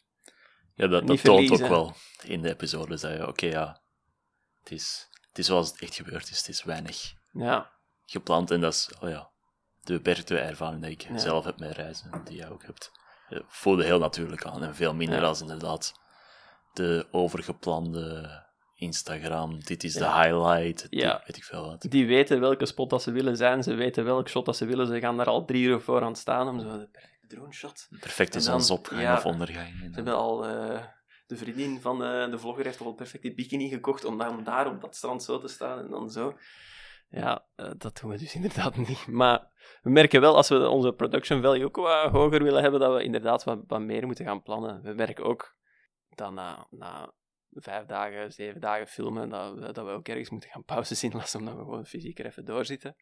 Ja, 0.74 0.88
dat, 0.88 1.08
dat 1.08 1.24
toont 1.24 1.52
ook 1.52 1.68
wel 1.68 1.94
in 2.24 2.42
de 2.42 2.50
episodes 2.50 3.02
dat 3.02 3.12
je, 3.12 3.28
oké, 3.28 3.46
ja, 3.46 3.82
het 4.60 4.72
is, 4.72 5.08
het 5.28 5.38
is 5.38 5.46
zoals 5.46 5.72
het 5.72 5.82
echt 5.82 5.96
gebeurd 5.96 6.30
is. 6.30 6.38
Het 6.38 6.48
is 6.48 6.64
weinig 6.64 7.14
Ja, 7.32 7.72
gepland 8.06 8.52
en 8.52 8.62
dat 8.62 8.74
is, 8.74 8.92
oh 9.00 9.10
ja, 9.10 9.30
de 9.82 9.94
beperkte 9.94 10.38
ervaring 10.40 10.82
die 10.82 10.92
ik 10.92 11.02
Ja. 11.02 11.18
zelf 11.18 11.46
heb 11.46 11.60
met 11.60 11.76
reizen, 11.76 12.22
die 12.24 12.38
jij 12.38 12.50
ook 12.50 12.64
hebt, 12.66 12.92
eh, 13.30 13.40
voelde 13.48 13.84
heel 13.84 14.00
natuurlijk 14.00 14.46
aan. 14.46 14.64
En 14.64 14.76
veel 14.76 14.94
minder 14.94 15.22
Ja. 15.22 15.28
als 15.28 15.42
inderdaad 15.42 15.94
de 16.74 17.08
overgeplande 17.12 18.46
Instagram, 18.80 19.60
dit 19.64 19.84
is 19.84 19.94
de 19.94 20.00
Ja. 20.00 20.22
highlight, 20.22 20.82
dit 20.90 21.02
Ja. 21.02 21.22
weet 21.26 21.38
ik 21.38 21.44
veel 21.44 21.66
wat. 21.66 21.82
Die 21.90 22.08
weten 22.08 22.40
welke 22.40 22.66
spot 22.66 22.90
dat 22.90 23.02
ze 23.02 23.12
willen 23.12 23.38
zijn, 23.38 23.64
ze 23.64 23.74
weten 23.74 24.06
welk 24.06 24.30
shot 24.30 24.46
dat 24.46 24.58
ze 24.58 24.66
willen, 24.66 24.88
ze 24.88 25.00
gaan 25.00 25.18
daar 25.18 25.28
al 25.28 25.46
drie 25.46 25.64
uur 25.64 25.80
voor 25.82 26.02
aan 26.02 26.16
staan 26.16 26.48
om 26.48 26.60
zo 26.60 26.78
de 26.78 26.88
perfecte 26.92 27.28
drone 27.28 27.54
shot. 27.54 27.88
Perfecte 28.00 28.40
zonsopgang 28.40 29.02
ja. 29.02 29.16
of 29.18 29.26
ondergang. 29.26 29.68
Ze 29.80 29.90
hebben 29.92 30.16
al, 30.16 30.46
eh, 30.48 30.84
de 31.28 31.38
vriendin 31.38 31.82
van 31.82 32.00
de, 32.00 32.28
de 32.32 32.38
vlogger 32.40 32.66
heeft 32.66 32.82
al 32.82 32.88
een 32.88 32.96
perfecte 32.96 33.34
bikini 33.34 33.70
gekocht 33.70 34.06
om 34.06 34.18
dan 34.18 34.44
daar 34.44 34.68
op 34.68 34.82
dat 34.82 34.96
strand 34.96 35.24
zo 35.24 35.40
te 35.40 35.48
staan 35.48 35.80
en 35.80 35.90
dan 35.90 36.10
zo. 36.10 36.38
Ja, 37.10 37.46
eh, 37.56 37.72
dat 37.78 38.00
doen 38.02 38.12
we 38.12 38.18
dus 38.18 38.36
inderdaad 38.40 38.78
niet. 38.78 39.08
Maar 39.08 39.48
we 39.82 39.90
merken 39.90 40.22
wel, 40.22 40.36
als 40.36 40.50
we 40.50 40.70
onze 40.70 40.94
production 40.94 41.42
value 41.42 41.66
ook 41.66 41.76
wat 41.76 42.12
hoger 42.12 42.44
willen 42.44 42.62
hebben, 42.62 42.80
dat 42.80 42.94
we 42.94 43.04
inderdaad 43.04 43.44
wat, 43.44 43.60
wat 43.68 43.82
meer 43.82 44.06
moeten 44.06 44.26
gaan 44.26 44.42
plannen. 44.44 44.82
We 44.82 44.94
merken 44.94 45.24
ook 45.24 45.56
dat 46.10 46.32
na, 46.32 46.68
na 46.70 47.12
vijf 47.52 47.86
dagen, 47.86 48.32
zeven 48.32 48.62
dagen 48.62 48.88
filmen, 48.88 49.30
dat 49.30 49.54
we, 49.54 49.72
dat 49.74 49.86
we 49.86 49.92
ook 49.92 50.08
ergens 50.08 50.30
moeten 50.30 50.50
gaan 50.50 50.64
pauzes 50.64 51.04
inlassen, 51.04 51.40
omdat 51.40 51.56
we 51.56 51.64
gewoon 51.64 51.86
fysiek 51.86 52.20
er 52.20 52.26
even 52.26 52.46
doorzitten. 52.46 52.96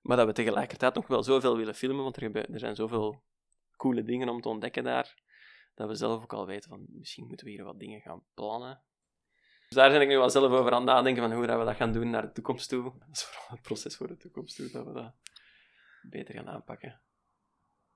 Maar 0.00 0.16
dat 0.16 0.26
we 0.26 0.32
tegelijkertijd 0.32 0.94
nog 0.94 1.06
wel 1.06 1.22
zoveel 1.22 1.56
willen 1.56 1.74
filmen, 1.74 2.02
want 2.02 2.16
er, 2.16 2.50
er 2.52 2.58
zijn 2.58 2.74
zoveel 2.74 3.22
coole 3.76 4.02
dingen 4.02 4.28
om 4.28 4.40
te 4.40 4.48
ontdekken 4.48 4.84
daar, 4.84 5.22
dat 5.74 5.88
we 5.88 5.94
zelf 5.94 6.22
ook 6.22 6.32
al 6.32 6.46
weten 6.46 6.70
van 6.70 6.86
misschien 6.88 7.26
moeten 7.26 7.46
we 7.46 7.52
hier 7.52 7.64
wat 7.64 7.78
dingen 7.78 8.00
gaan 8.00 8.24
plannen. 8.34 8.82
Dus 9.68 9.78
daar 9.78 9.90
ben 9.90 10.00
ik 10.00 10.08
nu 10.08 10.16
wel 10.16 10.30
zelf 10.30 10.52
over 10.52 10.72
aan 10.72 10.86
het 10.86 10.94
nadenken 10.94 11.22
van 11.22 11.32
hoe 11.32 11.46
dat 11.46 11.58
we 11.58 11.64
dat 11.64 11.76
gaan 11.76 11.92
doen 11.92 12.10
naar 12.10 12.22
de 12.22 12.32
toekomst 12.32 12.68
toe. 12.68 12.82
Dat 12.98 13.08
is 13.12 13.22
vooral 13.22 13.50
het 13.50 13.62
proces 13.62 13.96
voor 13.96 14.06
de 14.06 14.16
toekomst 14.16 14.56
toe, 14.56 14.70
dat 14.70 14.86
we 14.86 14.92
dat 14.92 15.14
beter 16.02 16.34
gaan 16.34 16.48
aanpakken. 16.48 17.00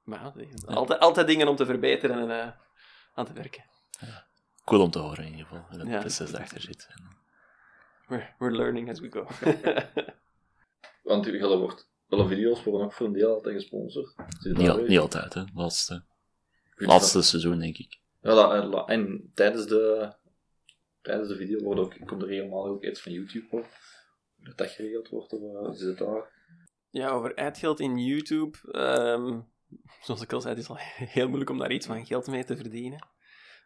Maar 0.03 0.21
ja, 0.21 0.47
altijd, 0.67 1.01
altijd 1.01 1.27
dingen 1.27 1.49
om 1.49 1.57
te 1.57 1.67
verbeteren 1.67 2.19
en 2.19 2.41
eh, 2.41 2.53
aan 3.15 3.25
te 3.25 3.33
werken. 3.33 3.65
Cool 4.65 4.81
om 4.83 4.91
te 4.91 4.99
horen 4.99 5.25
in 5.25 5.31
ieder 5.31 5.47
geval, 5.47 5.65
het 5.79 5.89
Ja. 5.89 6.01
proces 6.01 6.31
daarachter 6.31 6.61
zit. 6.61 6.89
We're, 8.07 8.35
we're 8.39 8.57
learning 8.57 8.91
as 8.91 9.01
we 9.01 9.11
go. 9.11 9.27
Want 11.03 11.27
u 11.27 11.39
gaat 11.39 11.59
wordt, 11.59 11.89
alle 12.09 12.29
video's 12.29 12.65
worden 12.65 12.85
ook 12.87 12.93
voor 12.93 13.07
een 13.07 13.13
deel 13.13 13.35
altijd 13.35 13.55
gesponsord. 13.55 14.15
Niet, 14.43 14.69
al- 14.69 14.83
niet 14.85 14.99
altijd, 14.99 15.35
hè. 15.35 15.43
Laatste, 15.55 16.05
laatste 16.75 17.17
dat- 17.17 17.27
seizoen, 17.27 17.59
denk 17.59 17.77
ik. 17.79 17.99
Ja, 18.23 18.35
dat, 18.35 18.53
en, 18.53 18.67
la- 18.67 18.85
en 18.85 19.31
tijdens 19.35 19.67
de, 19.67 20.13
tijdens 21.03 21.29
de 21.29 21.37
video 21.37 21.59
wordt 21.65 21.81
ook, 21.81 22.07
komt 22.07 22.23
er 22.23 22.29
helemaal 22.29 22.67
ook 22.67 22.85
iets 22.85 23.01
van 23.03 23.13
YouTube 23.13 23.47
op. 23.51 23.67
Dat 24.37 24.57
dat 24.59 24.71
geregeld 24.71 25.09
wordt, 25.09 25.33
of 25.33 25.41
uh, 25.67 25.73
is 25.75 25.81
het 25.81 25.99
daar? 25.99 26.33
Ja, 26.91 27.09
over 27.11 27.35
uitgeld 27.37 27.81
in 27.81 27.99
YouTube. 27.99 28.59
ehm, 28.71 29.41
zoals 30.03 30.23
ik 30.23 30.33
al 30.33 30.41
zei, 30.41 30.55
het 30.55 30.63
is 30.63 30.69
al 30.69 30.77
heel 31.17 31.27
moeilijk 31.27 31.51
om 31.51 31.59
daar 31.59 31.73
iets 31.73 31.87
van 31.87 32.07
geld 32.07 32.27
mee 32.27 32.45
te 32.45 32.57
verdienen. 32.57 33.07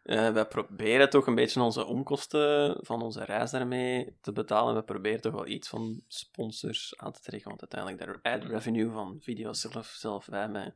Eh 0.03 0.29
wij 0.29 0.45
proberen 0.45 1.09
toch 1.09 1.27
een 1.27 1.35
beetje 1.35 1.61
onze 1.61 1.85
omkosten 1.85 2.77
van 2.81 3.01
onze 3.01 3.23
reis 3.23 3.51
daarmee 3.51 4.17
te 4.21 4.31
betalen. 4.31 4.75
We 4.75 4.83
proberen 4.83 5.21
toch 5.21 5.33
wel 5.33 5.47
iets 5.47 5.69
van 5.69 6.01
sponsors 6.07 6.97
aan 6.97 7.11
te 7.11 7.21
trekken, 7.21 7.49
want 7.49 7.73
uiteindelijk 7.73 8.21
de 8.23 8.29
ad 8.29 8.43
revenue 8.43 8.91
van 8.91 9.17
video's 9.21 9.61
zelf, 9.61 9.87
zelf 9.87 10.25
wij 10.25 10.49
met 10.49 10.75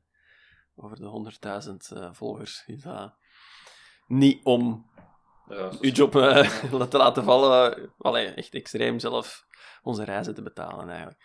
over 0.76 0.97
de 0.97 1.32
100.000 1.91 1.97
eh, 1.97 2.09
volgers, 2.13 2.63
is 2.65 2.82
dat 2.82 3.15
niet 4.07 4.43
om 4.43 4.91
Ja, 5.49 5.71
uw 5.80 5.91
job 5.91 6.15
eh, 6.15 6.63
te 6.89 6.97
laten 6.97 7.24
vallen. 7.24 7.91
Allee, 7.97 8.28
echt 8.28 8.53
extreem 8.53 8.99
zelf 8.99 9.47
onze 9.82 10.03
reizen 10.03 10.34
te 10.34 10.41
betalen 10.41 10.89
eigenlijk. 10.89 11.19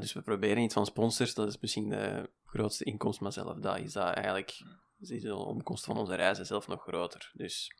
Dus 0.00 0.12
we 0.12 0.22
proberen 0.22 0.62
iets 0.62 0.74
van 0.74 0.86
sponsors, 0.86 1.34
dat 1.34 1.48
is 1.48 1.58
misschien 1.60 1.88
de 1.88 2.30
grootste 2.44 2.84
inkomst, 2.84 3.20
maar 3.20 3.32
zelf 3.32 3.58
dat 3.58 3.78
is 3.78 3.92
dat 3.92 4.14
eigenlijk 4.14 4.62
is 5.00 5.22
de 5.22 5.34
omkomst 5.34 5.84
van 5.84 5.96
onze 5.96 6.14
reizen 6.14 6.46
zelf 6.46 6.66
nog 6.68 6.82
groter. 6.82 7.30
Dus 7.34 7.76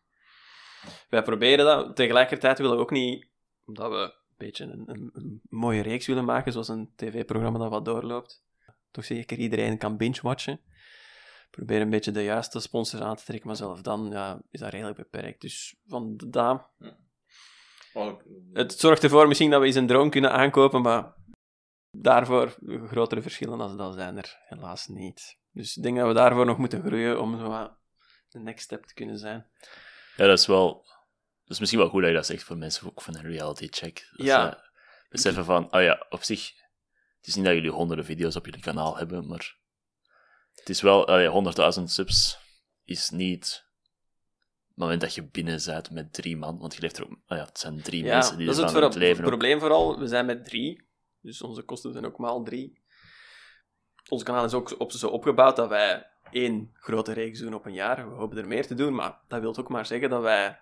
wij 1.09 1.23
proberen 1.23 1.65
dat. 1.65 1.97
Tegelijkertijd 1.97 2.59
willen 2.59 2.77
we 2.77 2.83
ook 2.83 2.91
niet, 2.91 3.27
omdat 3.65 3.91
we 3.91 3.97
een 3.97 4.37
beetje 4.37 4.65
een, 4.65 4.83
een, 4.87 5.11
een 5.13 5.41
mooie 5.49 5.83
reeks 5.83 6.07
willen 6.07 6.25
maken, 6.25 6.53
zoals 6.53 6.69
een 6.69 6.93
tv-programma 6.97 7.59
dat 7.59 7.71
wat 7.71 7.85
doorloopt, 7.85 8.45
toch 8.91 9.05
zeker 9.05 9.39
iedereen 9.39 9.79
kan 9.79 9.97
binge-watchen. 9.97 10.61
Probeer 11.51 11.81
een 11.81 11.91
beetje 11.91 12.13
de 12.13 12.23
juiste 12.23 12.61
sponsors 12.61 13.03
aan 13.03 13.17
te 13.17 13.25
trekken, 13.25 13.47
maar 13.47 13.57
zelf 13.57 13.81
dan 13.81 14.09
ja, 14.11 14.43
is 14.51 14.61
dat 14.61 14.71
redelijk 14.71 14.97
beperkt. 14.97 15.41
Dus 15.41 15.77
van 15.87 16.21
daar 16.29 16.71
Oh, 17.95 18.21
het 18.53 18.73
zorgt 18.73 19.03
ervoor 19.03 19.29
misschien 19.29 19.51
dat 19.51 19.61
we 19.61 19.67
eens 19.67 19.75
een 19.75 19.87
drone 19.87 20.11
kunnen 20.11 20.33
aankopen, 20.33 20.83
maar 20.83 21.15
daarvoor 21.91 22.57
grotere 22.87 23.23
verschillen 23.23 23.61
als 23.61 23.77
dat 23.77 23.95
zijn 23.95 24.17
er 24.17 24.39
helaas 24.45 24.87
niet. 24.87 25.39
Dus 25.55 25.77
ik 25.77 25.83
denk 25.83 25.97
dat 25.97 26.07
we 26.07 26.15
daarvoor 26.15 26.47
nog 26.47 26.59
moeten 26.59 26.83
groeien 26.83 27.21
om 27.21 27.39
zo 27.39 27.49
wat 27.49 27.73
de 28.29 28.39
next 28.39 28.65
step 28.65 28.85
te 28.85 28.95
kunnen 28.95 29.19
zijn. 29.19 29.47
Ja, 30.17 30.27
dat 30.27 30.39
is 30.39 30.47
wel... 30.47 30.85
Dat 31.45 31.53
is 31.53 31.59
misschien 31.59 31.81
wel 31.81 31.89
goed 31.89 32.01
dat 32.01 32.11
je 32.11 32.17
dat 32.17 32.27
zegt 32.27 32.43
voor 32.43 32.57
mensen 32.57 32.87
ook 32.87 33.03
van 33.03 33.17
een 33.17 33.23
reality 33.23 33.69
check. 33.71 34.09
Dat 34.17 34.27
Ja. 34.27 34.51
ze 34.51 34.69
beseffen 35.09 35.45
van, 35.45 35.73
oh 35.75 35.83
ja, 35.83 36.07
op 36.09 36.23
zich... 36.23 36.53
Het 37.17 37.27
is 37.27 37.35
niet 37.35 37.45
dat 37.45 37.55
jullie 37.55 37.71
honderden 37.71 38.05
video's 38.05 38.37
op 38.37 38.45
jullie 38.45 38.61
kanaal 38.61 38.97
hebben, 38.97 39.27
maar... 39.27 39.57
Het 40.55 40.69
is 40.69 40.81
wel... 40.81 41.03
Oh 41.03 41.21
ja, 41.21 41.73
100.000 41.79 41.83
subs 41.85 42.39
is 42.85 43.11
niet... 43.11 43.65
Het 44.69 44.77
moment 44.77 45.01
dat 45.01 45.15
je 45.15 45.23
binnen 45.29 45.61
bent 45.65 45.91
met 45.91 46.13
drie 46.13 46.37
man, 46.37 46.59
want 46.59 46.75
je 46.75 46.81
leeft 46.81 46.97
er 46.99 47.05
ook... 47.05 47.11
Oh 47.13 47.37
ja, 47.37 47.45
het 47.45 47.59
zijn 47.59 47.83
drie 47.83 48.05
Ja, 48.05 48.15
mensen 48.15 48.37
die 48.37 48.47
dat 48.47 48.55
is 48.55 48.61
er 48.61 48.67
het, 48.67 48.77
voor- 48.77 48.85
het 48.85 48.95
leven 48.95 49.23
ook- 49.25 49.29
probleem 49.31 49.61
vooral. 49.61 49.99
We 49.99 50.07
zijn 50.07 50.27
met 50.27 50.45
drie, 50.45 50.89
dus 51.21 51.43
onze 51.43 51.63
kosten 51.63 51.93
zijn 51.93 52.05
ook 52.07 52.19
maal 52.19 52.43
drie. 52.45 52.83
Ons 54.09 54.23
kanaal 54.23 54.45
is 54.45 54.55
ook 54.55 54.75
op, 54.79 54.93
zo 54.93 55.09
opgebouwd 55.09 55.57
dat 55.57 55.69
wij 55.69 56.07
één 56.31 56.71
grote 56.75 57.13
reeks 57.13 57.39
doen 57.39 57.55
op 57.55 57.67
een 57.67 57.73
jaar. 57.73 58.11
We 58.11 58.15
hopen 58.15 58.39
er 58.39 58.49
meer 58.49 58.67
te 58.67 58.75
doen, 58.75 58.95
maar 58.95 59.19
dat 59.29 59.41
wil 59.41 59.57
ook 59.57 59.69
maar 59.69 59.87
zeggen 59.87 60.11
dat 60.11 60.23
wij 60.23 60.61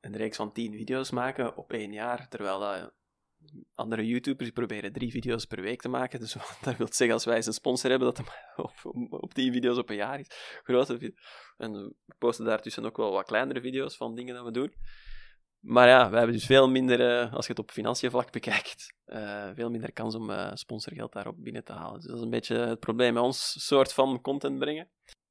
een 0.00 0.16
reeks 0.16 0.36
van 0.36 0.52
tien 0.52 0.72
video's 0.72 1.10
maken 1.10 1.56
op 1.56 1.72
één 1.72 1.92
jaar, 1.92 2.28
terwijl 2.28 2.92
andere 3.74 4.06
YouTubers 4.06 4.50
proberen 4.50 4.92
drie 4.92 5.10
video's 5.10 5.44
per 5.44 5.62
week 5.62 5.80
te 5.80 5.88
maken. 5.88 6.20
Dus 6.20 6.36
dat 6.62 6.76
wil 6.76 6.86
zeggen, 6.90 7.16
als 7.16 7.24
wij 7.24 7.36
eens 7.36 7.46
een 7.46 7.52
sponsor 7.52 7.90
hebben, 7.90 8.14
dat 8.14 8.26
op, 8.56 8.72
op, 8.82 9.12
op 9.12 9.34
tien 9.34 9.52
video's 9.52 9.78
op 9.78 9.90
een 9.90 9.96
jaar 9.96 10.20
is. 10.20 10.26
Grote 10.62 11.14
En 11.56 11.72
we 11.72 12.14
posten 12.18 12.44
daartussen 12.44 12.84
ook 12.84 12.96
wel 12.96 13.12
wat 13.12 13.26
kleinere 13.26 13.60
video's 13.60 13.96
van 13.96 14.14
dingen 14.14 14.34
dat 14.34 14.44
we 14.44 14.50
doen. 14.50 14.74
Maar 15.66 15.88
ja, 15.88 16.10
we 16.10 16.16
hebben 16.16 16.34
dus 16.34 16.46
veel 16.46 16.68
minder, 16.68 17.00
eh, 17.00 17.32
als 17.32 17.46
je 17.46 17.52
het 17.52 17.60
op 17.60 17.70
financiën 17.70 18.10
vlak 18.10 18.32
bekijkt, 18.32 18.94
eh, 19.04 19.50
veel 19.54 19.70
minder 19.70 19.92
kans 19.92 20.14
om 20.14 20.30
eh, 20.30 20.50
sponsorgeld 20.54 21.12
daarop 21.12 21.34
binnen 21.38 21.64
te 21.64 21.72
halen. 21.72 21.94
Dus 21.94 22.04
dat 22.04 22.16
is 22.16 22.22
een 22.22 22.30
beetje 22.30 22.56
het 22.56 22.80
probleem 22.80 23.14
met 23.14 23.22
ons 23.22 23.66
soort 23.66 23.92
van 23.92 24.20
content 24.20 24.58
brengen. 24.58 24.88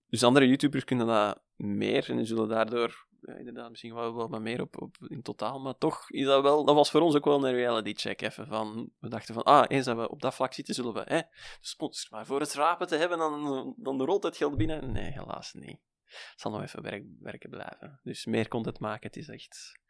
Dus 0.07 0.23
andere 0.23 0.47
YouTubers 0.47 0.83
kunnen 0.83 1.07
dat 1.07 1.41
meer 1.55 2.09
en 2.09 2.25
zullen 2.25 2.47
daardoor 2.47 3.07
ja, 3.21 3.33
inderdaad 3.33 3.69
misschien 3.69 3.93
wel, 3.93 4.13
wat 4.13 4.41
meer 4.41 4.61
op, 4.61 4.81
op 4.81 4.95
in 5.07 5.21
totaal. 5.21 5.59
Maar 5.59 5.77
toch 5.77 6.11
is 6.11 6.25
dat 6.25 6.41
wel, 6.41 6.65
dat 6.65 6.75
was 6.75 6.91
voor 6.91 7.01
ons 7.01 7.15
ook 7.15 7.25
wel 7.25 7.47
een 7.47 7.53
reality 7.53 7.93
check. 7.93 8.21
Even 8.21 8.47
van, 8.47 8.89
we 8.99 9.09
dachten 9.09 9.33
van, 9.33 9.43
ah, 9.43 9.65
eens 9.67 9.85
dat 9.85 9.97
we 9.97 10.09
op 10.09 10.21
dat 10.21 10.35
vlak 10.35 10.53
zitten, 10.53 10.73
zullen 10.73 10.93
we 10.93 11.01
hè, 11.05 11.19
de 11.19 11.27
sponsors. 11.61 12.09
Maar 12.09 12.25
voor 12.25 12.39
het 12.39 12.53
rapen 12.53 12.87
te 12.87 12.95
hebben, 12.95 13.17
dan, 13.17 13.73
dan 13.77 14.01
rolt 14.01 14.23
het 14.23 14.37
geld 14.37 14.57
binnen. 14.57 14.91
Nee, 14.91 15.11
helaas 15.11 15.53
niet. 15.53 15.79
Het 16.03 16.39
zal 16.41 16.51
nog 16.51 16.61
even 16.61 16.81
werk, 16.81 17.03
werken 17.19 17.49
blijven. 17.49 17.99
Dus 18.03 18.25
meer 18.25 18.47
content 18.47 18.79
maken, 18.79 19.07
het 19.07 19.17
is 19.17 19.29
echt. 19.29 19.83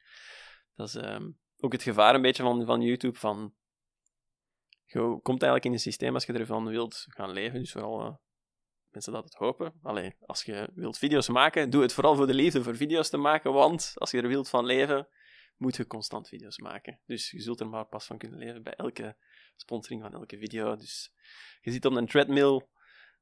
Dat 0.76 0.88
is 0.88 0.95
ehm, 0.95 1.32
ook 1.57 1.72
het 1.72 1.84
gevaar 1.84 2.16
een 2.16 2.22
beetje 2.22 2.43
van, 2.43 2.66
van 2.66 2.82
YouTube. 2.82 3.20
Van, 3.20 3.53
je 4.86 4.99
komt 4.99 5.41
eigenlijk 5.41 5.66
in 5.66 5.72
een 5.72 5.80
systeem 5.80 6.13
als 6.13 6.26
je 6.26 6.34
ervan 6.34 6.68
wilt 6.68 7.05
gaan 7.07 7.32
leven. 7.32 7.59
Dus 7.59 7.72
vooral 7.72 8.01
eh, 8.01 8.13
mensen 8.89 9.13
dat 9.13 9.24
het 9.24 9.34
hopen. 9.34 9.74
Allee, 9.82 10.16
als 10.20 10.43
je 10.43 10.70
wilt 10.74 10.97
video's 10.97 11.30
maken, 11.30 11.70
doe 11.70 11.82
het 11.82 11.93
vooral 11.93 12.16
voor 12.16 12.28
de 12.28 12.34
liefde 12.34 12.63
voor 12.63 12.76
video's 12.76 13.09
te 13.09 13.18
maken. 13.18 13.53
Want 13.53 13.91
als 13.95 14.11
je 14.11 14.22
er 14.22 14.28
wilt 14.28 14.49
van 14.49 14.66
leven, 14.66 15.07
moet 15.57 15.76
je 15.76 15.88
constant 15.88 16.28
video's 16.28 16.57
maken. 16.57 16.99
Dus 17.05 17.32
je 17.32 17.41
zult 17.41 17.59
er 17.59 17.68
maar 17.68 17.86
pas 17.86 18.05
van 18.05 18.18
kunnen 18.18 18.39
leven 18.39 18.63
bij 18.63 18.74
elke 18.74 19.16
sponsoring 19.55 20.01
van 20.01 20.13
elke 20.13 20.38
video. 20.38 20.76
Dus 20.76 21.13
je 21.61 21.72
zit 21.72 21.86
op 21.86 21.93
een 21.93 22.07
treadmill 22.07 22.68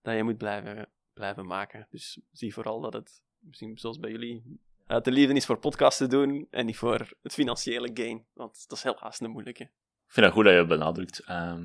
dat 0.02 0.16
je 0.16 0.24
moet 0.24 0.38
blijven, 0.38 0.92
blijven 1.14 1.46
maken. 1.46 1.88
Dus 1.90 2.22
zie 2.32 2.54
vooral 2.54 2.82
dat 2.82 2.94
het, 2.94 3.24
misschien 3.38 3.78
zoals 3.78 4.00
bij 4.00 4.12
jullie, 4.12 4.62
de 5.00 5.12
liefde 5.12 5.34
is 5.34 5.46
voor 5.46 5.58
podcasts 5.60 5.98
te 5.98 6.08
doen 6.08 6.48
en 6.50 6.66
niet 6.66 6.78
voor 6.78 7.10
het 7.22 7.34
financiële 7.34 7.92
gain. 7.94 8.26
Want 8.34 8.66
dat 8.68 8.78
is 8.78 8.84
helaas 8.84 9.20
een 9.20 9.30
moeilijke. 9.30 9.64
Ik 9.64 10.20
vind 10.20 10.26
dat 10.26 10.36
goed 10.36 10.44
dat 10.44 10.54
je 10.54 10.60
het 10.60 10.68
benadrukt. 10.68 11.20
Ehm, 11.20 11.62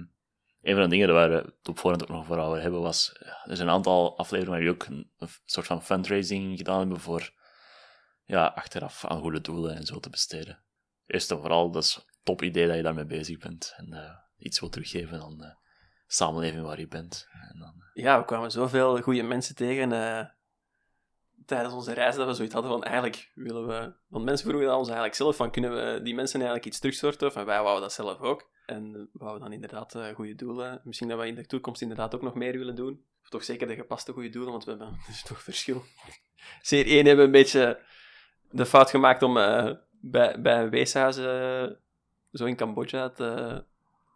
een 0.61 0.75
van 0.75 0.83
de 0.83 0.89
dingen 0.89 1.13
waar 1.13 1.29
we 1.29 1.35
het 1.35 1.69
op 1.69 1.79
voorhand 1.79 2.03
ook 2.03 2.09
nog 2.09 2.27
voor 2.27 2.39
over 2.39 2.61
hebben 2.61 2.81
was... 2.81 3.13
Er 3.45 3.57
zijn 3.57 3.69
een 3.69 3.75
aantal 3.75 4.19
afleveringen 4.19 4.51
waar 4.51 4.61
jullie 4.63 4.75
ook 4.75 4.87
een, 4.87 5.11
een 5.19 5.29
soort 5.45 5.67
van 5.67 5.83
fundraising 5.83 6.57
gedaan 6.59 6.79
hebben 6.79 7.01
voor 7.01 7.31
ja, 8.25 8.47
achteraf 8.47 9.05
aan 9.05 9.21
goede 9.21 9.41
doelen 9.41 9.77
en 9.77 9.85
zo 9.87 10.01
te 10.01 10.11
besteden. 10.11 10.63
Eerst 11.07 11.31
en 11.31 11.39
vooral, 11.39 11.71
dat 11.71 11.83
is 11.83 11.97
een 11.97 12.03
top 12.23 12.43
idee 12.43 12.67
dat 12.67 12.77
je 12.77 12.83
daarmee 12.83 13.07
bezig 13.07 13.39
bent 13.39 13.73
en 13.77 13.93
eh, 13.93 14.11
iets 14.37 14.61
wil 14.61 14.69
teruggeven 14.69 15.23
aan 15.23 15.39
de 15.39 15.57
samenleving 16.07 16.63
waar 16.63 16.79
je 16.81 16.89
bent. 16.89 17.29
En 17.33 17.59
dan, 17.59 17.75
Ja, 17.93 18.19
we 18.19 18.25
kwamen 18.25 18.51
zoveel 18.51 19.01
goede 19.01 19.23
mensen 19.23 19.55
tegen. 19.55 19.93
eh, 19.93 20.27
tijdens 21.49 21.75
onze 21.75 21.93
reis 21.93 22.17
dat 22.17 22.27
we 22.27 22.35
zoiets 22.35 22.55
hadden 22.55 22.73
van 22.73 22.83
eigenlijk 22.83 23.31
willen 23.35 23.67
we... 23.67 23.93
Want 24.09 24.25
mensen 24.25 24.49
vroegen 24.49 24.77
ons 24.77 24.87
eigenlijk 24.87 25.17
zelf 25.17 25.37
van 25.37 25.51
kunnen 25.51 25.71
we 25.75 26.03
die 26.03 26.15
mensen 26.15 26.39
eigenlijk 26.41 26.69
iets 26.69 26.79
terugstorten? 26.79 27.27
Of 27.27 27.37
en 27.37 27.47
wij 27.47 27.63
wouden 27.63 27.83
dat 27.83 27.93
zelf 27.93 28.21
ook. 28.21 28.51
En 28.67 28.93
we 28.93 29.09
wouden 29.13 29.41
dan 29.41 29.53
inderdaad 29.53 29.95
uh, 29.95 30.09
goede 30.15 30.35
doelen. 30.35 30.81
Misschien 30.85 31.09
dat 31.09 31.19
we 31.19 31.27
in 31.27 31.35
de 31.35 31.47
toekomst 31.47 31.83
inderdaad 31.83 32.15
ook 32.15 32.23
nog 32.23 32.35
meer 32.35 32.59
willen 32.59 32.75
doen. 32.75 33.05
Of 33.23 33.29
toch 33.29 33.45
zeker 33.45 33.67
de 33.67 33.75
gepaste 33.75 34.13
goede 34.13 34.29
doelen, 34.29 34.51
want 34.51 34.65
we 34.65 34.71
hebben... 34.71 34.99
Is 35.09 35.23
toch 35.29 35.43
verschil. 35.43 35.83
Zeer 36.63 36.87
één 36.87 37.07
hebben 37.07 37.17
we 37.17 37.23
een 37.23 37.43
beetje 37.43 37.81
de 38.51 38.67
fout 38.67 38.91
gemaakt 38.91 39.23
om 39.23 39.37
uh, 39.37 39.73
bij, 39.91 40.41
bij 40.41 40.63
een 40.63 40.71
weeshuis 40.71 41.15
zo 42.33 42.45
in 42.45 42.57
Cambodja 42.57 43.09
te 43.09 43.65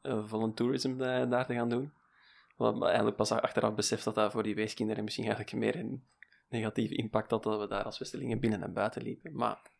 uh, 0.03 0.25
volunteerism 0.27 0.97
daar 1.29 1.47
te 1.47 1.55
gaan 1.55 1.69
doen. 1.69 1.93
Maar 2.57 2.83
eigenlijk 2.83 3.17
pas 3.17 3.33
achteraf 3.33 3.75
beseft 3.75 4.05
dat 4.05 4.15
dat 4.15 4.33
voor 4.33 4.43
die 4.43 4.55
weeskinderen 4.55 5.05
misschien 5.05 5.25
eigenlijk 5.25 5.57
meer 5.57 5.77
een 5.77 6.05
negatieve 6.53 6.95
impact 6.95 7.31
had 7.31 7.43
dat 7.43 7.61
we 7.61 7.67
daar 7.69 7.85
als 7.85 7.99
Westelingen 7.99 8.41
binnen 8.41 8.63
en 8.63 8.73
buiten 8.73 9.03
liepen. 9.03 9.35
Maar 9.35 9.71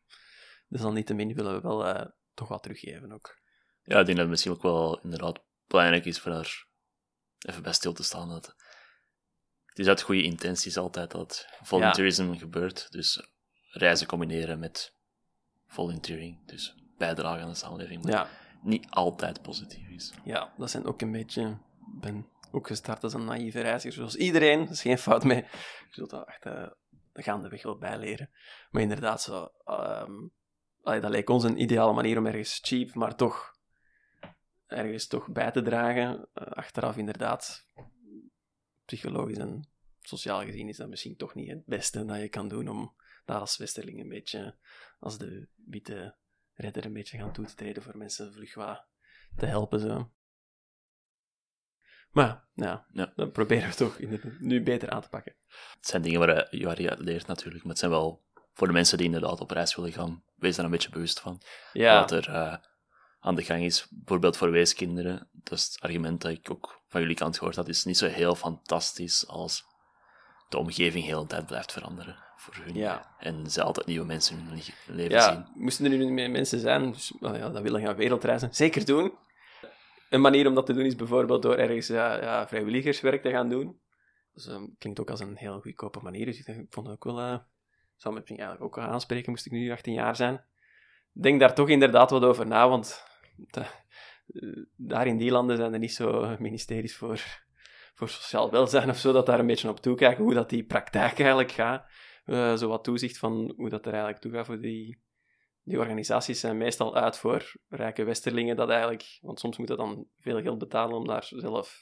desalniettemin 0.69 1.35
willen 1.35 1.55
we 1.55 1.61
wel 1.61 1.87
uh, 1.87 2.05
toch 2.35 2.49
wat 2.49 2.63
teruggeven 2.63 3.13
ook. 3.13 3.41
Ja, 3.83 3.99
ik 3.99 4.07
denk 4.07 4.07
dat 4.07 4.19
het 4.19 4.29
misschien 4.29 4.53
ook 4.53 4.63
wel 4.63 5.01
inderdaad 5.01 5.45
belangrijk 5.67 6.05
is 6.05 6.19
voor 6.19 6.33
daar 6.33 6.67
even 7.39 7.63
bij 7.63 7.73
stil 7.73 7.93
te 7.93 8.03
staan. 8.03 8.29
Dat 8.29 8.55
het 9.65 9.79
is 9.79 9.89
uit 9.89 10.03
goede 10.03 10.23
intenties 10.23 10.77
altijd 10.77 11.11
dat 11.11 11.47
volunteerism 11.63 12.33
ja. 12.33 12.39
gebeurt. 12.39 12.91
Dus 12.91 13.31
reizen 13.71 14.07
combineren 14.07 14.59
met 14.59 14.95
volunteering. 15.67 16.47
Dus 16.47 16.75
bijdragen 16.99 17.43
aan 17.43 17.49
de 17.49 17.55
samenleving. 17.55 18.09
Ja. 18.09 18.29
Niet 18.63 18.87
altijd 18.91 19.43
positief 19.43 19.89
is. 19.89 20.13
Ja, 20.25 20.53
dat 20.57 20.71
zijn 20.71 20.85
ook 20.85 21.01
een 21.01 21.13
beetje. 21.13 21.59
ben 22.01 22.27
ook 22.53 22.67
gestart 22.67 23.05
als 23.05 23.15
een 23.15 23.25
naïeve 23.25 23.61
reiziger, 23.61 23.93
zoals 23.93 24.17
iedereen. 24.17 24.61
Er 24.61 24.71
is 24.71 24.83
geen 24.83 24.99
fout 24.99 25.25
mee. 25.25 25.43
Je 25.43 25.89
zult 25.91 26.11
dat 26.11 26.29
echt 26.29 26.47
uh, 26.47 26.67
gaandeweg 27.13 27.63
wel 27.63 27.79
bijleren. 27.79 28.31
Maar 28.71 28.83
inderdaad, 28.83 29.23
zo, 29.23 29.49
allee, 30.83 31.01
dat 31.01 31.11
lijkt 31.11 31.31
ons 31.31 31.45
een 31.45 31.61
ideale 31.61 31.93
manier 31.93 32.19
om 32.19 32.27
ergens 32.27 32.59
cheap, 32.63 32.95
maar 32.95 33.17
toch 33.17 33.57
ergens 34.67 35.07
toch 35.07 35.29
bij 35.29 35.51
te 35.51 35.63
dragen. 35.63 36.29
Uh, 36.35 36.47
achteraf 36.47 36.97
inderdaad, 36.97 37.67
psychologisch 38.85 39.39
en 39.39 39.69
sociaal 40.01 40.45
gezien 40.45 40.69
is 40.69 40.77
dat 40.77 40.89
misschien 40.89 41.17
toch 41.17 41.35
niet 41.35 41.49
het 41.49 41.67
beste 41.67 42.05
dat 42.05 42.21
je 42.21 42.29
kan 42.29 42.49
doen 42.49 42.69
om 42.69 42.95
daar 43.25 43.41
als 43.41 43.57
westerling 43.57 44.01
een 44.01 44.09
beetje, 44.09 44.57
als 44.99 45.19
de 45.19 45.49
witte 45.67 46.17
redder 46.53 46.85
een 46.85 46.93
beetje 46.93 47.19
gaan 47.19 47.33
toe 47.33 47.45
te 47.45 47.55
treden 47.55 47.83
voor 47.83 47.97
mensen 47.97 48.33
vlug 48.33 48.53
te 49.37 49.47
helpen. 49.47 49.81
Zo. 49.81 50.11
Maar 52.13 52.45
ja, 52.55 52.87
Ja. 52.93 53.13
dan 53.17 53.31
proberen 53.31 53.69
we 53.69 53.75
toch 53.75 53.99
nu 54.39 54.63
beter 54.63 54.91
aan 54.91 55.01
te 55.03 55.09
pakken. 55.09 55.35
Het 55.77 55.87
zijn 55.87 56.03
dingen 56.03 56.21
waar 56.21 56.47
je, 56.51 56.65
waar 56.67 56.81
je 56.83 56.91
uit 56.91 56.99
leert 56.99 57.27
natuurlijk, 57.27 57.61
maar 57.63 57.71
het 57.71 57.79
zijn 57.81 57.91
wel 57.91 58.23
voor 58.53 58.67
de 58.67 58.73
mensen 58.73 58.97
die 58.97 59.07
inderdaad 59.07 59.41
op 59.41 59.51
reis 59.51 59.75
willen 59.77 59.93
gaan, 59.93 60.23
wees 60.35 60.57
daar 60.57 60.65
een 60.65 60.71
beetje 60.71 60.91
bewust 60.91 61.21
van. 61.21 61.41
Ja, 61.73 62.01
Wat 62.01 62.11
er 62.11 62.29
eh, 62.29 62.55
aan 63.21 63.35
de 63.35 63.43
gang 63.45 63.63
is, 63.63 63.87
bijvoorbeeld 63.91 64.37
voor 64.37 64.51
weeskinderen, 64.51 65.29
dat 65.33 65.59
is 65.59 65.65
het 65.65 65.81
argument 65.81 66.21
dat 66.21 66.31
ik 66.31 66.51
ook 66.51 66.81
van 66.89 67.01
jullie 67.01 67.17
kant 67.17 67.39
gehoord 67.39 67.57
had, 67.57 67.69
is 67.69 67.85
niet 67.85 67.99
zo 67.99 68.07
heel 68.07 68.35
fantastisch 68.35 69.27
als 69.29 69.65
de 70.49 70.59
omgeving 70.59 71.05
heel 71.05 71.21
de 71.21 71.27
tijd 71.27 71.47
blijft 71.47 71.73
veranderen 71.73 72.17
voor 72.37 72.55
hun. 72.65 72.75
Ja. 72.75 73.15
En 73.19 73.51
ze 73.51 73.63
altijd 73.63 73.87
nieuwe 73.87 74.07
mensen 74.07 74.39
in 74.39 74.45
hun 74.45 74.57
le- 74.87 74.95
leven 74.95 75.17
ja 75.17 75.33
zien. 75.33 75.47
moesten 75.55 75.85
er 75.93 75.99
nu 75.99 76.11
meer 76.11 76.31
mensen 76.31 76.61
zijn, 76.61 76.93
dus, 76.93 77.13
well, 77.21 77.39
ja, 77.39 77.49
dat 77.49 77.63
willen 77.63 77.81
gaan 77.83 77.97
wereldreizen, 77.97 78.55
zeker 78.55 78.85
doen. 78.85 79.13
Een 80.13 80.21
manier 80.21 80.47
om 80.47 80.55
dat 80.55 80.67
te 80.67 80.73
doen 80.73 80.85
is 80.85 80.97
bijvoorbeeld 80.97 81.43
door 81.43 81.57
ergens 81.57 81.87
ja, 81.87 82.23
ja, 82.23 82.49
vrijwilligerswerk 82.49 83.23
te 83.23 83.31
gaan 83.31 83.49
doen. 83.49 83.81
Dus 84.33 84.47
ehm, 84.47 84.67
klinkt 84.79 85.01
ook 85.01 85.11
als 85.11 85.21
een 85.21 85.37
heel 85.37 85.61
goedkope 85.61 86.01
manier, 86.03 86.27
dus 86.27 86.39
ik, 86.39 86.67
vond 86.69 86.87
het 86.87 86.95
ook 86.95 87.05
wel... 87.05 87.21
eh 87.21 87.39
zou 87.97 88.15
me 88.15 88.23
eigenlijk 88.25 88.63
ook 88.63 88.79
aanspreken, 88.79 89.31
moest 89.31 89.47
ik 89.47 89.53
nu 89.53 89.71
18 89.71 89.93
jaar 89.93 90.17
zijn. 90.17 90.45
Denk 91.13 91.41
daar 91.41 91.55
toch 91.55 91.69
inderdaad 91.69 92.11
wat 92.11 92.25
over 92.25 92.47
na, 92.47 92.69
want 92.69 93.05
eh, 93.51 93.67
daar 94.77 95.07
in 95.07 95.17
die 95.17 95.31
landen 95.31 95.57
zijn 95.57 95.73
er 95.73 95.79
niet 95.79 95.93
zo 95.93 96.37
ministeries 96.39 96.97
voor, 96.97 97.45
voor 97.95 98.09
sociaal 98.09 98.51
welzijn 98.51 98.91
of 98.91 98.99
zo, 98.99 99.13
dat 99.13 99.27
daar 99.27 99.39
een 99.39 99.47
beetje 99.47 99.69
op 99.69 99.81
toekijken 99.81 100.25
hoe 100.25 100.35
dat 100.35 100.51
die 100.51 100.65
praktijk 100.65 101.19
eigenlijk 101.19 101.53
gaat. 101.53 101.87
Eh, 102.25 102.57
zo 102.57 102.69
wat 102.69 102.85
toezicht 102.85 103.19
van 103.19 103.53
hoe 103.57 103.69
dat 103.69 103.87
er 103.87 103.93
eigenlijk 103.93 104.23
toe 104.23 104.33
gaat 104.33 104.47
voor 104.47 104.61
die, 104.61 105.03
die 105.63 105.79
organisaties 105.79 106.41
zijn 106.41 106.57
meestal 106.57 106.97
uit 106.97 107.17
voor 107.17 107.53
rijke 107.69 108.05
westerlingen 108.05 108.57
dat 108.57 108.69
eigenlijk, 108.69 109.19
want 109.21 109.41
soms 109.41 109.57
moet 109.57 109.69
je 109.69 109.77
dan 109.77 110.07
veel 110.19 110.43
geld 110.43 110.59
betalen 110.59 110.97
om 110.97 111.07
daar 111.07 111.25
zelf 111.25 111.81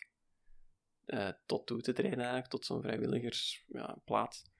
eh, 1.05 1.28
tot 1.47 1.66
toe 1.66 1.81
te 1.81 1.93
treden 1.93 2.18
eigenlijk, 2.18 2.49
tot 2.49 2.66
zo'n 2.66 2.83
vrijwilligersplaats. 2.83 4.51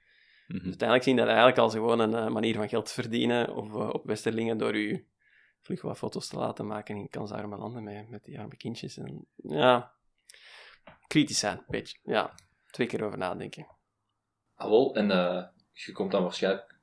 Mhm. 0.46 0.58
Dus 0.58 0.68
uiteindelijk 0.68 1.02
zien 1.02 1.16
dat 1.16 1.26
eigenlijk 1.26 1.58
als 1.58 1.72
gewoon 1.72 1.98
een 1.98 2.14
eh, 2.14 2.28
manier 2.28 2.54
van 2.54 2.68
geld 2.68 2.90
verdienen 2.90 3.54
of, 3.54 3.74
eh, 3.74 3.88
op 3.88 4.04
westerlingen 4.04 4.58
door 4.58 4.74
u 4.74 5.08
vlug 5.60 5.82
wat 5.82 5.98
foto's 5.98 6.28
te 6.28 6.36
laten 6.36 6.66
maken 6.66 6.96
in 6.96 7.08
kansarme 7.08 7.56
landen 7.56 7.82
met, 7.82 8.08
met 8.08 8.24
die 8.24 8.38
arme 8.38 8.56
kindjes. 8.56 8.96
En, 8.96 9.26
ja, 9.36 9.94
kritisch 11.06 11.38
zijn, 11.38 11.58
een 11.58 11.64
beetje. 11.66 11.98
Ja, 12.02 12.34
twee 12.66 12.86
keer 12.86 13.04
over 13.04 13.18
nadenken. 13.18 13.66
Ah, 14.54 14.68
wel, 14.68 14.94
en 14.94 15.10
eh, 15.10 15.44
je 15.72 15.92
komt 15.92 16.10
dan 16.10 16.22
waarschijnlijk 16.22 16.79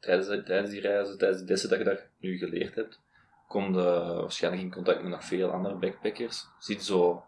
tijdens, 0.00 0.26
tijdens 0.46 0.70
die 0.70 0.80
reizen, 0.80 1.18
tijdens 1.18 1.40
de 1.42 1.46
lessen 1.48 1.68
dat 1.68 1.78
je 1.78 1.84
daar 1.84 2.10
nu 2.18 2.38
geleerd 2.38 2.74
hebt, 2.74 3.00
kom 3.48 3.64
je 3.74 3.82
waarschijnlijk 4.20 4.62
in 4.62 4.70
contact 4.72 5.02
met 5.02 5.10
nog 5.10 5.24
veel 5.24 5.50
andere 5.50 5.74
backpackers. 5.74 6.46
Zie 6.58 6.76
je 6.76 6.82
zo, 6.82 7.24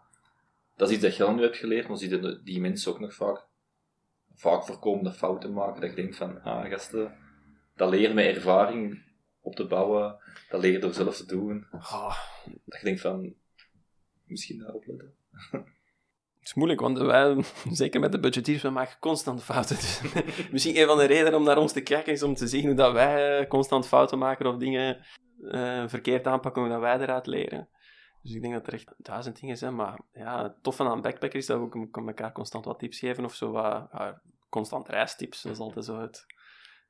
dat 0.75 0.87
is 0.89 0.93
iets 0.93 1.03
dat 1.03 1.15
je 1.15 1.23
al 1.23 1.33
nu 1.33 1.41
hebt 1.41 1.57
geleerd, 1.57 1.87
maar 1.87 1.97
zie 1.97 2.09
je 2.09 2.19
de- 2.19 2.43
die 2.43 2.61
mensen 2.61 2.91
ook 2.91 2.99
nog 2.99 3.13
vaak, 3.13 3.45
vaak 4.35 4.63
voorkomende 4.63 5.11
fouten 5.11 5.53
maken, 5.53 5.81
dat 5.81 5.89
je 5.89 5.95
denkt 5.95 6.15
van, 6.15 6.41
ah 6.41 6.69
gasten, 6.69 7.17
dat 7.75 7.89
leren 7.89 8.15
met 8.15 8.35
ervaring 8.35 9.03
op 9.41 9.55
te 9.55 9.65
bouwen, 9.67 10.17
dat 10.49 10.61
leren 10.61 10.81
door 10.81 10.93
zelf 10.93 11.17
te 11.17 11.25
doen. 11.25 11.67
Goh, 11.71 12.17
Dat 12.65 12.79
je 12.79 12.85
denkt 12.85 13.01
van, 13.01 13.33
misschien 14.25 14.59
daarop 14.59 14.85
letten. 14.87 15.13
Het 16.43 16.51
is 16.51 16.57
moeilijk, 16.57 16.81
want 16.81 16.97
wij, 16.97 17.43
zeker 17.83 17.99
met 17.99 18.11
de 18.11 18.19
budgetiers, 18.19 18.61
we 18.61 18.69
maken 18.69 18.99
constant 18.99 19.43
fouten. 19.43 19.75
Dus 19.75 20.01
misschien 20.51 20.77
een 20.77 20.87
van 20.87 20.97
de 20.97 21.05
redenen 21.05 21.39
om 21.39 21.43
naar 21.43 21.57
ons 21.57 21.71
te 21.73 21.81
kijken 21.81 22.13
is 22.13 22.23
om 22.23 22.33
te 22.33 22.47
zien 22.47 22.65
hoe 22.65 22.75
dat 22.75 22.93
wij 22.93 23.39
eh, 23.39 23.47
constant 23.47 23.87
fouten 23.87 24.17
maken 24.17 24.45
of 24.45 24.57
dingen 24.57 25.05
eh, 25.51 25.87
verkeerd 25.87 26.27
aanpakken, 26.27 26.61
hoe 26.61 26.71
dat 26.71 26.79
wij 26.79 26.99
eruit 26.99 27.25
leren. 27.25 27.69
Dus 28.21 28.33
ik 28.33 28.41
denk 28.41 28.53
dat 28.53 28.67
er 28.67 28.73
echt 28.73 28.93
duizend 28.97 29.39
dingen 29.39 29.57
zijn, 29.57 29.75
maar 29.75 29.99
ja, 30.11 30.43
het 30.43 30.63
toffe 30.63 30.83
aan 30.83 31.01
backpacker 31.01 31.39
is 31.39 31.45
dat 31.45 31.57
we 31.57 31.63
ook 31.63 32.07
elkaar 32.07 32.31
constant 32.31 32.65
wat 32.65 32.79
tips 32.79 32.99
geven 32.99 33.25
of 33.25 33.35
zo, 33.35 33.51
wat, 33.51 33.89
constant 34.49 34.89
reistips. 34.89 35.41
Dat 35.41 35.51
is 35.51 35.59
altijd 35.59 35.85
zo 35.85 35.99
het 35.99 36.25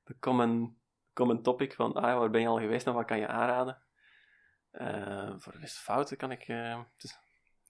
de 0.04 0.16
common, 0.20 0.78
common 1.14 1.42
topic 1.42 1.74
van, 1.74 1.94
ah, 1.94 2.20
waar 2.20 2.30
ben 2.30 2.42
je 2.42 2.48
al 2.48 2.60
geweest 2.60 2.88
en 2.88 2.94
wat 2.94 3.06
kan 3.06 3.20
je 3.20 3.28
aanraden? 3.28 3.82
Eh, 4.72 5.34
voor 5.38 5.52
de 5.52 5.60
rest 5.60 5.78
fouten 5.78 6.18
kan 6.18 6.32
ik... 6.32 6.48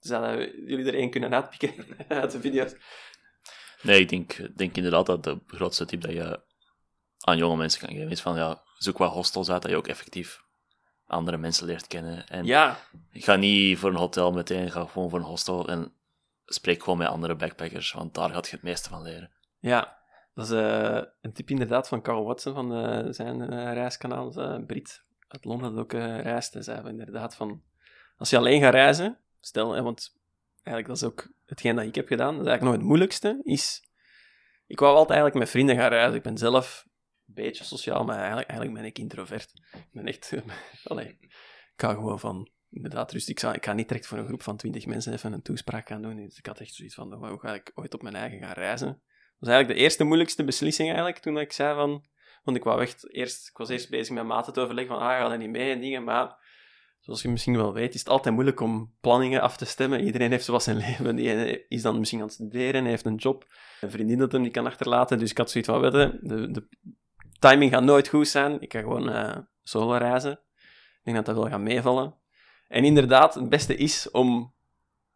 Zouden 0.03 0.65
jullie 0.65 0.85
er 0.85 0.93
één 0.95 1.09
kunnen 1.09 1.33
uitpikken 1.33 1.73
uit 2.07 2.31
de 2.31 2.39
video's? 2.39 2.75
Nee, 3.81 3.99
ik 3.99 4.09
denk, 4.09 4.57
denk 4.57 4.75
inderdaad 4.75 5.05
dat 5.05 5.23
de 5.23 5.39
grootste 5.47 5.85
tip 5.85 6.01
dat 6.01 6.11
je 6.11 6.41
aan 7.19 7.37
jonge 7.37 7.57
mensen 7.57 7.79
kan 7.79 7.95
geven 7.95 8.11
is 8.11 8.21
van, 8.21 8.35
ja, 8.35 8.63
zoek 8.77 8.97
wat 8.97 9.11
hostels 9.11 9.49
uit, 9.49 9.61
dat 9.61 9.71
je 9.71 9.77
ook 9.77 9.87
effectief 9.87 10.43
andere 11.07 11.37
mensen 11.37 11.65
leert 11.65 11.87
kennen. 11.87 12.27
En 12.27 12.45
Ja, 12.45 12.79
ga 13.11 13.35
niet 13.35 13.77
voor 13.77 13.89
een 13.89 13.95
hotel 13.95 14.31
meteen, 14.31 14.71
ga 14.71 14.85
gewoon 14.85 15.09
voor 15.09 15.19
een 15.19 15.25
hostel 15.25 15.67
en 15.67 15.93
spreek 16.45 16.83
gewoon 16.83 16.97
met 16.97 17.07
andere 17.07 17.35
backpackers, 17.35 17.91
want 17.91 18.13
daar 18.13 18.29
gaat 18.29 18.47
je 18.47 18.55
het 18.55 18.63
meeste 18.63 18.89
van 18.89 19.01
leren. 19.01 19.31
ja. 19.59 20.01
Dat 20.35 20.45
is 20.45 20.51
eh, 20.51 21.01
een 21.21 21.33
tip 21.33 21.49
inderdaad 21.49 21.87
van 21.87 22.01
Carl 22.01 22.23
Watson 22.23 22.53
van 22.53 22.73
eh, 22.73 23.05
zijn 23.09 23.41
eh, 23.41 23.73
reiskanaal. 23.73 24.31
Brit 24.65 25.03
uit 25.27 25.45
Londen 25.45 25.75
dat 25.75 25.83
ook 25.83 25.91
reist. 25.93 26.53
Hij 26.53 26.61
zei 26.61 26.87
inderdaad 26.87 27.35
van... 27.35 27.61
Als 28.17 28.29
je 28.29 28.37
alleen 28.37 28.61
gaat 28.61 28.73
reizen, 28.73 29.17
stel, 29.45 29.83
want 29.83 30.15
eigenlijk 30.63 30.87
dat 30.87 30.95
is 30.95 31.03
ook 31.03 31.29
hetgeen 31.45 31.75
dat 31.75 31.85
ik 31.85 31.95
heb 31.95 32.07
gedaan, 32.07 32.33
dat 32.37 32.41
is 32.41 32.47
eigenlijk 32.47 32.63
nog 32.63 32.73
het 32.73 32.89
moeilijkste, 32.89 33.39
is... 33.43 33.91
Ik 34.67 34.79
wou 34.79 34.91
altijd 34.91 35.09
eigenlijk 35.09 35.39
met 35.39 35.49
vrienden 35.49 35.75
gaan 35.75 35.89
reizen. 35.89 36.15
Ik 36.15 36.23
ben 36.23 36.37
zelf 36.37 36.85
een 37.27 37.33
beetje 37.33 37.63
sociaal, 37.63 38.03
maar 38.03 38.17
eigenlijk, 38.17 38.49
eigenlijk 38.49 38.79
ben 38.79 38.89
ik 38.89 38.99
introvert. 38.99 39.51
Ik 39.73 39.91
ben 39.91 40.05
echt... 40.05 40.31
ik 40.95 41.29
ga 41.75 41.93
gewoon 41.93 42.19
van... 42.19 42.49
Inderdaad, 42.69 43.11
rustig. 43.11 43.43
Ik, 43.43 43.55
ik 43.55 43.65
ga 43.65 43.73
niet 43.73 43.87
direct 43.87 44.07
voor 44.07 44.17
een 44.17 44.27
groep 44.27 44.43
van 44.43 44.57
twintig 44.57 44.85
mensen 44.85 45.13
even 45.13 45.33
een 45.33 45.41
toespraak 45.41 45.87
gaan 45.87 46.01
doen. 46.01 46.15
Dus 46.15 46.37
ik 46.37 46.45
had 46.45 46.59
echt 46.59 46.73
zoiets 46.73 46.95
van, 46.95 47.13
hoe 47.13 47.39
ga 47.39 47.53
ik 47.53 47.71
ooit 47.75 47.93
op 47.93 48.01
mijn 48.01 48.15
eigen 48.15 48.39
gaan 48.39 48.53
reizen? 48.53 48.87
Dat 48.87 49.39
was 49.39 49.49
eigenlijk 49.49 49.79
de 49.79 49.83
eerste 49.83 50.03
moeilijkste 50.03 50.43
beslissing 50.43 50.87
eigenlijk, 50.87 51.19
toen 51.19 51.37
ik 51.37 51.51
zei 51.51 51.75
van... 51.75 52.05
Want 52.43 52.57
ik, 52.57 52.63
wou 52.63 52.81
echt 52.81 53.13
eerst, 53.13 53.47
ik 53.49 53.57
was 53.57 53.69
eerst 53.69 53.89
bezig 53.89 54.13
met 54.13 54.25
maten 54.25 54.53
te 54.53 54.59
overleggen 54.59 54.95
van, 54.95 55.03
ah, 55.03 55.17
ga 55.17 55.31
er 55.31 55.37
niet 55.37 55.49
mee 55.49 55.71
en 55.71 55.79
dingen, 55.79 56.03
maar... 56.03 56.42
Zoals 57.03 57.21
je 57.21 57.29
misschien 57.29 57.55
wel 57.55 57.73
weet, 57.73 57.93
is 57.93 57.99
het 57.99 58.09
altijd 58.09 58.33
moeilijk 58.33 58.59
om 58.59 58.93
planningen 59.01 59.41
af 59.41 59.57
te 59.57 59.65
stemmen. 59.65 60.03
Iedereen 60.03 60.31
heeft 60.31 60.45
zoals 60.45 60.63
zijn 60.63 60.77
leven. 60.87 61.15
Die 61.15 61.67
is 61.67 61.81
dan 61.81 61.99
misschien 61.99 62.19
aan 62.19 62.25
het 62.25 62.33
studeren, 62.33 62.85
heeft 62.85 63.05
een 63.05 63.15
job, 63.15 63.45
een 63.81 63.91
vriendin 63.91 64.17
dat 64.17 64.31
hem 64.31 64.41
niet 64.41 64.51
kan 64.51 64.65
achterlaten. 64.65 65.19
Dus 65.19 65.31
ik 65.31 65.37
had 65.37 65.51
zoiets 65.51 65.69
van, 65.69 65.79
weet 65.81 65.91
je, 65.91 66.19
de, 66.21 66.51
de 66.51 66.67
timing 67.39 67.71
gaat 67.71 67.83
nooit 67.83 68.07
goed 68.07 68.27
zijn. 68.27 68.61
Ik 68.61 68.71
ga 68.73 68.79
gewoon 68.79 69.09
eh, 69.09 69.37
solo 69.63 69.97
reizen. 69.97 70.31
Ik 70.31 71.01
denk 71.03 71.15
dat 71.15 71.25
dat 71.25 71.35
wel 71.35 71.47
gaat 71.47 71.59
meevallen. 71.59 72.15
En 72.67 72.83
inderdaad, 72.83 73.33
het 73.33 73.49
beste 73.49 73.75
is 73.75 74.11
om 74.11 74.53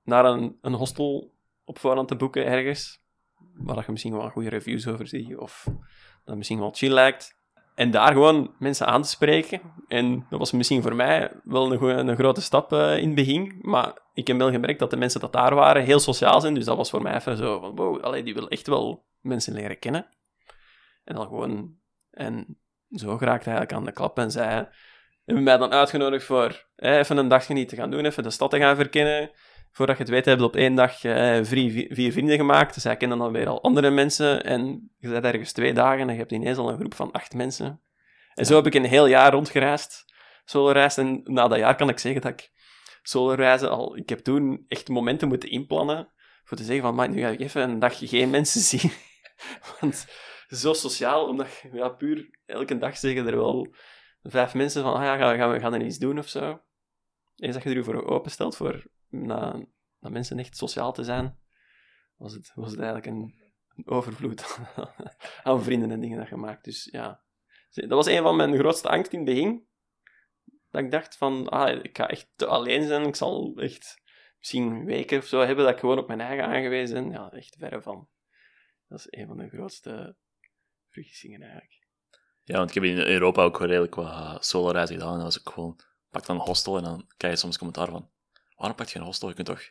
naar 0.04 0.26
een, 0.26 0.58
een 0.62 0.74
hostel 0.74 1.34
op 1.64 1.80
voorhand 1.80 2.08
te 2.08 2.16
boeken 2.16 2.46
ergens 2.46 3.06
waar 3.54 3.84
je 3.86 3.92
misschien 3.92 4.14
wel 4.14 4.30
goede 4.30 4.50
reviews 4.50 4.88
over 4.88 5.08
ziet, 5.08 5.38
of 5.38 5.68
dat 6.26 6.36
misschien 6.36 6.60
wel 6.60 6.72
chill 6.72 6.92
lijkt. 6.92 7.37
En 7.78 7.92
daar 7.92 8.12
gewoon 8.12 8.54
mensen 8.60 8.88
aan 8.88 9.02
te 9.02 9.10
spreken. 9.10 9.62
En 9.88 10.26
dat 10.30 10.40
was 10.40 10.52
misschien 10.52 10.82
voor 10.82 10.96
mij 10.96 11.32
wel 11.44 11.72
een, 11.72 12.08
een 12.08 12.16
grote 12.16 12.42
stap 12.42 12.74
eh, 12.74 12.98
in 12.98 13.06
het 13.06 13.16
begin. 13.16 13.60
Maar 13.62 13.98
ik 14.14 14.28
heb 14.28 14.38
wel 14.38 14.52
gemerkt 14.52 14.80
dat 14.80 14.90
de 14.90 14.98
mensen 14.98 15.20
dat 15.20 15.34
daar 15.34 15.56
waren 15.56 15.84
heel 15.84 16.00
sociaal 16.00 16.42
zijn. 16.42 16.54
Dus 16.54 16.66
dat 16.66 16.78
was 16.78 16.90
voor 16.90 17.02
mij 17.02 17.16
even 17.16 17.38
zo 17.38 17.60
van, 17.60 17.76
wow, 17.76 18.24
die 18.24 18.34
wil 18.34 18.50
echt 18.50 18.68
wel 18.68 19.06
mensen 19.22 19.54
leren 19.54 19.80
kennen. 19.80 20.08
En 21.04 21.16
dan 21.16 21.28
gewoon... 21.28 21.76
En 22.12 22.60
zo 22.90 23.18
geraakte 23.18 23.50
hij 23.50 23.58
eigenlijk 23.58 23.74
aan 23.74 23.86
de 23.86 23.92
klap 23.92 24.18
en 24.18 24.32
zei... 24.32 24.68
Hebben 25.26 25.44
mij 25.44 25.58
dan 25.58 25.72
uitgenodigd 25.72 26.26
voor 26.26 26.66
eh, 26.76 26.98
even 26.98 27.18
een 27.18 27.28
dagje 27.28 27.54
niet 27.54 27.70
te 27.70 27.76
gaan 27.76 27.92
doen, 27.92 28.06
even 28.06 28.24
de 28.24 28.30
stad 28.30 28.50
te 28.50 28.60
gaan 28.60 28.76
verkennen. 28.76 29.32
Voordat 29.78 29.98
je 29.98 30.04
het 30.04 30.12
weet, 30.12 30.26
hebben 30.26 30.46
we 30.46 30.52
op 30.52 30.60
één 30.60 30.76
dag 30.76 31.04
eh, 31.04 31.40
vier, 31.44 31.88
vier 31.90 32.12
vrienden 32.12 32.38
gemaakt. 32.38 32.74
Dus 32.74 32.84
zij 32.84 32.98
kennen 32.98 33.18
dan 33.18 33.32
weer 33.32 33.48
al 33.48 33.64
andere 33.64 33.90
mensen. 33.90 34.44
En 34.44 34.92
je 34.98 35.10
bent 35.10 35.24
ergens 35.24 35.52
twee 35.52 35.74
dagen 35.74 36.08
en 36.08 36.14
je 36.14 36.20
hebt 36.20 36.32
ineens 36.32 36.58
al 36.58 36.70
een 36.70 36.78
groep 36.78 36.94
van 36.94 37.12
acht 37.12 37.34
mensen. 37.34 37.82
En 38.34 38.46
zo 38.46 38.56
heb 38.56 38.66
ik 38.66 38.74
een 38.74 38.86
heel 38.86 39.06
jaar 39.08 39.32
rondgereisd, 39.32 40.06
soloreis. 40.46 40.98
En 40.98 41.22
na 41.24 41.48
dat 41.48 41.58
jaar 41.58 41.76
kan 41.76 41.90
ik 41.90 42.00
zeggen 42.00 42.22
dat 42.22 42.32
ik 42.32 42.52
soloreizen 43.02 43.70
al... 43.70 43.98
Ik 43.98 44.10
heb 44.10 44.20
toen 44.20 44.66
echt 44.68 44.88
momenten 44.88 45.28
moeten 45.28 45.50
inplannen 45.50 46.12
voor 46.44 46.58
te 46.58 46.64
zeggen 46.64 46.84
van, 46.84 46.96
maar 46.96 47.10
nu 47.10 47.22
ga 47.22 47.30
ik 47.30 47.40
even 47.40 47.62
een 47.62 47.80
dag 47.80 47.98
geen 47.98 48.30
mensen 48.30 48.62
zien. 48.80 48.92
Want 49.80 50.06
zo 50.48 50.74
sociaal, 50.74 51.28
omdat 51.28 51.60
je 51.62 51.70
ja, 51.78 51.90
puur 51.90 52.40
elke 52.46 52.78
dag 52.78 52.98
zeggen 52.98 53.28
er 53.28 53.38
wel 53.38 53.74
vijf 54.22 54.54
mensen 54.54 54.84
van, 54.84 54.94
ah 54.94 55.04
ja, 55.04 55.18
gaan, 55.18 55.38
gaan 55.38 55.52
we 55.52 55.60
gaan 55.60 55.74
er 55.74 55.86
iets 55.86 55.98
doen 55.98 56.18
of 56.18 56.28
zo. 56.28 56.62
Eens 57.36 57.54
dat 57.54 57.64
je 57.64 57.70
er 57.70 57.76
je 57.76 57.84
voor 57.84 58.06
openstelt 58.06 58.56
voor 58.56 58.96
na, 59.10 59.66
na 60.00 60.10
mensen 60.10 60.40
echt 60.40 60.58
sociaal 60.58 60.94
te 60.94 61.04
zijn, 61.04 61.40
was 62.16 62.34
het, 62.34 62.52
was 62.56 62.72
het 62.72 62.80
eigenlijk 62.80 63.08
een, 63.08 63.46
overvloed 63.86 64.60
aan 65.44 65.64
vrienden 65.64 65.92
en 65.92 66.00
dingen 66.00 66.18
dat 66.18 66.30
je 66.30 66.36
maakt. 66.36 66.64
Dus 66.64 66.88
ja, 66.92 67.24
dat 67.70 67.90
was 67.90 68.08
een 68.08 68.22
van 68.22 68.36
mijn 68.36 68.58
grootste 68.58 68.90
angst 68.90 69.12
in 69.12 69.20
het 69.20 69.28
begin. 69.28 69.68
Dat 70.70 70.84
ik 70.84 70.92
dacht 70.92 71.18
van, 71.18 71.50
ah, 71.50 71.84
ik 71.84 71.98
ga 71.98 72.10
echt 72.10 72.44
alleen 72.44 72.88
zijn. 72.88 73.06
Ik 73.06 73.16
zal 73.16 73.54
echt 73.56 74.02
misschien 74.38 74.86
weken 74.86 75.18
of 75.18 75.26
zo 75.26 75.40
hebben 75.40 75.66
dat 75.66 75.74
ik 75.74 75.80
gewoon 75.80 76.00
op 76.00 76.08
mijn 76.08 76.22
eigen 76.22 76.46
aangewezen 76.46 77.04
ben. 77.04 77.12
Ja, 77.12 77.32
echt 77.32 77.56
verre 77.60 77.82
van. 77.82 78.10
Dat 78.88 79.00
is 79.00 79.08
een 79.10 79.28
van 79.28 79.38
de 79.38 79.50
grootste 79.50 80.16
vergissingen 80.90 81.42
eigenlijk. 81.42 81.86
Ja, 82.44 82.58
want 82.58 82.70
ik 82.70 82.76
heb 82.76 82.84
in 82.84 82.98
Europa 82.98 83.44
ook 83.44 83.60
redelijk 83.60 83.96
wat 83.96 84.46
solo-reizen 84.46 84.96
gedaan. 84.96 85.12
En 85.12 85.20
dat 85.20 85.34
was 85.34 85.40
ook 85.40 85.54
gewoon, 85.54 85.80
pak 86.10 86.26
dan 86.26 86.36
een 86.36 86.46
hostel 86.46 86.78
en 86.78 86.84
dan 86.84 87.08
krijg 87.18 87.34
je 87.34 87.40
soms 87.40 87.58
commentaar 87.58 87.90
van, 87.90 88.10
waarom 88.58 88.78
pak 88.78 88.88
je 88.88 89.00
een 89.00 89.06
hostel? 89.06 89.30
Je 89.30 89.36
kunt 89.36 89.48
toch, 89.48 89.62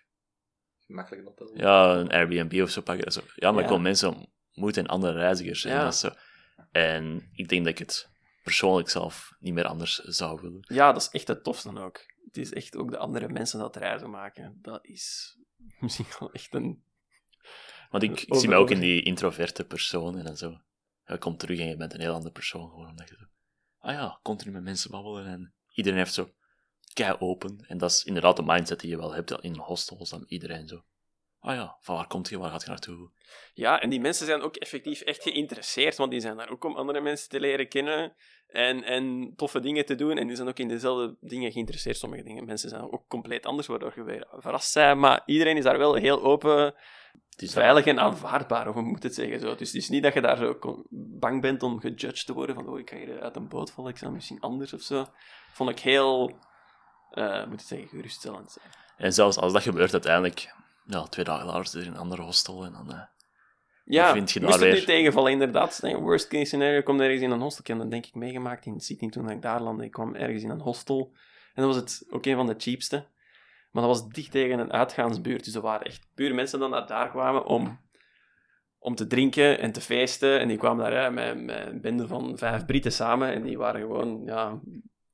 Gemakkelijk 0.86 1.22
een 1.22 1.34
hotel. 1.36 1.56
ja, 1.56 1.94
een 1.94 2.10
Airbnb 2.10 2.62
of 2.62 2.70
zo 2.70 2.80
pakken. 2.80 3.12
Zo. 3.12 3.20
Ja, 3.34 3.52
maar 3.52 3.62
ik 3.62 3.68
wil 3.68 3.78
mensen 3.78 4.28
ontmoeten 4.52 4.82
en 4.82 4.88
andere 4.88 5.12
reizigers. 5.12 5.64
En, 5.64 5.78
dat 5.78 5.96
zo. 5.96 6.10
en 6.70 7.30
ik 7.32 7.48
denk 7.48 7.64
dat 7.64 7.72
ik 7.72 7.78
het 7.78 8.10
persoonlijk 8.42 8.88
zelf 8.88 9.36
niet 9.38 9.54
meer 9.54 9.66
anders 9.66 9.98
zou 9.98 10.40
willen. 10.40 10.64
Ja, 10.68 10.92
dat 10.92 11.02
is 11.02 11.08
echt 11.08 11.28
het 11.28 11.44
tofste 11.44 11.72
dan 11.72 11.82
ook. 11.82 12.04
Het 12.24 12.36
is 12.36 12.52
echt 12.52 12.76
ook 12.76 12.90
de 12.90 12.98
andere 12.98 13.28
mensen 13.28 13.58
dat 13.58 13.76
reizen 13.76 14.10
maken. 14.10 14.58
Dat 14.62 14.86
is 14.86 15.36
misschien 15.80 16.06
wel 16.18 16.32
echt 16.32 16.54
een... 16.54 16.84
Want 17.90 18.02
ik, 18.02 18.24
zie 18.28 18.48
mij 18.48 18.58
ook 18.58 18.70
in 18.70 18.80
die 18.80 19.02
introverte 19.02 19.64
personen 19.64 20.26
en 20.26 20.36
zo. 20.36 20.60
Je 21.04 21.18
komt 21.18 21.38
terug 21.38 21.58
en 21.58 21.68
je 21.68 21.76
bent 21.76 21.94
een 21.94 22.00
heel 22.00 22.14
andere 22.14 22.32
persoon 22.32 22.68
gewoon, 22.70 22.88
omdat 22.88 23.08
je 23.08 23.16
zo... 23.16 23.24
Ah 23.78 23.92
ja, 23.92 24.18
continu 24.22 24.52
met 24.52 24.62
mensen 24.62 24.90
babbelen 24.90 25.26
en 25.26 25.54
iedereen 25.72 25.98
heeft 25.98 26.14
zo 26.14 26.30
kei 26.96 27.16
open. 27.18 27.64
En 27.68 27.78
dat 27.78 27.90
is 27.90 28.04
inderdaad 28.04 28.36
de 28.36 28.42
mindset 28.42 28.80
die 28.80 28.90
je 28.90 28.96
wel 28.96 29.14
hebt 29.14 29.30
in 29.40 29.56
hostels, 29.56 30.10
dan 30.10 30.24
iedereen 30.26 30.68
zo... 30.68 30.82
Ah 31.40 31.54
ja, 31.54 31.76
van 31.80 31.94
waar 31.96 32.06
komt 32.06 32.28
je, 32.28 32.38
waar 32.38 32.50
gaat 32.50 32.62
je 32.62 32.68
naartoe? 32.68 33.10
Ja, 33.54 33.80
en 33.80 33.90
die 33.90 34.00
mensen 34.00 34.26
zijn 34.26 34.42
ook 34.42 34.56
effectief 34.56 35.00
echt 35.00 35.22
geïnteresseerd, 35.22 35.96
want 35.96 36.10
die 36.10 36.20
zijn 36.20 36.36
daar 36.36 36.50
ook 36.50 36.64
om 36.64 36.76
andere 36.76 37.00
mensen 37.00 37.28
te 37.28 37.40
leren 37.40 37.68
kennen 37.68 38.16
en, 38.46 38.82
en 38.84 39.32
toffe 39.36 39.60
dingen 39.60 39.84
te 39.84 39.94
doen. 39.94 40.18
En 40.18 40.26
die 40.26 40.36
zijn 40.36 40.48
ook 40.48 40.58
in 40.58 40.68
dezelfde 40.68 41.16
dingen 41.20 41.52
geïnteresseerd. 41.52 41.96
Sommige 41.96 42.22
dingen, 42.22 42.44
mensen 42.44 42.68
zijn 42.68 42.92
ook 42.92 43.08
compleet 43.08 43.46
anders, 43.46 43.66
waardoor 43.66 43.92
je 43.94 44.02
weer 44.02 44.26
verrast 44.30 44.74
bent. 44.74 44.98
Maar 44.98 45.22
iedereen 45.26 45.56
is 45.56 45.64
daar 45.64 45.78
wel 45.78 45.94
heel 45.94 46.22
open, 46.22 46.74
veilig 47.36 47.86
en 47.86 48.00
aanvaardbaar, 48.00 48.68
of 48.68 48.74
hoe 48.74 48.82
moet 48.82 49.02
het 49.02 49.14
zeggen. 49.14 49.40
Zo. 49.40 49.54
Dus 49.54 49.72
het 49.72 49.82
is 49.82 49.88
niet 49.88 50.02
dat 50.02 50.14
je 50.14 50.20
daar 50.20 50.36
zo 50.36 50.58
bang 50.90 51.40
bent 51.40 51.62
om 51.62 51.80
gejudged 51.80 52.26
te 52.26 52.32
worden 52.32 52.54
van 52.54 52.68
oh, 52.68 52.78
ik 52.78 52.90
ga 52.90 52.96
hier 52.96 53.20
uit 53.20 53.36
een 53.36 53.48
boot 53.48 53.70
vallen, 53.70 53.90
ik 53.90 53.98
zal 53.98 54.10
misschien 54.10 54.40
anders 54.40 54.72
of 54.72 54.80
zo. 54.80 55.06
Vond 55.52 55.70
ik 55.70 55.78
heel, 55.78 56.38
eh 57.10 57.46
moet 57.46 57.60
ik 57.60 57.66
zeggen, 57.66 57.88
geruststellend. 57.88 58.56
En 58.96 59.12
zelfs 59.12 59.36
als 59.36 59.52
dat 59.52 59.62
gebeurt, 59.62 59.92
uiteindelijk, 59.92 60.54
ja, 60.86 61.02
twee 61.02 61.24
dagen 61.24 61.46
later 61.46 61.66
zit 61.66 61.80
je 61.82 61.86
in 61.88 61.94
een 61.94 62.00
andere 62.00 62.22
hostel 62.22 62.64
en 62.64 62.72
dan... 62.72 62.92
eh, 62.92 63.00
Ja, 63.84 64.12
vind 64.12 64.30
je 64.30 64.40
moest 64.40 64.52
daar 64.52 64.62
het 64.68 64.70
weer- 64.70 64.80
nu 64.80 64.86
tegenvallen, 64.86 65.32
inderdaad. 65.32 65.80
Worst 65.82 66.28
case 66.28 66.44
scenario, 66.44 66.82
komt 66.82 67.00
ergens 67.00 67.22
in 67.22 67.30
een 67.30 67.40
hostel. 67.40 67.60
Ik 67.60 67.66
heb 67.66 67.78
dat 67.78 67.90
denk 67.90 68.06
ik 68.06 68.14
meegemaakt 68.14 68.66
in 68.66 68.80
Sydney 68.80 69.10
toen 69.10 69.30
ik 69.30 69.42
daar 69.42 69.60
landde. 69.60 69.84
Ik 69.84 69.90
kwam 69.90 70.14
ergens 70.14 70.42
in 70.42 70.50
een 70.50 70.60
hostel. 70.60 71.12
En 71.54 71.62
dat 71.62 71.74
was 71.74 71.76
het 71.76 72.06
ook 72.10 72.26
een 72.26 72.36
van 72.36 72.46
de 72.46 72.54
cheapste. 72.58 73.06
Maar 73.70 73.82
dat 73.84 73.96
was 74.00 74.08
dicht 74.08 74.30
tegen 74.30 74.58
een 74.58 74.72
uitgaansbuurt. 74.72 75.44
Dus 75.44 75.54
er 75.54 75.60
waren 75.60 75.86
echt 75.86 76.08
puur 76.14 76.34
mensen 76.34 76.58
dan 76.58 76.70
dat 76.70 76.88
daar 76.88 77.10
kwamen 77.10 77.44
om, 77.44 77.80
om 78.78 78.94
te 78.94 79.06
drinken 79.06 79.58
en 79.58 79.72
te 79.72 79.80
feesten. 79.80 80.40
En 80.40 80.48
die 80.48 80.56
kwamen 80.56 80.90
daar 80.90 81.02
hè, 81.02 81.10
met, 81.10 81.40
met 81.44 81.66
een 81.66 81.80
bende 81.80 82.06
van 82.06 82.38
vijf 82.38 82.64
Britten 82.64 82.92
samen. 82.92 83.32
En 83.32 83.42
die 83.42 83.58
waren 83.58 83.80
gewoon, 83.80 84.22
ja, 84.24 84.60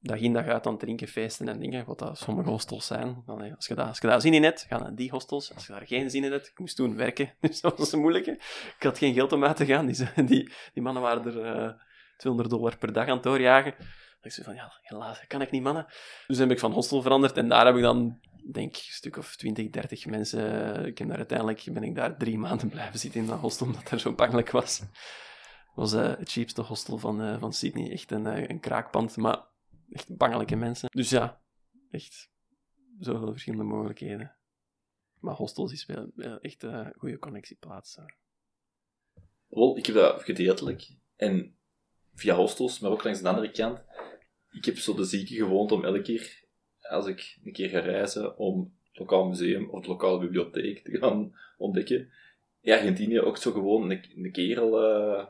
dag 0.03 0.19
in 0.19 0.33
dag 0.33 0.47
uit 0.47 0.67
aan 0.67 0.73
het 0.73 0.81
drinken, 0.81 1.09
feesten 1.09 1.49
en 1.49 1.61
dingen. 1.61 1.85
Wat 1.85 1.99
dat 1.99 2.19
sommige 2.19 2.51
hostels 2.51 2.87
zijn. 2.87 3.23
Dan, 3.27 3.55
als, 3.57 3.67
je 3.67 3.75
daar, 3.75 3.87
als 3.87 3.99
je 3.99 4.07
daar 4.07 4.21
zin 4.21 4.35
in 4.35 4.43
hebt, 4.43 4.65
ga 4.69 4.79
naar 4.79 4.95
die 4.95 5.11
hostels. 5.11 5.55
Als 5.55 5.67
je 5.67 5.73
daar 5.73 5.87
geen 5.87 6.11
zin 6.11 6.25
in 6.25 6.33
hebt, 6.33 6.47
ik 6.47 6.59
moest 6.59 6.77
toen 6.77 6.97
werken. 6.97 7.33
Dus 7.41 7.61
dat 7.61 7.79
was 7.79 7.93
een 7.93 8.01
moeilijke. 8.01 8.31
Ik 8.79 8.83
had 8.83 8.99
geen 8.99 9.15
geld 9.15 9.33
om 9.33 9.45
uit 9.45 9.57
te 9.57 9.67
gaan. 9.67 9.87
Die, 9.87 10.25
die, 10.25 10.53
die 10.73 10.83
mannen 10.83 11.03
waren 11.03 11.25
er 11.25 11.45
eh 11.45 11.73
200 12.17 12.51
dollar 12.51 12.79
per 12.79 12.93
dag 12.93 13.07
aan 13.07 13.15
het 13.15 13.23
doorjagen. 13.23 13.75
Dat 14.21 14.37
ik 14.37 14.45
van, 14.45 14.55
ja, 14.55 14.73
helaas, 14.83 15.19
dat 15.19 15.27
kan 15.27 15.41
ik 15.41 15.51
niet, 15.51 15.63
mannen. 15.63 15.87
Dus 16.27 16.39
heb 16.39 16.51
ik 16.51 16.59
van 16.59 16.73
hostel 16.73 17.03
veranderd. 17.03 17.37
En 17.37 17.49
daar 17.49 17.67
heb 17.67 17.77
ik 17.77 17.83
dan, 17.83 18.21
denk 18.53 18.75
een 18.75 18.81
stuk 18.83 19.17
of 19.17 19.37
20, 19.37 19.71
30 19.71 20.07
mensen... 20.07 20.75
Ik 20.87 20.99
heb 20.99 21.09
daar 21.09 21.17
uiteindelijk, 21.17 21.65
ben 21.73 21.83
ik 21.83 21.95
daar 21.95 22.17
drie 22.17 22.39
maanden 22.39 22.69
blijven 22.69 22.99
zitten 22.99 23.21
in 23.21 23.27
dat 23.27 23.39
hostel, 23.39 23.67
omdat 23.67 23.91
het 23.91 24.01
zo 24.01 24.13
bangelijk 24.13 24.51
was. 24.51 24.79
Het 24.79 24.91
was 25.75 25.93
eh, 25.93 26.17
het 26.19 26.33
cheapste 26.33 26.63
hostel 26.63 26.99
van, 26.99 27.23
eh, 27.23 27.39
van 27.39 27.53
Sydney. 27.53 27.91
Echt 27.91 28.13
eh, 28.13 28.49
een 28.49 28.61
kraakpand, 28.61 29.17
maar 29.17 29.39
echt 29.93 30.17
bangelijke 30.17 30.57
mensen. 30.57 30.89
Dus 30.93 31.11
ja, 31.11 31.43
echt 31.91 32.31
zoveel 32.99 33.31
verschillende 33.31 33.65
mogelijkheden. 33.65 34.37
Maar 35.21 35.35
hostels 35.35 35.73
is 35.73 35.87
wel, 35.87 36.39
echt 36.41 36.63
een 36.63 36.93
goede 36.97 37.19
connectieplaats. 37.19 37.99
Wel, 39.47 39.77
ik 39.77 39.87
heb 39.87 39.95
dat 39.95 40.23
gedeeltelijk. 40.23 40.89
En 41.17 41.57
via 42.15 42.35
hostels, 42.35 42.79
maar 42.79 42.91
ook 42.91 43.05
langs 43.05 43.23
de 43.23 43.29
andere 43.29 43.51
kant. 43.51 43.81
Ik 44.51 44.65
heb 44.65 44.77
zo 44.77 44.95
de 44.95 45.05
zieke 45.05 45.35
gewoond 45.35 45.73
om 45.73 45.85
elke 45.85 46.03
keer, 46.03 46.45
als 46.81 47.07
ik 47.07 47.39
een 47.45 47.53
keer 47.53 47.69
ga 47.69 47.79
reizen, 47.79 48.39
om 48.39 48.77
het 48.89 48.99
lokaal 48.99 49.29
museum 49.29 49.71
of 49.71 49.83
de 49.83 49.89
lokale 49.89 50.19
bibliotheek 50.19 50.85
te 50.85 50.99
gaan 50.99 51.35
ontdekken. 51.57 52.11
In 52.61 52.73
Argentinië 52.73 53.21
ook 53.21 53.37
zo 53.37 53.53
gewoon 53.53 53.91
een, 53.91 54.25
een 54.25 54.33
kerel 54.33 54.83
eh, 54.83 55.27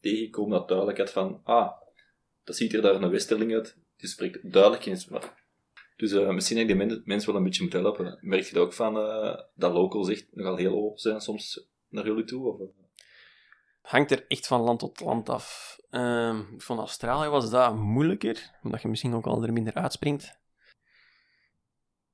tegenkomen 0.00 0.58
dat 0.58 0.68
duidelijk 0.68 0.98
had 0.98 1.10
van, 1.10 1.40
ah, 1.44 1.72
dat 2.44 2.56
ziet 2.56 2.74
er 2.74 2.82
daar 2.82 3.02
een 3.02 3.10
westerling 3.10 3.54
uit. 3.54 3.78
Die 3.96 4.08
spreekt 4.08 4.52
duidelijk 4.52 4.98
Spaans. 4.98 5.26
Dus 5.96 6.12
eh, 6.12 6.28
misschien 6.28 6.56
heb 6.58 6.68
ik 6.68 6.76
die 6.78 6.86
men- 6.86 7.02
mensen 7.04 7.28
wel 7.28 7.38
een 7.38 7.46
beetje 7.46 7.62
moeten 7.62 7.80
helpen. 7.80 8.18
Merk 8.20 8.44
je 8.44 8.54
dat 8.54 8.62
ook 8.62 8.72
van, 8.72 8.98
eh, 8.98 9.40
dat 9.54 9.72
locals 9.72 10.08
echt 10.08 10.26
nogal 10.30 10.56
heel 10.56 10.74
open 10.74 10.98
zijn 10.98 11.20
soms 11.20 11.68
naar 11.88 12.06
jullie 12.06 12.24
toe? 12.24 12.52
Of, 12.52 12.60
eh? 12.60 12.66
hangt 13.80 14.10
er 14.10 14.24
echt 14.28 14.46
van 14.46 14.60
land 14.60 14.78
tot 14.78 15.00
land 15.00 15.28
af. 15.28 15.76
Ehm, 15.90 16.42
van 16.58 16.78
Australië 16.78 17.28
was 17.28 17.50
dat 17.50 17.76
moeilijker, 17.76 18.50
omdat 18.62 18.82
je 18.82 18.88
misschien 18.88 19.14
ook 19.14 19.26
al 19.26 19.42
er 19.42 19.52
minder 19.52 19.74
uitspringt. 19.74 20.38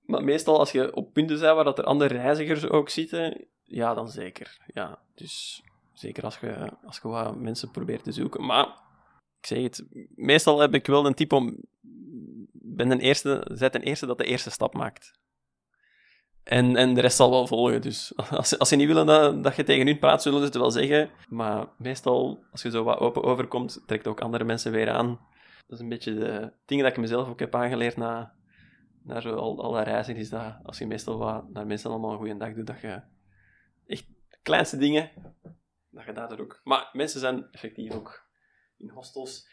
Maar 0.00 0.24
meestal 0.24 0.58
als 0.58 0.72
je 0.72 0.94
op 0.94 1.12
punten 1.12 1.40
bent 1.40 1.54
waar 1.54 1.64
dat 1.64 1.78
er 1.78 1.84
andere 1.84 2.14
reizigers 2.14 2.68
ook 2.68 2.88
zitten, 2.88 3.46
ja, 3.64 3.94
dan 3.94 4.08
zeker. 4.08 4.56
Ja, 4.66 5.02
dus 5.14 5.62
zeker 5.92 6.24
als 6.24 6.38
je, 6.38 6.70
als 6.84 6.98
je 7.02 7.08
wat 7.08 7.36
mensen 7.36 7.70
probeert 7.70 8.04
te 8.04 8.12
zoeken. 8.12 8.44
Maar 8.44 8.80
ik 9.42 9.48
zeg 9.48 9.62
het, 9.62 9.84
meestal 10.14 10.60
heb 10.60 10.74
ik 10.74 10.86
wel 10.86 11.06
een 11.06 11.14
type 11.14 11.34
om... 11.34 11.56
Ben 12.52 12.88
de 12.88 12.98
eerste, 12.98 13.46
zijt 13.52 13.72
de 13.72 13.80
eerste 13.80 14.06
dat 14.06 14.18
de 14.18 14.24
eerste 14.24 14.50
stap 14.50 14.74
maakt. 14.74 15.18
En, 16.42 16.76
en 16.76 16.94
de 16.94 17.00
rest 17.00 17.16
zal 17.16 17.30
wel 17.30 17.46
volgen. 17.46 17.82
Dus 17.82 18.16
als, 18.30 18.58
als 18.58 18.68
ze 18.68 18.76
niet 18.76 18.86
willen 18.86 19.06
dat, 19.06 19.44
dat 19.44 19.56
je 19.56 19.64
tegen 19.64 19.86
hun 19.86 19.98
praat, 19.98 20.22
zullen 20.22 20.38
ze 20.38 20.44
het 20.44 20.54
wel 20.54 20.70
zeggen. 20.70 21.10
Maar 21.28 21.66
meestal, 21.78 22.44
als 22.50 22.62
je 22.62 22.70
zo 22.70 22.84
wat 22.84 22.98
open 22.98 23.22
overkomt, 23.22 23.82
trekt 23.86 24.06
ook 24.06 24.20
andere 24.20 24.44
mensen 24.44 24.72
weer 24.72 24.90
aan. 24.90 25.08
Dat 25.66 25.78
is 25.78 25.80
een 25.80 25.88
beetje 25.88 26.14
de 26.14 26.52
dingen 26.64 26.84
dat 26.84 26.92
ik 26.92 27.00
mezelf 27.00 27.28
ook 27.28 27.40
heb 27.40 27.54
aangeleerd 27.54 27.96
na, 27.96 28.34
na 29.02 29.20
zo 29.20 29.34
al, 29.34 29.62
alle 29.62 29.82
reizen. 29.82 30.16
Is 30.16 30.30
dat 30.30 30.56
als 30.62 30.78
je 30.78 30.86
meestal 30.86 31.18
wat 31.18 31.48
naar 31.48 31.66
mensen 31.66 31.90
allemaal 31.90 32.12
een 32.12 32.18
goede 32.18 32.36
dag 32.36 32.52
doet, 32.52 32.66
dat 32.66 32.80
je 32.80 33.02
echt 33.86 34.06
kleinste 34.42 34.76
dingen, 34.76 35.10
dat 35.90 36.04
je 36.04 36.12
dat 36.12 36.32
er 36.32 36.40
ook... 36.40 36.60
Maar 36.64 36.90
mensen 36.92 37.20
zijn 37.20 37.50
effectief 37.50 37.92
ook 37.92 38.30
in 38.82 38.88
hostels. 38.90 39.48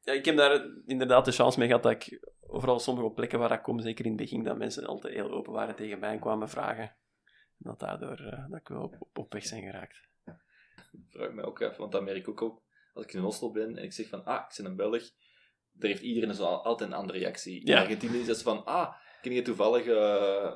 Ja, 0.00 0.12
ik 0.12 0.24
heb 0.24 0.36
daar 0.36 0.66
inderdaad 0.86 1.24
de 1.24 1.32
chance 1.32 1.58
mee 1.58 1.68
gehad 1.68 1.82
dat 1.82 1.92
ik 1.92 2.28
overal 2.40 2.78
sommige 2.78 3.10
plekken 3.10 3.38
waar 3.38 3.52
ik 3.52 3.62
kom, 3.62 3.80
zeker 3.80 4.04
in 4.04 4.10
het 4.10 4.20
begin, 4.20 4.42
dat 4.44 4.58
mensen 4.58 4.86
altijd 4.86 5.14
heel 5.14 5.30
open 5.30 5.52
waren 5.52 5.74
tegen 5.76 5.98
mij 5.98 6.12
en 6.12 6.20
kwamen 6.20 6.48
vragen. 6.48 6.84
En 6.84 7.66
dat 7.68 7.80
daardoor 7.80 8.18
eh, 8.18 8.44
dat 8.48 8.60
ik 8.60 8.68
wel 8.68 8.82
op, 8.82 8.96
op, 8.98 9.18
op 9.18 9.32
weg 9.32 9.44
zijn 9.46 9.62
geraakt. 9.62 10.08
vraag 11.08 11.32
me 11.32 11.42
ook 11.42 11.62
af, 11.62 11.76
want 11.76 11.92
dat 11.92 12.02
merk 12.02 12.16
ik 12.16 12.28
ook, 12.28 12.42
ook 12.42 12.62
als 12.94 13.04
ik 13.04 13.12
in 13.12 13.24
Oslo 13.24 13.50
ben 13.50 13.76
en 13.76 13.84
ik 13.84 13.92
zeg 13.92 14.08
van, 14.08 14.24
ah, 14.24 14.44
ik 14.48 14.56
ben 14.56 14.66
een 14.66 14.76
Belg, 14.76 15.02
daar 15.72 15.90
heeft 15.90 16.02
iedereen 16.02 16.34
zo 16.34 16.44
al- 16.44 16.64
altijd 16.64 16.90
een 16.90 16.96
andere 16.96 17.18
reactie. 17.18 17.66
Ja. 17.66 17.76
In 17.76 17.82
Argentinië 17.82 18.20
is 18.20 18.26
het 18.26 18.42
van, 18.42 18.64
ah, 18.64 18.94
ken 19.22 19.32
je 19.32 19.42
toevallig 19.42 19.86
eh, 19.86 20.52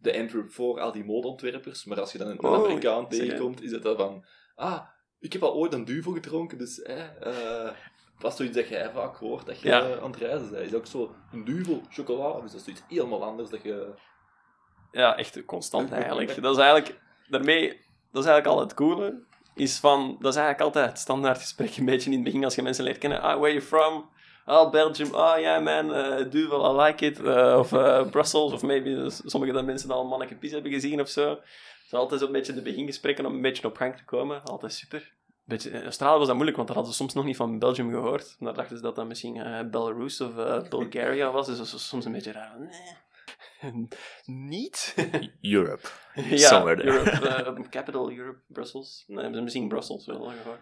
de 0.00 0.18
Antwerp 0.18 0.50
voor 0.50 0.80
al 0.80 0.92
die 0.92 1.04
modeontwerpers? 1.04 1.84
Maar 1.84 2.00
als 2.00 2.12
je 2.12 2.18
dan 2.18 2.26
een, 2.26 2.38
een 2.38 2.50
Oh, 2.50 2.64
Amerikaan 2.64 3.08
tegenkomt, 3.08 3.62
is 3.62 3.70
het 3.70 3.82
dan 3.82 3.96
van, 3.96 4.26
ah, 4.54 4.86
ik 5.20 5.32
heb 5.32 5.42
al 5.42 5.54
ooit 5.54 5.72
een 5.72 5.84
duvel 5.84 6.12
gedronken, 6.12 6.58
dus 6.58 6.82
eh, 6.82 7.04
eh, 7.20 7.72
dat 8.18 8.30
is 8.30 8.36
zoiets 8.36 8.56
dat 8.56 8.68
jij 8.68 8.90
vaak 8.90 9.16
hoort, 9.16 9.46
dat 9.46 9.60
je 9.60 9.68
Ja. 9.68 9.98
aan 10.00 10.10
het 10.10 10.16
reizen 10.20 10.50
bent. 10.50 10.66
Is 10.66 10.74
ook 10.74 10.86
zo 10.86 11.14
een 11.32 11.44
duvel, 11.44 11.82
chocola, 11.90 12.40
dat 12.40 12.54
is 12.54 12.64
zoiets 12.64 12.82
helemaal 12.88 13.24
anders 13.24 13.50
dat 13.50 13.62
je... 13.62 13.94
Ja, 14.92 15.16
echt 15.16 15.44
constant 15.44 15.92
eigenlijk. 16.00 16.42
Dat 16.42 16.56
is 16.56 16.62
eigenlijk, 16.62 17.00
daarmee, 17.28 17.68
dat 18.12 18.22
is 18.24 18.28
eigenlijk 18.30 18.46
al 18.46 18.60
het 18.60 18.74
coole. 18.74 19.24
Is 19.54 19.78
van, 19.78 20.16
dat 20.20 20.32
is 20.32 20.38
eigenlijk 20.38 20.60
altijd 20.60 20.88
het 20.88 20.98
standaard 20.98 21.38
gesprek, 21.38 21.76
een 21.76 21.84
beetje 21.84 22.10
in 22.10 22.14
het 22.16 22.24
begin 22.24 22.44
als 22.44 22.54
je 22.54 22.62
mensen 22.62 22.84
leert 22.84 22.98
kennen. 22.98 23.20
Ah, 23.22 23.38
where 23.38 23.52
you 23.54 23.60
from? 23.62 24.10
Oh, 24.48 24.70
Belgium. 24.70 25.14
Oh, 25.14 25.38
yeah, 25.38 25.62
man. 25.62 25.90
Uh, 25.90 26.30
Duvel, 26.30 26.64
I 26.64 26.86
like 26.86 27.06
it. 27.06 27.20
Uh, 27.20 27.58
of 27.58 27.72
uh, 27.72 28.10
Brussels. 28.10 28.52
Of 28.52 28.62
maybe 28.62 29.10
sommige 29.24 29.52
dat 29.52 29.64
mensen 29.64 29.90
al 29.90 30.04
Manneke 30.04 30.36
Pies 30.36 30.50
hebben 30.50 30.72
gezien 30.72 31.00
of 31.00 31.08
zo. 31.08 31.28
Het 31.30 31.38
is 31.86 31.92
altijd 31.92 32.20
zo'n 32.20 32.32
beetje 32.32 32.52
de 32.52 32.62
begingesprekken 32.62 33.26
om 33.26 33.34
een 33.34 33.40
beetje 33.40 33.66
op 33.66 33.76
gang 33.76 33.96
te 33.96 34.04
komen. 34.04 34.42
Altijd 34.42 34.72
super. 34.72 35.14
Beetje, 35.44 35.70
in 35.70 35.82
Australië 35.82 36.16
was 36.18 36.26
dat 36.26 36.34
moeilijk, 36.34 36.56
want 36.56 36.68
daar 36.68 36.76
hadden 36.76 36.94
ze 36.94 37.00
soms 37.02 37.14
nog 37.14 37.24
niet 37.24 37.36
van 37.36 37.58
Belgium 37.58 37.90
gehoord. 37.90 38.36
Dan 38.38 38.54
dachten 38.54 38.76
ze 38.76 38.82
dat 38.82 38.96
dat 38.96 39.06
misschien 39.06 39.36
eh, 39.36 39.70
Belarus 39.70 40.20
of 40.20 40.36
eh, 40.36 40.68
Bulgaria 40.68 41.30
was. 41.36 41.46
Dus 41.46 41.58
dat 41.58 41.70
was 41.70 41.88
soms 41.88 42.04
een 42.04 42.12
beetje 42.12 42.32
raar. 42.32 42.58
Nee. 42.58 43.88
niet? 44.48 44.94
Europe. 45.40 45.88
ja, 46.14 46.36
Somewhere 46.36 46.80
there. 46.80 46.92
Europe, 46.92 47.62
eh, 47.62 47.68
capital 47.70 48.12
Europe, 48.12 48.38
Brussels. 48.46 49.04
Nee, 49.06 49.42
misschien 49.42 49.68
Brussels 49.68 50.06
wel 50.06 50.20
gehoord. 50.20 50.60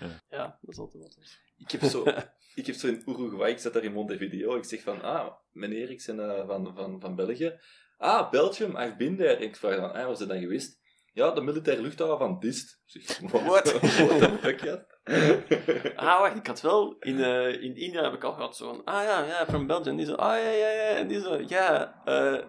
Ja. 0.00 0.20
Ja. 0.30 0.58
dat 0.60 0.70
is 0.70 0.78
altijd 0.78 1.02
wat. 1.02 1.18
Ik 1.56 1.70
heb 1.70 1.82
zo, 1.82 2.04
ik 2.60 2.66
heb 2.66 2.74
zo 2.74 2.86
in 2.86 3.02
Uruguay, 3.06 3.50
ik 3.50 3.58
zat 3.58 3.72
daar 3.72 3.84
in 3.84 3.92
Montevideo, 3.92 4.56
ik 4.56 4.64
zeg 4.64 4.82
van, 4.82 5.02
ah, 5.02 5.34
meneer, 5.52 5.90
ik 5.90 6.02
ben 6.06 6.38
eh, 6.38 6.46
van, 6.46 6.72
van, 6.74 7.00
van 7.00 7.14
België. 7.14 7.58
Ah, 7.96 8.30
Belgium, 8.30 8.76
I've 8.76 8.96
been 8.96 9.16
there. 9.16 9.36
Ik 9.36 9.56
vraag 9.56 9.76
dan, 9.76 9.92
ah, 9.92 10.06
waar 10.06 10.18
dat 10.18 10.28
dan 10.28 10.40
geweest? 10.40 10.80
Ja, 11.12 11.30
de 11.30 11.40
militaire 11.40 11.82
luchthaven 11.82 12.18
van 12.18 12.38
Dist. 12.40 12.80
Zeg, 12.84 13.20
what? 13.20 13.42
What? 13.42 13.72
What 13.80 14.18
the 14.18 14.38
fuck, 14.40 14.60
ja? 14.60 14.86
Ah, 16.06 16.20
wacht, 16.20 16.36
ik 16.36 16.46
had 16.46 16.60
wel... 16.60 16.96
In, 16.98 17.24
eh, 17.24 17.62
in 17.62 17.76
India 17.76 18.02
heb 18.02 18.12
ik 18.12 18.24
al 18.24 18.32
gehad 18.32 18.56
zo 18.56 18.72
van... 18.72 18.84
Ah 18.84 19.02
ja, 19.02 19.24
ja, 19.24 19.46
from 19.46 19.66
Belgium. 19.66 19.96
Die 19.96 20.06
zo... 20.06 20.14
Ah 20.14 20.36
ja, 20.36 20.50
ja, 20.50 20.68
ja. 20.68 20.96
En 20.96 21.08
die 21.08 21.20
zo... 21.20 21.42
Ja, 21.46 21.94
eh, 22.04 22.42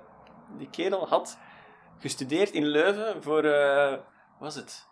die 0.57 0.69
kerel 0.69 1.07
had 1.07 1.37
gestudeerd 1.99 2.51
in 2.51 2.65
Leuven 2.65 3.23
voor... 3.23 3.43
eh, 3.43 3.89
wat 3.91 4.03
was 4.39 4.55
het? 4.55 4.87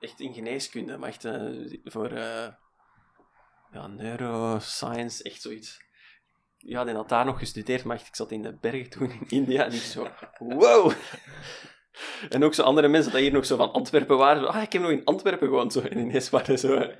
Echt 0.00 0.20
in 0.20 0.34
geneeskunde, 0.34 0.96
maar 0.96 1.08
echt 1.08 1.24
eh, 1.24 1.78
voor... 1.84 2.10
eh, 2.10 2.48
ja, 3.72 3.86
neuroscience, 3.86 5.22
echt 5.22 5.42
zoiets. 5.42 5.88
Ja, 6.56 6.84
die 6.84 6.94
had 6.94 7.08
daar 7.08 7.24
nog 7.24 7.38
gestudeerd, 7.38 7.84
maar 7.84 7.96
echt, 7.96 8.06
ik 8.06 8.16
zat 8.16 8.30
in 8.30 8.42
de 8.42 8.58
bergen 8.60 8.90
toen 8.90 9.10
in 9.10 9.26
India 9.28 9.64
en 9.64 9.72
ik 9.72 9.80
zo... 9.80 10.08
Wow! 10.38 10.92
En 12.28 12.44
ook 12.44 12.54
zo 12.54 12.62
andere 12.62 12.88
mensen 12.88 13.12
dat 13.12 13.20
hier 13.20 13.32
nog 13.32 13.46
zo 13.46 13.56
van 13.56 13.72
Antwerpen 13.72 14.16
waren. 14.16 14.42
Zo, 14.42 14.48
ah, 14.48 14.62
ik 14.62 14.72
heb 14.72 14.82
nog 14.82 14.90
in 14.90 15.04
Antwerpen 15.04 15.48
gewoond. 15.48 15.72
Zo. 15.72 15.80
En 15.80 15.98
ineens 15.98 16.30
waren 16.30 16.58
zo... 16.58 16.92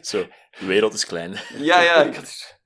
Zo, 0.00 0.26
de 0.58 0.66
wereld 0.66 0.94
is 0.94 1.06
klein. 1.06 1.36
Ja, 1.58 1.80
ja. 1.80 2.02
Ik 2.02 2.14
had... 2.14 2.60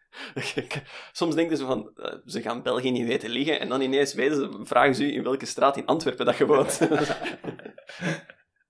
Soms 1.12 1.34
denken 1.34 1.56
ze 1.56 1.66
van, 1.66 1.90
eh, 1.96 2.14
ze 2.26 2.42
gaan 2.42 2.62
België 2.62 2.90
niet 2.90 3.06
weten 3.06 3.30
liggen, 3.30 3.60
en 3.60 3.68
dan 3.68 3.80
ineens 3.80 4.14
weten 4.14 4.36
ze, 4.36 4.60
vragen 4.62 4.94
ze 4.94 5.04
u 5.04 5.12
in 5.12 5.22
welke 5.22 5.46
straat 5.46 5.76
in 5.76 5.86
Antwerpen 5.86 6.26
dat 6.26 6.36
je 6.36 6.46
woont. 6.46 6.78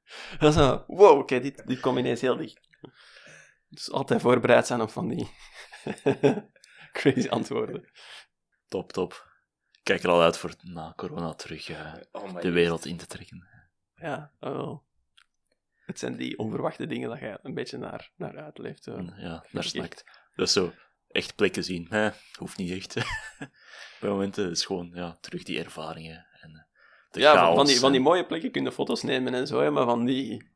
dat 0.38 0.48
is 0.48 0.58
zo, 0.58 0.84
wow, 0.86 1.18
oké, 1.18 1.40
dit, 1.40 1.66
dit 1.66 1.80
komt 1.80 1.98
ineens 1.98 2.20
heel 2.20 2.36
dicht. 2.36 2.68
Dus 3.68 3.90
altijd 3.90 4.20
voorbereid 4.20 4.66
zijn 4.66 4.80
op 4.80 4.90
van 4.90 5.08
die 5.08 5.30
crazy 6.92 7.28
antwoorden. 7.28 7.90
Top, 8.68 8.92
top. 8.92 9.34
Ik 9.72 9.80
kijk 9.82 10.02
er 10.02 10.10
al 10.10 10.22
uit 10.22 10.38
voor 10.38 10.54
na 10.62 10.92
corona 10.96 11.34
terug 11.34 11.68
eh, 11.68 11.94
Oh 12.12 12.40
de 12.40 12.50
wereld 12.50 12.84
in 12.84 12.96
te 12.96 13.06
trekken. 13.06 13.48
Ja, 13.94 14.32
oh. 14.40 14.84
Het 15.86 15.98
zijn 15.98 16.16
die 16.16 16.38
onverwachte 16.38 16.86
dingen 16.86 17.08
dat 17.08 17.18
je 17.18 17.38
een 17.42 17.54
beetje 17.54 17.78
naar, 17.78 18.10
naar 18.16 18.38
uitleeft. 18.38 18.84
zo. 18.84 18.96
En, 18.96 19.14
ja, 19.16 19.44
daar 19.52 19.64
snakt. 19.64 20.04
Dus 20.34 20.52
zo, 20.52 20.72
echt 21.08 21.34
plekken 21.34 21.64
zien. 21.64 21.86
Hè, 21.90 22.10
hoeft 22.38 22.56
niet 22.56 22.70
echt. 22.70 22.94
Bij 24.00 24.10
momenten 24.10 24.50
is 24.50 24.64
gewoon 24.64 24.90
ja, 24.94 25.16
terug 25.20 25.42
die 25.42 25.58
ervaringen. 25.64 26.25
Ja, 27.10 27.54
van, 27.54 27.66
die, 27.66 27.78
van 27.78 27.92
die 27.92 28.00
mooie 28.00 28.26
plekken 28.26 28.50
kun 28.50 28.64
je 28.64 28.72
foto's 28.72 29.02
nemen 29.02 29.34
en 29.34 29.46
zo, 29.46 29.70
maar 29.70 29.84
van 29.84 30.04
die 30.04 30.54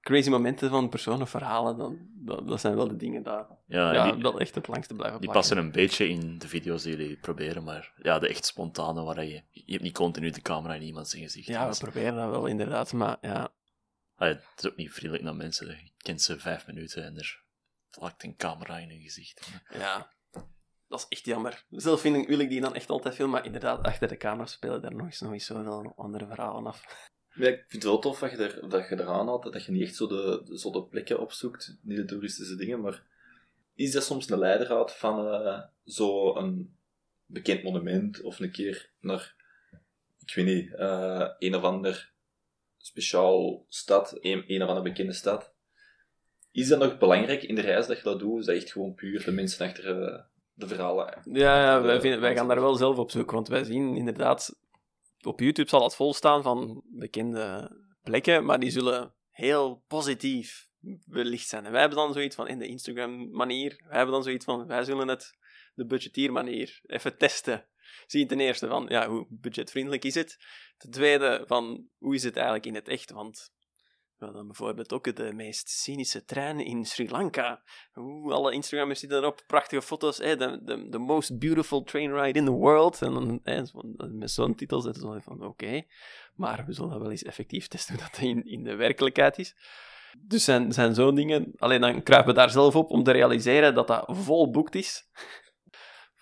crazy 0.00 0.30
momenten 0.30 0.70
van 0.70 0.88
personen 0.88 1.28
verhalen, 1.28 1.76
dan, 1.78 1.98
dat, 2.14 2.48
dat 2.48 2.60
zijn 2.60 2.76
wel 2.76 2.88
de 2.88 2.96
dingen 2.96 3.22
dat 3.22 3.46
ja, 3.66 3.92
ja, 3.92 4.10
die, 4.10 4.22
wel 4.22 4.40
echt 4.40 4.54
het 4.54 4.68
langste 4.68 4.94
blijven 4.94 5.20
die 5.20 5.30
plakken. 5.30 5.50
passen 5.50 5.64
een 5.66 5.72
beetje 5.72 6.08
in 6.08 6.38
de 6.38 6.48
video's 6.48 6.82
die 6.82 6.96
jullie 6.96 7.16
proberen, 7.16 7.64
maar 7.64 7.92
ja, 7.96 8.18
de 8.18 8.28
echt 8.28 8.46
spontane, 8.46 9.02
waar 9.02 9.24
je, 9.24 9.42
je 9.50 9.72
hebt 9.72 9.82
niet 9.82 9.94
continu 9.94 10.30
de 10.30 10.42
camera 10.42 10.74
in 10.74 10.82
iemand 10.82 11.08
zijn 11.08 11.22
gezicht. 11.22 11.46
Ja, 11.46 11.70
we 11.70 11.76
proberen 11.78 12.14
dat 12.14 12.30
wel 12.30 12.46
inderdaad, 12.46 12.92
maar 12.92 13.16
ja, 13.20 13.52
allee, 14.16 14.34
het 14.34 14.64
is 14.64 14.70
ook 14.70 14.76
niet 14.76 14.92
vriendelijk 14.92 15.24
naar 15.24 15.36
mensen. 15.36 15.66
Je 15.66 15.90
kent 15.96 16.22
ze 16.22 16.38
vijf 16.38 16.66
minuten 16.66 17.04
en 17.04 17.16
er 17.16 17.42
plakt 17.90 18.24
een 18.24 18.36
camera 18.36 18.78
in 18.78 18.88
hun 18.88 19.02
gezicht. 19.02 19.50
ja, 19.70 20.10
dat 20.92 21.00
is 21.00 21.16
echt 21.16 21.26
jammer. 21.26 21.64
Zelf 21.70 22.00
vind 22.00 22.16
ik, 22.16 22.28
wil 22.28 22.38
ik 22.38 22.48
die 22.48 22.60
dan 22.60 22.74
echt 22.74 22.90
altijd 22.90 23.14
filmen, 23.14 23.34
maar 23.34 23.44
inderdaad, 23.44 23.82
achter 23.82 24.08
de 24.08 24.16
camera 24.16 24.46
spelen 24.46 24.82
daar 24.82 24.94
nog 24.94 25.06
eens, 25.06 25.20
nog 25.20 25.32
eens 25.32 25.46
zoveel 25.46 25.92
andere 25.96 26.26
verhalen 26.26 26.66
af. 26.66 27.08
Ik 27.34 27.42
vind 27.42 27.72
het 27.72 27.82
wel 27.82 27.98
tof 27.98 28.18
dat 28.18 28.30
je, 28.30 28.36
er, 28.36 28.68
dat 28.68 28.88
je 28.88 29.00
eraan 29.00 29.28
had, 29.28 29.42
dat 29.42 29.64
je 29.64 29.72
niet 29.72 29.82
echt 29.82 29.94
zo 29.94 30.06
de, 30.06 30.52
zo 30.58 30.70
de 30.70 30.84
plekken 30.84 31.20
opzoekt, 31.20 31.78
niet 31.82 31.96
de 31.96 32.04
toeristische 32.04 32.56
dingen, 32.56 32.80
maar 32.80 33.02
is 33.74 33.92
dat 33.92 34.04
soms 34.04 34.30
een 34.30 34.38
leidraad 34.38 34.96
van 34.96 35.26
eh 35.26 35.62
zo'n 35.84 36.76
bekend 37.26 37.62
monument 37.62 38.22
of 38.22 38.40
een 38.40 38.50
keer 38.50 38.90
naar, 39.00 39.34
ik 40.26 40.34
weet 40.34 40.44
niet, 40.44 40.74
eh, 40.74 41.28
een 41.38 41.54
of 41.54 41.62
ander 41.62 42.12
speciaal 42.78 43.66
stad, 43.68 44.16
een, 44.20 44.44
een 44.46 44.62
of 44.62 44.68
andere 44.68 44.88
bekende 44.88 45.12
stad. 45.12 45.52
Is 46.52 46.68
dat 46.68 46.78
nog 46.78 46.98
belangrijk 46.98 47.42
in 47.42 47.54
de 47.54 47.60
reis 47.60 47.86
dat 47.86 47.96
je 47.96 48.02
dat 48.02 48.18
doet? 48.18 48.40
Is 48.40 48.46
dat 48.46 48.56
echt 48.56 48.72
gewoon 48.72 48.94
puur 48.94 49.24
de 49.24 49.32
mensen 49.32 49.66
achter 49.66 50.02
eh, 50.02 50.22
de 50.62 50.74
verhalen? 50.74 51.20
Ja, 51.24 51.62
ja 51.62 51.82
wij, 51.82 51.94
De- 51.94 52.00
vinden, 52.00 52.20
wij 52.20 52.36
gaan 52.36 52.48
daar 52.48 52.60
wel 52.60 52.74
zelf 52.74 52.96
op 52.96 53.10
zoek, 53.10 53.30
want 53.30 53.48
wij 53.48 53.64
zien 53.64 53.96
inderdaad... 53.96 54.60
Op 55.24 55.40
YouTube 55.40 55.68
zal 55.68 55.82
het 55.82 55.94
volstaan 55.94 56.42
van 56.42 56.82
bekende 56.84 57.70
plekken, 58.02 58.44
maar 58.44 58.60
die 58.60 58.70
zullen 58.70 59.14
heel 59.30 59.84
positief 59.86 60.68
belicht 61.04 61.48
zijn. 61.48 61.64
En 61.64 61.70
wij 61.70 61.80
hebben 61.80 61.98
dan 61.98 62.12
zoiets 62.12 62.36
van, 62.36 62.48
in 62.48 62.58
de 62.58 62.66
Instagram-manier, 62.66 63.84
wij 63.86 63.96
hebben 63.96 64.14
dan 64.14 64.22
zoiets 64.22 64.44
van, 64.44 64.66
wij 64.66 64.84
zullen 64.84 65.08
het 65.08 65.36
de 65.74 65.86
budgetiermanier 65.86 66.80
even 66.82 67.16
testen. 67.18 67.66
Zien 68.06 68.26
ten 68.26 68.40
eerste 68.40 68.68
van, 68.68 68.86
ja, 68.88 69.08
hoe 69.08 69.26
budgetvriendelijk 69.30 70.04
is 70.04 70.14
het? 70.14 70.36
Ten 70.76 70.90
tweede 70.90 71.44
van, 71.46 71.88
hoe 71.98 72.14
is 72.14 72.22
het 72.22 72.36
eigenlijk 72.36 72.66
in 72.66 72.74
het 72.74 72.88
echt? 72.88 73.10
Want 73.10 73.52
hadden 74.24 74.46
bijvoorbeeld 74.46 74.92
ook 74.92 75.16
de 75.16 75.32
meest 75.32 75.68
cynische 75.68 76.24
trein 76.24 76.60
in 76.60 76.84
Sri 76.84 77.10
Lanka. 77.10 77.62
Oeh, 77.94 78.34
alle 78.34 78.52
Instagrammers 78.52 79.00
zitten 79.00 79.18
erop, 79.18 79.42
prachtige 79.46 79.82
foto's. 79.82 80.18
hè, 80.18 80.36
de, 80.36 80.60
de, 80.64 80.88
the 80.90 80.98
most 80.98 81.38
beautiful 81.38 81.82
train 81.82 82.14
ride 82.14 82.38
in 82.38 82.44
the 82.44 82.50
world. 82.50 83.02
En 83.02 83.12
dan, 83.12 83.40
met 84.18 84.30
zo'n 84.30 84.54
titel 84.54 84.80
zetten 84.80 85.02
ze 85.02 85.20
van, 85.22 85.44
oké. 85.44 85.82
Maar 86.34 86.64
we 86.66 86.72
zullen 86.72 86.90
dat 86.90 87.00
wel 87.00 87.10
eens 87.10 87.22
effectief 87.22 87.68
testen 87.68 87.94
hoe 87.94 88.02
dat 88.02 88.18
in, 88.18 88.44
in 88.44 88.62
de 88.62 88.74
werkelijkheid 88.74 89.38
is. 89.38 89.56
Dus 90.18 90.44
zijn, 90.44 90.72
zijn 90.72 90.94
zo'n 90.94 91.14
dingen... 91.14 91.52
Alleen 91.56 91.80
dan 91.80 92.02
kruipen 92.02 92.34
we 92.34 92.40
daar 92.40 92.50
zelf 92.50 92.76
op 92.76 92.90
om 92.90 93.02
te 93.02 93.10
realiseren 93.10 93.74
dat 93.74 93.86
dat 93.86 94.04
vol 94.08 94.50
boekt 94.50 94.74
is. 94.74 95.08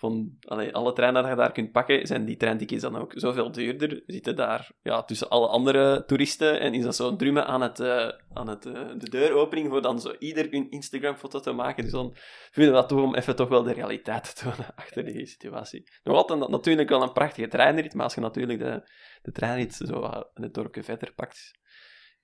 Van 0.01 0.37
alle 0.71 0.93
treinen 0.93 1.21
dat 1.21 1.31
je 1.31 1.37
daar 1.37 1.51
kunt 1.51 1.71
pakken, 1.71 2.07
zijn 2.07 2.25
die 2.25 2.37
treintickets 2.37 2.81
dan 2.81 2.95
ook 2.95 3.13
zoveel 3.15 3.51
duurder. 3.51 4.03
Zitten 4.05 4.35
daar 4.35 4.71
ja, 4.81 5.03
tussen 5.03 5.29
alle 5.29 5.47
andere 5.47 6.05
toeristen 6.05 6.59
en 6.59 6.73
is 6.73 6.83
dat 6.83 6.95
zo 6.95 7.15
drummen 7.15 7.45
aan, 7.47 7.61
het, 7.61 7.79
eh, 7.79 8.09
aan 8.33 8.47
het, 8.47 8.65
eh, 8.65 8.89
de 8.97 9.09
deuropening 9.09 9.69
voor 9.69 9.81
dan 9.81 10.01
zo 10.01 10.15
ieder 10.19 10.47
hun 10.51 10.69
Instagram-foto 10.69 11.39
te 11.39 11.51
maken. 11.51 11.83
Dus 11.83 11.91
dan 11.91 12.15
vinden 12.51 12.73
we 12.73 12.79
dat 12.79 12.89
toch 12.89 13.01
om 13.01 13.15
even 13.15 13.35
toch 13.35 13.49
wel 13.49 13.63
de 13.63 13.73
realiteit 13.73 14.35
te 14.35 14.43
tonen 14.43 14.75
achter 14.83 15.05
die 15.05 15.25
situatie. 15.25 15.89
Nog 16.03 16.15
altijd 16.15 16.49
natuurlijk 16.49 16.89
wel 16.89 17.01
een 17.01 17.13
prachtige 17.13 17.47
treinrit, 17.47 17.93
maar 17.93 18.03
als 18.03 18.15
je 18.15 18.21
natuurlijk 18.21 18.59
de, 18.59 18.89
de 19.21 19.31
treinrit 19.31 19.73
zo 19.73 19.99
wat 19.99 20.31
in 20.33 20.43
het 20.43 20.53
dorpje 20.53 20.83
verder 20.83 21.13
pakt, 21.13 21.51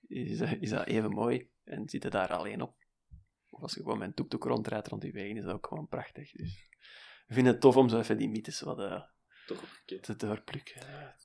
is, 0.06 0.40
eh, 0.40 0.62
is 0.62 0.70
dat 0.70 0.86
even 0.86 1.10
mooi 1.10 1.50
en 1.64 1.88
zit 1.88 2.02
je 2.02 2.10
daar 2.10 2.32
alleen 2.32 2.62
op. 2.62 2.74
Of 3.50 3.62
als 3.62 3.74
je 3.74 3.82
gewoon 3.82 3.98
met 3.98 4.08
een 4.08 4.14
tuk-tuk 4.14 4.44
rondrijdt 4.44 4.88
rond 4.88 5.02
die 5.02 5.12
wegen, 5.12 5.36
is 5.36 5.44
dat 5.44 5.54
ook 5.54 5.66
gewoon 5.66 5.88
prachtig. 5.88 6.32
Dus 6.32 6.68
we 7.28 7.34
vinden 7.34 7.52
het 7.52 7.60
tof 7.60 7.76
om 7.76 7.88
zo 7.88 7.98
even 7.98 8.16
die 8.18 8.28
mythes 8.28 8.60
wat 8.60 8.78
eh, 8.78 9.00
te 9.46 10.16
doorplukken. 10.16 10.76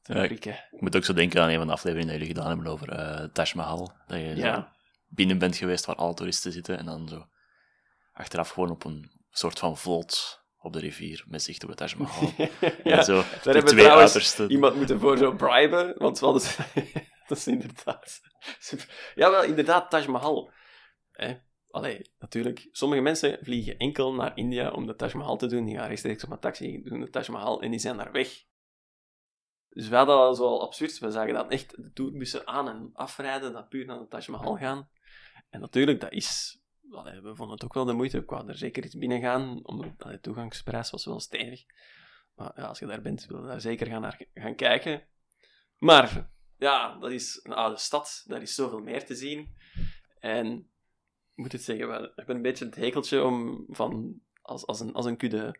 te 0.03 0.13
Ja, 0.13 0.25
prikken. 0.25 0.53
Ik 0.71 0.81
moet 0.81 0.95
ook 0.95 1.03
zo 1.05 1.13
denken 1.13 1.41
aan 1.41 1.49
een 1.49 1.57
van 1.57 1.67
de 1.67 1.73
afleveringen 1.73 2.09
die 2.11 2.19
jullie 2.19 2.35
gedaan 2.35 2.49
hebben 2.55 2.67
over 2.71 2.89
eh 2.89 3.23
Taj 3.33 3.51
Mahal. 3.55 3.93
Dat 4.07 4.19
je 4.19 4.35
Ja. 4.35 4.75
binnen 5.07 5.37
bent 5.37 5.55
geweest 5.57 5.85
waar 5.85 5.95
alle 5.95 6.13
toeristen 6.13 6.51
zitten 6.51 6.77
en 6.77 6.85
dan 6.85 7.07
zo 7.07 7.27
achteraf 8.13 8.49
gewoon 8.49 8.69
op 8.69 8.83
een 8.83 9.11
soort 9.29 9.59
van 9.59 9.77
vlot 9.77 10.41
op 10.57 10.73
de 10.73 10.79
rivier 10.79 11.23
met 11.27 11.43
zicht 11.43 11.63
op 11.63 11.69
het 11.69 11.77
Taj 11.77 11.93
Mahal. 11.97 12.31
ja, 12.83 12.97
En 12.97 13.03
zo, 13.03 13.13
daar 13.15 13.23
de 13.23 13.39
hebben 13.43 13.53
we 13.63 13.69
twee 13.69 13.83
trouwens 13.83 14.13
uitersten. 14.13 14.51
iemand 14.51 14.75
moeten 14.75 14.99
voor 14.99 15.17
zo 15.17 15.35
briben, 15.35 15.93
want 15.97 16.19
hadden... 16.19 16.41
dat 17.27 17.37
is 17.37 17.47
inderdaad 17.47 18.21
super. 18.59 19.11
Ja, 19.15 19.31
wel, 19.31 19.43
inderdaad, 19.43 19.89
Taj 19.89 20.07
Mahal. 20.07 20.51
hè, 21.11 21.33
allee, 21.74 22.11
natuurlijk, 22.19 22.67
sommige 22.71 23.01
mensen 23.01 23.38
vliegen 23.41 23.78
enkel 23.78 24.13
naar 24.13 24.38
India 24.38 24.71
om 24.71 24.88
de 24.88 24.95
Taj 24.95 25.13
Mahal 25.13 25.38
te 25.38 25.47
doen. 25.47 25.65
Die 25.65 25.76
gaan 25.76 25.88
rechtstreeks 25.88 26.24
op 26.24 26.32
een 26.32 26.39
taxi, 26.39 26.82
doen 26.84 26.99
de 26.99 27.09
Taj 27.09 27.28
Mahal 27.30 27.61
en 27.61 27.71
die 27.71 27.80
zijn 27.80 27.97
daar 27.97 28.11
weg. 28.11 28.43
Dus 29.69 29.88
we 29.88 29.95
hadden 29.95 30.15
dat 30.15 30.39
al 30.39 30.61
absurd. 30.61 30.99
We 30.99 31.11
zagen 31.11 31.34
dat 31.34 31.51
echt 31.51 31.84
de 31.84 31.91
tourbussen 31.91 32.47
aan 32.47 32.69
en 32.69 32.89
afrijden, 32.93 33.53
dat 33.53 33.69
puur 33.69 33.86
naar 33.86 33.99
de 33.99 34.07
Taj 34.07 34.26
Mahal 34.28 34.57
gaan. 34.57 34.89
En 35.49 35.59
natuurlijk, 35.59 36.01
dat 36.01 36.11
is... 36.11 36.59
allee, 36.91 37.21
we 37.21 37.36
vonden 37.36 37.55
het 37.55 37.63
ook 37.63 37.74
wel 37.74 37.86
de 37.86 37.93
moeite. 37.93 38.17
Ik 38.17 38.32
er 38.32 38.57
zeker 38.57 38.86
iets 38.86 38.97
binnen 38.97 39.21
gaan, 39.21 39.65
omdat 39.65 39.91
de 39.97 40.19
toegangsprijs 40.19 40.89
was 40.89 41.05
wel 41.05 41.19
stevig. 41.19 41.65
Maar 42.36 42.51
ja, 42.55 42.65
als 42.65 42.80
je 42.80 42.86
daar 42.86 43.01
bent, 43.01 43.26
wil 43.26 43.41
je 43.41 43.47
daar 43.47 43.61
zeker 43.61 43.88
gaan, 43.88 44.01
naar 44.01 44.26
gaan 44.34 44.55
kijken. 44.55 45.07
Maar 45.78 46.32
ja, 46.57 46.97
dat 46.99 47.11
is 47.11 47.39
een 47.43 47.53
oude 47.53 47.78
stad. 47.78 48.24
Daar 48.28 48.41
is 48.41 48.55
zoveel 48.55 48.82
meer 48.82 49.05
te 49.05 49.15
zien. 49.15 49.55
En 50.19 50.72
moet 51.36 51.51
het 51.51 51.63
zeggen, 51.63 51.88
we 51.88 52.11
hebben 52.15 52.36
een 52.36 52.41
beetje 52.41 52.65
het 52.65 52.75
hekeltje 52.75 53.23
om 53.23 53.65
van 53.69 54.21
als, 54.41 54.65
als, 54.65 54.79
een, 54.79 54.93
als 54.93 55.05
een 55.05 55.17
kudde 55.17 55.55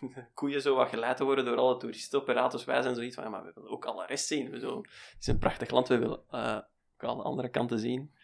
koeien 0.34 0.62
zo 0.62 0.74
wat 0.74 0.88
geleid 0.88 1.16
te 1.16 1.24
worden 1.24 1.44
door 1.44 1.56
alle 1.56 1.76
toeristoperators. 1.76 2.64
Wij 2.64 2.82
zijn 2.82 2.94
zoiets 2.94 3.14
van, 3.14 3.24
ja, 3.24 3.30
maar 3.30 3.44
we 3.44 3.52
willen 3.54 3.70
ook 3.70 3.84
alle 3.84 4.06
rest 4.06 4.26
zien. 4.26 4.50
We 4.50 4.58
zo, 4.58 4.76
het 4.76 5.16
is 5.20 5.26
een 5.26 5.38
prachtig 5.38 5.70
land, 5.70 5.88
we 5.88 5.98
willen 5.98 6.20
eh, 6.30 6.58
ook 6.94 7.10
alle 7.10 7.22
andere 7.22 7.48
kanten 7.48 7.78
zien. 7.78 8.14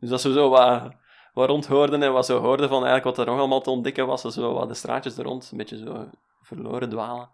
Dus 0.00 0.10
als 0.10 0.24
we 0.24 0.32
zo 0.32 0.48
wat, 0.48 0.94
wat 1.32 1.48
rondhoorden 1.48 2.02
en 2.02 2.12
wat 2.12 2.26
zo 2.26 2.40
hoorden 2.40 2.68
van 2.68 2.84
eigenlijk 2.84 3.16
wat 3.16 3.18
er 3.18 3.32
nog 3.32 3.38
allemaal 3.38 3.60
te 3.60 3.70
ontdekken 3.70 4.06
was, 4.06 4.22
zo 4.22 4.52
wat 4.52 4.68
de 4.68 4.74
straatjes 4.74 5.18
er 5.18 5.24
rond, 5.24 5.50
een 5.50 5.58
beetje 5.58 5.78
zo 5.78 6.10
verloren 6.42 6.88
dwalen, 6.88 7.30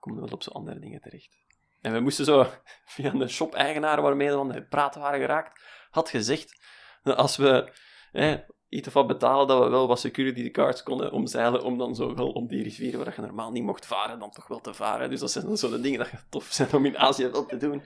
komen 0.00 0.18
we 0.18 0.24
wel 0.24 0.34
op 0.34 0.42
zo 0.42 0.50
andere 0.50 0.78
dingen 0.78 1.00
terecht. 1.00 1.38
En 1.80 1.92
we 1.92 2.00
moesten 2.00 2.24
zo 2.24 2.46
via 2.94 3.10
de 3.10 3.28
shop-eigenaar 3.28 4.02
waarmee 4.02 4.30
we 4.30 4.38
aan 4.38 4.52
het 4.52 4.68
praten 4.68 5.00
waren 5.00 5.20
geraakt, 5.20 5.62
had 5.90 6.08
gezegd 6.08 6.66
dat 7.02 7.16
als 7.16 7.36
we 7.36 7.72
hè, 8.12 8.36
iets 8.68 8.86
of 8.88 8.92
wat 8.92 9.06
betalen, 9.06 9.46
dat 9.46 9.62
we 9.62 9.68
wel 9.68 9.86
wat 9.88 10.00
security 10.00 10.50
cards 10.50 10.82
konden 10.82 11.12
omzeilen 11.12 11.62
om 11.62 11.78
dan 11.78 11.94
zo 11.94 12.14
wel 12.14 12.30
om 12.30 12.46
die 12.46 12.62
rivier 12.62 12.98
waar 12.98 13.12
je 13.16 13.20
normaal 13.22 13.50
niet 13.50 13.62
mocht 13.62 13.86
varen, 13.86 14.18
dan 14.18 14.30
toch 14.30 14.46
wel 14.48 14.60
te 14.60 14.74
varen. 14.74 15.10
Dus 15.10 15.20
dat 15.20 15.30
zijn 15.30 15.44
dan 15.46 15.56
zo 15.56 15.70
de 15.70 15.80
dingen 15.80 15.98
dat 15.98 16.10
tof 16.30 16.46
zijn 16.50 16.72
om 16.72 16.86
in 16.86 16.98
Azië 16.98 17.28
wel 17.28 17.46
te 17.46 17.56
doen. 17.56 17.82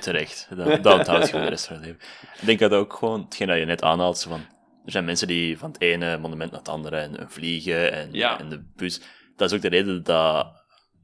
Terecht. 0.00 0.48
Dat, 0.56 0.82
dat 0.82 0.98
onthoud 0.98 1.26
je 1.26 1.32
de 1.32 1.48
rest 1.48 1.66
van 1.66 1.76
het 1.76 1.84
leven. 1.84 2.00
Ik 2.40 2.46
denk 2.46 2.58
dat 2.58 2.72
ook 2.72 2.92
gewoon, 2.92 3.20
hetgeen 3.20 3.46
dat 3.46 3.58
je 3.58 3.64
net 3.64 3.82
aanhaalt, 3.82 4.22
van, 4.22 4.40
er 4.84 4.92
zijn 4.92 5.04
mensen 5.04 5.26
die 5.26 5.58
van 5.58 5.70
het 5.70 5.80
ene 5.80 6.18
monument 6.18 6.50
naar 6.50 6.60
het 6.60 6.68
andere 6.68 6.96
en, 6.96 7.18
en 7.18 7.30
vliegen 7.30 7.92
en, 7.92 8.12
Ja. 8.12 8.38
en 8.38 8.48
de 8.48 8.64
bus. 8.76 9.00
Dat 9.36 9.50
is 9.50 9.56
ook 9.56 9.62
de 9.62 9.68
reden 9.68 10.02
dat 10.02 10.46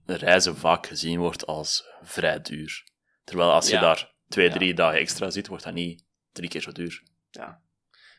reizen 0.06 0.56
vaak 0.56 0.86
gezien 0.86 1.18
wordt 1.18 1.46
als 1.46 1.84
vrij 2.02 2.40
duur. 2.40 2.84
Terwijl 3.24 3.52
als 3.52 3.68
je 3.68 3.74
Ja. 3.74 3.80
daar 3.80 4.12
twee, 4.28 4.48
Ja. 4.48 4.52
drie 4.54 4.74
dagen 4.74 4.98
extra 4.98 5.30
zit, 5.30 5.46
wordt 5.46 5.64
dat 5.64 5.74
niet 5.74 6.04
drie 6.32 6.48
keer 6.48 6.60
zo 6.60 6.72
duur. 6.72 7.02
Ja. 7.30 7.60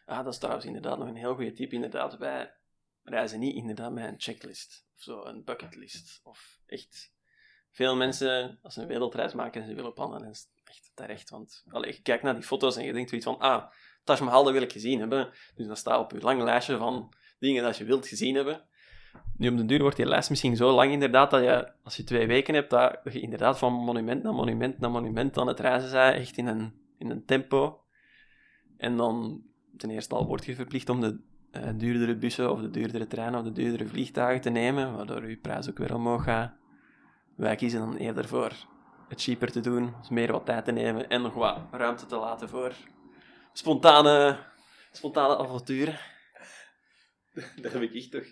Ah, 0.06 0.24
dat 0.24 0.34
is 0.34 0.40
trouwens 0.40 0.66
inderdaad 0.66 0.98
nog 0.98 1.08
een 1.08 1.16
heel 1.16 1.36
goede 1.36 1.52
tip. 1.52 1.74
Inderdaad, 1.74 2.18
wij 2.18 2.54
reizen 3.04 3.40
niet 3.40 3.56
inderdaad 3.56 3.92
met 3.92 4.08
een 4.08 4.16
checklist 4.18 4.86
of 4.96 5.02
zo, 5.02 5.24
een 5.24 5.44
bucketlist. 5.44 6.20
Of 6.24 6.60
echt 6.66 7.14
veel 7.72 7.96
mensen, 7.96 8.60
als 8.62 8.74
ze 8.74 8.82
een 8.82 8.88
wereldreis 8.88 9.34
maken 9.34 9.62
en 9.62 9.68
ze 9.68 9.74
willen 9.74 9.94
plannen, 9.94 10.20
dan 10.20 10.30
is 10.30 10.48
echt 10.64 10.92
terecht. 10.94 11.30
Want 11.30 11.64
allee, 11.70 11.94
je 11.94 12.02
kijkt 12.02 12.24
naar 12.24 12.34
die 12.34 12.44
foto's 12.44 12.76
en 12.76 12.86
je 12.86 12.94
denkt 12.94 13.10
zoiets 13.10 13.28
van, 13.28 13.40
ah, 13.40 13.72
Taj 14.04 14.22
Mahal, 14.22 14.52
wil 14.52 14.62
ik 14.62 14.72
gezien 14.72 15.00
hebben. 15.00 15.30
Dus 15.56 15.68
dat 15.68 15.78
staat 15.78 16.00
op 16.00 16.12
je 16.12 16.22
lang 16.22 16.42
lijstje 16.42 16.78
van 16.78 17.14
dingen 17.40 17.64
dat 17.64 17.78
je 17.78 17.84
wilt 17.84 18.08
gezien 18.08 18.36
hebben. 18.36 18.64
Nu, 19.38 19.50
op 19.50 19.58
de 19.58 19.66
duur 19.66 19.82
wordt 19.82 19.96
die 19.96 20.06
lijst 20.06 20.30
misschien 20.30 20.56
zo 20.56 20.72
lang 20.72 20.92
inderdaad, 20.92 21.32
dat 21.32 21.44
je, 21.44 21.72
als 21.84 21.96
je 21.96 22.04
twee 22.04 22.28
weken 22.28 22.54
hebt, 22.54 22.70
dat 22.70 23.00
je 23.04 23.20
inderdaad 23.20 23.58
van 23.58 23.74
monument 23.74 24.24
naar 24.24 24.34
monument 24.34 24.80
naar 24.80 24.92
monument 24.92 25.38
aan 25.38 25.48
het 25.48 25.60
reizen 25.60 25.92
bent, 25.92 26.16
echt 26.16 26.38
in 26.38 26.48
een, 26.48 26.74
in 26.98 27.10
een 27.10 27.26
tempo. 27.26 27.84
En 28.78 28.98
dan 28.98 29.44
ten 29.78 29.90
eerste 29.90 30.16
al 30.16 30.26
word 30.26 30.46
je 30.46 30.56
verplicht 30.56 30.90
om 30.90 31.02
de 31.02 31.20
eh, 31.52 31.70
duurdere 31.76 32.16
bussen 32.16 32.52
of 32.52 32.62
de 32.62 32.70
duurdere 32.70 33.08
treinen 33.08 33.40
of 33.40 33.46
de 33.46 33.52
duurdere 33.52 33.88
vliegtuigen 33.88 34.42
te 34.42 34.50
nemen, 34.50 34.96
waardoor 34.96 35.30
je 35.30 35.38
prijs 35.38 35.70
ook 35.70 35.78
weer 35.78 35.96
omhoog 35.96 36.24
gaat. 36.24 36.54
Wij 37.36 37.56
kiezen 37.56 37.80
dan 37.80 37.96
eerder 37.96 38.28
voor 38.28 38.52
het 39.10 39.22
cheaper 39.22 39.52
te 39.52 39.60
doen, 39.60 39.94
dus 40.00 40.10
meer 40.10 40.32
wat 40.32 40.46
tijd 40.46 40.66
te 40.66 40.72
nemen 40.72 41.10
en 41.10 41.22
nog 41.22 41.34
wat 41.34 41.60
ruimte 41.72 42.06
te 42.06 42.16
laten 42.16 42.50
voor 42.50 42.74
spontane, 43.54 44.40
spontane 44.92 45.38
avonturen. 45.38 46.00
Daar 47.62 47.72
heb 47.72 47.82
ik 47.82 47.94
echt 47.94 48.12
toch, 48.12 48.26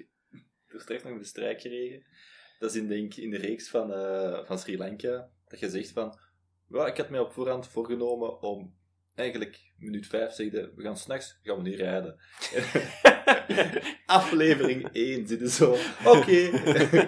straks 0.68 1.04
nog 1.04 1.14
een 1.14 1.26
strijk 1.26 1.62
gekregen. 1.62 2.06
Dat 2.60 2.76
is 2.76 2.82
in, 2.82 2.88
denk, 2.88 3.16
in 3.16 3.30
de 3.30 3.38
reeks 3.38 3.70
van, 3.70 3.94
eh, 3.94 4.46
van 4.46 4.60
Sri 4.60 4.78
Lanka. 4.78 5.30
Dat 5.48 5.60
je 5.60 5.70
zegt 5.70 5.92
van... 5.92 6.20
Ja, 6.70 6.88
ik 6.88 6.98
had 6.98 7.10
mij 7.10 7.20
op 7.20 7.32
voorhand 7.32 7.68
voorgenomen 7.68 8.42
om... 8.42 8.76
Eigenlijk, 9.16 9.72
minuut 9.78 10.08
5 10.08 10.34
zegde, 10.34 10.72
we 10.76 10.84
gaan 10.84 10.98
s'nachts, 10.98 11.40
gaan 11.44 11.58
we 11.58 11.62
niet 11.62 11.80
rijden. 11.80 12.20
Aflevering 14.06 14.90
1 14.92 15.28
zitten 15.28 15.50
zo... 15.50 15.72
Oké. 16.16 16.50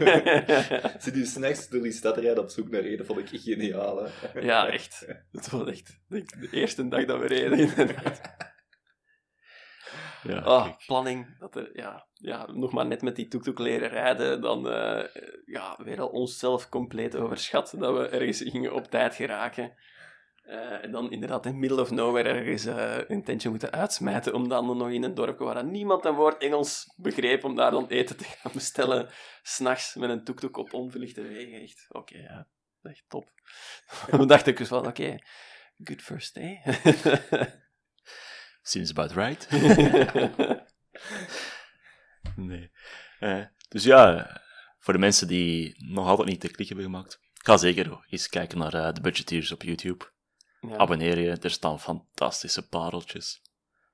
Zit 1.04 1.16
u 1.16 1.26
s'nachts 1.26 1.70
door 1.70 1.82
die 1.82 1.92
stad 1.92 2.18
rijden 2.18 2.44
op 2.44 2.50
zoek 2.50 2.70
naar 2.70 2.82
reden, 2.82 3.06
vond 3.06 3.20
ik 3.20 3.42
geniaal. 3.42 4.04
Hè? 4.04 4.40
Ja, 4.40 4.68
echt. 4.68 5.08
Dat 5.32 5.50
was 5.50 5.68
echt 5.68 6.00
de 6.08 6.48
eerste 6.52 6.88
dag 6.88 7.06
dat 7.06 7.20
we 7.20 7.28
reden, 7.28 7.60
inderdaad. 7.60 8.22
Ja, 10.28 10.64
kijk. 10.64 10.84
planning. 10.86 11.40
Dat 11.40 11.56
er, 11.56 11.70
ja, 11.74 12.08
ja, 12.14 12.52
nog 12.52 12.72
maar 12.72 12.86
net 12.86 13.02
met 13.02 13.16
die 13.16 13.28
tuk-tuk 13.28 13.60
leren 13.60 13.90
rijden, 13.90 14.42
dan 14.42 14.70
eh, 14.70 15.04
ja, 15.46 15.80
weer 15.84 16.02
al 16.02 16.08
onszelf 16.08 16.70
compleet 16.70 17.16
overschat 17.16 17.76
dat 17.78 17.98
we 17.98 18.08
ergens 18.08 18.42
gingen 18.42 18.74
op 18.74 18.86
tijd 18.86 19.16
geraken. 19.16 19.74
Eh, 20.46 20.84
en 20.84 20.92
dan 20.92 21.12
inderdaad 21.12 21.46
in 21.46 21.60
middle 21.60 21.82
of 21.82 21.92
nowhere 21.92 22.30
ergens 22.30 22.66
eh, 22.66 22.98
een 23.08 23.24
tentje 23.24 23.50
moeten 23.50 23.72
uitsmijten 23.72 24.34
om 24.34 24.50
dan 24.50 24.78
nog 24.78 24.90
in 24.90 25.04
een 25.04 25.14
dorp 25.14 25.40
waar 25.40 25.54
dan 25.54 25.72
niemand 25.72 26.06
een 26.06 26.16
woord 26.16 26.42
Engels 26.42 26.94
begreep 26.96 27.44
om 27.44 27.56
daar 27.56 27.72
dan 27.72 27.88
eten 27.88 28.18
te 28.18 28.24
gaan 28.24 28.52
bestellen. 28.54 29.10
S'nachts 29.42 29.96
met 29.96 30.10
een 30.10 30.24
tuk-tuk 30.24 30.58
op 30.58 30.74
onverlichte 30.74 31.22
wegen. 31.22 31.62
Echt, 31.62 31.86
oké, 31.90 32.18
ja. 32.18 32.48
Echt 32.82 33.04
top. 33.08 33.32
Dan 34.18 34.28
dacht 34.28 34.48
ik 34.48 34.58
dus 34.58 34.68
van, 34.68 34.88
oké, 34.88 35.18
good 35.84 36.02
first 36.02 36.34
day. 36.34 36.62
Seems 38.62 38.90
about 38.90 39.12
right. 39.12 39.48
nee. 42.36 42.72
Eh, 43.20 43.46
dus 43.70 43.84
ja, 43.84 44.30
voor 44.80 44.94
de 44.94 45.00
mensen 45.00 45.28
die 45.28 45.76
nog 45.92 46.08
altijd 46.08 46.28
niet 46.28 46.42
de 46.42 46.52
klik 46.52 46.68
hebben 46.68 46.86
gemaakt, 46.86 47.20
ga 47.34 47.58
zeker 47.58 48.06
eens 48.10 48.30
kijken 48.30 48.58
naar 48.58 48.94
de 48.94 49.02
budgeteers 49.02 49.52
op 49.52 49.64
YouTube. 49.64 50.14
Ja. 50.70 50.78
Abonneer 50.78 51.20
je, 51.20 51.32
er 51.32 51.52
staan 51.52 51.80
fantastische 51.80 52.68
pareltjes. 52.68 53.42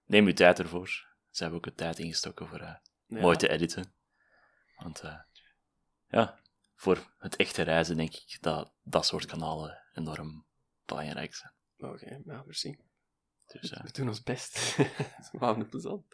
Neem 0.06 0.28
je 0.28 0.34
tijd 0.34 0.60
ervoor. 0.60 0.88
Ze 1.30 1.42
hebben 1.44 1.60
ook 1.60 1.66
de 1.66 1.74
tijd 1.76 2.00
ingestoken 2.00 2.48
voor 2.48 2.60
eh, 2.60 2.76
Ja. 3.06 3.20
mooi 3.22 3.38
te 3.38 3.50
editen. 3.50 3.94
Want 4.78 5.00
eh, 5.02 5.20
ja, 6.08 6.40
voor 6.76 7.14
het 7.18 7.36
echte 7.36 7.62
reizen 7.62 7.98
denk 7.98 8.14
ik 8.16 8.38
dat 8.42 8.72
dat 8.84 9.06
soort 9.06 9.26
kanalen 9.26 9.80
enorm 9.94 10.46
belangrijk 10.86 11.36
zijn. 11.36 11.54
Oké, 11.78 12.22
ja, 12.26 12.44
merci. 12.46 12.78
Dus, 13.48 13.72
eh, 13.72 13.84
We 13.84 13.92
doen 13.92 14.08
ons 14.08 14.24
best. 14.24 14.76
We 15.32 15.38
houden 15.38 15.62
het 15.62 15.70
plezant. 15.70 16.06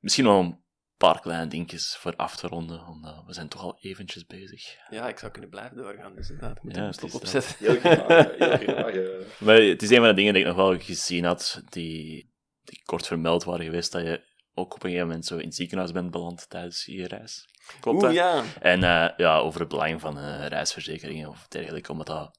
misschien 0.00 0.26
een 0.26 0.64
paar 0.98 1.20
kleine 1.20 1.46
dingetjes 1.46 1.96
voor 1.96 2.16
af 2.16 2.36
te 2.36 2.46
ronden, 2.46 2.86
omdat 2.86 3.22
we 3.26 3.32
zijn 3.32 3.48
toch 3.48 3.62
al 3.62 3.78
eventjes 3.80 4.26
bezig. 4.26 4.76
Ja, 4.90 5.08
ik 5.08 5.18
zou 5.18 5.32
kunnen 5.32 5.50
blijven 5.50 5.76
doorgaan, 5.76 6.14
dus 6.14 6.30
inderdaad. 6.30 6.62
Moet 6.62 6.76
Ja, 6.76 6.84
het 6.84 6.94
stop 6.94 7.14
opzetten. 7.14 7.54
Heel 7.58 7.76
graag, 7.80 8.06
heel 8.38 8.74
graag. 8.74 8.92
eh. 8.94 9.26
Maar 9.38 9.56
het 9.56 9.82
is 9.82 9.90
een 9.90 9.96
van 9.96 10.08
de 10.08 10.14
dingen 10.14 10.32
die 10.32 10.42
ik 10.42 10.48
nog 10.48 10.56
wel 10.56 10.78
gezien 10.78 11.24
had, 11.24 11.62
die, 11.68 12.32
die 12.64 12.82
kort 12.84 13.06
vermeld 13.06 13.44
waren 13.44 13.64
geweest, 13.64 13.92
dat 13.92 14.02
je 14.02 14.22
ook 14.54 14.74
op 14.74 14.82
een 14.82 14.88
gegeven 14.90 15.06
moment 15.08 15.26
zo 15.26 15.36
in 15.36 15.44
het 15.46 15.54
ziekenhuis 15.54 15.92
bent 15.92 16.10
beland 16.10 16.48
tijdens 16.50 16.84
je 16.84 17.06
reis. 17.06 17.48
Klopt 17.80 17.96
Oeh, 17.96 18.06
dat? 18.06 18.14
ja. 18.14 18.42
En 18.60 18.82
eh, 18.82 19.08
ja, 19.16 19.38
over 19.38 19.60
het 19.60 19.68
belang 19.68 20.00
van 20.00 20.18
eh, 20.18 20.46
reisverzekeringen 20.46 21.28
of 21.28 21.46
dergelijke, 21.48 21.92
omdat 21.92 22.06
dat 22.06 22.38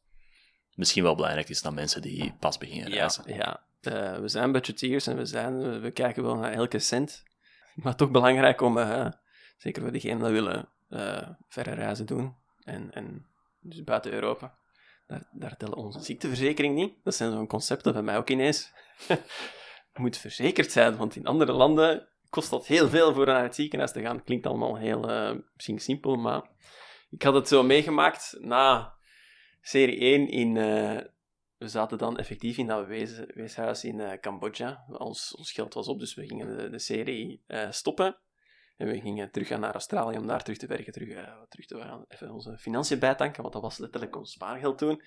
misschien 0.74 1.04
wel 1.04 1.16
belangrijk 1.16 1.50
is 1.50 1.62
naar 1.62 1.74
mensen 1.74 2.02
die 2.02 2.34
pas 2.40 2.58
beginnen 2.58 2.90
reizen. 2.90 3.24
ja. 3.36 3.68
Eh, 3.82 4.18
we 4.20 4.28
zijn 4.28 4.52
budgeteers 4.52 5.08
en 5.08 5.18
we, 5.18 5.26
zijn, 5.26 5.60
we, 5.62 5.80
we 5.80 5.92
kijken 5.92 6.24
wel 6.24 6.36
naar 6.36 6.52
elke 6.52 6.80
cent. 6.80 7.24
Maar 7.84 7.96
toch 7.96 8.12
belangrijk 8.12 8.62
om, 8.62 8.78
eh, 8.78 9.08
zeker 9.58 9.82
voor 9.82 9.92
diegenen 9.92 10.24
die 10.24 10.34
willen, 10.34 10.70
eh, 10.90 11.30
verre 11.48 11.74
reizen 11.74 12.06
doen. 12.06 12.36
En, 12.64 12.92
en 12.92 13.26
dus 13.60 13.84
buiten 13.84 14.12
Europa. 14.12 14.58
Daar, 15.08 15.30
daar 15.32 15.58
tellen 15.58 15.78
onze 15.78 16.00
ziekteverzekering 16.00 16.76
niet. 16.76 16.94
Dat 17.04 17.16
zijn 17.16 17.32
zo'n 17.32 17.48
concepten 17.48 17.94
bij 17.94 18.02
mij 18.02 18.18
ook 18.18 18.30
ineens. 18.30 18.74
Moet 19.94 20.18
verzekerd 20.18 20.72
zijn, 20.72 20.98
want 20.98 21.16
in 21.16 21.26
andere 21.26 21.52
landen 21.52 22.08
kost 22.30 22.50
dat 22.50 22.68
heel 22.68 22.90
veel 22.90 23.14
voor 23.14 23.26
naar 23.26 23.44
het 23.44 23.56
ziekenhuis 23.56 23.92
te 23.92 24.02
gaan. 24.02 24.24
Klinkt 24.24 24.46
allemaal 24.46 24.78
heel 24.78 25.10
eh, 25.10 25.36
simpel, 25.58 26.16
maar 26.16 26.50
ik 27.10 27.24
had 27.24 27.34
het 27.34 27.48
zo 27.48 27.64
meegemaakt 27.64 28.38
na 28.40 28.94
serie 29.62 30.00
1 30.00 30.28
in... 30.28 30.58
we 31.60 31.68
zaten 31.68 31.98
dan 31.98 32.18
effectief 32.18 32.58
in 32.58 32.68
dat 32.68 32.88
wees, 32.88 33.20
weeshuis 33.34 33.84
in 33.84 34.00
eh, 34.00 34.20
Cambodja. 34.20 34.86
Ons, 34.88 35.36
ons 35.36 35.52
geld 35.52 35.74
was 35.74 35.88
op, 35.88 36.00
dus 36.00 36.14
we 36.14 36.28
gingen 36.28 36.58
de, 36.58 36.70
de 36.70 36.80
serie 36.80 37.44
eh, 37.48 37.72
stoppen. 37.72 38.18
En 38.78 38.88
we 38.88 39.00
gingen 39.02 39.32
terug 39.32 39.48
gaan 39.48 39.60
naar 39.60 39.74
Australië 39.74 40.18
om 40.18 40.28
daar 40.28 40.44
terug 40.44 40.60
te 40.60 40.68
werken, 40.68 40.94
terug, 40.94 41.10
eh, 41.10 41.42
terug 41.50 41.66
te 41.66 41.80
gaan, 41.80 42.06
even 42.08 42.32
onze 42.32 42.58
financiën 42.58 43.00
bijtanken, 43.00 43.42
want 43.42 43.54
dat 43.54 43.62
was 43.64 43.78
letterlijk 43.78 44.16
ons 44.16 44.32
spaargeld 44.32 44.78
toen. 44.78 45.02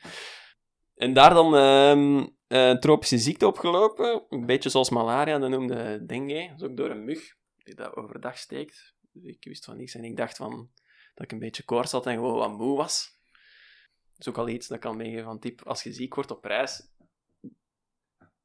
En 0.94 1.12
daar 1.12 1.34
dan 1.34 1.54
een 2.48 2.80
tropische 2.80 3.18
ziekte 3.18 3.46
opgelopen. 3.46 4.24
Een 4.28 4.46
beetje 4.46 4.68
zoals 4.68 4.90
malaria, 4.90 5.38
dat 5.38 5.50
noemde 5.50 6.04
dengue. 6.04 6.48
Dat 6.48 6.60
is 6.60 6.68
ook 6.68 6.76
door 6.76 6.90
een 6.90 7.04
mug 7.04 7.36
die 7.56 7.74
dat 7.74 7.96
overdag 7.96 8.38
steekt. 8.38 8.94
Dus 9.12 9.24
ik 9.24 9.44
wist 9.44 9.64
van 9.64 9.76
niks 9.76 9.94
en 9.94 10.04
ik 10.04 10.16
dacht 10.16 10.36
van, 10.36 10.70
dat 11.14 11.24
ik 11.24 11.32
een 11.32 11.38
beetje 11.38 11.64
koorts 11.64 11.92
had 11.92 12.06
en 12.06 12.14
gewoon 12.14 12.38
wat 12.38 12.56
moe 12.58 12.76
was. 12.76 13.20
Is 14.22 14.28
ook 14.28 14.38
al 14.38 14.48
iets 14.48 14.68
dat 14.68 14.78
kan 14.78 14.96
meegeven 14.96 15.24
van 15.24 15.38
tip. 15.38 15.60
Als 15.66 15.82
je 15.82 15.92
ziek 15.92 16.14
wordt 16.14 16.30
op 16.30 16.44
reis, 16.44 16.82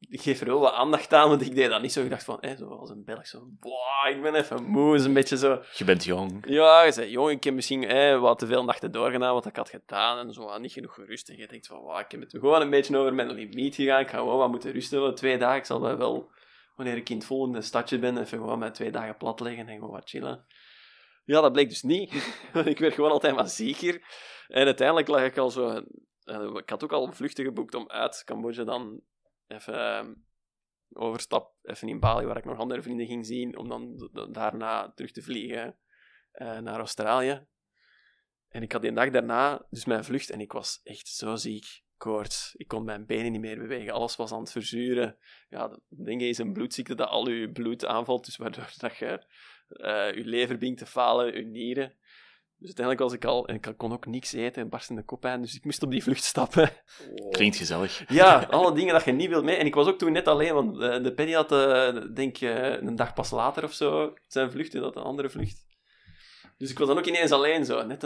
geef 0.10 0.40
er 0.40 0.48
wel 0.48 0.60
wat 0.60 0.74
aandacht 0.74 1.14
aan, 1.14 1.30
want 1.30 1.42
ik 1.42 1.56
deed 1.56 1.70
dat 1.70 1.82
niet 1.82 1.92
zo. 1.92 2.04
Ik 2.04 2.10
dacht 2.10 2.24
van, 2.24 2.38
hé, 2.40 2.56
zoals 2.56 2.90
een 2.90 3.04
Belg, 3.06 3.28
zo, 3.28 3.48
boah, 3.60 4.10
ik 4.10 4.22
ben 4.22 4.36
even 4.36 4.64
moe. 4.64 4.96
is 4.96 5.06
een 5.06 5.14
beetje 5.14 5.38
zo... 5.38 5.62
Je 5.74 5.84
bent 5.84 6.04
jong. 6.04 6.46
Ja, 6.48 6.84
je 6.84 6.92
zei, 6.92 7.10
jong, 7.10 7.32
ik 7.32 7.44
heb 7.44 7.54
misschien 7.54 8.20
wat 8.20 8.40
te 8.40 8.48
veel 8.48 8.64
nachten 8.64 8.92
doorgedaan, 8.92 9.34
wat 9.34 9.46
ik 9.46 9.56
had 9.56 9.70
gedaan, 9.70 10.28
en 10.28 10.34
zo, 10.34 10.58
niet 10.58 10.72
genoeg 10.72 10.94
gerust. 10.94 11.30
En 11.30 11.38
je 11.38 11.48
denkt 11.48 11.68
van, 11.68 11.80
wow, 11.80 12.00
ik 12.00 12.12
heb 12.12 12.22
het 12.22 12.32
gewoon 12.32 12.62
een 12.62 12.70
beetje 12.70 12.98
over 12.98 13.14
mijn 13.14 13.32
limiet 13.32 13.76
gegaan. 13.76 14.02
Ik 14.02 14.10
ga 14.10 14.18
gewoon 14.18 14.38
wat 14.38 14.50
moeten 14.50 14.72
rusten. 14.72 15.16
Twee 15.16 15.38
dagen, 15.38 15.58
ik 15.58 15.66
zal 15.66 15.82
wel, 15.82 15.98
wel 15.98 16.32
wanneer 16.76 16.96
ik 16.98 17.10
in 17.10 17.18
het 17.18 17.26
volgende 17.26 17.62
stadje 17.62 18.00
ben, 18.00 18.18
even 18.18 18.38
gewoon 18.38 18.60
met 18.60 18.74
twee 18.74 18.92
dagen 18.92 19.18
plat 19.18 19.40
liggen 19.40 19.68
en 19.68 19.76
gewoon 19.76 19.92
wat 19.92 20.10
chillen. 20.10 20.46
Ja, 21.28 21.42
dat 21.42 21.52
bleek 21.52 21.70
dus 21.70 21.82
niet. 21.82 22.14
ik 22.66 22.80
werd 22.80 22.94
gewoon 22.94 23.12
altijd 23.12 23.36
maar 23.36 23.50
zieker. 23.50 23.94
En 24.48 24.66
uiteindelijk 24.66 25.08
lag 25.08 25.24
ik 25.24 25.38
al 25.38 25.50
zo... 25.50 25.84
eh, 26.24 26.56
Ik 26.56 26.70
had 26.70 26.84
ook 26.84 26.92
al 26.92 27.12
vluchten 27.12 27.46
geboekt 27.46 27.76
om 27.76 27.90
uit 27.90 28.22
Cambodja 28.26 28.64
dan 28.64 29.02
even 29.48 29.74
ehm, 29.74 30.14
overstap, 30.94 31.54
even 31.62 31.88
in 31.90 32.00
Bali, 32.00 32.26
waar 32.26 32.38
ik 32.38 32.46
nog 32.46 32.58
andere 32.58 32.82
vrienden 32.82 33.06
ging 33.06 33.26
zien, 33.26 33.58
om 33.58 33.70
dan 33.70 34.10
daarna 34.32 34.92
terug 34.96 35.12
te 35.12 35.22
vliegen 35.22 35.78
eh, 36.32 36.60
naar 36.60 36.78
Australië. 36.80 37.46
En 38.48 38.62
ik 38.62 38.72
had 38.72 38.82
die 38.82 38.94
dag 38.94 39.10
daarna 39.10 39.66
dus 39.70 39.86
mijn 39.86 40.04
vlucht 40.04 40.30
en 40.30 40.40
ik 40.42 40.52
was 40.52 40.80
echt 40.84 41.08
zo 41.08 41.36
ziek. 41.36 41.86
Koorts. 41.98 42.54
Ik 42.56 42.68
kon 42.68 42.84
mijn 42.84 43.06
benen 43.06 43.32
niet 43.32 43.42
meer 43.42 43.58
bewegen. 43.58 43.94
Alles 43.94 44.16
was 44.16 44.32
aan 44.32 44.40
het 44.40 44.52
verzuren. 44.52 45.18
Ja, 45.50 45.68
dat 45.90 46.22
je 46.22 46.28
is 46.28 46.38
een 46.38 46.54
bloedziekte 46.54 46.96
dat 46.96 47.10
al 47.10 47.30
je 47.30 47.52
bloed 47.52 47.86
aanvalt, 47.86 48.26
dus 48.26 48.38
waardoor 48.38 48.74
dat 48.78 48.98
je 48.98 49.26
eh, 49.70 50.14
je 50.14 50.26
lever 50.26 50.58
begint 50.58 50.78
te 50.78 50.86
falen, 50.86 51.36
je 51.36 51.46
nieren. 51.46 51.94
Dus 52.60 52.68
uiteindelijk 52.68 53.06
was 53.06 53.14
ik 53.14 53.26
al... 53.26 53.48
En 53.48 53.56
ik 53.56 53.74
kon 53.78 53.94
ook 53.94 54.06
niks 54.06 54.34
eten 54.34 54.62
en 54.62 54.70
barstende 54.70 55.04
koppijn, 55.04 55.42
dus 55.42 55.56
ik 55.56 55.64
moest 55.64 55.84
op 55.84 55.92
die 55.92 56.04
vlucht 56.04 56.24
stappen. 56.24 56.70
Klinkt 57.30 57.58
gezellig. 57.58 58.04
Ja, 58.08 58.48
alle 58.50 58.74
dingen 58.74 58.94
dat 58.94 59.06
je 59.06 59.12
niet 59.12 59.30
wilt 59.30 59.44
mee. 59.44 59.56
En 59.56 59.66
ik 59.66 59.76
was 59.76 59.88
ook 59.88 59.98
toen 59.98 60.12
net 60.12 60.28
alleen, 60.28 60.54
want 60.54 60.82
eh, 60.82 61.04
de 61.04 61.14
Penny 61.14 61.34
had, 61.34 61.52
eh, 61.52 61.96
denk 62.14 62.38
ik, 62.38 62.82
een 62.82 62.96
dag 62.96 63.14
pas 63.14 63.32
later 63.32 63.64
of 63.64 63.74
zo 63.74 64.14
zijn 64.28 64.52
vlucht, 64.52 64.76
en 64.76 64.82
dat 64.82 64.96
een 64.96 65.04
andere 65.04 65.30
vlucht. 65.30 65.66
Dus 66.58 66.72
ik 66.72 66.80
was 66.80 66.88
dan 66.88 66.98
ook 66.98 67.06
ineens 67.06 67.32
alleen 67.32 67.66
zo. 67.66 67.86
Net 67.86 68.04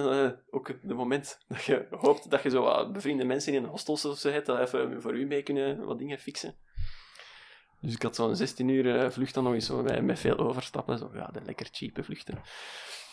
ook 0.50 0.68
het 0.68 0.84
moment 0.84 1.40
dat 1.48 1.64
je 1.64 1.88
hoopt 1.90 2.30
dat 2.30 2.44
je 2.44 2.50
zo 2.50 2.62
wat 2.62 2.94
bevriende 2.94 3.24
mensen 3.24 3.54
in 3.54 3.64
een 3.64 3.70
hostel 3.70 3.94
of 3.94 4.18
zo 4.18 4.30
hebt, 4.30 4.46
dat 4.46 4.60
even 4.60 5.02
voor 5.02 5.18
u 5.18 5.26
mee 5.26 5.44
kunnen 5.44 5.86
wat 5.86 6.00
dingen 6.00 6.20
fixen. 6.20 6.56
Dus 7.82 7.94
ik 7.94 8.02
had 8.02 8.16
zo'n 8.16 8.36
16 8.36 8.68
uur 8.68 9.00
eh, 9.00 9.10
vlucht 9.10 9.34
dan 9.34 9.44
nog 9.44 9.54
eens 9.54 9.70
met, 10.02 10.20
veel 10.20 10.38
overstappen. 10.38 10.98
Zo, 10.98 11.12
ja, 11.14 11.28
de 11.28 11.42
lekker 11.42 11.68
cheape 11.72 12.04
vluchten. 12.04 12.42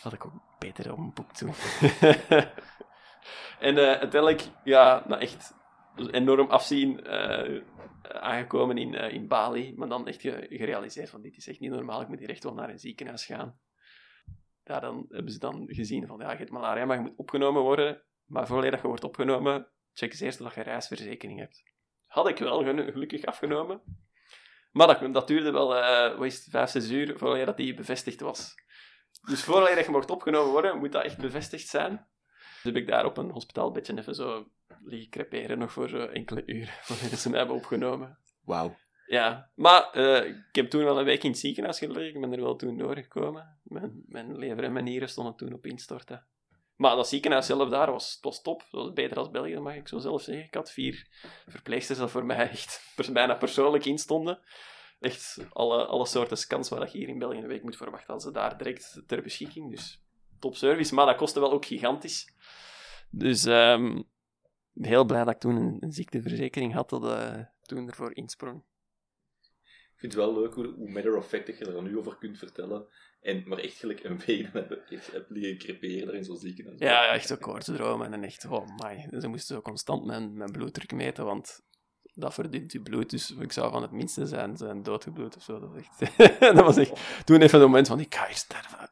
Had 0.01 0.13
ik 0.13 0.25
ook 0.25 0.33
beter 0.59 0.91
op 0.91 0.97
een 0.97 1.13
boek 1.13 1.31
toen. 1.31 1.53
en 3.67 3.77
eh, 3.77 3.99
uiteindelijk, 3.99 4.47
ja, 4.63 5.03
nou 5.07 5.21
echt 5.21 5.53
enorm 6.11 6.49
afzien 6.49 7.03
eh, 7.05 7.61
aangekomen 8.03 8.77
in, 8.77 8.93
in 8.93 9.27
Bali. 9.27 9.73
Maar 9.75 9.89
dan 9.89 10.07
echt 10.07 10.21
ge- 10.21 10.47
gerealiseerd 10.49 11.09
van 11.09 11.21
dit 11.21 11.37
is 11.37 11.47
echt 11.47 11.59
niet 11.59 11.71
normaal. 11.71 12.01
Ik 12.01 12.07
moet 12.07 12.19
hier 12.19 12.29
echt 12.29 12.43
wel 12.43 12.53
naar 12.53 12.69
een 12.69 12.79
ziekenhuis 12.79 13.25
gaan. 13.25 13.59
Ja, 14.63 14.79
dan 14.79 15.05
hebben 15.09 15.31
ze 15.31 15.39
dan 15.39 15.65
gezien 15.67 16.07
van 16.07 16.19
ja, 16.19 16.31
je 16.31 16.37
hebt 16.37 16.51
malaria, 16.51 16.85
maar 16.85 16.95
je 16.95 17.01
moet 17.03 17.17
opgenomen 17.17 17.61
worden. 17.61 18.03
Maar 18.25 18.47
voordat 18.47 18.81
je 18.81 18.87
wordt 18.87 19.03
opgenomen, 19.03 19.67
check 19.93 20.11
eens 20.11 20.19
eerst 20.19 20.41
of 20.41 20.55
je 20.55 20.61
reisverzekering 20.61 21.39
hebt. 21.39 21.63
Had 22.05 22.27
ik 22.27 22.37
wel 22.37 22.63
gelukkig 22.63 23.25
afgenomen. 23.25 23.81
Maar 24.71 24.87
dat, 24.87 25.13
dat 25.13 25.27
duurde 25.27 25.51
wel, 25.51 25.75
eh 25.75 26.17
wat 26.17 26.25
is 26.25 26.35
het, 26.35 26.47
vijf, 26.49 26.69
zes 26.69 26.89
uur 26.89 27.17
voordat 27.17 27.45
dat 27.45 27.57
die 27.57 27.73
bevestigd 27.73 28.19
was. 28.19 28.53
Dus 29.27 29.43
voordat 29.43 29.85
je 29.85 29.91
mocht 29.91 30.09
opgenomen 30.09 30.51
worden, 30.51 30.77
moet 30.77 30.91
dat 30.91 31.03
echt 31.03 31.17
bevestigd 31.17 31.67
zijn. 31.67 32.07
Dus 32.37 32.63
heb 32.63 32.75
ik 32.75 32.87
daar 32.87 33.05
op 33.05 33.17
een 33.17 33.29
hospitaalbedje 33.29 33.97
even 33.97 34.15
zo 34.15 34.47
liggen 34.83 35.09
creperen 35.09 35.57
nog 35.57 35.71
voor 35.71 35.89
zo 35.89 36.05
enkele 36.05 36.43
uren, 36.45 36.73
voordat 36.85 37.19
ze 37.19 37.29
mij 37.29 37.39
hebben 37.39 37.57
opgenomen. 37.57 38.19
Wauw. 38.41 38.77
Ja, 39.05 39.51
maar 39.55 39.89
eh, 39.91 40.25
ik 40.25 40.55
heb 40.55 40.69
toen 40.69 40.83
wel 40.83 40.99
een 40.99 41.05
week 41.05 41.23
in 41.23 41.29
het 41.29 41.39
ziekenhuis 41.39 41.77
gelegen. 41.77 42.15
Ik 42.15 42.21
ben 42.21 42.33
er 42.33 42.41
wel 42.41 42.55
toen 42.55 42.77
doorgekomen. 42.77 43.59
Mijn, 43.63 44.03
mijn 44.05 44.37
lever 44.37 44.63
en 44.63 44.73
mijn 44.73 44.85
nieren 44.85 45.09
stonden 45.09 45.35
toen 45.35 45.53
op 45.53 45.65
instorten. 45.65 46.27
Maar 46.79 46.95
dat 46.95 47.07
ziekenhuis 47.07 47.45
zelf 47.45 47.69
daar 47.69 47.91
was, 47.91 48.17
was 48.21 48.41
top. 48.41 48.59
Dat 48.71 48.83
was 48.83 48.93
beter 48.93 49.15
dan 49.15 49.31
België, 49.31 49.59
mag 49.59 49.75
ik 49.75 49.87
zo 49.87 49.97
zelf 49.97 50.21
zeggen. 50.21 50.45
Ik 50.45 50.53
had 50.53 50.71
vier 50.71 51.07
verpleegsters 51.47 51.99
dat 51.99 52.11
voor 52.11 52.25
mij 52.25 52.49
echt 52.49 52.93
bijna 53.11 53.35
persoonlijk 53.35 53.85
instonden. 53.85 54.39
Echt 54.99 55.45
alle, 55.51 55.85
alle 55.85 56.05
soorten 56.05 56.37
scans 56.37 56.69
waar 56.69 56.89
je 56.91 56.97
hier 56.97 57.07
in 57.07 57.19
België 57.19 57.37
een 57.37 57.47
week 57.47 57.63
moet 57.63 57.77
verwachten, 57.77 58.13
hadden 58.13 58.31
ze 58.31 58.39
daar 58.39 58.57
direct 58.57 59.01
ter 59.07 59.21
beschikking. 59.21 59.71
Dus 59.71 60.01
top 60.39 60.55
service. 60.55 60.93
Maar 60.93 61.05
dat 61.05 61.15
kostte 61.15 61.39
wel 61.39 61.51
ook 61.51 61.65
gigantisch. 61.65 62.33
Dus 63.09 63.45
ehm, 63.45 64.01
heel 64.73 65.05
blij 65.05 65.23
dat 65.23 65.33
ik 65.33 65.39
toen 65.39 65.77
een, 65.79 65.91
ziekteverzekering 65.91 66.73
had 66.73 66.89
dat 66.89 67.05
eh, 67.05 67.43
toen 67.61 67.87
ervoor 67.87 68.15
insprong. 68.15 68.63
Ik 69.93 69.99
vind 69.99 70.13
het 70.13 70.21
wel 70.21 70.33
leuk 70.33 70.53
hoe, 70.53 70.73
hoe 70.73 70.91
matter 70.91 71.17
of 71.17 71.27
fact 71.27 71.47
je 71.47 71.65
er 71.65 71.83
nu 71.83 71.97
over 71.97 72.17
kunt 72.17 72.37
vertellen. 72.37 72.87
En 73.21 73.43
maar 73.45 73.57
echt 73.57 73.77
gelijk 73.77 74.03
een 74.03 74.21
week 74.25 74.53
dan 74.53 74.61
heb, 74.61 74.69
heb, 74.89 75.11
heb 75.11 75.25
liggen 75.29 75.57
creperen 75.57 76.05
daar 76.05 76.15
in 76.15 76.23
zo'n 76.23 76.37
ziekenhuis. 76.37 76.79
Ja, 76.79 77.03
ja, 77.03 77.13
echt 77.13 77.27
zo 77.27 77.35
koortsdromen 77.35 78.13
en 78.13 78.23
echt, 78.23 78.45
oh 78.45 78.65
my. 78.77 79.19
Ze 79.19 79.27
moesten 79.27 79.55
zo 79.55 79.61
constant 79.61 80.05
mijn, 80.05 80.37
mijn 80.37 80.51
bloeddruk 80.51 80.91
meten, 80.91 81.25
want 81.25 81.61
dat 82.13 82.33
verdunt 82.33 82.71
je 82.71 82.81
bloed, 82.81 83.09
dus 83.09 83.31
ik 83.31 83.51
zou 83.51 83.71
van 83.71 83.81
het 83.81 83.91
minste 83.91 84.25
zijn, 84.25 84.57
zijn 84.57 84.83
doodgebloed 84.83 85.35
of 85.35 85.43
zo. 85.43 85.59
Dat 85.59 85.69
was 85.69 85.81
echt, 85.81 86.17
dat 86.55 86.65
was 86.65 86.77
echt 86.77 87.25
toen 87.25 87.41
even 87.41 87.59
een 87.59 87.65
moment 87.65 87.87
van, 87.87 87.99
ik 87.99 88.15
ga 88.15 88.25
hier 88.25 88.35
sterven. 88.35 88.89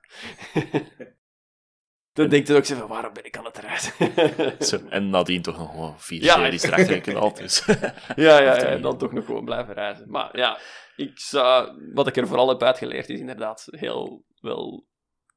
Toen 2.18 2.30
denk 2.30 2.48
je 2.48 2.56
ook 2.56 2.66
van, 2.66 2.88
waarom 2.88 3.14
ben 3.14 3.26
ik 3.26 3.38
aan 3.38 3.46
het 3.46 3.58
reizen? 3.58 3.94
Zo, 4.66 4.88
en 4.90 5.10
nadien 5.10 5.42
toch 5.42 5.58
nog 5.58 5.74
wel 5.74 5.94
vier 5.98 6.24
Ja. 6.24 6.34
series 6.34 6.64
erachter 6.64 7.02
geknald. 7.02 7.38
Dus. 7.38 7.66
ja, 7.66 7.82
ja, 8.16 8.40
ja, 8.40 8.56
en 8.56 8.82
dan 8.82 8.98
toch 8.98 9.12
nog 9.12 9.26
gewoon 9.26 9.46
blijven 9.46 9.74
reizen. 9.74 10.10
Maar 10.10 10.38
ja, 10.38 10.60
ik 10.96 11.20
zou, 11.20 11.82
wat 11.94 12.08
ik 12.08 12.18
er 12.18 12.28
vooral 12.28 12.50
heb 12.50 12.64
uitgeleerd 12.64 13.10
is 13.10 13.20
inderdaad 13.20 13.68
heel 13.72 14.26
wel, 14.40 14.88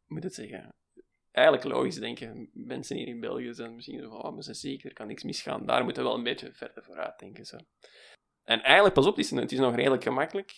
moet 0.07 0.23
het 0.23 0.35
zeggen, 0.35 0.75
eigenlijk 1.31 1.75
logisch 1.75 1.99
denken. 1.99 2.51
Mensen 2.53 2.97
hier 2.97 3.07
in 3.09 3.21
België 3.21 3.55
zijn 3.55 3.75
misschien 3.75 4.01
zo 4.01 4.09
van, 4.09 4.23
oh, 4.25 4.37
we 4.37 4.43
zijn 4.43 4.57
ziek, 4.57 4.85
er 4.85 4.93
kan 4.93 5.07
niks 5.07 5.23
misgaan. 5.23 5.67
Daar 5.67 5.85
moeten 5.85 6.03
we 6.03 6.09
wel 6.09 6.19
een 6.19 6.25
beetje 6.25 6.53
verder 6.53 6.85
vooruit 6.85 7.19
denken. 7.19 7.45
Zo. 7.45 7.57
En 8.45 8.63
eigenlijk, 8.63 8.95
pas 8.95 9.07
op, 9.07 9.17
het 9.17 9.25
is, 9.25 9.31
het 9.31 9.53
is 9.53 9.59
nog 9.59 9.75
redelijk 9.75 10.03
gemakkelijk. 10.03 10.53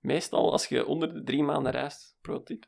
Meestal, 0.00 0.52
als 0.52 0.66
je 0.66 0.86
onder 0.86 1.14
de 1.14 1.22
drie 1.22 1.42
maanden 1.42 1.72
reist, 1.72 2.16
pro 2.20 2.42
tip, 2.42 2.64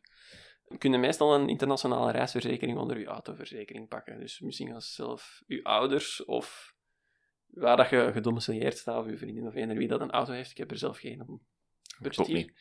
kun 0.78 0.92
je 0.92 0.98
meestal 0.98 1.34
een 1.34 1.48
internationale 1.48 2.12
reisverzekering 2.12 2.78
onder 2.78 2.98
je 2.98 3.06
autoverzekering 3.06 3.88
pakken. 3.88 4.20
Dus 4.20 4.40
misschien 4.40 4.74
als 4.74 4.94
zelf 4.94 5.42
je 5.46 5.64
ouders 5.64 6.24
of 6.24 6.74
waar 7.46 7.76
dat 7.76 7.90
je 7.90 8.10
gedomicilieerd 8.12 8.78
staat, 8.78 8.98
of 9.04 9.10
je 9.10 9.16
vriendin 9.18 9.46
of 9.46 9.54
eender 9.54 9.76
wie 9.76 9.88
dat 9.88 10.00
een 10.00 10.10
auto 10.10 10.32
heeft. 10.32 10.50
Ik 10.50 10.56
heb 10.58 10.70
er 10.70 10.78
zelf 10.78 10.98
geen. 10.98 11.40
Budget 11.98 12.26
hier. 12.26 12.36
niet. 12.36 12.52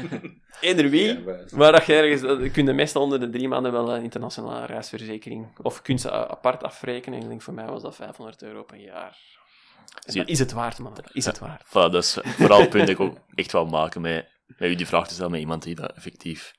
Eender 0.60 0.88
wie. 0.88 1.06
Ja, 1.14 1.18
maar- 1.20 1.44
Maar 1.54 1.72
dat 1.72 1.86
je 1.86 1.94
ergens, 1.94 2.20
dat 2.20 2.50
kun 2.50 2.66
je 2.66 2.72
meestal 2.72 3.02
onder 3.02 3.20
de 3.20 3.30
drie 3.30 3.48
maanden 3.48 3.72
wel 3.72 3.94
een 3.94 4.02
internationale 4.02 4.66
reisverzekering. 4.66 5.58
Of 5.62 5.76
je 5.76 5.82
kunt 5.82 6.00
ze 6.00 6.10
apart 6.12 6.62
afrekenen. 6.62 7.20
Ik 7.22 7.28
denk 7.28 7.42
voor 7.42 7.54
mij 7.54 7.66
was 7.66 7.82
dat 7.82 7.94
500 7.94 8.42
euro 8.42 8.62
per 8.62 8.76
jaar. 8.78 9.18
Zie- 10.06 10.24
is 10.24 10.38
het 10.38 10.52
waard, 10.52 10.78
man. 10.78 10.96
Is 11.12 11.24
het 11.24 11.38
waard. 11.38 11.66
Voilà, 11.66 11.70
dat 11.72 11.94
is 11.94 12.18
vooral 12.22 12.60
het 12.60 12.70
punt 12.70 12.86
dat 12.86 12.94
ik 12.94 13.00
ook 13.00 13.16
echt 13.34 13.52
wel 13.52 13.66
maken 13.66 14.00
met, 14.00 14.28
met 14.46 14.70
u 14.70 14.74
die 14.74 14.86
vraag 14.86 15.06
te 15.08 15.12
stellen 15.14 15.30
met 15.30 15.40
iemand 15.40 15.62
die 15.62 15.74
dat 15.74 15.92
effectief 15.96 16.52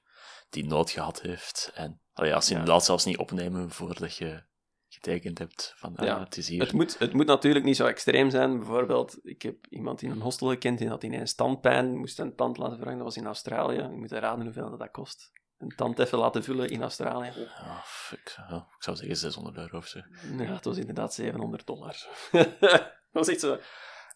die 0.52 0.66
nood 0.66 0.89
gehad 0.91 1.22
heeft. 1.22 1.72
En 1.76 2.02
allee, 2.14 2.36
als 2.36 2.45
ze 2.45 2.54
Ja. 2.54 2.60
inderdaad 2.60 2.86
zelfs 2.86 3.06
niet 3.06 3.18
opnemen 3.18 3.70
voordat 3.72 4.16
je 4.16 4.43
getekend 4.88 5.38
hebt 5.38 5.74
van 5.78 5.95
ah, 5.95 6.06
Ja. 6.06 6.20
het 6.20 6.38
is 6.38 6.47
hier. 6.47 6.62
Het 6.62 6.72
moet, 6.74 6.99
het 6.99 7.14
moet 7.14 7.26
natuurlijk 7.26 7.66
niet 7.66 7.76
zo 7.76 7.86
extreem 7.86 8.30
zijn. 8.30 8.58
Bijvoorbeeld, 8.58 9.20
ik 9.24 9.41
heb 9.41 9.68
iemand 9.70 10.02
in 10.02 10.12
een 10.12 10.22
hostel 10.22 10.49
gekend 10.49 10.78
die 10.78 10.89
had 10.89 11.04
ineens 11.04 11.34
tandpijn. 11.36 11.97
Moest 11.97 12.20
een 12.20 12.36
tand 12.36 12.58
laten 12.58 12.76
vervangen. 12.76 12.97
Dat 12.97 13.08
was 13.08 13.18
in 13.18 13.26
Australië. 13.26 13.76
Je 13.82 13.88
moet 13.97 14.12
raden 14.12 14.43
hoeveel 14.45 14.70
dat, 14.70 14.80
dat 14.80 14.91
kost. 14.91 15.32
Een 15.58 15.74
tand 15.76 15.99
even 15.99 16.18
laten 16.18 16.43
vullen 16.43 16.70
in 16.70 16.82
Australië. 16.82 17.28
Ik, 17.28 18.34
ja, 18.49 18.56
ik 18.78 18.84
zou 18.84 18.97
zeggen 18.97 19.18
600 19.18 19.58
euro 19.58 19.78
of 19.78 19.88
zo. 19.88 19.99
Ja, 20.38 20.43
het 20.54 20.66
was 20.66 20.78
inderdaad 20.78 21.14
700 21.14 21.66
dollar. 21.68 22.08
dat 22.32 22.91
was 23.12 23.28
echt 23.28 23.39
zo... 23.39 23.60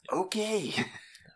Oké. 0.06 0.60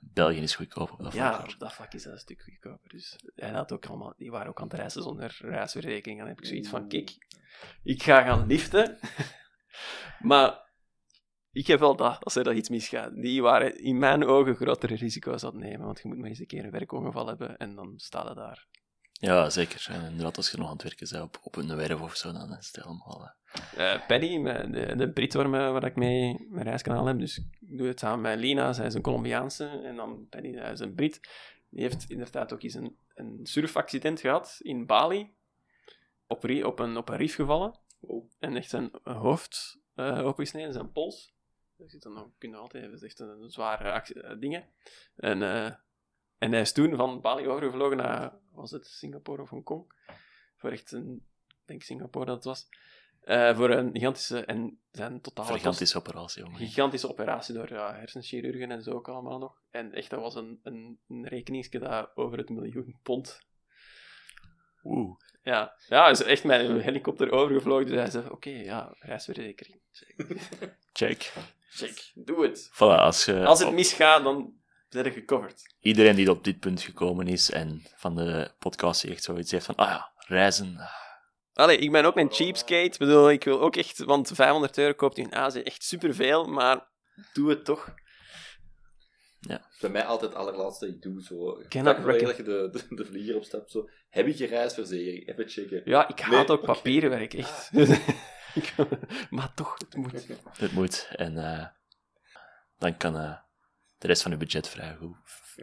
België 0.02 0.39
is 0.39 0.56
goedkoop 0.56 0.91
op 0.91 1.04
dat 1.04 1.14
Ja, 1.14 1.39
op 1.39 1.60
dat 1.60 1.74
vlak 1.74 1.93
is 1.93 2.04
dat 2.04 2.14
een 2.14 2.20
stuk 2.20 2.41
goedkoper. 2.41 2.89
Dus 2.89 3.20
hij 3.36 3.52
had 3.52 3.72
ook 3.72 3.86
allemaal, 3.86 4.14
die 4.18 4.32
waren 4.32 4.47
ook 4.47 4.60
aan 4.60 4.68
het 4.68 4.78
reizen 4.78 5.04
zonder 5.04 5.38
reisverzekering. 5.41 6.20
Dan 6.20 6.28
heb 6.28 6.39
ik 6.39 6.45
zoiets 6.45 6.70
van, 6.70 6.88
kijk, 6.88 7.18
ik 7.84 8.04
ga 8.04 8.22
gaan 8.22 8.47
liften. 8.47 9.00
maar 10.20 10.68
ik 11.52 11.68
heb 11.68 11.80
wel 11.80 11.95
dat, 11.95 12.24
als 12.24 12.36
er 12.36 12.43
dat 12.43 12.56
iets 12.56 12.70
misgaat. 12.70 13.16
Die 13.16 13.41
waren 13.41 13.80
in 13.80 13.97
mijn 13.97 14.26
ogen 14.26 14.56
grotere 14.56 14.95
risico's 14.95 15.43
aan 15.43 15.52
het 15.52 15.60
nemen. 15.60 15.86
Want 15.86 16.00
je 16.02 16.08
moet 16.08 16.18
maar 16.18 16.30
eens 16.30 16.39
een 16.39 16.47
keer 16.47 16.64
een 16.64 16.72
werkongeval 16.72 17.28
hebben 17.28 17.58
en 17.58 17.76
dan 17.76 17.93
staat 17.97 18.28
het 18.28 18.36
daar. 18.36 18.68
Ja, 19.22 19.49
zeker. 19.49 19.88
En 19.89 20.05
inderdaad, 20.05 20.38
als 20.38 20.51
je 20.51 20.57
nog 20.57 20.65
aan 20.67 20.74
het 20.74 20.84
werken 20.84 21.07
bent 21.11 21.24
op, 21.24 21.39
op 21.43 21.55
een 21.55 21.76
werf 21.76 22.01
of 22.01 22.15
zo, 22.15 22.32
dan 22.32 22.57
is 22.57 22.67
het 22.72 22.84
helemaal... 22.84 23.22
eh, 23.24 23.93
Eh, 23.93 24.07
Paddy, 24.07 24.38
mijn- 24.38 24.72
de, 24.72 24.95
de 24.95 25.09
Brit 25.11 25.34
waar, 25.34 25.49
me- 25.49 25.72
waar 25.72 25.84
ik 25.84 25.95
mee 25.95 26.47
mijn 26.49 26.65
reiskanaal 26.65 27.05
heb, 27.05 27.20
dus 27.20 27.38
ik 27.38 27.78
doe 27.78 27.88
het 27.88 27.99
samen 27.99 28.22
met 28.22 28.39
Lina, 28.39 28.74
zij 28.74 28.86
is 28.86 28.93
een 28.93 29.01
Colombiaanse, 29.01 29.67
en 29.84 29.95
dan 29.95 30.28
Paddy, 30.30 30.53
zij 30.53 30.72
is 30.72 30.80
een 30.80 30.95
Brit. 30.95 31.20
Die 31.70 31.82
heeft 31.82 32.09
inderdaad 32.09 32.53
ook 32.53 32.63
eens 32.63 32.74
een, 32.74 32.97
een 33.15 33.39
surfaccident 33.43 34.20
gehad 34.20 34.57
in 34.61 34.86
Bali, 34.86 35.34
op, 36.28 36.43
op, 36.63 36.80
een, 36.80 36.97
op 36.97 37.09
een 37.09 37.17
reef 37.17 37.36
gevallen, 37.36 37.80
en 38.39 38.55
echt 38.55 38.70
zijn 38.70 38.89
hoofd 39.03 39.80
eh 39.95 40.26
opengesneden, 40.26 40.74
zijn 40.74 40.91
pols. 40.91 41.34
Dat 41.78 41.89
zit 41.89 42.01
dan 42.03 42.13
nog, 42.13 42.28
kun 42.38 42.49
je 42.49 42.55
altijd, 42.55 42.84
dat 42.84 42.93
is 42.93 43.01
echt 43.03 43.20
een, 43.20 43.41
een 43.41 43.49
zware 43.51 43.91
actie- 43.91 44.22
eh, 44.22 44.39
dingen. 44.39 44.65
En, 45.15 45.43
eh, 45.43 45.72
en 46.40 46.52
hij 46.52 46.62
is 46.62 46.72
toen 46.72 46.96
van 46.96 47.22
Bali 47.22 47.48
overgevlogen 47.48 47.98
naar, 47.98 48.34
was 48.52 48.72
het 48.72 48.88
Singapore 48.88 49.42
of 49.42 49.50
Hongkong? 49.50 49.94
Voor 50.58 50.72
echt 50.72 50.92
een, 50.92 51.26
ik 51.48 51.56
denk 51.66 51.84
Singapore 51.84 52.26
dat 52.26 52.36
het 52.36 52.46
was. 52.46 52.68
Eh, 53.22 53.56
voor 53.56 53.70
een 53.70 53.92
gigantische 53.94 54.46
en 54.46 54.80
zijn 54.92 55.22
totale 55.22 55.54
gigantische 55.54 55.98
operatie, 55.98 56.44
jongen. 56.44 56.58
gigantische 56.58 57.10
operatie 57.10 57.54
door 57.54 57.74
ja, 57.74 57.94
hersenchirurgen 57.94 58.72
en 58.72 58.82
zo 58.82 58.92
ook 58.92 59.08
allemaal 59.08 59.38
nog. 59.38 59.62
En 59.72 59.94
echt, 59.94 60.10
dat 60.10 60.20
was 60.20 60.36
een, 60.36 60.60
een, 60.64 61.00
een 61.08 61.28
rekeningsje 61.28 61.80
dat 61.80 62.12
over 62.16 62.38
het 62.38 62.50
miljoen 62.50 63.00
pond. 63.04 63.40
Oeh. 64.84 65.18
Ja, 65.44 65.76
ja 65.88 66.02
hij 66.02 66.12
is 66.12 66.24
echt 66.24 66.44
met 66.44 66.70
een 66.70 66.80
helikopter 66.80 67.32
overgevlogen. 67.32 67.86
Dus 67.86 67.96
hij 67.96 68.10
zei: 68.10 68.30
Oké, 68.30 68.50
ja, 68.50 68.96
reisverzekering. 69.00 69.82
Check. 70.94 71.34
Check, 71.70 72.12
doe 72.14 72.44
het. 72.44 72.70
Voilà, 72.74 73.00
als, 73.00 73.26
je, 73.26 73.46
Als 73.46 73.60
het 73.60 73.74
misgaat, 73.74 74.24
dan 74.24 74.59
ben 74.90 75.04
je 75.04 75.12
gecoverd. 75.12 75.76
iedereen 75.80 76.16
die 76.16 76.30
op 76.32 76.44
dit 76.44 76.60
punt 76.60 76.82
gekomen 76.82 77.28
is 77.28 77.52
en 77.52 77.82
van 77.96 78.16
de 78.16 78.52
podcast 78.60 79.04
echt 79.04 79.24
zoiets 79.24 79.52
heeft 79.52 79.66
van, 79.66 79.76
ah 79.76 79.88
ja, 79.90 80.12
reizen. 80.28 80.78
ah, 80.78 80.90
Allee, 81.54 81.78
ik 81.78 81.92
ben 81.92 82.06
ook 82.06 82.18
een 82.18 82.32
cheapskate. 82.32 82.84
Ik 82.84 82.98
bedoel, 82.98 83.30
ik 83.32 83.44
wil 83.44 83.62
ook 83.62 83.76
echt, 83.76 83.98
want 84.04 84.32
500 84.34 84.78
euro 84.78 84.94
koopt 84.94 85.18
u 85.18 85.22
in 85.22 85.36
Azië 85.36 85.62
echt 85.62 85.84
superveel, 85.84 86.46
maar 86.46 86.88
doe 87.34 87.50
het 87.50 87.66
toch. 87.66 87.94
Bij 89.80 89.90
mij 89.90 90.06
altijd 90.06 90.32
het 90.32 90.40
allerlaatste 90.40 90.88
ik 90.88 91.02
doe 91.02 91.22
zo. 91.24 91.52
Reckon- 91.70 91.84
dat 92.26 92.38
je 92.38 92.44
de, 92.44 92.70
de, 92.72 92.96
de 92.96 93.06
vlieger 93.06 93.36
opstapt, 93.36 93.72
zo. 93.72 93.90
Heb 94.10 94.26
ik 94.28 94.36
je 94.36 94.46
reisverzekering? 94.48 95.28
Even 95.30 95.50
checken. 95.50 95.82
Ja, 95.86 96.08
ik 96.08 96.20
haat 96.20 96.48
Nee, 96.48 96.58
ook 96.58 96.66
papierenwerk, 96.66 97.34
echt. 97.34 97.70
Ik- 98.56 98.74
maar 99.30 99.54
toch, 99.54 99.76
het 99.78 99.96
moet. 99.96 100.28
Het 100.58 100.72
moet. 100.72 101.10
En 101.16 101.38
eh, 101.38 101.66
dan 102.78 102.98
kan 102.98 103.16
eh, 103.18 103.38
de 104.00 104.08
rest 104.08 104.22
van 104.22 104.32
je 104.32 104.38
budget 104.38 104.68
vrij, 104.68 104.95
goed, 104.95 105.16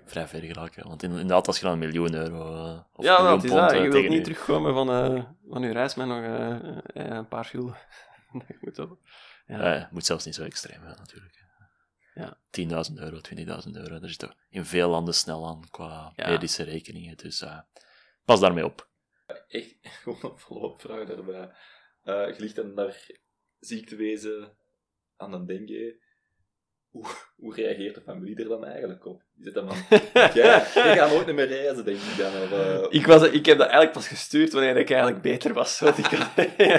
vrij 0.05 0.26
ver 0.28 0.41
geraken. 0.41 0.89
Want 0.89 1.03
in- 1.03 1.11
inderdaad, 1.11 1.47
als 1.47 1.57
je 1.59 1.62
dan 1.64 1.72
een 1.72 1.78
miljoen 1.78 2.14
euro 2.14 2.55
uh, 2.55 2.80
of 2.93 3.05
Ja, 3.05 3.16
een 3.18 3.22
miljoen 3.22 3.41
dat 3.41 3.45
is 3.45 3.51
pond 3.51 3.62
dat. 3.62 3.72
eh, 3.72 3.82
Je 3.84 3.91
wilt 3.91 4.03
niet 4.09 4.12
je- 4.12 4.20
terugkomen 4.20 4.74
van, 4.74 4.91
eh, 4.91 5.24
van 5.49 5.62
je 5.62 5.72
reis 5.72 5.95
met 5.95 6.07
nog 6.07 6.22
eh, 6.22 6.51
eh, 6.76 7.16
een 7.16 7.28
paar 7.28 7.45
gulden. 7.45 7.76
Dat 8.74 8.89
moet. 8.89 8.99
Ja. 9.47 9.74
Eh, 9.74 9.80
het 9.82 9.91
moet 9.91 10.07
zelfs 10.07 10.24
niet 10.24 10.34
zo 10.34 10.45
extreem 10.45 10.80
zijn, 10.82 10.97
natuurlijk. 10.99 11.45
Ja. 12.14 12.39
10.000 12.51 12.99
euro, 12.99 13.20
20.000 13.20 13.76
euro. 13.76 13.95
Er 13.95 14.09
zit 14.09 14.18
toch 14.18 14.34
in 14.49 14.64
veel 14.64 14.89
landen 14.91 15.14
snel 15.14 15.47
aan 15.47 15.70
qua 15.70 16.12
Ja. 16.16 16.28
medische 16.28 16.62
rekeningen. 16.62 17.16
Dus 17.16 17.41
eh, 17.41 17.59
pas 18.24 18.41
daarmee 18.41 18.64
op. 18.64 18.89
Echt, 19.49 19.76
gewoon 20.03 20.32
een 20.32 20.39
follow-up 20.39 20.80
vraag 20.80 21.07
daarbij. 21.07 21.51
Eh 22.03 22.26
je 22.28 22.34
ligt 22.39 22.57
dan 22.57 22.74
naar 22.74 23.07
ziektewezen 23.59 24.57
aan 25.16 25.32
het 25.32 25.47
denken. 25.47 26.01
Hoe, 26.97 27.05
hoe 27.36 27.55
reageert 27.55 27.94
de 27.94 28.01
familie 28.01 28.36
er 28.36 28.49
dan 28.49 28.64
eigenlijk 28.64 29.07
op? 29.07 29.22
Die 29.34 29.44
zit 29.44 29.55
dan 29.55 29.68
van, 29.68 29.99
jij, 30.34 30.61
gaat 30.61 31.11
nooit 31.11 31.34
meer 31.34 31.47
reizen, 31.47 31.84
denk 31.84 31.97
ik 31.97 32.18
dan. 32.18 32.42
Of, 32.42 32.53
eh, 32.53 32.86
Ik, 32.88 33.07
was, 33.07 33.22
ik 33.22 33.47
heb 33.47 33.59
dat 33.59 33.66
eigenlijk 33.66 33.92
pas 33.92 34.09
gestuurd 34.09 34.53
wanneer 34.53 34.76
ik 34.76 34.90
eigenlijk 34.90 35.22
beter 35.22 35.53
was. 35.53 35.78
Want 35.80 35.99
ik 35.99 36.05
had, 36.05 36.34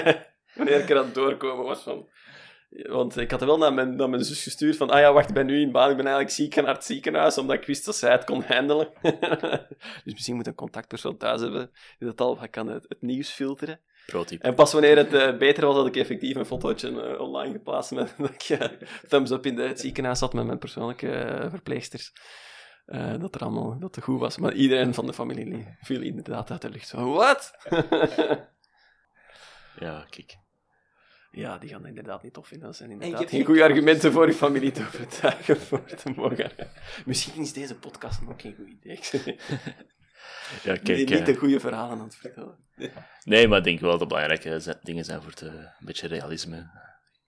wanneer 0.56 0.80
ik 0.80 0.90
er 0.90 0.98
aan 0.98 1.12
doorkomen 1.12 1.64
was 1.64 1.82
van... 1.82 2.08
Want 2.70 3.16
ik 3.16 3.30
had 3.30 3.44
wel 3.44 3.58
naar 3.58 3.74
mijn, 3.74 3.96
naar 3.96 4.08
mijn 4.08 4.24
zus 4.24 4.42
gestuurd 4.42 4.76
van 4.76 4.90
ah 4.90 5.00
ja, 5.00 5.12
wacht, 5.12 5.28
ik 5.28 5.34
ben 5.34 5.46
nu 5.46 5.60
in 5.60 5.72
baan, 5.72 5.90
ik 5.90 5.96
ben 5.96 6.06
eigenlijk 6.06 6.34
ziek 6.34 6.54
naar 6.54 6.74
het 6.74 6.84
ziekenhuis, 6.84 7.38
omdat 7.38 7.56
ik 7.56 7.66
wist 7.66 7.84
dat 7.84 7.96
zij 7.96 8.12
het 8.12 8.24
kon 8.24 8.42
handelen. 8.42 8.88
dus 10.04 10.12
misschien 10.12 10.36
moet 10.36 10.46
een 10.46 10.54
contactpersoon 10.54 11.16
thuis 11.16 11.40
hebben 11.40 11.70
die 11.98 12.08
dat 12.08 12.20
al 12.20 12.38
kan 12.50 12.68
het, 12.68 12.84
het 12.88 13.02
nieuws 13.02 13.30
filteren. 13.30 13.80
Pro-tip. 14.12 14.42
En 14.42 14.54
pas 14.54 14.72
wanneer 14.72 14.96
het 14.96 15.14
eh, 15.14 15.36
beter 15.36 15.66
was, 15.66 15.76
had 15.76 15.86
ik 15.86 15.96
effectief 15.96 16.36
een 16.36 16.46
fotootje 16.46 17.02
eh, 17.02 17.20
online 17.20 17.52
geplaatst 17.52 17.90
met 17.90 18.14
dat 18.18 18.30
ik 18.30 18.42
eh, 18.42 18.68
thumbs 19.08 19.30
up 19.30 19.46
in 19.46 19.56
de, 19.56 19.62
het 19.62 19.80
ziekenhuis 19.80 20.18
zat 20.18 20.32
met 20.32 20.46
mijn 20.46 20.58
persoonlijke 20.58 21.46
verpleegsters. 21.50 22.12
Eh, 22.88 23.18
dat 23.18 23.34
er 23.34 23.40
allemaal 23.40 23.78
dat 23.78 23.94
het 23.94 24.04
goed 24.04 24.20
was. 24.20 24.38
Maar 24.38 24.52
iedereen 24.52 24.94
van 24.94 25.06
de 25.06 25.12
familie 25.12 25.76
viel 25.80 26.02
inderdaad 26.02 26.50
uit 26.50 26.62
de 26.62 26.70
lucht. 26.70 26.90
Van, 26.90 27.10
wat? 27.10 27.50
Ja, 29.78 30.06
kijk. 30.10 30.36
ja, 31.30 31.58
die 31.58 31.68
gaan 31.68 31.78
het 31.78 31.88
inderdaad 31.88 32.22
niet 32.22 32.32
tof 32.32 32.46
vinden. 32.46 32.66
Dat 32.66 32.76
zijn 32.76 32.88
je 32.88 32.94
inderdaad 32.94 33.18
hebt 33.18 33.30
geen 33.30 33.38
geen 33.38 33.48
goede 33.48 33.64
argumenten 33.64 34.12
voor 34.12 34.26
je 34.26 34.32
familie 34.32 34.70
te 34.70 34.82
overtuigen 34.82 35.60
voor 35.66 35.84
te 35.84 36.10
mogen. 36.16 36.50
Misschien 37.04 37.42
is 37.42 37.52
deze 37.52 37.78
podcast 37.78 38.20
ook 38.28 38.40
geen 38.40 38.54
goed 38.54 38.68
idee. 38.68 39.00
Ja, 40.62 40.72
Nee, 40.72 40.82
kijk. 40.82 40.98
niet 40.98 41.10
eh, 41.10 41.24
de 41.24 41.34
goede 41.34 41.60
verhalen 41.60 41.98
aan 41.98 42.04
het 42.04 42.16
vertellen. 42.16 42.56
nee, 43.24 43.48
maar 43.48 43.58
ik 43.58 43.64
denk 43.64 43.80
wel 43.80 43.90
dat 43.90 44.00
het 44.00 44.08
belangrijke 44.08 44.76
dingen 44.82 45.04
zijn 45.04 45.22
voor 45.22 45.32
te, 45.32 45.46
een 45.46 45.86
beetje 45.86 46.06
realisme 46.06 46.70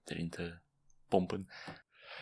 erin 0.05 0.31
te 0.31 0.59
pompen. 1.09 1.49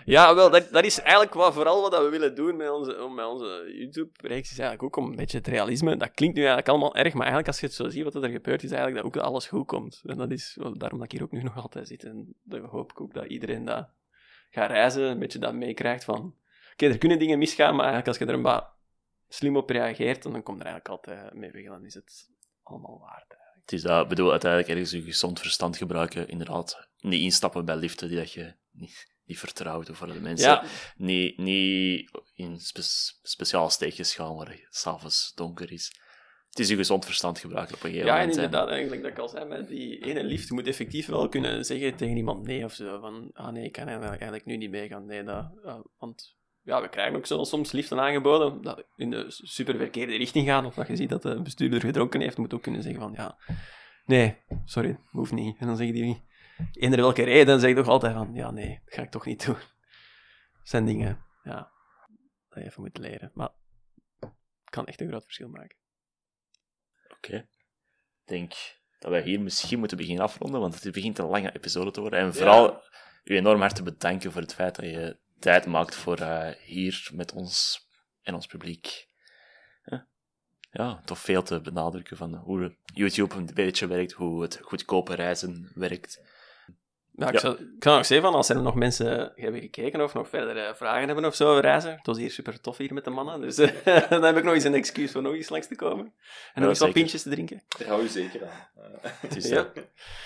Ja, 0.04 0.34
wel, 0.34 0.50
dat, 0.50 0.68
dat 0.70 0.84
is 0.84 1.00
eigenlijk 1.00 1.34
wat, 1.34 1.54
vooral 1.54 1.80
wat 1.90 2.02
we 2.02 2.08
willen 2.08 2.34
doen 2.34 2.56
met 2.56 2.70
onze, 2.70 3.08
met 3.14 3.26
onze 3.26 3.74
YouTube-reeks. 3.78 4.50
Is 4.50 4.58
eigenlijk 4.58 4.82
ook 4.82 5.04
om 5.04 5.10
een 5.10 5.16
beetje 5.16 5.38
het 5.38 5.46
realisme. 5.46 5.96
Dat 5.96 6.10
klinkt 6.10 6.36
nu 6.36 6.42
eigenlijk 6.42 6.68
allemaal 6.70 6.94
erg, 6.94 7.12
maar 7.12 7.26
eigenlijk 7.26 7.46
als 7.46 7.60
je 7.60 7.66
het 7.66 7.74
zo 7.74 7.88
ziet 7.88 8.04
wat 8.04 8.14
er 8.14 8.30
gebeurt, 8.30 8.62
is 8.62 8.70
eigenlijk 8.70 9.02
dat 9.02 9.16
ook 9.16 9.24
alles 9.24 9.46
goed 9.46 9.66
komt. 9.66 10.02
En 10.04 10.16
dat 10.16 10.30
is 10.30 10.56
wel 10.60 10.78
daarom 10.78 10.98
dat 10.98 11.12
ik 11.12 11.18
hier 11.18 11.22
ook 11.22 11.32
nu 11.32 11.42
nog 11.42 11.56
altijd 11.56 11.88
zit. 11.88 12.04
En 12.04 12.34
dan 12.42 12.64
hoop 12.64 12.90
ik 12.90 13.00
ook 13.00 13.14
dat 13.14 13.24
iedereen 13.24 13.64
dat 13.64 13.88
gaat 14.50 14.70
reizen, 14.70 15.02
een 15.02 15.18
beetje 15.18 15.38
dat 15.38 15.54
meekrijgt 15.54 16.04
van... 16.04 16.34
Oké, 16.72 16.86
er 16.86 16.98
kunnen 16.98 17.18
dingen 17.18 17.38
misgaan, 17.38 17.74
maar 17.74 17.84
eigenlijk 17.84 18.08
als 18.08 18.18
je 18.18 18.26
er 18.26 18.34
een 18.34 18.42
slim 19.28 19.56
op 19.56 19.70
reageert, 19.70 20.22
dan 20.22 20.42
komt 20.42 20.60
er 20.60 20.66
eigenlijk 20.66 20.88
altijd 20.88 21.32
mee 21.34 21.50
weg. 21.50 21.64
En 21.64 21.70
dan 21.70 21.84
is 21.84 21.94
het 21.94 22.28
allemaal 22.62 22.98
waard. 22.98 23.36
Het 23.60 23.72
is 23.72 23.82
dat, 23.82 24.02
ik 24.02 24.08
bedoel, 24.08 24.30
uiteindelijk 24.30 24.70
ergens 24.70 24.90
je 24.90 25.02
gezond 25.02 25.40
verstand 25.40 25.76
gebruiken. 25.76 26.28
Inderdaad, 26.28 26.88
niet 27.00 27.20
instappen 27.20 27.64
bij 27.64 27.76
liften 27.76 28.08
die 28.08 28.16
dat 28.16 28.32
je 28.32 28.54
niet, 28.70 29.14
niet 29.24 29.38
vertrouwt 29.38 29.90
of 29.90 29.96
voor 29.96 30.12
de 30.12 30.20
mensen. 30.20 30.48
Ja, 30.50 30.64
Niet, 30.96 31.38
niet 31.38 32.10
in 32.34 32.60
spe- 32.60 33.18
speciale 33.22 33.70
steegjes 33.70 34.14
gaan 34.14 34.34
waar 34.36 34.48
het 34.48 34.66
s'avonds 34.70 35.32
donker 35.34 35.72
is. 35.72 36.00
Het 36.48 36.58
is 36.58 36.68
je 36.68 36.76
gezond 36.76 37.04
verstand 37.04 37.38
gebruiken 37.38 37.74
op 37.74 37.82
een 37.82 37.88
gegeven 37.90 38.08
Ja, 38.08 38.14
en 38.14 38.20
moment. 38.28 38.44
inderdaad, 38.44 38.68
eigenlijk 38.68 39.02
dat 39.02 39.10
ik 39.10 39.18
al 39.18 39.28
zei, 39.28 39.44
met 39.44 39.68
die 39.68 39.98
ene 40.04 40.24
lift, 40.24 40.48
je 40.48 40.54
moet 40.54 40.66
effectief 40.66 41.06
wel 41.06 41.28
kunnen 41.28 41.64
zeggen 41.64 41.96
tegen 41.96 42.16
iemand 42.16 42.46
nee 42.46 42.64
of 42.64 42.72
zo. 42.74 43.00
Van, 43.00 43.30
ah 43.32 43.52
nee, 43.52 43.64
ik 43.64 43.72
kan 43.72 43.82
eigenlijk 43.88 44.12
eigenlijk 44.20 44.44
nu 44.44 44.56
niet 44.56 44.70
meegaan. 44.70 45.06
Nee, 45.06 45.22
dat, 45.22 45.50
ja, 45.64 45.82
want 45.98 46.36
ja, 46.68 46.80
we 46.82 46.88
krijgen 46.88 47.16
ook 47.16 47.26
zo, 47.26 47.44
soms 47.44 47.72
liften 47.72 48.00
aangeboden 48.00 48.62
dat 48.62 48.86
in 48.96 49.10
de 49.10 49.24
super 49.28 49.76
verkeerde 49.76 50.16
richting 50.16 50.46
gaan. 50.46 50.66
Of 50.66 50.74
dat 50.74 50.86
je 50.86 50.96
ziet 50.96 51.08
dat 51.08 51.22
de 51.22 51.42
bestuurder 51.42 51.80
gedronken 51.80 52.20
heeft, 52.20 52.36
moet 52.36 52.54
ook 52.54 52.62
kunnen 52.62 52.82
zeggen 52.82 53.00
van, 53.00 53.12
ja, 53.16 53.38
nee, 54.04 54.36
sorry, 54.64 54.98
hoeft 55.10 55.32
niet. 55.32 55.58
En 55.58 55.66
dan 55.66 55.76
zeggen 55.76 55.94
die, 55.94 56.24
eender 56.72 57.00
welke 57.00 57.22
reden, 57.22 57.46
dan 57.46 57.60
zeg 57.60 57.70
je 57.70 57.76
toch 57.76 57.88
altijd 57.88 58.14
van, 58.14 58.34
ja, 58.34 58.50
nee, 58.50 58.80
dat 58.84 58.94
ga 58.94 59.02
ik 59.02 59.10
toch 59.10 59.26
niet 59.26 59.44
doen. 59.44 59.54
Dat 59.54 60.68
zijn 60.68 60.84
dingen, 60.84 61.24
ja, 61.42 61.70
dat 62.48 62.58
je 62.58 62.64
even 62.64 62.82
moet 62.82 62.98
leren. 62.98 63.30
Maar 63.34 63.50
het 64.20 64.70
kan 64.70 64.86
echt 64.86 65.00
een 65.00 65.08
groot 65.08 65.24
verschil 65.24 65.48
maken. 65.48 65.76
Oké. 67.16 67.36
Ik 67.36 68.24
denk 68.24 68.52
dat 68.98 69.10
wij 69.10 69.22
hier 69.22 69.40
misschien 69.40 69.78
moeten 69.78 69.96
beginnen 69.96 70.24
afronden, 70.24 70.60
want 70.60 70.82
het 70.82 70.92
begint 70.92 71.18
een 71.18 71.28
lange 71.28 71.55
episode 71.55 71.90
te 71.90 72.01
worden. 72.01 72.18
En 72.18 72.34
vooral 72.34 72.82
u 73.24 73.36
enorm 73.36 73.60
hard 73.60 73.74
te 73.74 73.82
bedanken 73.82 74.32
voor 74.32 74.40
het 74.40 74.55
feit 74.55 74.76
dat 74.76 74.84
je 74.84 75.18
tijd 75.39 75.66
maakt 75.66 75.94
voor 75.94 76.16
eh, 76.19 76.48
hier 76.65 77.10
met 77.12 77.32
ons 77.32 77.81
en 78.23 78.35
ons 78.35 78.47
publiek. 78.47 79.06
Ja, 80.70 81.02
toch 81.05 81.19
veel 81.19 81.43
te 81.43 81.60
benadrukken 81.60 82.16
van 82.16 82.35
hoe 82.35 82.77
YouTube 82.85 83.35
een 83.35 83.51
beetje 83.55 83.86
werkt, 83.86 84.12
hoe 84.12 84.43
het 84.43 84.59
goedkope 84.62 85.15
reizen 85.15 85.70
werkt. 85.74 86.20
Ja, 87.12 87.27
ik, 87.27 87.32
Ja. 87.32 87.39
Zou, 87.39 87.55
ik 87.55 87.82
zou 87.82 87.97
nog 87.97 88.06
zeggen, 88.06 88.27
van, 88.27 88.36
als 88.36 88.48
er 88.48 88.62
nog 88.62 88.74
mensen 88.74 89.32
hebben 89.35 89.60
gekeken 89.60 90.01
of 90.01 90.15
nog 90.15 90.28
verder 90.28 90.66
eh, 90.66 90.74
vragen 90.74 91.06
hebben 91.06 91.24
of 91.24 91.35
zo 91.35 91.48
over 91.51 91.62
reizen. 91.62 91.93
Het 91.97 92.06
was 92.06 92.19
hier 92.19 92.31
super 92.31 92.60
tof 92.60 92.77
hier 92.77 92.94
met 92.94 93.05
de 93.05 93.10
mannen, 93.10 93.40
dus 93.40 93.56
dan 94.09 94.23
heb 94.23 94.36
ik 94.36 94.44
nog 94.44 94.55
eens 94.55 94.65
een 94.65 94.74
excuus 94.74 95.12
voor 95.12 95.23
nog 95.23 95.35
eens 95.35 95.48
langs 95.48 95.66
te 95.66 95.77
komen. 95.77 96.12
En 96.55 96.60
nog 96.60 96.70
eens 96.70 96.78
wat 96.78 96.93
pintjes 96.93 97.23
te 97.23 97.31
drinken. 97.31 97.62
Daar 97.78 97.89
hou 97.89 98.02
je 98.02 98.09
zeker 98.09 98.48
aan. 98.48 98.69
Het 99.20 99.36
is, 99.36 99.48
Ja. 99.48 99.73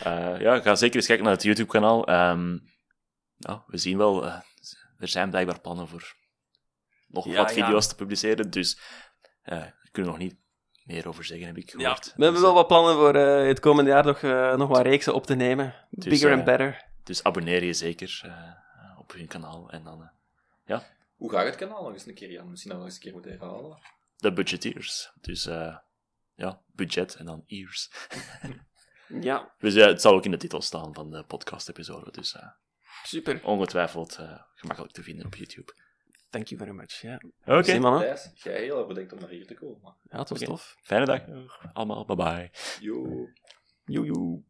eh, 0.02 0.34
eh, 0.34 0.40
ja, 0.40 0.60
ga 0.60 0.74
zeker 0.74 0.96
eens 0.96 1.06
kijken 1.06 1.24
naar 1.24 1.34
het 1.34 1.42
YouTube-kanaal. 1.42 2.06
Ehm, 2.06 2.58
ja, 3.36 3.64
we 3.66 3.78
zien 3.78 3.98
wel, 3.98 4.24
eh, 4.26 4.40
er 5.02 5.08
zijn 5.08 5.30
blijkbaar 5.30 5.60
plannen 5.60 5.88
voor 5.88 6.14
nog 7.06 7.24
Ja, 7.26 7.36
wat 7.36 7.54
ja. 7.54 7.64
video's 7.64 7.88
te 7.88 7.94
publiceren, 7.94 8.50
dus 8.50 8.80
eh 9.42 9.58
daar 9.58 9.78
kunnen 9.90 10.12
we 10.12 10.18
nog 10.18 10.28
niet 10.28 10.40
meer 10.84 11.08
over 11.08 11.24
zeggen, 11.24 11.46
heb 11.46 11.56
ik 11.56 11.70
Ja, 11.70 11.78
gehoord. 11.78 12.04
we 12.04 12.10
hebben 12.10 12.32
Dus, 12.32 12.40
wel 12.40 12.54
wat 12.54 12.66
plannen 12.66 12.94
voor 12.94 13.14
eh, 13.14 13.46
het 13.46 13.60
komende 13.60 13.90
jaar 13.90 14.04
nog, 14.04 14.22
eh, 14.22 14.56
nog 14.56 14.68
wat 14.68 14.82
reeksen 14.82 15.14
op 15.14 15.26
te 15.26 15.34
nemen. 15.34 15.74
Dus, 15.90 16.08
Bigger 16.08 16.30
eh, 16.30 16.36
and 16.36 16.44
better. 16.44 16.84
Dus 17.02 17.24
abonneer 17.24 17.64
je 17.64 17.72
zeker 17.72 18.20
eh, 18.24 18.98
op 18.98 19.12
hun 19.12 19.26
kanaal. 19.26 19.70
En 19.70 19.84
dan 19.84 20.10
eh, 20.64 20.78
Hoe 21.16 21.30
gaat 21.30 21.44
het 21.44 21.56
kanaal 21.56 21.82
nog 21.82 21.92
eens 21.92 22.06
een 22.06 22.14
keer, 22.14 22.30
Jan? 22.30 22.50
Misschien 22.50 22.70
dat 22.70 22.80
we 22.80 22.84
nog 22.86 22.94
eens 22.94 22.94
een 22.94 23.00
keer 23.02 23.12
moeten 23.12 23.30
herhalen. 23.30 23.78
de 24.16 24.32
budgetiers. 24.32 25.10
Dus 25.20 25.46
eh, 25.46 25.76
ja, 26.34 26.60
budget 26.66 27.14
en 27.14 27.24
dan 27.24 27.42
ears. 27.46 27.90
Ja, 29.20 29.52
Dus 29.58 29.74
ja, 29.74 29.86
het 29.86 30.00
zal 30.00 30.14
ook 30.14 30.24
in 30.24 30.30
de 30.30 30.36
titel 30.36 30.60
staan 30.62 30.94
van 30.94 31.10
de 31.10 31.24
podcast-episode. 31.24 32.10
Dus 32.10 32.34
eh, 32.34 32.46
super. 33.02 33.40
ongetwijfeld 33.44 34.16
eh, 34.16 34.40
gemakkelijk 34.54 34.94
te 34.94 35.02
vinden 35.02 35.26
op 35.26 35.34
YouTube. 35.34 35.74
Thank 36.30 36.46
you 36.46 36.60
very 36.60 36.76
much. 36.76 37.00
Ja, 37.00 37.14
Oké, 37.14 37.32
Merci, 37.44 37.78
mannen. 37.78 38.18
Jij 38.34 38.62
heel 38.62 38.78
erg 38.78 38.86
bedankt 38.86 39.12
om 39.12 39.18
naar 39.18 39.28
hier 39.28 39.46
te 39.46 39.54
komen. 39.54 39.96
Ja, 40.02 40.18
het 40.18 40.28
was 40.28 40.40
tof. 40.40 40.76
fijne 40.82 41.04
dag. 41.04 41.22
Allemaal, 41.72 42.04
bye 42.04 42.16
bye. 42.16 42.50
Yo. 42.80 43.28
Joe, 43.84 44.06
joe. 44.06 44.42